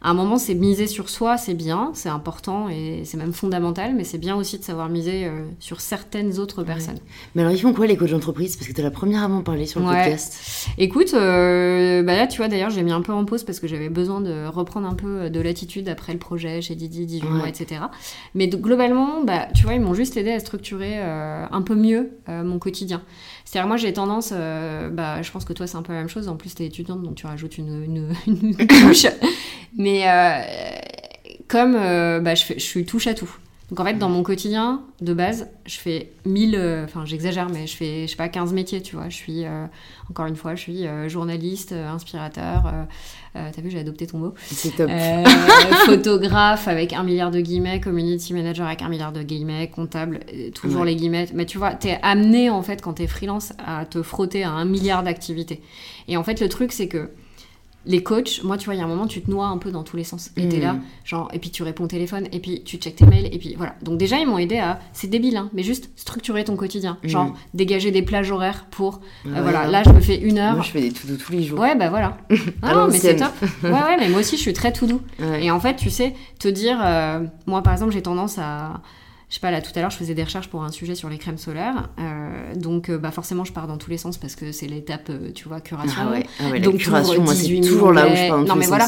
à 0.00 0.10
un 0.10 0.14
moment, 0.14 0.38
c'est 0.38 0.54
miser 0.54 0.86
sur 0.86 1.08
soi, 1.08 1.36
c'est 1.36 1.54
bien, 1.54 1.90
c'est 1.94 2.08
important 2.08 2.68
et 2.68 3.02
c'est 3.04 3.16
même 3.16 3.32
fondamental, 3.32 3.94
mais 3.96 4.04
c'est 4.04 4.18
bien 4.18 4.36
aussi 4.36 4.58
de 4.58 4.62
savoir 4.62 4.88
miser 4.88 5.24
euh, 5.24 5.44
sur 5.58 5.80
certaines 5.80 6.38
autres 6.38 6.62
personnes. 6.62 6.98
Mais 7.34 7.42
alors, 7.42 7.52
ils 7.52 7.60
font 7.60 7.72
quoi 7.72 7.86
les 7.86 7.96
coachs 7.96 8.10
d'entreprise? 8.10 8.56
Parce 8.56 8.68
que 8.68 8.72
tu 8.72 8.80
es 8.80 8.84
la 8.84 8.92
première 8.92 9.24
à 9.24 9.28
m'en 9.28 9.42
parler 9.42 9.66
sur 9.66 9.80
le 9.80 9.86
podcast. 9.86 10.68
Écoute, 10.78 11.14
euh, 11.14 12.04
bah 12.04 12.14
là, 12.14 12.28
tu 12.28 12.36
vois, 12.36 12.46
d'ailleurs, 12.46 12.70
j'ai 12.70 12.82
mis 12.82 12.92
un 12.92 13.02
peu 13.02 13.12
en 13.12 13.24
pause 13.24 13.42
parce 13.42 13.58
que 13.58 13.66
j'avais 13.66 13.88
besoin 13.88 14.20
de 14.20 14.46
reprendre 14.46 14.86
un 14.86 14.94
peu 14.94 15.30
de 15.30 15.40
l'attitude 15.40 15.88
après 15.88 16.12
le 16.12 16.20
projet 16.20 16.62
chez 16.62 16.76
Didi, 16.76 17.04
Divino, 17.04 17.44
etc. 17.44 17.80
Mais 18.34 18.46
globalement, 18.46 19.24
bah, 19.24 19.48
tu 19.52 19.64
vois, 19.64 19.74
ils 19.74 19.80
m'ont 19.80 19.94
juste 19.94 20.16
aidé 20.16 20.30
à 20.30 20.38
structurer 20.38 20.94
euh, 20.98 21.44
un 21.50 21.62
peu 21.62 21.74
mieux 21.74 22.10
mon 22.28 22.58
quotidien. 22.58 23.02
C'est-à-dire, 23.48 23.66
moi, 23.66 23.78
j'ai 23.78 23.94
tendance, 23.94 24.30
bah, 24.30 25.22
je 25.22 25.30
pense 25.30 25.46
que 25.46 25.54
toi, 25.54 25.66
c'est 25.66 25.76
un 25.76 25.82
peu 25.82 25.94
la 25.94 26.00
même 26.00 26.10
chose. 26.10 26.28
En 26.28 26.36
plus, 26.36 26.54
tu 26.54 26.64
es 26.64 26.66
étudiante, 26.66 27.02
donc 27.02 27.14
tu 27.14 27.26
rajoutes 27.26 27.56
une, 27.56 27.82
une, 27.82 28.14
une 28.26 28.54
couche. 28.66 29.06
Mais 29.74 30.08
euh, 30.08 30.42
comme 31.46 31.76
euh, 31.76 32.20
bah, 32.20 32.34
je, 32.34 32.44
fais, 32.44 32.58
je 32.58 32.64
suis 32.64 32.84
touche 32.84 33.06
à 33.06 33.14
tout. 33.14 33.30
Donc 33.68 33.80
en 33.80 33.84
fait, 33.84 33.94
dans 33.94 34.08
mon 34.08 34.22
quotidien, 34.22 34.82
de 35.02 35.12
base, 35.12 35.50
je 35.66 35.78
fais 35.78 36.12
1000, 36.24 36.54
euh, 36.54 36.84
enfin 36.84 37.04
j'exagère, 37.04 37.50
mais 37.50 37.66
je 37.66 37.76
fais, 37.76 38.02
je 38.06 38.12
sais 38.12 38.16
pas, 38.16 38.28
15 38.28 38.54
métiers, 38.54 38.80
tu 38.80 38.96
vois. 38.96 39.10
Je 39.10 39.16
suis, 39.16 39.44
encore 40.08 40.26
une 40.26 40.36
fois, 40.36 40.54
je 40.54 40.62
suis 40.62 40.86
journaliste, 41.06 41.72
inspirateur, 41.72 42.72
t'as 43.34 43.60
vu, 43.60 43.70
j'ai 43.70 43.80
adopté 43.80 44.06
ton 44.06 44.18
mot. 44.18 44.34
C'est 44.46 44.74
top. 44.74 44.90
photographe 45.86 46.66
avec 46.66 46.94
un 46.94 47.02
milliard 47.02 47.30
de 47.30 47.40
guillemets, 47.40 47.78
community 47.80 48.32
manager 48.32 48.66
avec 48.66 48.80
un 48.80 48.88
milliard 48.88 49.12
de 49.12 49.22
guillemets, 49.22 49.68
comptable, 49.68 50.20
toujours 50.54 50.84
les 50.84 50.96
guillemets. 50.96 51.28
Mais 51.34 51.44
tu 51.44 51.58
vois, 51.58 51.74
t'es 51.74 51.98
amené, 52.02 52.48
en 52.48 52.62
fait, 52.62 52.80
quand 52.80 52.94
t'es 52.94 53.06
freelance, 53.06 53.52
à 53.58 53.84
te 53.84 54.02
frotter 54.02 54.44
à 54.44 54.50
un 54.50 54.64
milliard 54.64 55.02
d'activités. 55.02 55.60
Et 56.08 56.16
en 56.16 56.24
fait, 56.24 56.40
le 56.40 56.48
truc, 56.48 56.72
c'est 56.72 56.88
que 56.88 57.10
les 57.88 58.02
coachs, 58.02 58.42
moi, 58.44 58.58
tu 58.58 58.66
vois, 58.66 58.74
il 58.74 58.78
y 58.78 58.80
a 58.82 58.84
un 58.84 58.88
moment, 58.88 59.06
tu 59.06 59.22
te 59.22 59.30
noies 59.30 59.46
un 59.46 59.56
peu 59.56 59.70
dans 59.70 59.82
tous 59.82 59.96
les 59.96 60.04
sens. 60.04 60.30
Et 60.36 60.46
t'es 60.46 60.60
là, 60.60 60.74
mm. 60.74 60.82
genre, 61.04 61.30
et 61.32 61.38
puis 61.38 61.50
tu 61.50 61.62
réponds 61.62 61.84
au 61.84 61.88
téléphone, 61.88 62.28
et 62.32 62.38
puis 62.38 62.62
tu 62.62 62.76
checkes 62.76 62.96
tes 62.96 63.06
mails, 63.06 63.28
et 63.32 63.38
puis 63.38 63.54
voilà. 63.56 63.74
Donc 63.82 63.96
déjà, 63.98 64.18
ils 64.18 64.26
m'ont 64.26 64.36
aidé 64.36 64.58
à, 64.58 64.78
c'est 64.92 65.08
débile, 65.08 65.38
hein, 65.38 65.48
mais 65.54 65.62
juste 65.62 65.90
structurer 65.96 66.44
ton 66.44 66.54
quotidien. 66.54 66.98
Mm. 67.02 67.08
Genre, 67.08 67.34
dégager 67.54 67.90
des 67.90 68.02
plages 68.02 68.30
horaires 68.30 68.66
pour, 68.70 69.00
euh, 69.26 69.40
voilà, 69.42 69.66
là, 69.66 69.82
je 69.84 69.90
me 69.90 70.00
fais 70.00 70.18
une 70.18 70.38
heure. 70.38 70.54
Moi, 70.54 70.62
je 70.62 70.70
fais 70.70 70.82
des 70.82 70.92
tout 70.92 71.06
tous 71.16 71.32
les 71.32 71.42
jours. 71.42 71.58
Ouais, 71.58 71.74
bah 71.74 71.88
voilà. 71.88 72.18
ah 72.62 72.74
non, 72.74 72.88
mais 72.88 72.98
c'est 72.98 73.16
top. 73.16 73.32
Ouais, 73.62 73.70
ouais, 73.70 73.96
mais 73.98 74.10
moi 74.10 74.20
aussi, 74.20 74.36
je 74.36 74.42
suis 74.42 74.52
très 74.52 74.72
tout 74.72 74.86
doux. 74.86 75.00
Et 75.40 75.50
en 75.50 75.58
fait, 75.58 75.76
tu 75.76 75.88
sais, 75.88 76.14
te 76.38 76.48
dire, 76.48 76.78
euh, 76.84 77.24
moi, 77.46 77.62
par 77.62 77.72
exemple, 77.72 77.92
j'ai 77.92 78.02
tendance 78.02 78.36
à 78.38 78.82
je 79.28 79.34
sais 79.34 79.40
pas, 79.40 79.50
là 79.50 79.60
tout 79.60 79.72
à 79.74 79.80
l'heure, 79.80 79.90
je 79.90 79.96
faisais 79.98 80.14
des 80.14 80.24
recherches 80.24 80.48
pour 80.48 80.62
un 80.62 80.70
sujet 80.70 80.94
sur 80.94 81.10
les 81.10 81.18
crèmes 81.18 81.36
solaires. 81.36 81.90
Euh, 81.98 82.54
donc, 82.54 82.88
euh, 82.88 82.96
bah, 82.96 83.10
forcément, 83.10 83.44
je 83.44 83.52
pars 83.52 83.66
dans 83.66 83.76
tous 83.76 83.90
les 83.90 83.98
sens 83.98 84.16
parce 84.16 84.34
que 84.34 84.52
c'est 84.52 84.66
l'étape, 84.66 85.10
euh, 85.10 85.32
tu 85.34 85.48
vois, 85.48 85.60
curation. 85.60 86.00
Ah 86.00 86.10
ouais, 86.10 86.26
ah 86.40 86.50
ouais, 86.50 86.60
donc, 86.60 86.78
curation, 86.78 87.22
moi, 87.22 87.34
c'est 87.34 87.60
toujours 87.60 87.92
là 87.92 88.06
où 88.06 88.16
je 88.16 88.28
pars 88.28 88.38
dans 88.38 88.44
Non, 88.44 88.56
mais 88.56 88.66
voilà. 88.66 88.86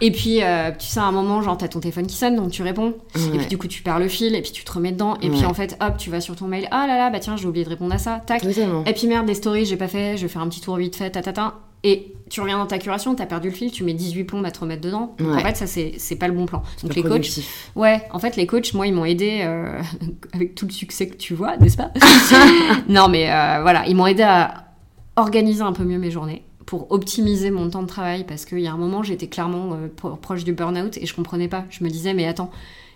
Et 0.00 0.10
puis, 0.10 0.40
tu 0.78 0.86
sais, 0.86 0.98
à 0.98 1.04
un 1.04 1.12
moment, 1.12 1.40
genre, 1.42 1.56
t'as 1.56 1.68
ton 1.68 1.78
téléphone 1.78 2.08
qui 2.08 2.16
sonne, 2.16 2.34
donc 2.34 2.50
tu 2.50 2.62
réponds. 2.62 2.94
Et 3.32 3.38
puis, 3.38 3.46
du 3.46 3.58
coup, 3.58 3.68
tu 3.68 3.82
perds 3.82 4.00
le 4.00 4.08
fil, 4.08 4.34
et 4.34 4.42
puis 4.42 4.50
tu 4.50 4.64
te 4.64 4.72
remets 4.72 4.92
dedans. 4.92 5.16
Et 5.22 5.30
puis, 5.30 5.44
en 5.44 5.54
fait, 5.54 5.76
hop, 5.80 5.96
tu 5.98 6.10
vas 6.10 6.20
sur 6.20 6.34
ton 6.34 6.48
mail. 6.48 6.66
Ah 6.72 6.86
là 6.88 6.96
là, 6.96 7.10
bah 7.10 7.20
tiens, 7.20 7.36
j'ai 7.36 7.46
oublié 7.46 7.64
de 7.64 7.70
répondre 7.70 7.94
à 7.94 7.98
ça. 7.98 8.20
Tac. 8.26 8.44
Et 8.44 8.92
puis, 8.92 9.06
merde, 9.06 9.26
des 9.26 9.34
stories, 9.34 9.66
j'ai 9.66 9.76
pas 9.76 9.88
fait, 9.88 10.16
je 10.16 10.22
vais 10.22 10.28
faire 10.28 10.42
un 10.42 10.48
petit 10.48 10.60
tour 10.60 10.76
vite 10.76 10.96
fait, 10.96 11.10
tatata. 11.10 11.54
Et 11.84 12.14
tu 12.30 12.40
reviens 12.40 12.58
dans 12.58 12.66
ta 12.66 12.78
curation, 12.78 13.14
t'as 13.14 13.26
perdu 13.26 13.50
le 13.50 13.54
fil, 13.54 13.72
tu 13.72 13.82
mets 13.82 13.92
18 13.92 14.24
plombs 14.24 14.44
à 14.44 14.52
te 14.52 14.60
remettre 14.60 14.82
dedans. 14.82 15.14
Donc 15.18 15.34
en 15.34 15.40
fait, 15.40 15.56
ça, 15.56 15.66
c'est 15.66 16.16
pas 16.16 16.28
le 16.28 16.34
bon 16.34 16.46
plan. 16.46 16.62
Donc 16.82 16.94
les 16.94 17.02
coachs. 17.02 17.40
Ouais, 17.74 18.02
en 18.12 18.20
fait, 18.20 18.36
les 18.36 18.46
coachs, 18.46 18.72
moi, 18.72 18.86
ils 18.86 18.94
m'ont 18.94 19.04
aidé 19.04 19.40
euh, 19.42 19.82
avec 20.32 20.54
tout 20.54 20.64
le 20.64 20.72
succès 20.72 21.08
que 21.08 21.16
tu 21.16 21.34
vois, 21.34 21.56
n'est-ce 21.56 21.76
pas? 21.76 21.90
Non, 22.88 23.08
mais 23.08 23.30
euh, 23.30 23.58
voilà, 23.62 23.86
ils 23.86 23.96
m'ont 23.96 24.06
aidé 24.06 24.22
à 24.22 24.68
organiser 25.16 25.62
un 25.62 25.72
peu 25.72 25.82
mieux 25.84 25.98
mes 25.98 26.10
journées 26.10 26.44
pour 26.66 26.92
optimiser 26.92 27.50
mon 27.50 27.68
temps 27.68 27.82
de 27.82 27.88
travail 27.88 28.24
parce 28.24 28.44
qu'il 28.44 28.60
y 28.60 28.68
a 28.68 28.72
un 28.72 28.76
moment, 28.76 29.02
j'étais 29.02 29.26
clairement 29.26 29.72
euh, 29.72 29.88
proche 30.16 30.44
du 30.44 30.52
burn-out 30.52 30.96
et 30.98 31.06
je 31.06 31.14
comprenais 31.14 31.48
pas. 31.48 31.64
Je 31.68 31.82
me 31.82 31.90
disais, 31.90 32.14
mais 32.14 32.28
attends, 32.28 32.50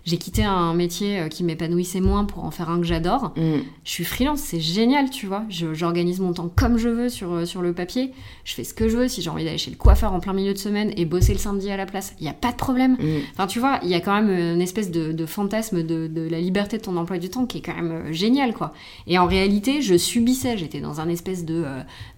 j'ai 0.05 0.17
quitté 0.17 0.43
un 0.43 0.73
métier 0.75 1.19
euh, 1.19 1.27
qui 1.29 1.43
m'épanouissait 1.43 1.99
moins 1.99 2.25
pour 2.25 2.43
en 2.43 2.51
faire 2.51 2.69
un 2.69 2.79
que 2.79 2.85
j'adore. 2.85 3.33
Mm. 3.35 3.61
Je 3.83 3.89
suis 3.89 4.03
freelance, 4.03 4.39
c'est 4.39 4.59
génial, 4.59 5.09
tu 5.09 5.25
vois. 5.25 5.43
J'organise 5.49 6.19
mon 6.19 6.31
temps 6.31 6.49
comme 6.55 6.77
je 6.77 6.89
veux 6.89 7.09
sur, 7.09 7.33
euh, 7.33 7.45
sur 7.45 7.63
le 7.63 7.73
papier. 7.73 8.11
Je 8.43 8.53
fais 8.53 8.63
ce 8.63 8.75
que 8.75 8.87
je 8.87 8.97
veux. 8.97 9.07
Si 9.07 9.23
j'ai 9.23 9.31
envie 9.31 9.43
d'aller 9.43 9.57
chez 9.57 9.71
le 9.71 9.77
coiffeur 9.77 10.13
en 10.13 10.19
plein 10.19 10.33
milieu 10.33 10.53
de 10.53 10.59
semaine 10.59 10.91
et 10.95 11.05
bosser 11.05 11.33
le 11.33 11.39
samedi 11.39 11.71
à 11.71 11.77
la 11.77 11.87
place, 11.87 12.13
il 12.19 12.23
n'y 12.23 12.29
a 12.29 12.33
pas 12.33 12.51
de 12.51 12.55
problème. 12.55 12.93
Mm. 12.93 13.17
Enfin, 13.33 13.47
tu 13.47 13.59
vois, 13.59 13.79
il 13.81 13.89
y 13.89 13.95
a 13.95 13.99
quand 13.99 14.13
même 14.13 14.29
une 14.29 14.61
espèce 14.61 14.91
de, 14.91 15.25
fantasme 15.25 15.81
de, 15.81 16.05
de, 16.05 16.29
la 16.29 16.39
liberté 16.39 16.77
de 16.77 16.83
ton 16.83 16.97
emploi 16.97 17.17
du 17.17 17.29
temps 17.29 17.47
qui 17.47 17.57
est 17.57 17.61
quand 17.61 17.75
même 17.75 17.91
euh, 17.91 18.13
génial, 18.13 18.53
quoi. 18.53 18.73
Et 19.07 19.17
en 19.17 19.25
réalité, 19.25 19.81
je 19.81 19.97
subissais. 19.97 20.55
J'étais 20.55 20.81
dans 20.81 21.01
un 21.01 21.09
espèce 21.09 21.45
de 21.45 21.65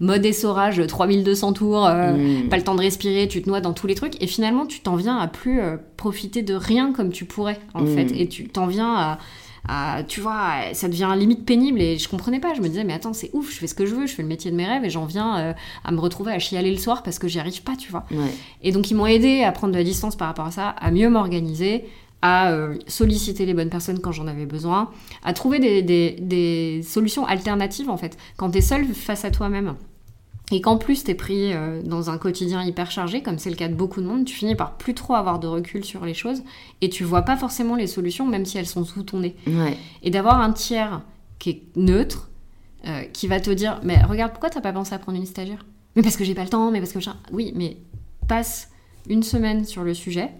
mode 0.00 0.24
essorage, 0.26 0.82
3200 0.86 1.54
tours, 1.54 1.88
mm. 1.88 2.48
pas 2.50 2.58
le 2.58 2.62
temps 2.62 2.74
de 2.74 2.80
respirer, 2.80 3.28
tu 3.28 3.40
te 3.40 3.48
noies 3.48 3.62
dans 3.62 3.72
tous 3.72 3.86
les 3.86 3.94
trucs. 3.94 4.22
Et 4.22 4.26
finalement, 4.26 4.66
tu 4.66 4.80
t'en 4.80 4.96
viens 4.96 5.16
à 5.16 5.26
plus 5.26 5.60
profiter 5.96 6.42
de 6.42 6.54
rien 6.54 6.92
comme 6.92 7.10
tu 7.10 7.24
pourrais 7.24 7.58
en 7.78 7.84
mm. 7.84 7.94
fait. 7.94 8.12
Et 8.20 8.28
tu 8.28 8.48
t'en 8.48 8.66
viens 8.66 9.18
à, 9.66 10.02
tu 10.08 10.20
vois, 10.20 10.72
ça 10.72 10.88
devient 10.88 11.12
limite 11.16 11.44
pénible 11.44 11.80
et 11.80 11.98
je 11.98 12.08
comprenais 12.08 12.40
pas. 12.40 12.54
Je 12.54 12.60
me 12.60 12.68
disais, 12.68 12.84
mais 12.84 12.94
attends, 12.94 13.12
c'est 13.12 13.30
ouf, 13.32 13.52
je 13.52 13.58
fais 13.58 13.66
ce 13.66 13.74
que 13.74 13.86
je 13.86 13.94
veux, 13.94 14.06
je 14.06 14.14
fais 14.14 14.22
le 14.22 14.28
métier 14.28 14.50
de 14.50 14.56
mes 14.56 14.66
rêves 14.66 14.84
et 14.84 14.90
j'en 14.90 15.04
viens 15.04 15.38
euh, 15.38 15.52
à 15.84 15.92
me 15.92 16.00
retrouver 16.00 16.32
à 16.32 16.38
chialer 16.38 16.70
le 16.70 16.78
soir 16.78 17.02
parce 17.02 17.18
que 17.18 17.28
j'y 17.28 17.38
arrive 17.38 17.62
pas, 17.62 17.76
tu 17.76 17.90
vois. 17.90 18.04
Et 18.62 18.72
donc, 18.72 18.90
ils 18.90 18.94
m'ont 18.94 19.06
aidé 19.06 19.42
à 19.42 19.52
prendre 19.52 19.72
de 19.72 19.78
la 19.78 19.84
distance 19.84 20.16
par 20.16 20.28
rapport 20.28 20.46
à 20.46 20.50
ça, 20.50 20.68
à 20.70 20.90
mieux 20.90 21.10
m'organiser, 21.10 21.84
à 22.22 22.50
euh, 22.50 22.76
solliciter 22.86 23.46
les 23.46 23.54
bonnes 23.54 23.70
personnes 23.70 24.00
quand 24.00 24.12
j'en 24.12 24.26
avais 24.26 24.46
besoin, 24.46 24.90
à 25.22 25.32
trouver 25.32 25.58
des, 25.58 25.82
des 25.82 26.82
solutions 26.82 27.26
alternatives 27.26 27.90
en 27.90 27.96
fait. 27.96 28.16
Quand 28.36 28.50
tu 28.50 28.58
es 28.58 28.62
seul 28.62 28.86
face 28.86 29.24
à 29.24 29.30
toi-même, 29.30 29.74
et 30.50 30.60
qu'en 30.60 30.78
plus 30.78 31.04
t'es 31.04 31.14
pris 31.14 31.52
euh, 31.52 31.82
dans 31.82 32.10
un 32.10 32.18
quotidien 32.18 32.62
hyper 32.62 32.90
chargé, 32.90 33.22
comme 33.22 33.38
c'est 33.38 33.50
le 33.50 33.56
cas 33.56 33.68
de 33.68 33.74
beaucoup 33.74 34.00
de 34.00 34.06
monde, 34.06 34.24
tu 34.24 34.34
finis 34.34 34.54
par 34.54 34.76
plus 34.76 34.94
trop 34.94 35.14
avoir 35.14 35.38
de 35.38 35.46
recul 35.46 35.84
sur 35.84 36.04
les 36.04 36.14
choses 36.14 36.42
et 36.80 36.88
tu 36.88 37.04
vois 37.04 37.22
pas 37.22 37.36
forcément 37.36 37.76
les 37.76 37.86
solutions, 37.86 38.26
même 38.26 38.46
si 38.46 38.58
elles 38.58 38.66
sont 38.66 38.84
sous 38.84 39.02
ton 39.02 39.20
nez. 39.20 39.36
Et 40.02 40.10
d'avoir 40.10 40.40
un 40.40 40.52
tiers 40.52 41.02
qui 41.38 41.50
est 41.50 41.62
neutre, 41.76 42.30
euh, 42.86 43.02
qui 43.12 43.26
va 43.26 43.40
te 43.40 43.50
dire 43.50 43.80
Mais 43.82 44.02
regarde, 44.02 44.32
pourquoi 44.32 44.50
t'as 44.50 44.60
pas 44.60 44.72
pensé 44.72 44.94
à 44.94 44.98
prendre 44.98 45.18
une 45.18 45.26
stagiaire? 45.26 45.64
Mais 45.96 46.02
parce 46.02 46.16
que 46.16 46.24
j'ai 46.24 46.34
pas 46.34 46.44
le 46.44 46.48
temps, 46.48 46.70
mais 46.70 46.80
parce 46.80 46.92
que. 46.92 46.98
Oui, 47.32 47.52
mais 47.54 47.76
passe 48.26 48.70
une 49.08 49.22
semaine 49.22 49.64
sur 49.64 49.82
le 49.82 49.94
sujet 49.94 50.30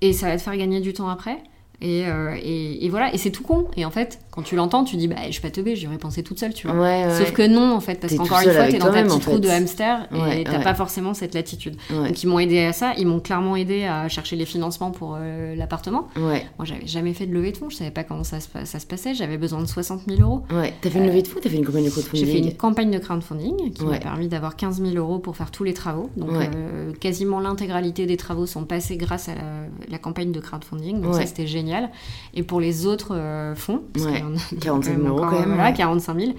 et 0.00 0.12
ça 0.12 0.28
va 0.28 0.36
te 0.36 0.42
faire 0.42 0.56
gagner 0.56 0.80
du 0.80 0.92
temps 0.92 1.08
après. 1.08 1.42
Euh, 1.82 2.36
et, 2.42 2.84
et, 2.84 2.88
voilà, 2.88 3.12
et 3.12 3.18
c'est 3.18 3.30
tout 3.30 3.42
con. 3.42 3.66
Et 3.76 3.84
en 3.84 3.90
fait, 3.90 4.20
quand 4.30 4.42
tu 4.42 4.56
l'entends, 4.56 4.84
tu 4.84 4.96
dis, 4.96 5.08
bah, 5.08 5.16
je 5.26 5.32
suis 5.32 5.42
pas 5.42 5.50
teubée, 5.50 5.76
j'y 5.76 5.86
aurais 5.86 5.98
pensé 5.98 6.22
toute 6.22 6.38
seule, 6.38 6.54
tu 6.54 6.66
vois. 6.66 7.10
Sauf 7.18 7.32
que 7.32 7.46
non, 7.46 7.74
en 7.74 7.80
fait, 7.80 8.00
parce 8.00 8.14
qu'encore 8.14 8.40
une 8.40 8.50
fois, 8.50 8.68
t'es 8.68 8.78
dans 8.78 8.92
ta 8.92 9.02
petite 9.02 9.24
roue 9.24 9.38
de 9.38 9.48
hamster 9.48 10.08
et 10.32 10.44
t'as 10.44 10.60
pas 10.60 10.74
forcément 10.74 11.14
cette 11.14 11.34
latitude. 11.34 11.76
Donc, 11.90 12.22
ils 12.22 12.26
m'ont 12.26 12.38
aidé 12.38 12.60
à 12.60 12.72
ça. 12.72 12.92
Ils 12.96 13.06
m'ont 13.06 13.20
clairement 13.20 13.56
aidé 13.56 13.84
à 13.84 14.08
chercher 14.08 14.36
les 14.36 14.46
financements 14.46 14.90
pour 14.90 15.16
euh, 15.18 15.54
l'appartement. 15.56 16.08
Moi, 16.16 16.64
j'avais 16.64 16.86
jamais 16.86 17.14
fait 17.14 17.26
de 17.26 17.32
levée 17.32 17.52
de 17.52 17.56
fonds, 17.56 17.70
je 17.70 17.76
savais 17.76 17.90
pas 17.90 18.04
comment 18.04 18.24
ça 18.24 18.40
se, 18.40 18.48
ça 18.64 18.78
se 18.78 18.86
passait. 18.86 19.14
J'avais 19.14 19.38
besoin 19.38 19.60
de 19.60 19.66
60 19.66 20.02
000 20.08 20.20
euros. 20.20 20.42
Ouais, 20.50 20.72
t'as 20.80 20.90
fait 20.90 20.98
une 20.98 21.06
levée 21.06 21.22
de 21.22 21.28
fonds 21.28 21.40
T'as 21.42 21.50
fait 21.50 21.56
une 21.56 21.64
campagne 21.64 21.84
de 21.84 21.90
crowdfunding 21.90 22.26
J'ai 22.26 22.32
fait 22.32 22.38
une 22.38 22.54
campagne 22.54 22.90
de 22.90 22.98
crowdfunding 22.98 23.72
qui 23.72 23.84
m'a 23.84 23.98
permis 23.98 24.28
d'avoir 24.28 24.56
15 24.56 24.80
000 24.80 24.94
euros 24.94 25.18
pour 25.18 25.36
faire 25.36 25.50
tous 25.50 25.64
les 25.64 25.74
travaux. 25.74 26.10
Donc, 26.16 26.30
euh, 26.32 26.92
quasiment 26.92 27.40
l'intégralité 27.40 28.06
des 28.06 28.16
travaux 28.16 28.46
sont 28.46 28.64
passés 28.64 28.96
grâce 28.96 29.28
à 29.28 29.34
la, 29.88 29.98
campagne 29.98 30.32
de 30.32 30.40
crowdfunding. 30.40 31.00
Donc, 31.00 31.14
ça, 31.14 31.26
c'était 31.26 31.46
génial. 31.46 31.63
Et 32.34 32.42
pour 32.42 32.60
les 32.60 32.86
autres 32.86 33.14
euh, 33.14 33.54
fonds, 33.54 33.82
parce 33.92 34.06
ouais. 34.06 34.22
45 34.60 34.96
000 34.96 35.06
euros 35.08 35.20
quand 35.20 35.40
même. 35.40 35.54
Voilà, 35.54 35.72
45 35.72 36.18
000. 36.18 36.32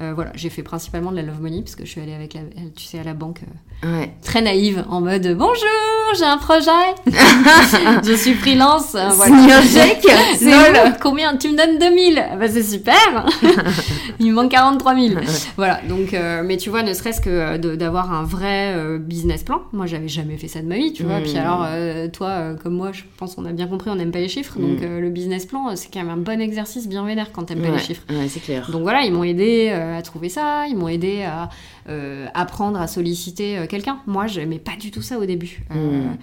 Euh, 0.00 0.12
voilà, 0.14 0.32
j'ai 0.34 0.50
fait 0.50 0.62
principalement 0.62 1.10
de 1.10 1.16
la 1.16 1.22
Love 1.22 1.40
Money 1.40 1.62
parce 1.62 1.76
que 1.76 1.84
je 1.84 1.90
suis 1.90 2.00
allée 2.00 2.14
avec 2.14 2.34
la, 2.34 2.40
tu 2.74 2.84
sais, 2.84 2.98
à 2.98 3.04
la 3.04 3.14
banque 3.14 3.42
euh, 3.82 4.04
très 4.22 4.42
naïve 4.42 4.84
en 4.90 5.00
mode 5.00 5.26
bonjour, 5.38 6.14
j'ai 6.18 6.26
un 6.26 6.36
projet, 6.36 6.70
je 8.04 8.12
suis 8.14 8.34
freelance, 8.34 8.94
euh, 8.94 9.08
voilà. 9.08 9.62
chèque, 9.62 10.06
c'est 10.36 10.52
combien 11.00 11.34
Tu 11.38 11.48
me 11.48 11.56
donnes 11.56 11.78
2000 11.78 12.22
bah, 12.38 12.46
c'est 12.46 12.62
super. 12.62 13.26
Il 14.20 14.26
me 14.26 14.32
manque 14.32 14.50
43 14.50 14.94
000. 14.94 15.20
voilà, 15.56 15.80
donc, 15.88 16.14
mais 16.44 16.58
tu 16.58 16.68
vois, 16.68 16.82
ne 16.82 16.92
serait-ce 16.92 17.22
que 17.22 17.56
d'avoir 17.76 18.12
un 18.12 18.22
vrai 18.22 18.74
business 18.98 19.44
plan. 19.44 19.62
Moi, 19.72 19.86
j'avais 19.86 20.08
jamais 20.08 20.36
fait 20.36 20.48
ça 20.48 20.60
de 20.60 20.66
ma 20.66 20.76
vie, 20.76 20.92
tu 20.92 21.04
vois. 21.04 21.20
Puis 21.20 21.34
hmm. 21.34 21.38
alors, 21.38 21.66
toi, 22.12 22.54
comme 22.62 22.74
moi, 22.74 22.90
je 22.92 23.02
pense 23.16 23.34
qu'on 23.34 23.46
a 23.46 23.52
bien 23.52 23.66
compris, 23.66 23.88
on 23.88 23.94
n'aime 23.94 24.10
pas 24.10 24.18
les 24.18 24.28
chiffres, 24.28 24.58
donc 24.58 24.80
hmm. 24.80 24.98
le 24.98 25.08
business 25.08 25.46
plan, 25.46 25.74
c'est 25.74 25.88
quand 25.90 26.00
même 26.00 26.10
un 26.10 26.18
bon 26.18 26.38
exercice 26.38 26.86
bien 26.86 27.06
vénère 27.06 27.32
quand 27.32 27.44
t'aimes 27.44 27.62
pas 27.62 27.70
les 27.70 27.78
chiffres. 27.78 28.02
Ouais, 28.10 28.28
c'est 28.28 28.40
clair. 28.40 28.70
Donc 28.70 28.82
voilà, 28.82 29.04
ils 29.04 29.12
m'ont 29.12 29.24
aidé 29.24 29.70
à 29.70 30.02
trouver 30.02 30.28
ça, 30.28 30.66
ils 30.68 30.76
m'ont 30.76 30.88
aidé 30.88 31.22
à 31.22 31.48
euh, 31.88 32.26
apprendre 32.34 32.80
à 32.80 32.86
solliciter 32.86 33.58
euh, 33.58 33.66
quelqu'un. 33.66 34.00
Moi, 34.06 34.26
je 34.26 34.40
n'aimais 34.40 34.58
pas 34.58 34.76
du 34.78 34.90
tout 34.90 35.02
ça 35.02 35.18
au 35.18 35.24
début. 35.24 35.62
Euh, 35.74 36.10
hmm. 36.12 36.16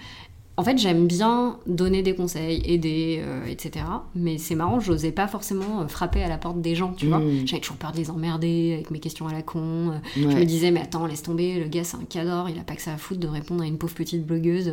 En 0.56 0.64
fait, 0.64 0.76
j'aime 0.76 1.06
bien 1.06 1.56
donner 1.66 2.02
des 2.02 2.16
conseils, 2.16 2.60
aider, 2.64 3.22
etc. 3.48 3.84
Mais 4.16 4.38
c'est 4.38 4.56
marrant, 4.56 4.80
je 4.80 4.90
n'osais 4.90 5.12
pas 5.12 5.28
forcément 5.28 5.86
frapper 5.86 6.20
à 6.20 6.28
la 6.28 6.36
porte 6.36 6.60
des 6.60 6.74
gens, 6.74 6.94
tu 6.96 7.06
vois. 7.06 7.20
Hmm. 7.20 7.46
J'avais 7.46 7.60
toujours 7.60 7.76
peur 7.76 7.92
de 7.92 7.96
les 7.96 8.10
emmerder 8.10 8.72
avec 8.74 8.90
mes 8.90 8.98
questions 8.98 9.28
à 9.28 9.32
la 9.32 9.42
con. 9.42 9.92
Je 10.16 10.26
me 10.26 10.42
disais, 10.42 10.72
mais 10.72 10.80
attends, 10.80 11.06
laisse 11.06 11.22
tomber, 11.22 11.60
le 11.60 11.68
gars, 11.68 11.84
c'est 11.84 11.96
un 11.96 12.02
cador, 12.02 12.50
il 12.50 12.58
a 12.58 12.64
pas 12.64 12.74
que 12.74 12.82
ça 12.82 12.92
à 12.92 12.96
foutre 12.96 13.20
de 13.20 13.28
répondre 13.28 13.62
à 13.62 13.66
une 13.66 13.78
pauvre 13.78 13.94
petite 13.94 14.26
blogueuse. 14.26 14.72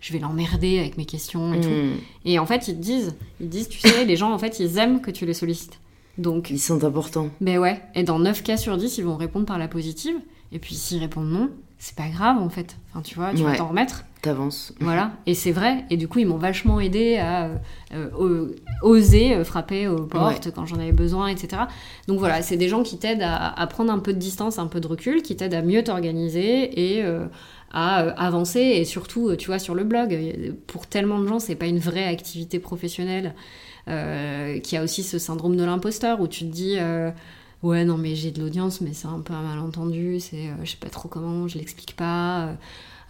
je 0.00 0.12
vais 0.14 0.20
l'emmerder 0.20 0.78
avec 0.78 0.96
mes 0.96 1.04
questions 1.04 1.52
et 1.52 1.60
tout. 1.60 1.68
Hmm. 1.68 1.96
Et 2.24 2.38
en 2.38 2.46
fait, 2.46 2.68
ils 2.68 2.74
te 2.74 2.80
disent, 2.80 3.14
ils 3.38 3.50
disent, 3.50 3.68
tu 3.68 3.78
sais, 3.78 4.06
les 4.06 4.16
gens, 4.16 4.32
en 4.32 4.38
fait, 4.38 4.58
ils 4.58 4.78
aiment 4.78 5.02
que 5.02 5.10
tu 5.10 5.26
les 5.26 5.34
sollicites. 5.34 5.78
Donc, 6.18 6.50
ils 6.50 6.58
sont 6.58 6.84
importants. 6.84 7.28
Mais 7.40 7.58
ouais, 7.58 7.82
et 7.94 8.02
dans 8.02 8.18
9 8.18 8.42
cas 8.42 8.56
sur 8.56 8.76
10, 8.76 8.98
ils 8.98 9.04
vont 9.04 9.16
répondre 9.16 9.46
par 9.46 9.58
la 9.58 9.68
positive. 9.68 10.16
Et 10.52 10.58
puis 10.58 10.74
s'ils 10.74 11.00
répondent 11.00 11.30
non, 11.30 11.50
c'est 11.78 11.96
pas 11.96 12.08
grave 12.08 12.38
en 12.38 12.48
fait. 12.48 12.76
Enfin, 12.90 13.02
tu 13.02 13.14
vois, 13.16 13.32
tu 13.34 13.42
vas 13.42 13.56
t'en 13.56 13.68
remettre. 13.68 14.04
T'avances. 14.22 14.72
Voilà, 14.80 15.12
et 15.26 15.34
c'est 15.34 15.52
vrai. 15.52 15.84
Et 15.90 15.96
du 15.96 16.08
coup, 16.08 16.18
ils 16.18 16.26
m'ont 16.26 16.38
vachement 16.38 16.80
aidé 16.80 17.16
à 17.16 17.50
euh, 17.94 18.48
oser 18.82 19.34
euh, 19.34 19.44
frapper 19.44 19.86
aux 19.86 20.04
portes 20.04 20.50
quand 20.54 20.66
j'en 20.66 20.76
avais 20.76 20.92
besoin, 20.92 21.28
etc. 21.28 21.62
Donc 22.08 22.18
voilà, 22.18 22.42
c'est 22.42 22.56
des 22.56 22.68
gens 22.68 22.82
qui 22.82 22.98
t'aident 22.98 23.24
à, 23.24 23.66
prendre 23.66 23.92
un 23.92 23.98
peu 23.98 24.12
de 24.12 24.18
distance, 24.18 24.58
un 24.58 24.66
peu 24.66 24.80
de 24.80 24.86
recul, 24.86 25.22
qui 25.22 25.36
t'aident 25.36 25.54
à 25.54 25.62
mieux 25.62 25.84
t'organiser 25.84 26.96
et 26.96 27.04
euh, 27.04 27.26
à 27.72 27.98
avancer. 27.98 28.60
Et 28.60 28.84
surtout, 28.84 29.36
tu 29.36 29.46
vois, 29.48 29.58
sur 29.58 29.74
le 29.74 29.84
blog, 29.84 30.18
pour 30.66 30.86
tellement 30.86 31.18
de 31.20 31.26
gens, 31.26 31.38
c'est 31.38 31.56
pas 31.56 31.66
une 31.66 31.78
vraie 31.78 32.06
activité 32.06 32.58
professionnelle. 32.58 33.34
Qui 33.86 34.76
a 34.76 34.82
aussi 34.82 35.02
ce 35.02 35.18
syndrome 35.18 35.56
de 35.56 35.64
l'imposteur 35.64 36.20
où 36.20 36.26
tu 36.28 36.40
te 36.40 36.52
dis 36.52 36.76
ouais 37.62 37.84
non 37.84 37.96
mais 37.96 38.14
j'ai 38.14 38.30
de 38.32 38.40
l'audience 38.40 38.80
mais 38.80 38.92
c'est 38.92 39.06
un 39.06 39.20
peu 39.20 39.32
un 39.32 39.42
malentendu 39.42 40.20
c'est 40.20 40.50
je 40.62 40.70
sais 40.70 40.76
pas 40.76 40.88
trop 40.88 41.08
comment 41.08 41.48
je 41.48 41.58
l'explique 41.58 41.94
pas 41.96 42.56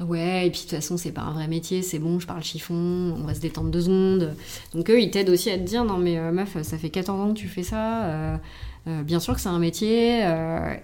ouais, 0.00 0.46
et 0.46 0.50
puis 0.50 0.60
de 0.60 0.64
toute 0.64 0.76
façon, 0.76 0.96
c'est 0.96 1.12
pas 1.12 1.22
un 1.22 1.32
vrai 1.32 1.48
métier, 1.48 1.82
c'est 1.82 1.98
bon, 1.98 2.18
je 2.20 2.26
parle 2.26 2.42
chiffon, 2.42 2.74
on 2.74 3.24
va 3.24 3.34
se 3.34 3.40
détendre 3.40 3.70
deux 3.70 3.82
secondes. 3.82 4.34
Donc 4.74 4.90
eux, 4.90 5.00
ils 5.00 5.10
t'aident 5.10 5.30
aussi 5.30 5.50
à 5.50 5.58
te 5.58 5.62
dire, 5.62 5.84
non 5.84 5.98
mais 5.98 6.18
euh, 6.18 6.32
meuf, 6.32 6.60
ça 6.62 6.78
fait 6.78 6.90
14 6.90 7.20
ans 7.20 7.34
que 7.34 7.38
tu 7.38 7.48
fais 7.48 7.62
ça, 7.62 8.38
euh, 8.86 9.00
euh, 9.00 9.02
bien 9.02 9.20
sûr 9.20 9.34
que 9.34 9.40
c'est 9.40 9.48
un 9.48 9.58
métier, 9.58 10.20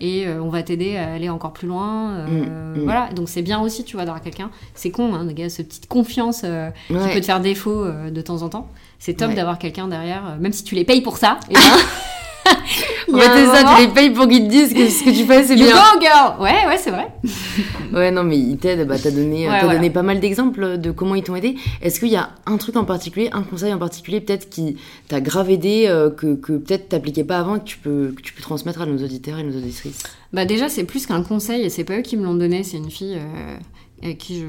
et 0.01 0.29
on 0.29 0.49
va 0.49 0.63
t'aider 0.63 0.97
à 0.97 1.13
aller 1.13 1.29
encore 1.29 1.53
plus 1.53 1.69
loin. 1.69 2.27
Mm, 2.27 2.81
mm. 2.81 2.85
Voilà, 2.85 3.11
donc 3.15 3.29
c'est 3.29 3.43
bien 3.43 3.61
aussi, 3.61 3.85
tu 3.85 3.97
vois, 3.97 4.05
d'avoir 4.05 4.23
quelqu'un, 4.23 4.51
c'est 4.75 4.91
con, 4.91 5.15
hein, 5.15 5.27
gars, 5.33 5.49
cette 5.49 5.69
petite 5.69 5.89
confiance 5.89 6.43
qui 6.43 6.95
peut 6.95 7.21
te 7.21 7.27
faire 7.27 7.41
défaut 7.41 7.85
de 7.87 8.21
temps 8.21 8.43
en 8.43 8.49
temps. 8.49 8.69
C'est 8.99 9.15
top 9.15 9.35
d'avoir 9.35 9.59
quelqu'un 9.59 9.89
derrière, 9.89 10.37
même 10.41 10.53
si 10.53 10.65
tu 10.65 10.75
les 10.75 10.85
payes 10.85 11.03
pour 11.03 11.17
ça. 11.17 11.39
Et 11.51 11.55
ben, 12.45 12.53
En 13.13 13.19
fait, 13.19 13.29
c'est 13.35 13.47
ça, 13.47 13.75
tu 13.77 13.83
les 13.83 13.89
payes 13.89 14.11
pour 14.11 14.29
qu'ils 14.29 14.45
te 14.45 14.51
disent 14.51 14.75
que 14.75 14.89
ce 14.89 15.05
que 15.05 15.11
tu 15.11 15.25
fais, 15.25 15.45
c'est 15.45 15.55
bien. 15.55 15.73
go, 15.73 16.01
girl 16.01 16.41
Ouais, 16.41 16.67
ouais, 16.67 16.77
c'est 16.79 16.91
vrai. 16.91 17.09
ouais, 17.93 18.11
non, 18.11 18.25
mais 18.25 18.39
ils 18.39 18.57
t'aident. 18.59 18.87
Bah, 18.87 18.97
t'as 19.03 19.11
donné, 19.11 19.49
donné 19.63 19.91
pas 19.91 20.03
mal 20.03 20.21
d'exemples 20.21 20.79
de 20.79 20.91
comment 20.91 21.15
ils 21.15 21.23
t'ont 21.23 21.37
aidé. 21.37 21.57
Est-ce 21.81 22.01
qu'il 22.01 22.11
y 22.11 22.17
a 22.17 22.31
un 22.47 22.57
truc 22.57 22.77
en 22.77 22.85
particulier, 22.85 23.31
un 23.33 23.43
conseil 23.43 23.73
en 23.73 23.79
particulier, 23.79 24.21
peut-être 24.21 24.49
qui 24.51 24.77
t'a 25.09 25.21
grave 25.21 25.51
aidé, 25.51 25.85
euh, 25.87 26.11
que, 26.11 26.35
que 26.35 26.53
peut-être 26.53 26.89
t'appliquais 26.91 27.25
pas 27.25 27.39
avant, 27.39 27.59
que 27.59 27.65
tu, 27.65 27.79
peux, 27.79 28.13
que 28.17 28.23
tu 28.23 28.33
peux 28.33 28.43
transmettre 28.43 28.83
à 28.83 28.87
nos 28.87 29.03
auditeurs 29.03 29.39
et 29.39 29.43
nos 29.43 29.57
auditrices? 29.57 30.03
Bah, 30.33 30.45
déjà, 30.45 30.69
c'est 30.69 30.85
plus 30.85 31.07
qu'un 31.07 31.23
conseil, 31.23 31.63
et 31.63 31.71
c'est 31.71 31.85
pas 31.85 31.99
eux 31.99 32.03
qui 32.03 32.17
me 32.17 32.25
l'ont 32.25 32.35
donné, 32.35 32.63
c'est 32.63 32.79
une 32.79 32.91
fille. 32.91 33.17
Euh 33.19 33.57
avec 34.03 34.19
qui 34.19 34.41
je 34.41 34.47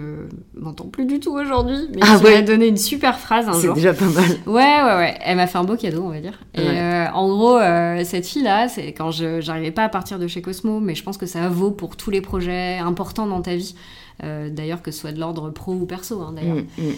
m'entends 0.59 0.87
plus 0.87 1.05
du 1.05 1.19
tout 1.19 1.31
aujourd'hui, 1.31 1.87
mais 1.93 2.01
ah 2.01 2.17
qui 2.17 2.23
m'a 2.23 2.41
donné 2.41 2.67
une 2.67 2.77
super 2.77 3.19
phrase 3.19 3.47
un 3.47 3.53
jour. 3.53 3.61
C'est 3.61 3.73
déjà 3.73 3.93
pas 3.93 4.05
mal. 4.05 4.23
Ouais, 4.47 4.83
ouais, 4.83 4.95
ouais. 4.97 5.17
Elle 5.21 5.37
m'a 5.37 5.45
fait 5.45 5.59
un 5.59 5.63
beau 5.63 5.75
cadeau, 5.75 6.03
on 6.03 6.09
va 6.09 6.19
dire. 6.19 6.39
Et 6.55 6.61
euh, 6.61 7.05
en 7.13 7.27
gros, 7.29 7.57
euh, 7.57 8.03
cette 8.03 8.25
fille-là, 8.25 8.67
c'est 8.67 8.87
quand 8.93 9.11
je 9.11 9.41
j'arrivais 9.41 9.71
pas 9.71 9.83
à 9.83 9.89
partir 9.89 10.17
de 10.17 10.25
chez 10.25 10.41
Cosmo, 10.41 10.79
mais 10.79 10.95
je 10.95 11.03
pense 11.03 11.17
que 11.17 11.27
ça 11.27 11.47
vaut 11.49 11.69
pour 11.69 11.95
tous 11.95 12.09
les 12.09 12.21
projets 12.21 12.79
importants 12.79 13.27
dans 13.27 13.41
ta 13.41 13.55
vie. 13.55 13.75
Euh, 14.23 14.49
d'ailleurs, 14.49 14.81
que 14.81 14.89
ce 14.89 14.99
soit 15.01 15.11
de 15.11 15.19
l'ordre 15.19 15.51
pro 15.51 15.73
ou 15.73 15.85
perso, 15.85 16.19
hein, 16.21 16.33
d'ailleurs. 16.35 16.55
Mm, 16.55 16.83
mm. 16.89 16.93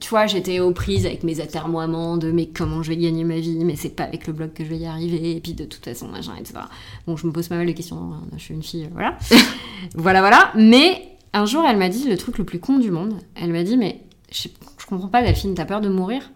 Tu 0.00 0.08
vois, 0.10 0.26
j'étais 0.26 0.60
aux 0.60 0.72
prises 0.72 1.06
avec 1.06 1.22
mes 1.22 1.40
atermoiements 1.40 2.16
de 2.16 2.30
mais 2.30 2.46
comment 2.46 2.82
je 2.82 2.90
vais 2.90 2.96
gagner 2.96 3.24
ma 3.24 3.38
vie, 3.38 3.64
mais 3.64 3.76
c'est 3.76 3.90
pas 3.90 4.04
avec 4.04 4.26
le 4.26 4.32
blog 4.32 4.52
que 4.52 4.64
je 4.64 4.70
vais 4.70 4.78
y 4.78 4.86
arriver, 4.86 5.36
et 5.36 5.40
puis 5.40 5.54
de 5.54 5.64
toute 5.64 5.84
façon, 5.84 6.08
machin, 6.08 6.32
etc. 6.38 6.60
Bon, 7.06 7.16
je 7.16 7.26
me 7.26 7.32
pose 7.32 7.48
pas 7.48 7.56
mal 7.56 7.66
de 7.66 7.72
questions, 7.72 7.96
hein. 7.96 8.22
je 8.36 8.42
suis 8.42 8.54
une 8.54 8.62
fille, 8.62 8.84
euh, 8.84 8.90
voilà. 8.92 9.18
voilà, 9.94 10.20
voilà. 10.20 10.52
Mais 10.56 11.16
un 11.32 11.46
jour, 11.46 11.64
elle 11.66 11.76
m'a 11.76 11.88
dit 11.88 12.08
le 12.08 12.16
truc 12.16 12.38
le 12.38 12.44
plus 12.44 12.60
con 12.60 12.78
du 12.78 12.90
monde. 12.90 13.14
Elle 13.34 13.52
m'a 13.52 13.62
dit, 13.62 13.76
mais 13.76 14.00
je, 14.30 14.48
je 14.78 14.86
comprends 14.86 15.08
pas, 15.08 15.22
Delphine, 15.22 15.54
t'as 15.54 15.64
peur 15.64 15.80
de 15.80 15.88
mourir? 15.88 16.30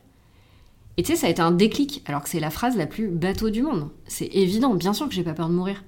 Et 0.96 1.02
tu 1.02 1.12
sais, 1.12 1.18
ça 1.18 1.26
a 1.26 1.30
été 1.30 1.42
un 1.42 1.50
déclic, 1.50 2.02
alors 2.06 2.22
que 2.22 2.28
c'est 2.28 2.40
la 2.40 2.50
phrase 2.50 2.76
la 2.76 2.86
plus 2.86 3.08
bateau 3.08 3.50
du 3.50 3.62
monde. 3.62 3.88
C'est 4.06 4.28
évident, 4.32 4.74
bien 4.74 4.92
sûr 4.92 5.08
que 5.08 5.14
j'ai 5.14 5.24
pas 5.24 5.34
peur 5.34 5.48
de 5.48 5.54
mourir. 5.54 5.82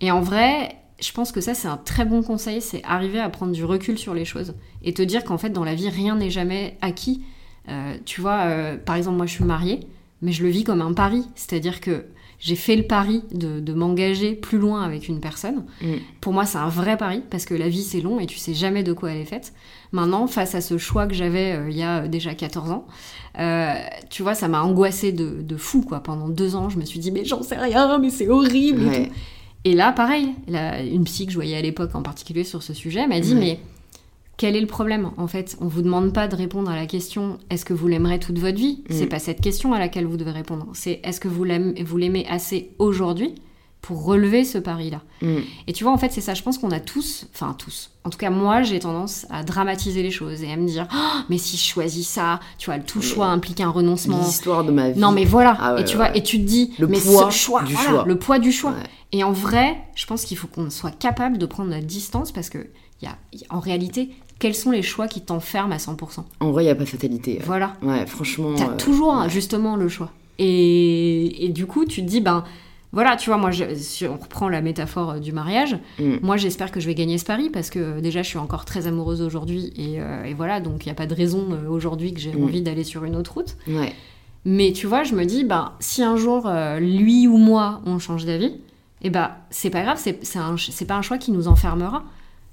Et 0.00 0.10
en 0.10 0.20
vrai, 0.20 0.76
je 1.00 1.12
pense 1.12 1.32
que 1.32 1.40
ça, 1.40 1.54
c'est 1.54 1.68
un 1.68 1.76
très 1.76 2.04
bon 2.04 2.22
conseil, 2.22 2.60
c'est 2.60 2.82
arriver 2.84 3.20
à 3.20 3.28
prendre 3.30 3.52
du 3.52 3.64
recul 3.64 3.98
sur 3.98 4.14
les 4.14 4.24
choses 4.24 4.54
et 4.82 4.92
te 4.92 5.02
dire 5.02 5.24
qu'en 5.24 5.38
fait, 5.38 5.50
dans 5.50 5.64
la 5.64 5.74
vie, 5.74 5.88
rien 5.88 6.16
n'est 6.16 6.30
jamais 6.30 6.76
acquis. 6.80 7.22
Euh, 7.68 7.96
tu 8.04 8.20
vois, 8.20 8.40
euh, 8.46 8.76
par 8.76 8.96
exemple, 8.96 9.16
moi, 9.16 9.26
je 9.26 9.32
suis 9.32 9.44
mariée, 9.44 9.80
mais 10.22 10.32
je 10.32 10.42
le 10.42 10.50
vis 10.50 10.64
comme 10.64 10.82
un 10.82 10.92
pari. 10.92 11.24
C'est-à-dire 11.34 11.80
que 11.80 12.06
j'ai 12.38 12.56
fait 12.56 12.76
le 12.76 12.82
pari 12.82 13.22
de, 13.32 13.72
m'engager 13.72 14.34
plus 14.34 14.58
loin 14.58 14.82
avec 14.82 15.08
une 15.08 15.20
personne. 15.20 15.64
Mm. 15.82 15.94
Pour 16.20 16.32
moi, 16.32 16.44
c'est 16.44 16.58
un 16.58 16.68
vrai 16.68 16.96
pari 16.96 17.22
parce 17.30 17.44
que 17.44 17.54
la 17.54 17.68
vie, 17.68 17.82
c'est 17.82 18.00
long 18.00 18.20
et 18.20 18.26
tu 18.26 18.38
sais 18.38 18.54
jamais 18.54 18.82
de 18.82 18.92
quoi 18.92 19.12
elle 19.12 19.20
est 19.20 19.26
faite. 19.26 19.54
Maintenant, 19.92 20.26
face 20.26 20.54
à 20.54 20.60
ce 20.60 20.78
choix 20.78 21.06
que 21.06 21.14
j'avais 21.14 21.52
euh, 21.52 21.70
il 21.70 21.76
y 21.76 21.82
a 21.82 22.08
déjà 22.08 22.34
14 22.34 22.70
ans, 22.72 22.86
tu 24.10 24.22
vois, 24.22 24.34
ça 24.34 24.48
m'a 24.48 24.62
angoissé 24.62 25.12
de, 25.12 25.56
fou, 25.56 25.82
quoi. 25.82 26.00
Pendant 26.00 26.28
deux 26.28 26.56
ans, 26.56 26.68
je 26.68 26.78
me 26.78 26.84
suis 26.84 26.98
dit, 26.98 27.10
mais 27.10 27.24
j'en 27.24 27.42
sais 27.42 27.56
rien, 27.56 27.98
mais 27.98 28.10
c'est 28.10 28.28
horrible 28.28 28.92
et 28.92 29.06
tout. 29.06 29.12
Et 29.64 29.74
là, 29.74 29.92
pareil, 29.92 30.34
une 30.48 31.04
psy 31.04 31.26
que 31.26 31.32
je 31.32 31.36
voyais 31.36 31.56
à 31.56 31.62
l'époque 31.62 31.94
en 31.94 32.02
particulier 32.02 32.44
sur 32.44 32.62
ce 32.62 32.72
sujet 32.72 33.06
m'a 33.06 33.20
dit, 33.20 33.34
mais 33.34 33.60
quel 34.36 34.56
est 34.56 34.60
le 34.60 34.66
problème 34.66 35.10
En 35.18 35.26
fait, 35.26 35.56
on 35.60 35.68
vous 35.68 35.82
demande 35.82 36.14
pas 36.14 36.26
de 36.26 36.34
répondre 36.34 36.70
à 36.70 36.76
la 36.76 36.86
question 36.86 37.38
est-ce 37.50 37.66
que 37.66 37.74
vous 37.74 37.86
l'aimerez 37.88 38.18
toute 38.18 38.38
votre 38.38 38.56
vie? 38.56 38.82
C'est 38.88 39.04
mm. 39.04 39.10
pas 39.10 39.18
cette 39.18 39.42
question 39.42 39.74
à 39.74 39.78
laquelle 39.78 40.06
vous 40.06 40.16
devez 40.16 40.30
répondre. 40.30 40.66
C'est 40.72 41.00
est-ce 41.04 41.20
que 41.20 41.28
vous 41.28 41.44
l'aimez 41.44 42.26
assez 42.26 42.70
aujourd'hui? 42.78 43.34
Pour 43.80 44.04
relever 44.04 44.44
ce 44.44 44.58
pari-là. 44.58 45.00
Mm. 45.22 45.38
Et 45.66 45.72
tu 45.72 45.84
vois, 45.84 45.92
en 45.92 45.98
fait, 45.98 46.12
c'est 46.12 46.20
ça. 46.20 46.34
Je 46.34 46.42
pense 46.42 46.58
qu'on 46.58 46.70
a 46.70 46.80
tous, 46.80 47.26
enfin 47.34 47.54
tous, 47.58 47.90
en 48.04 48.10
tout 48.10 48.18
cas 48.18 48.30
moi, 48.30 48.62
j'ai 48.62 48.78
tendance 48.78 49.26
à 49.30 49.42
dramatiser 49.42 50.02
les 50.02 50.10
choses 50.10 50.42
et 50.42 50.52
à 50.52 50.56
me 50.56 50.66
dire, 50.66 50.86
oh, 50.92 51.20
mais 51.28 51.38
si 51.38 51.56
je 51.56 51.64
choisis 51.64 52.06
ça, 52.06 52.40
tu 52.58 52.66
vois, 52.66 52.78
tout 52.78 53.02
choix 53.02 53.26
implique 53.26 53.60
un 53.60 53.70
renoncement. 53.70 54.18
L'histoire 54.18 54.64
de 54.64 54.72
ma 54.72 54.90
vie. 54.90 55.00
Non, 55.00 55.12
mais 55.12 55.24
voilà. 55.24 55.56
Ah 55.60 55.76
et 55.78 55.84
tu 55.84 55.96
vois, 55.96 56.14
et 56.16 56.22
tu 56.22 56.38
te 56.38 56.44
dis, 56.44 56.72
le 56.78 56.86
mais 56.86 57.00
poids 57.00 57.30
ce 57.30 57.36
choix, 57.36 57.62
du 57.62 57.74
choix. 57.74 58.04
le 58.06 58.18
poids 58.18 58.38
du 58.38 58.52
choix. 58.52 58.74
Et 59.12 59.24
en 59.24 59.32
vrai, 59.32 59.76
je 59.94 60.06
pense 60.06 60.24
qu'il 60.24 60.36
faut 60.36 60.46
qu'on 60.46 60.70
soit 60.70 60.96
capable 60.96 61.38
de 61.38 61.46
prendre 61.46 61.70
la 61.70 61.80
distance 61.80 62.32
parce 62.32 62.48
que 62.48 62.58
y 63.02 63.06
a, 63.06 63.16
en 63.48 63.60
réalité, 63.60 64.10
quels 64.38 64.54
sont 64.54 64.70
les 64.70 64.82
choix 64.82 65.08
qui 65.08 65.20
t'enferment 65.20 65.74
à 65.74 65.78
100% 65.78 66.24
En 66.40 66.50
vrai, 66.50 66.62
il 66.62 66.66
n'y 66.66 66.70
a 66.70 66.74
pas 66.74 66.84
de 66.84 66.88
fatalité. 66.88 67.40
Voilà. 67.44 67.74
Ouais, 67.82 68.06
franchement. 68.06 68.54
T'as 68.56 68.68
toujours 68.68 69.28
justement 69.28 69.76
le 69.76 69.88
choix. 69.88 70.10
Et, 70.38 71.44
et, 71.44 71.48
du 71.50 71.66
coup, 71.66 71.84
tu 71.84 72.00
te 72.02 72.06
dis, 72.06 72.22
ben 72.22 72.44
voilà, 72.92 73.16
tu 73.16 73.30
vois, 73.30 73.38
moi, 73.38 73.50
si 73.76 74.06
on 74.06 74.16
reprend 74.16 74.48
la 74.48 74.62
métaphore 74.62 75.10
euh, 75.10 75.18
du 75.18 75.32
mariage, 75.32 75.76
mm. 75.98 76.16
moi, 76.22 76.36
j'espère 76.36 76.72
que 76.72 76.80
je 76.80 76.86
vais 76.86 76.94
gagner 76.94 77.18
ce 77.18 77.24
pari 77.24 77.48
parce 77.48 77.70
que 77.70 77.78
euh, 77.78 78.00
déjà, 78.00 78.22
je 78.22 78.28
suis 78.28 78.38
encore 78.38 78.64
très 78.64 78.86
amoureuse 78.86 79.22
aujourd'hui 79.22 79.72
et, 79.76 80.00
euh, 80.00 80.32
voilà, 80.36 80.60
donc 80.60 80.84
il 80.84 80.88
n'y 80.88 80.92
a 80.92 80.96
pas 80.96 81.06
de 81.06 81.14
raison 81.14 81.48
aujourd'hui 81.68 82.12
que 82.12 82.20
j'ai 82.20 82.32
mm. 82.32 82.42
envie 82.42 82.62
d'aller 82.62 82.84
sur 82.84 83.04
une 83.04 83.16
autre 83.16 83.34
route. 83.34 83.56
Mais 84.46 84.72
tu 84.72 84.86
vois, 84.86 85.04
je 85.04 85.14
me 85.14 85.24
dis, 85.24 85.44
ben, 85.44 85.72
si 85.80 86.02
un 86.02 86.16
jour, 86.16 86.50
lui 86.80 87.28
ou 87.28 87.36
moi, 87.36 87.82
on 87.84 87.98
change 87.98 88.24
d'avis, 88.24 88.54
eh 89.02 89.10
ben, 89.10 89.32
c'est 89.50 89.68
pas 89.68 89.82
grave, 89.82 90.00
c'est 90.00 90.84
pas 90.86 90.94
un 90.96 91.02
choix 91.02 91.18
qui 91.18 91.30
nous 91.30 91.46
enfermera. 91.46 92.04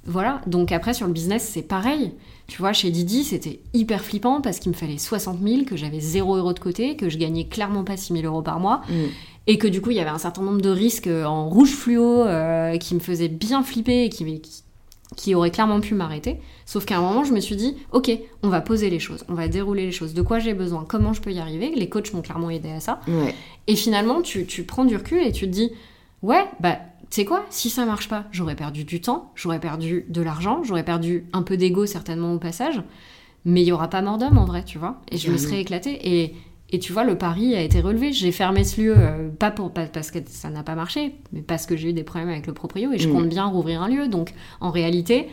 Voilà, 0.05 0.41
donc 0.47 0.73
après 0.73 0.93
sur 0.93 1.07
le 1.07 1.13
business, 1.13 1.49
c'est 1.49 1.61
pareil. 1.61 2.11
Tu 2.47 2.59
vois, 2.59 2.73
chez 2.73 2.91
Didi, 2.91 3.23
c'était 3.23 3.59
hyper 3.73 4.01
flippant 4.01 4.41
parce 4.41 4.59
qu'il 4.59 4.71
me 4.71 4.75
fallait 4.75 4.97
60 4.97 5.39
000, 5.41 5.63
que 5.63 5.77
j'avais 5.77 5.99
0 5.99 6.35
euros 6.35 6.53
de 6.53 6.59
côté, 6.59 6.97
que 6.97 7.09
je 7.09 7.17
gagnais 7.17 7.45
clairement 7.45 7.85
pas 7.85 7.95
6 7.95 8.13
000 8.13 8.25
euros 8.25 8.41
par 8.41 8.59
mois. 8.59 8.81
Mm 8.89 8.93
et 9.47 9.57
que 9.57 9.67
du 9.67 9.81
coup 9.81 9.91
il 9.91 9.97
y 9.97 9.99
avait 9.99 10.09
un 10.09 10.17
certain 10.17 10.41
nombre 10.41 10.61
de 10.61 10.69
risques 10.69 11.07
euh, 11.07 11.25
en 11.25 11.49
rouge 11.49 11.71
fluo 11.71 12.23
euh, 12.23 12.77
qui 12.77 12.95
me 12.95 12.99
faisaient 12.99 13.29
bien 13.29 13.63
flipper 13.63 14.03
et 14.03 14.09
qui, 14.09 14.41
qui, 15.15 15.35
auraient 15.35 15.51
clairement 15.51 15.79
pu 15.79 15.95
m'arrêter. 15.95 16.37
Sauf 16.65 16.85
qu'à 16.85 16.97
un 16.97 17.01
moment 17.01 17.23
je 17.23 17.33
me 17.33 17.39
suis 17.39 17.55
dit 17.55 17.77
ok 17.91 18.11
on 18.43 18.49
va 18.49 18.61
poser 18.61 18.89
les 18.89 18.99
choses, 18.99 19.23
on 19.29 19.33
va 19.33 19.47
dérouler 19.47 19.85
les 19.85 19.91
choses, 19.91 20.13
de 20.13 20.21
quoi 20.21 20.39
j'ai 20.39 20.53
besoin, 20.53 20.85
comment 20.87 21.13
je 21.13 21.21
peux 21.21 21.31
y 21.31 21.39
arriver? 21.39 21.71
Les 21.75 21.89
coachs 21.89 22.13
m'ont 22.13 22.21
clairement 22.21 22.49
aidé 22.49 22.69
à 22.69 22.79
ça. 22.79 22.99
Et 23.67 23.75
finalement 23.75 24.21
tu, 24.21 24.45
tu, 24.45 24.63
prends 24.63 24.85
du 24.85 24.95
recul 24.95 25.25
et 25.25 25.31
tu 25.31 25.45
te 25.45 25.51
dis 25.51 25.71
ouais 26.21 26.45
bah 26.59 26.77
tu 27.09 27.21
sais 27.21 27.25
quoi, 27.25 27.45
si 27.49 27.69
ça 27.69 27.85
marche 27.85 28.09
pas, 28.09 28.25
j'aurais 28.31 28.55
perdu 28.55 28.83
du 28.83 28.99
temps, 28.99 29.31
j'aurais 29.35 29.61
perdu 29.61 30.05
de 30.09 30.21
l'argent, 30.21 30.61
j'aurais 30.63 30.83
perdu 30.83 31.25
un 31.31 31.41
peu 31.41 31.55
d'ego 31.55 31.85
certainement 31.85 32.33
au 32.33 32.37
passage, 32.37 32.81
mais 33.45 33.61
il 33.61 33.67
y 33.67 33.71
aura 33.71 33.89
pas 33.89 34.01
mort 34.01 34.17
d'homme 34.17 34.37
en 34.37 34.43
vrai, 34.43 34.65
tu 34.65 34.77
vois? 34.77 34.99
Et 35.09 35.17
je 35.17 35.31
me 35.31 35.37
serais 35.37 35.61
éclatée. 35.61 35.97
Et 36.03 36.35
et 36.69 36.79
tu 36.79 36.91
vois, 36.91 37.05
le 37.05 37.17
pari 37.17 37.55
a 37.55 37.61
été 37.61 37.79
relevé. 37.79 38.11
J'ai 38.11 38.31
fermé 38.31 38.63
ce 38.63 38.81
lieu, 38.81 38.95
euh, 38.97 39.29
pas, 39.29 39.51
pour, 39.51 39.71
parce 39.71 40.11
que 40.11 40.19
ça 40.27 40.49
n'a 40.49 40.63
pas 40.63 40.75
marché, 40.75 41.15
mais 41.31 41.41
parce 41.41 41.65
que 41.65 41.77
j'ai 41.77 41.89
eu 41.89 41.93
des 41.93 42.03
problèmes 42.03 42.29
avec 42.29 42.45
le 42.45 42.53
proprio 42.53 42.91
et 42.91 42.97
je 42.97 43.07
mm. 43.07 43.11
compte 43.13 43.29
bien 43.29 43.45
rouvrir 43.45 43.81
un 43.81 43.87
lieu. 43.87 44.07
Donc, 44.09 44.33
en 44.59 44.69
réalité, 44.69 45.29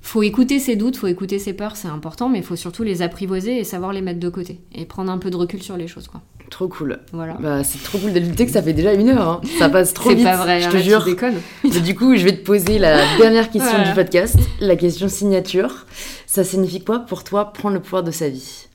faut 0.00 0.22
écouter 0.22 0.58
ses 0.58 0.76
doutes, 0.76 0.96
faut 0.96 1.08
écouter 1.08 1.38
ses 1.38 1.52
peurs, 1.52 1.76
c'est 1.76 1.88
important, 1.88 2.30
mais 2.30 2.38
il 2.38 2.44
faut 2.44 2.56
surtout 2.56 2.84
les 2.84 3.02
apprivoiser 3.02 3.58
et 3.58 3.64
savoir 3.64 3.92
les 3.92 4.00
mettre 4.00 4.18
de 4.18 4.28
côté 4.30 4.60
et 4.74 4.86
prendre 4.86 5.12
un 5.12 5.18
peu 5.18 5.28
de 5.28 5.36
recul 5.36 5.62
sur 5.62 5.76
les 5.76 5.86
choses, 5.86 6.08
quoi. 6.08 6.22
Trop 6.48 6.66
cool. 6.66 6.98
Voilà. 7.12 7.34
Bah, 7.34 7.62
c'est 7.62 7.80
trop 7.80 7.98
cool 7.98 8.12
de 8.12 8.18
lutter 8.18 8.44
que 8.44 8.50
ça 8.50 8.60
fait 8.60 8.72
déjà 8.72 8.92
une 8.92 9.10
heure. 9.10 9.28
Hein. 9.28 9.40
Ça 9.58 9.68
passe 9.68 9.94
trop 9.94 10.10
vite. 10.14 10.20
C'est 10.20 10.24
pas 10.24 10.36
vrai, 10.36 10.60
je 10.60 10.68
te 10.68 10.78
jure. 10.78 11.04
du 11.84 11.94
coup, 11.94 12.16
je 12.16 12.24
vais 12.24 12.32
te 12.32 12.44
poser 12.44 12.78
la 12.78 13.16
dernière 13.18 13.50
question 13.50 13.84
du 13.84 13.94
podcast, 13.94 14.36
la 14.58 14.74
question 14.74 15.08
signature. 15.08 15.86
Ça 16.26 16.42
signifie 16.42 16.82
quoi 16.82 17.00
pour 17.00 17.22
toi 17.22 17.52
prendre 17.52 17.74
le 17.74 17.80
pouvoir 17.80 18.02
de 18.02 18.10
sa 18.10 18.28
vie? 18.28 18.66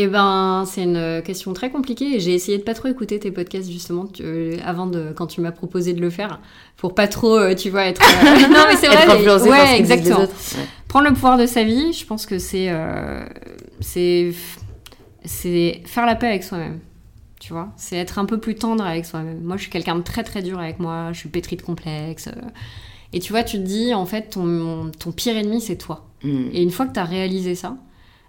Eh 0.00 0.06
ben, 0.06 0.64
c'est 0.64 0.84
une 0.84 1.22
question 1.24 1.52
très 1.52 1.70
compliquée 1.70 2.20
j'ai 2.20 2.32
essayé 2.32 2.56
de 2.56 2.62
pas 2.62 2.74
trop 2.74 2.86
écouter 2.86 3.18
tes 3.18 3.32
podcasts 3.32 3.68
justement 3.68 4.06
euh, 4.20 4.56
avant 4.64 4.86
de 4.86 5.12
quand 5.12 5.26
tu 5.26 5.40
m'as 5.40 5.50
proposé 5.50 5.92
de 5.92 6.00
le 6.00 6.08
faire 6.08 6.40
pour 6.76 6.94
pas 6.94 7.08
trop, 7.08 7.36
euh, 7.36 7.56
tu 7.56 7.70
vois, 7.70 7.86
être. 7.86 8.00
Euh, 8.00 8.48
non 8.48 8.64
mais 8.68 8.76
c'est 8.76 8.86
vrai. 9.46 9.50
ouais, 9.50 9.76
exactement. 9.76 10.26
Prendre 10.86 11.08
le 11.08 11.14
pouvoir 11.14 11.36
de 11.36 11.46
sa 11.46 11.64
vie, 11.64 11.92
je 11.92 12.06
pense 12.06 12.26
que 12.26 12.38
c'est 12.38 12.72
c'est 13.80 14.32
c'est 15.24 15.82
faire 15.84 16.06
la 16.06 16.14
paix 16.14 16.28
avec 16.28 16.44
soi-même. 16.44 16.78
Tu 17.40 17.52
vois, 17.52 17.70
c'est 17.76 17.96
être 17.96 18.20
un 18.20 18.24
peu 18.24 18.38
plus 18.38 18.54
tendre 18.54 18.84
avec 18.84 19.04
soi-même. 19.04 19.40
Moi, 19.42 19.56
je 19.56 19.62
suis 19.62 19.70
quelqu'un 19.70 19.96
de 19.96 20.02
très 20.02 20.22
très 20.22 20.42
dur 20.42 20.60
avec 20.60 20.78
moi. 20.78 21.08
Je 21.12 21.18
suis 21.18 21.28
pétri 21.28 21.56
de 21.56 21.62
complexes. 21.62 22.28
Et 23.12 23.18
tu 23.18 23.32
vois, 23.32 23.42
tu 23.42 23.56
te 23.56 23.62
dis, 23.62 23.94
en 23.94 24.06
fait, 24.06 24.30
ton, 24.30 24.90
ton 24.96 25.12
pire 25.12 25.36
ennemi, 25.36 25.60
c'est 25.60 25.76
toi. 25.76 26.06
Mm. 26.22 26.48
Et 26.52 26.62
une 26.62 26.70
fois 26.70 26.86
que 26.86 26.92
tu 26.92 27.00
as 27.00 27.04
réalisé 27.04 27.54
ça, 27.54 27.76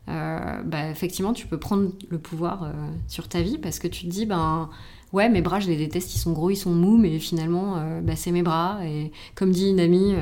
euh, 0.09 0.61
bah, 0.63 0.89
effectivement, 0.89 1.33
tu 1.33 1.47
peux 1.47 1.59
prendre 1.59 1.91
le 2.09 2.17
pouvoir 2.17 2.63
euh, 2.63 2.71
sur 3.07 3.27
ta 3.27 3.41
vie 3.41 3.57
parce 3.57 3.79
que 3.79 3.87
tu 3.87 4.05
te 4.05 4.09
dis, 4.09 4.25
ben 4.25 4.69
ouais, 5.13 5.29
mes 5.29 5.41
bras, 5.41 5.59
je 5.59 5.67
les 5.67 5.77
déteste, 5.77 6.15
ils 6.15 6.19
sont 6.19 6.33
gros, 6.33 6.49
ils 6.49 6.55
sont 6.55 6.71
mous, 6.71 6.97
mais 6.97 7.19
finalement, 7.19 7.77
euh, 7.77 8.01
bah, 8.01 8.15
c'est 8.15 8.31
mes 8.31 8.41
bras. 8.41 8.79
Et 8.85 9.11
comme 9.35 9.51
dit 9.51 9.69
une 9.69 9.79
amie, 9.79 10.15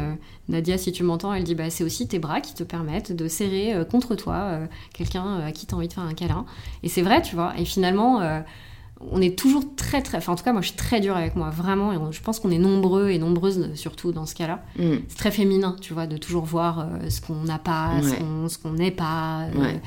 Nadia, 0.50 0.78
si 0.78 0.92
tu 0.92 1.04
m'entends, 1.04 1.34
elle 1.34 1.44
dit, 1.44 1.56
bah, 1.56 1.70
c'est 1.70 1.84
aussi 1.84 2.08
tes 2.08 2.20
bras 2.20 2.42
qui 2.42 2.54
te 2.54 2.64
permettent 2.64 3.12
de 3.12 3.28
serrer 3.28 3.76
contre 3.90 4.16
toi 4.16 4.60
quelqu'un 4.94 5.40
à 5.40 5.52
qui 5.52 5.66
tu 5.66 5.74
as 5.74 5.78
envie 5.78 5.88
de 5.88 5.94
faire 5.94 6.04
un 6.04 6.14
câlin. 6.14 6.46
Et 6.84 6.90
c'est 6.90 7.02
vrai, 7.02 7.22
tu 7.22 7.36
vois. 7.36 7.54
Et 7.58 7.66
finalement, 7.66 8.22
on 9.12 9.22
est 9.22 9.38
toujours 9.38 9.64
très, 9.76 10.02
très. 10.02 10.18
Enfin, 10.18 10.34
en 10.34 10.36
tout 10.36 10.44
cas, 10.44 10.52
moi, 10.54 10.62
je 10.62 10.68
suis 10.68 10.76
très 10.78 11.00
dure 11.00 11.16
avec 11.16 11.36
moi, 11.36 11.50
vraiment. 11.50 11.94
Et 11.94 11.98
on- 11.98 12.12
je 12.12 12.22
pense 12.22 12.40
qu'on 12.40 12.52
est 12.52 12.58
nombreux 12.58 13.10
et 13.10 13.20
nombreuses, 13.20 13.70
surtout 13.76 14.12
dans 14.12 14.26
ce 14.26 14.36
cas-là. 14.36 14.64
Mm. 14.80 14.96
C'est 15.08 15.18
très 15.18 15.32
féminin, 15.32 15.76
tu 15.80 15.94
vois, 15.94 16.08
de 16.08 16.18
toujours 16.18 16.46
voir 16.46 16.80
euh, 16.80 17.10
ce 17.10 17.22
qu'on 17.22 17.44
n'a 17.44 17.60
pas, 17.60 17.92
ce 18.02 18.10
Ouais. 18.10 18.16
qu'on- 18.18 18.50
ce 18.50 18.58
qu'on 18.58 18.72
n'est 18.74 18.92
pas. 18.92 19.44
euh, 19.54 19.60
Ouais. 19.62 19.82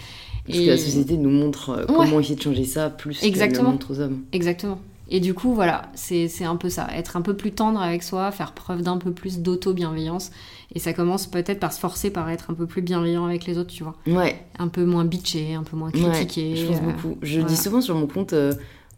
Parce 0.46 0.58
et- 0.58 0.64
que 0.66 0.70
la 0.70 0.76
société 0.78 1.16
nous 1.16 1.30
montre 1.30 1.70
euh, 1.70 1.84
comment 1.86 2.20
essayer 2.20 2.36
de 2.36 2.42
changer 2.42 2.64
ça 2.64 2.88
plus 2.90 3.22
Exactement. 3.22 3.70
montre 3.72 3.90
aux 3.92 4.00
hommes. 4.00 4.20
Exactement. 4.32 4.78
Et 5.12 5.18
du 5.18 5.34
coup, 5.34 5.54
voilà, 5.54 5.90
c'est 5.94 6.30
un 6.44 6.54
peu 6.54 6.68
ça. 6.70 6.86
Être 6.94 7.16
un 7.16 7.20
peu 7.22 7.34
plus 7.34 7.50
tendre 7.50 7.80
avec 7.80 8.04
soi, 8.04 8.30
faire 8.30 8.52
preuve 8.52 8.82
d'un 8.82 8.96
peu 8.96 9.10
plus 9.10 9.40
d'auto-bienveillance. 9.40 10.30
Et 10.72 10.78
ça 10.78 10.92
commence 10.92 11.26
peut-être 11.26 11.58
par 11.58 11.72
se 11.72 11.80
forcer 11.80 12.10
par 12.10 12.30
être 12.30 12.48
un 12.50 12.54
peu 12.54 12.66
plus 12.66 12.80
bienveillant 12.80 13.24
avec 13.26 13.44
les 13.46 13.58
autres, 13.58 13.72
tu 13.72 13.82
vois. 13.82 13.96
Ouais, 14.06 14.40
Un 14.60 14.68
peu 14.68 14.84
moins 14.84 15.04
bitché, 15.04 15.54
un 15.54 15.64
peu 15.64 15.76
moins 15.76 15.90
critiqué. 15.90 16.54
je 16.54 16.66
pense 16.66 16.80
beaucoup. 16.80 17.18
Je 17.22 17.40
voilà. 17.40 17.48
dis 17.48 17.56
souvent 17.56 17.80
sur 17.80 17.96
mon 17.96 18.06
compte, 18.06 18.32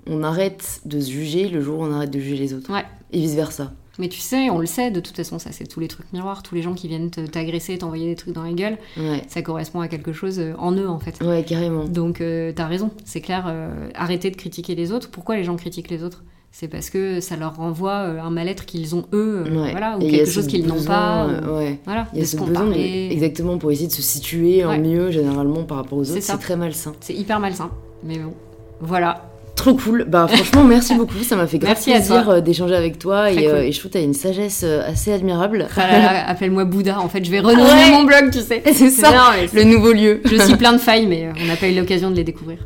on 0.06 0.22
arrête 0.22 0.80
de 0.84 1.00
se 1.00 1.10
juger 1.10 1.48
le 1.48 1.60
jour 1.60 1.80
où 1.80 1.84
on 1.84 1.92
arrête 1.92 2.10
de 2.10 2.18
juger 2.18 2.36
les 2.36 2.54
autres. 2.54 2.72
Ouais. 2.72 2.84
Et 3.12 3.18
vice-versa. 3.20 3.72
Mais 3.98 4.08
tu 4.08 4.20
sais, 4.20 4.48
on 4.48 4.58
le 4.58 4.64
sait, 4.66 4.90
de 4.90 5.00
toute 5.00 5.14
façon, 5.16 5.38
ça 5.38 5.50
c'est 5.52 5.66
tous 5.66 5.78
les 5.78 5.86
trucs 5.88 6.10
miroirs, 6.14 6.42
tous 6.42 6.54
les 6.54 6.62
gens 6.62 6.72
qui 6.72 6.88
viennent 6.88 7.10
t'agresser, 7.10 7.76
t'envoyer 7.76 8.06
des 8.08 8.14
trucs 8.16 8.32
dans 8.34 8.42
la 8.42 8.52
gueule, 8.52 8.78
Ouais, 8.96 9.22
ça 9.28 9.42
correspond 9.42 9.80
à 9.80 9.88
quelque 9.88 10.14
chose 10.14 10.38
euh, 10.38 10.54
en 10.58 10.72
eux 10.72 10.88
en 10.88 10.98
fait. 10.98 11.22
ouais 11.22 11.44
carrément. 11.44 11.84
Donc 11.84 12.22
euh, 12.22 12.52
t'as 12.56 12.66
raison, 12.66 12.90
c'est 13.04 13.20
clair, 13.20 13.44
euh, 13.48 13.90
arrêtez 13.94 14.30
de 14.30 14.36
critiquer 14.36 14.74
les 14.74 14.92
autres. 14.92 15.10
Pourquoi 15.10 15.36
les 15.36 15.44
gens 15.44 15.56
critiquent 15.56 15.90
les 15.90 16.02
autres? 16.02 16.24
C'est 16.54 16.68
parce 16.68 16.88
que 16.88 17.20
ça 17.20 17.36
leur 17.36 17.56
renvoie 17.56 17.98
euh, 18.08 18.20
un 18.20 18.30
mal-être 18.30 18.64
qu'ils 18.64 18.94
ont 18.94 19.04
eux, 19.12 19.44
Ouais. 19.44 19.72
voilà, 19.72 19.98
ou 19.98 20.02
Et 20.02 20.10
quelque 20.10 20.30
chose 20.30 20.46
qu'ils 20.46 20.66
n'ont 20.66 20.82
pas. 20.82 21.26
ou- 21.26 21.56
ouais. 21.56 21.78
Voilà, 21.84 22.08
Il 22.14 22.18
y 22.18 22.20
a 22.20 22.24
de 22.24 22.28
ce 22.28 22.36
besoin 22.38 22.66
de- 22.70 22.72
exactement 23.12 23.58
pour 23.58 23.70
essayer 23.72 23.88
de 23.88 23.92
se 23.92 24.02
situer 24.02 24.64
en 24.64 24.78
mieux 24.78 25.10
généralement 25.10 25.64
par 25.64 25.76
rapport 25.76 25.98
aux 25.98 26.10
autres. 26.10 26.20
C'est 26.22 26.38
très 26.38 26.56
malsain. 26.56 26.92
C'est 27.00 27.14
hyper 27.14 27.40
malsain, 27.40 27.70
mais 28.04 28.18
bon, 28.18 28.32
voilà. 28.80 29.28
Trop 29.54 29.74
cool. 29.74 30.06
Bah 30.08 30.26
franchement, 30.32 30.64
merci 30.64 30.94
beaucoup. 30.94 31.22
Ça 31.22 31.36
m'a 31.36 31.46
fait 31.46 31.58
grave 31.58 31.72
Merci 31.74 31.92
à 31.92 31.96
plaisir 31.96 32.28
euh, 32.30 32.40
d'échanger 32.40 32.74
avec 32.74 32.98
toi 32.98 33.26
euh, 33.30 33.60
et 33.60 33.70
je 33.72 33.78
trouve 33.78 33.90
que 33.90 33.96
tu 33.98 34.02
as 34.02 34.06
une 34.06 34.14
sagesse 34.14 34.62
euh, 34.64 34.88
assez 34.90 35.12
admirable. 35.12 35.66
Ah 35.76 36.24
Appelle-moi 36.28 36.64
Bouddha, 36.64 36.98
en 37.00 37.08
fait, 37.08 37.24
je 37.24 37.30
vais 37.30 37.40
renommer 37.40 37.62
Ouais. 37.70 37.90
mon 37.90 38.04
blog, 38.04 38.30
tu 38.32 38.40
sais. 38.40 38.62
C'est 38.72 38.90
ça, 38.90 39.10
Non, 39.10 39.48
le 39.52 39.64
nouveau 39.64 39.92
lieu. 39.92 40.20
Je 40.24 40.36
suis 40.36 40.56
plein 40.56 40.72
de 40.72 40.78
failles, 40.78 41.06
mais 41.06 41.28
on 41.40 41.46
n'a 41.46 41.56
pas 41.56 41.68
eu 41.68 41.74
l'occasion 41.74 42.10
de 42.10 42.16
les 42.16 42.24
découvrir. 42.24 42.58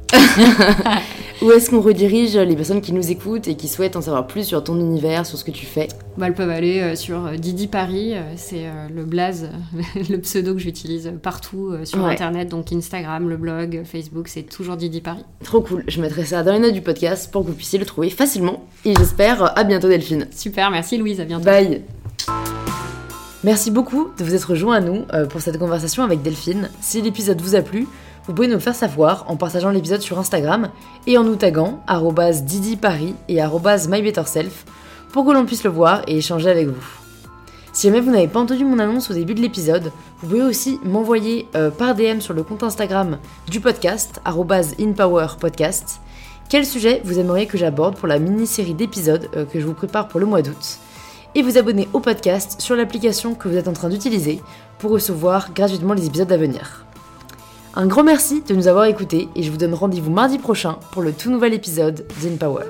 Où 1.43 1.51
est-ce 1.51 1.69
qu'on 1.69 1.81
redirige 1.83 2.35
les 2.37 2.57
personnes 2.57 2.81
qui 2.81 2.93
nous 2.95 3.11
écoutent 3.11 3.47
et 3.47 3.57
qui 3.57 3.69
souhaitent 3.69 3.97
en 3.97 4.01
savoir 4.01 4.27
plus 4.27 4.45
sur 4.45 4.65
ton 4.65 4.79
univers, 4.81 5.27
sur 5.27 5.37
ce 5.37 5.45
que 5.45 5.51
tu 5.51 5.67
fais? 5.67 5.89
Bah, 6.17 6.27
elles 6.29 6.35
peuvent 6.35 6.49
aller 6.51 6.81
euh, 6.81 6.97
sur 6.97 7.27
euh, 7.27 7.37
Didi 7.37 7.67
Paris, 7.67 8.15
euh, 8.15 8.23
c'est 8.37 8.65
le 8.95 9.05
blaze, 9.05 9.51
le 10.11 10.17
pseudo 10.19 10.55
que 10.55 10.61
j'utilise 10.61 11.13
partout 11.23 11.75
sur 11.85 12.03
Ouais. 12.03 12.13
internet, 12.13 12.49
donc 12.49 12.73
Instagram, 12.73 13.29
le 13.29 13.37
blog, 13.37 13.83
Facebook, 13.85 14.29
c'est 14.29 14.45
toujours 14.45 14.77
Didi 14.77 15.03
Paris. 15.03 15.25
Trop 15.45 15.61
cool. 15.61 15.85
Je 15.89 16.01
mettrai 16.01 16.25
ça 16.25 16.43
dans 16.43 16.53
les 16.53 16.59
notes 16.59 16.73
du 16.73 16.81
podcast 16.83 17.31
pour 17.31 17.43
que 17.43 17.49
vous 17.49 17.55
puissiez 17.55 17.79
le 17.79 17.85
trouver 17.85 18.09
facilement. 18.09 18.65
Et 18.87 18.95
j'espère 18.97 19.59
à 19.59 19.65
bientôt 19.65 19.89
Delphine. 19.89 20.27
Super, 20.35 20.71
merci 20.71 20.97
Louise, 20.97 21.21
à 21.21 21.25
bientôt. 21.25 21.45
Bye. 21.45 21.83
Merci 23.45 23.71
beaucoup 23.71 24.09
de 24.19 24.25
vous 24.25 24.35
être 24.35 24.51
rejoints 24.51 24.77
à 24.77 24.81
nous 24.81 25.03
pour 25.31 25.41
cette 25.41 25.59
conversation 25.59 26.03
avec 26.03 26.23
Delphine. 26.23 26.69
Si 26.81 27.01
l'épisode 27.03 27.41
vous 27.41 27.55
a 27.55 27.61
plu, 27.63 27.87
vous 28.27 28.35
pouvez 28.35 28.49
nous 28.49 28.61
faire 28.61 28.75
savoir 28.75 29.25
en 29.29 29.37
partageant 29.37 29.71
l'épisode 29.71 30.01
sur 30.01 30.19
Instagram 30.19 30.69
et 31.07 31.17
en 31.19 31.25
nous 31.25 31.37
taguant 31.37 31.81
@didiparis 32.43 33.15
et 33.29 33.41
@mybetterself 33.89 34.65
pour 35.13 35.25
que 35.25 35.33
l'on 35.33 35.47
puisse 35.47 35.65
le 35.65 35.71
voir 35.71 36.03
et 36.07 36.19
échanger 36.19 36.51
avec 36.51 36.69
vous. 36.69 36.87
Si 37.73 37.89
jamais 37.89 38.01
vous 38.01 38.11
n'avez 38.11 38.29
pas 38.29 38.41
entendu 38.41 38.65
mon 38.65 38.79
annonce 38.79 39.11
au 39.11 39.15
début 39.15 39.35
de 39.35 39.43
l'épisode, 39.43 39.93
vous 40.21 40.29
pouvez 40.29 40.43
aussi 40.43 40.81
m'envoyer 40.85 41.47
euh, 41.55 41.71
par 41.71 41.95
DM 41.95 42.21
sur 42.21 42.35
le 42.35 42.43
compte 42.43 42.63
Instagram 42.63 43.19
du 43.49 43.61
podcast 43.61 44.21
@inpowerpodcast 44.25 46.01
quel 46.49 46.65
sujet 46.65 47.01
vous 47.05 47.19
aimeriez 47.19 47.47
que 47.47 47.59
j'aborde 47.59 47.97
pour 47.97 48.07
la 48.07 48.21
mini-série 48.21 48.75
d'épisodes 48.75 49.29
euh, 49.35 49.45
que 49.45 49.59
je 49.59 49.67
vous 49.67 49.75
prépare 49.75 50.07
pour 50.07 50.21
le 50.21 50.27
mois 50.27 50.43
d'août? 50.43 50.79
Et 51.35 51.43
vous 51.43 51.59
abonner 51.59 51.89
au 51.93 51.99
podcast 51.99 52.61
sur 52.61 52.77
l'application 52.77 53.35
que 53.35 53.49
vous 53.49 53.57
êtes 53.57 53.69
en 53.69 53.73
train 53.73 53.89
d'utiliser 53.89 54.41
pour 54.79 54.93
recevoir 54.93 55.53
gratuitement 55.53 55.93
les 55.93 56.07
épisodes 56.07 56.31
à 56.31 56.37
venir. 56.37 56.86
Un 57.79 57.87
grand 57.87 58.05
merci 58.05 58.41
de 58.41 58.55
nous 58.55 58.69
avoir 58.69 58.87
écoutés 58.87 59.29
et 59.37 59.43
je 59.43 59.51
vous 59.51 59.59
donne 59.59 59.75
rendez-vous 59.75 60.11
mardi 60.11 60.39
prochain 60.39 60.79
pour 60.93 61.03
le 61.03 61.13
tout 61.13 61.31
nouvel 61.31 61.53
épisode 61.53 62.07
d'InPower. 62.23 62.65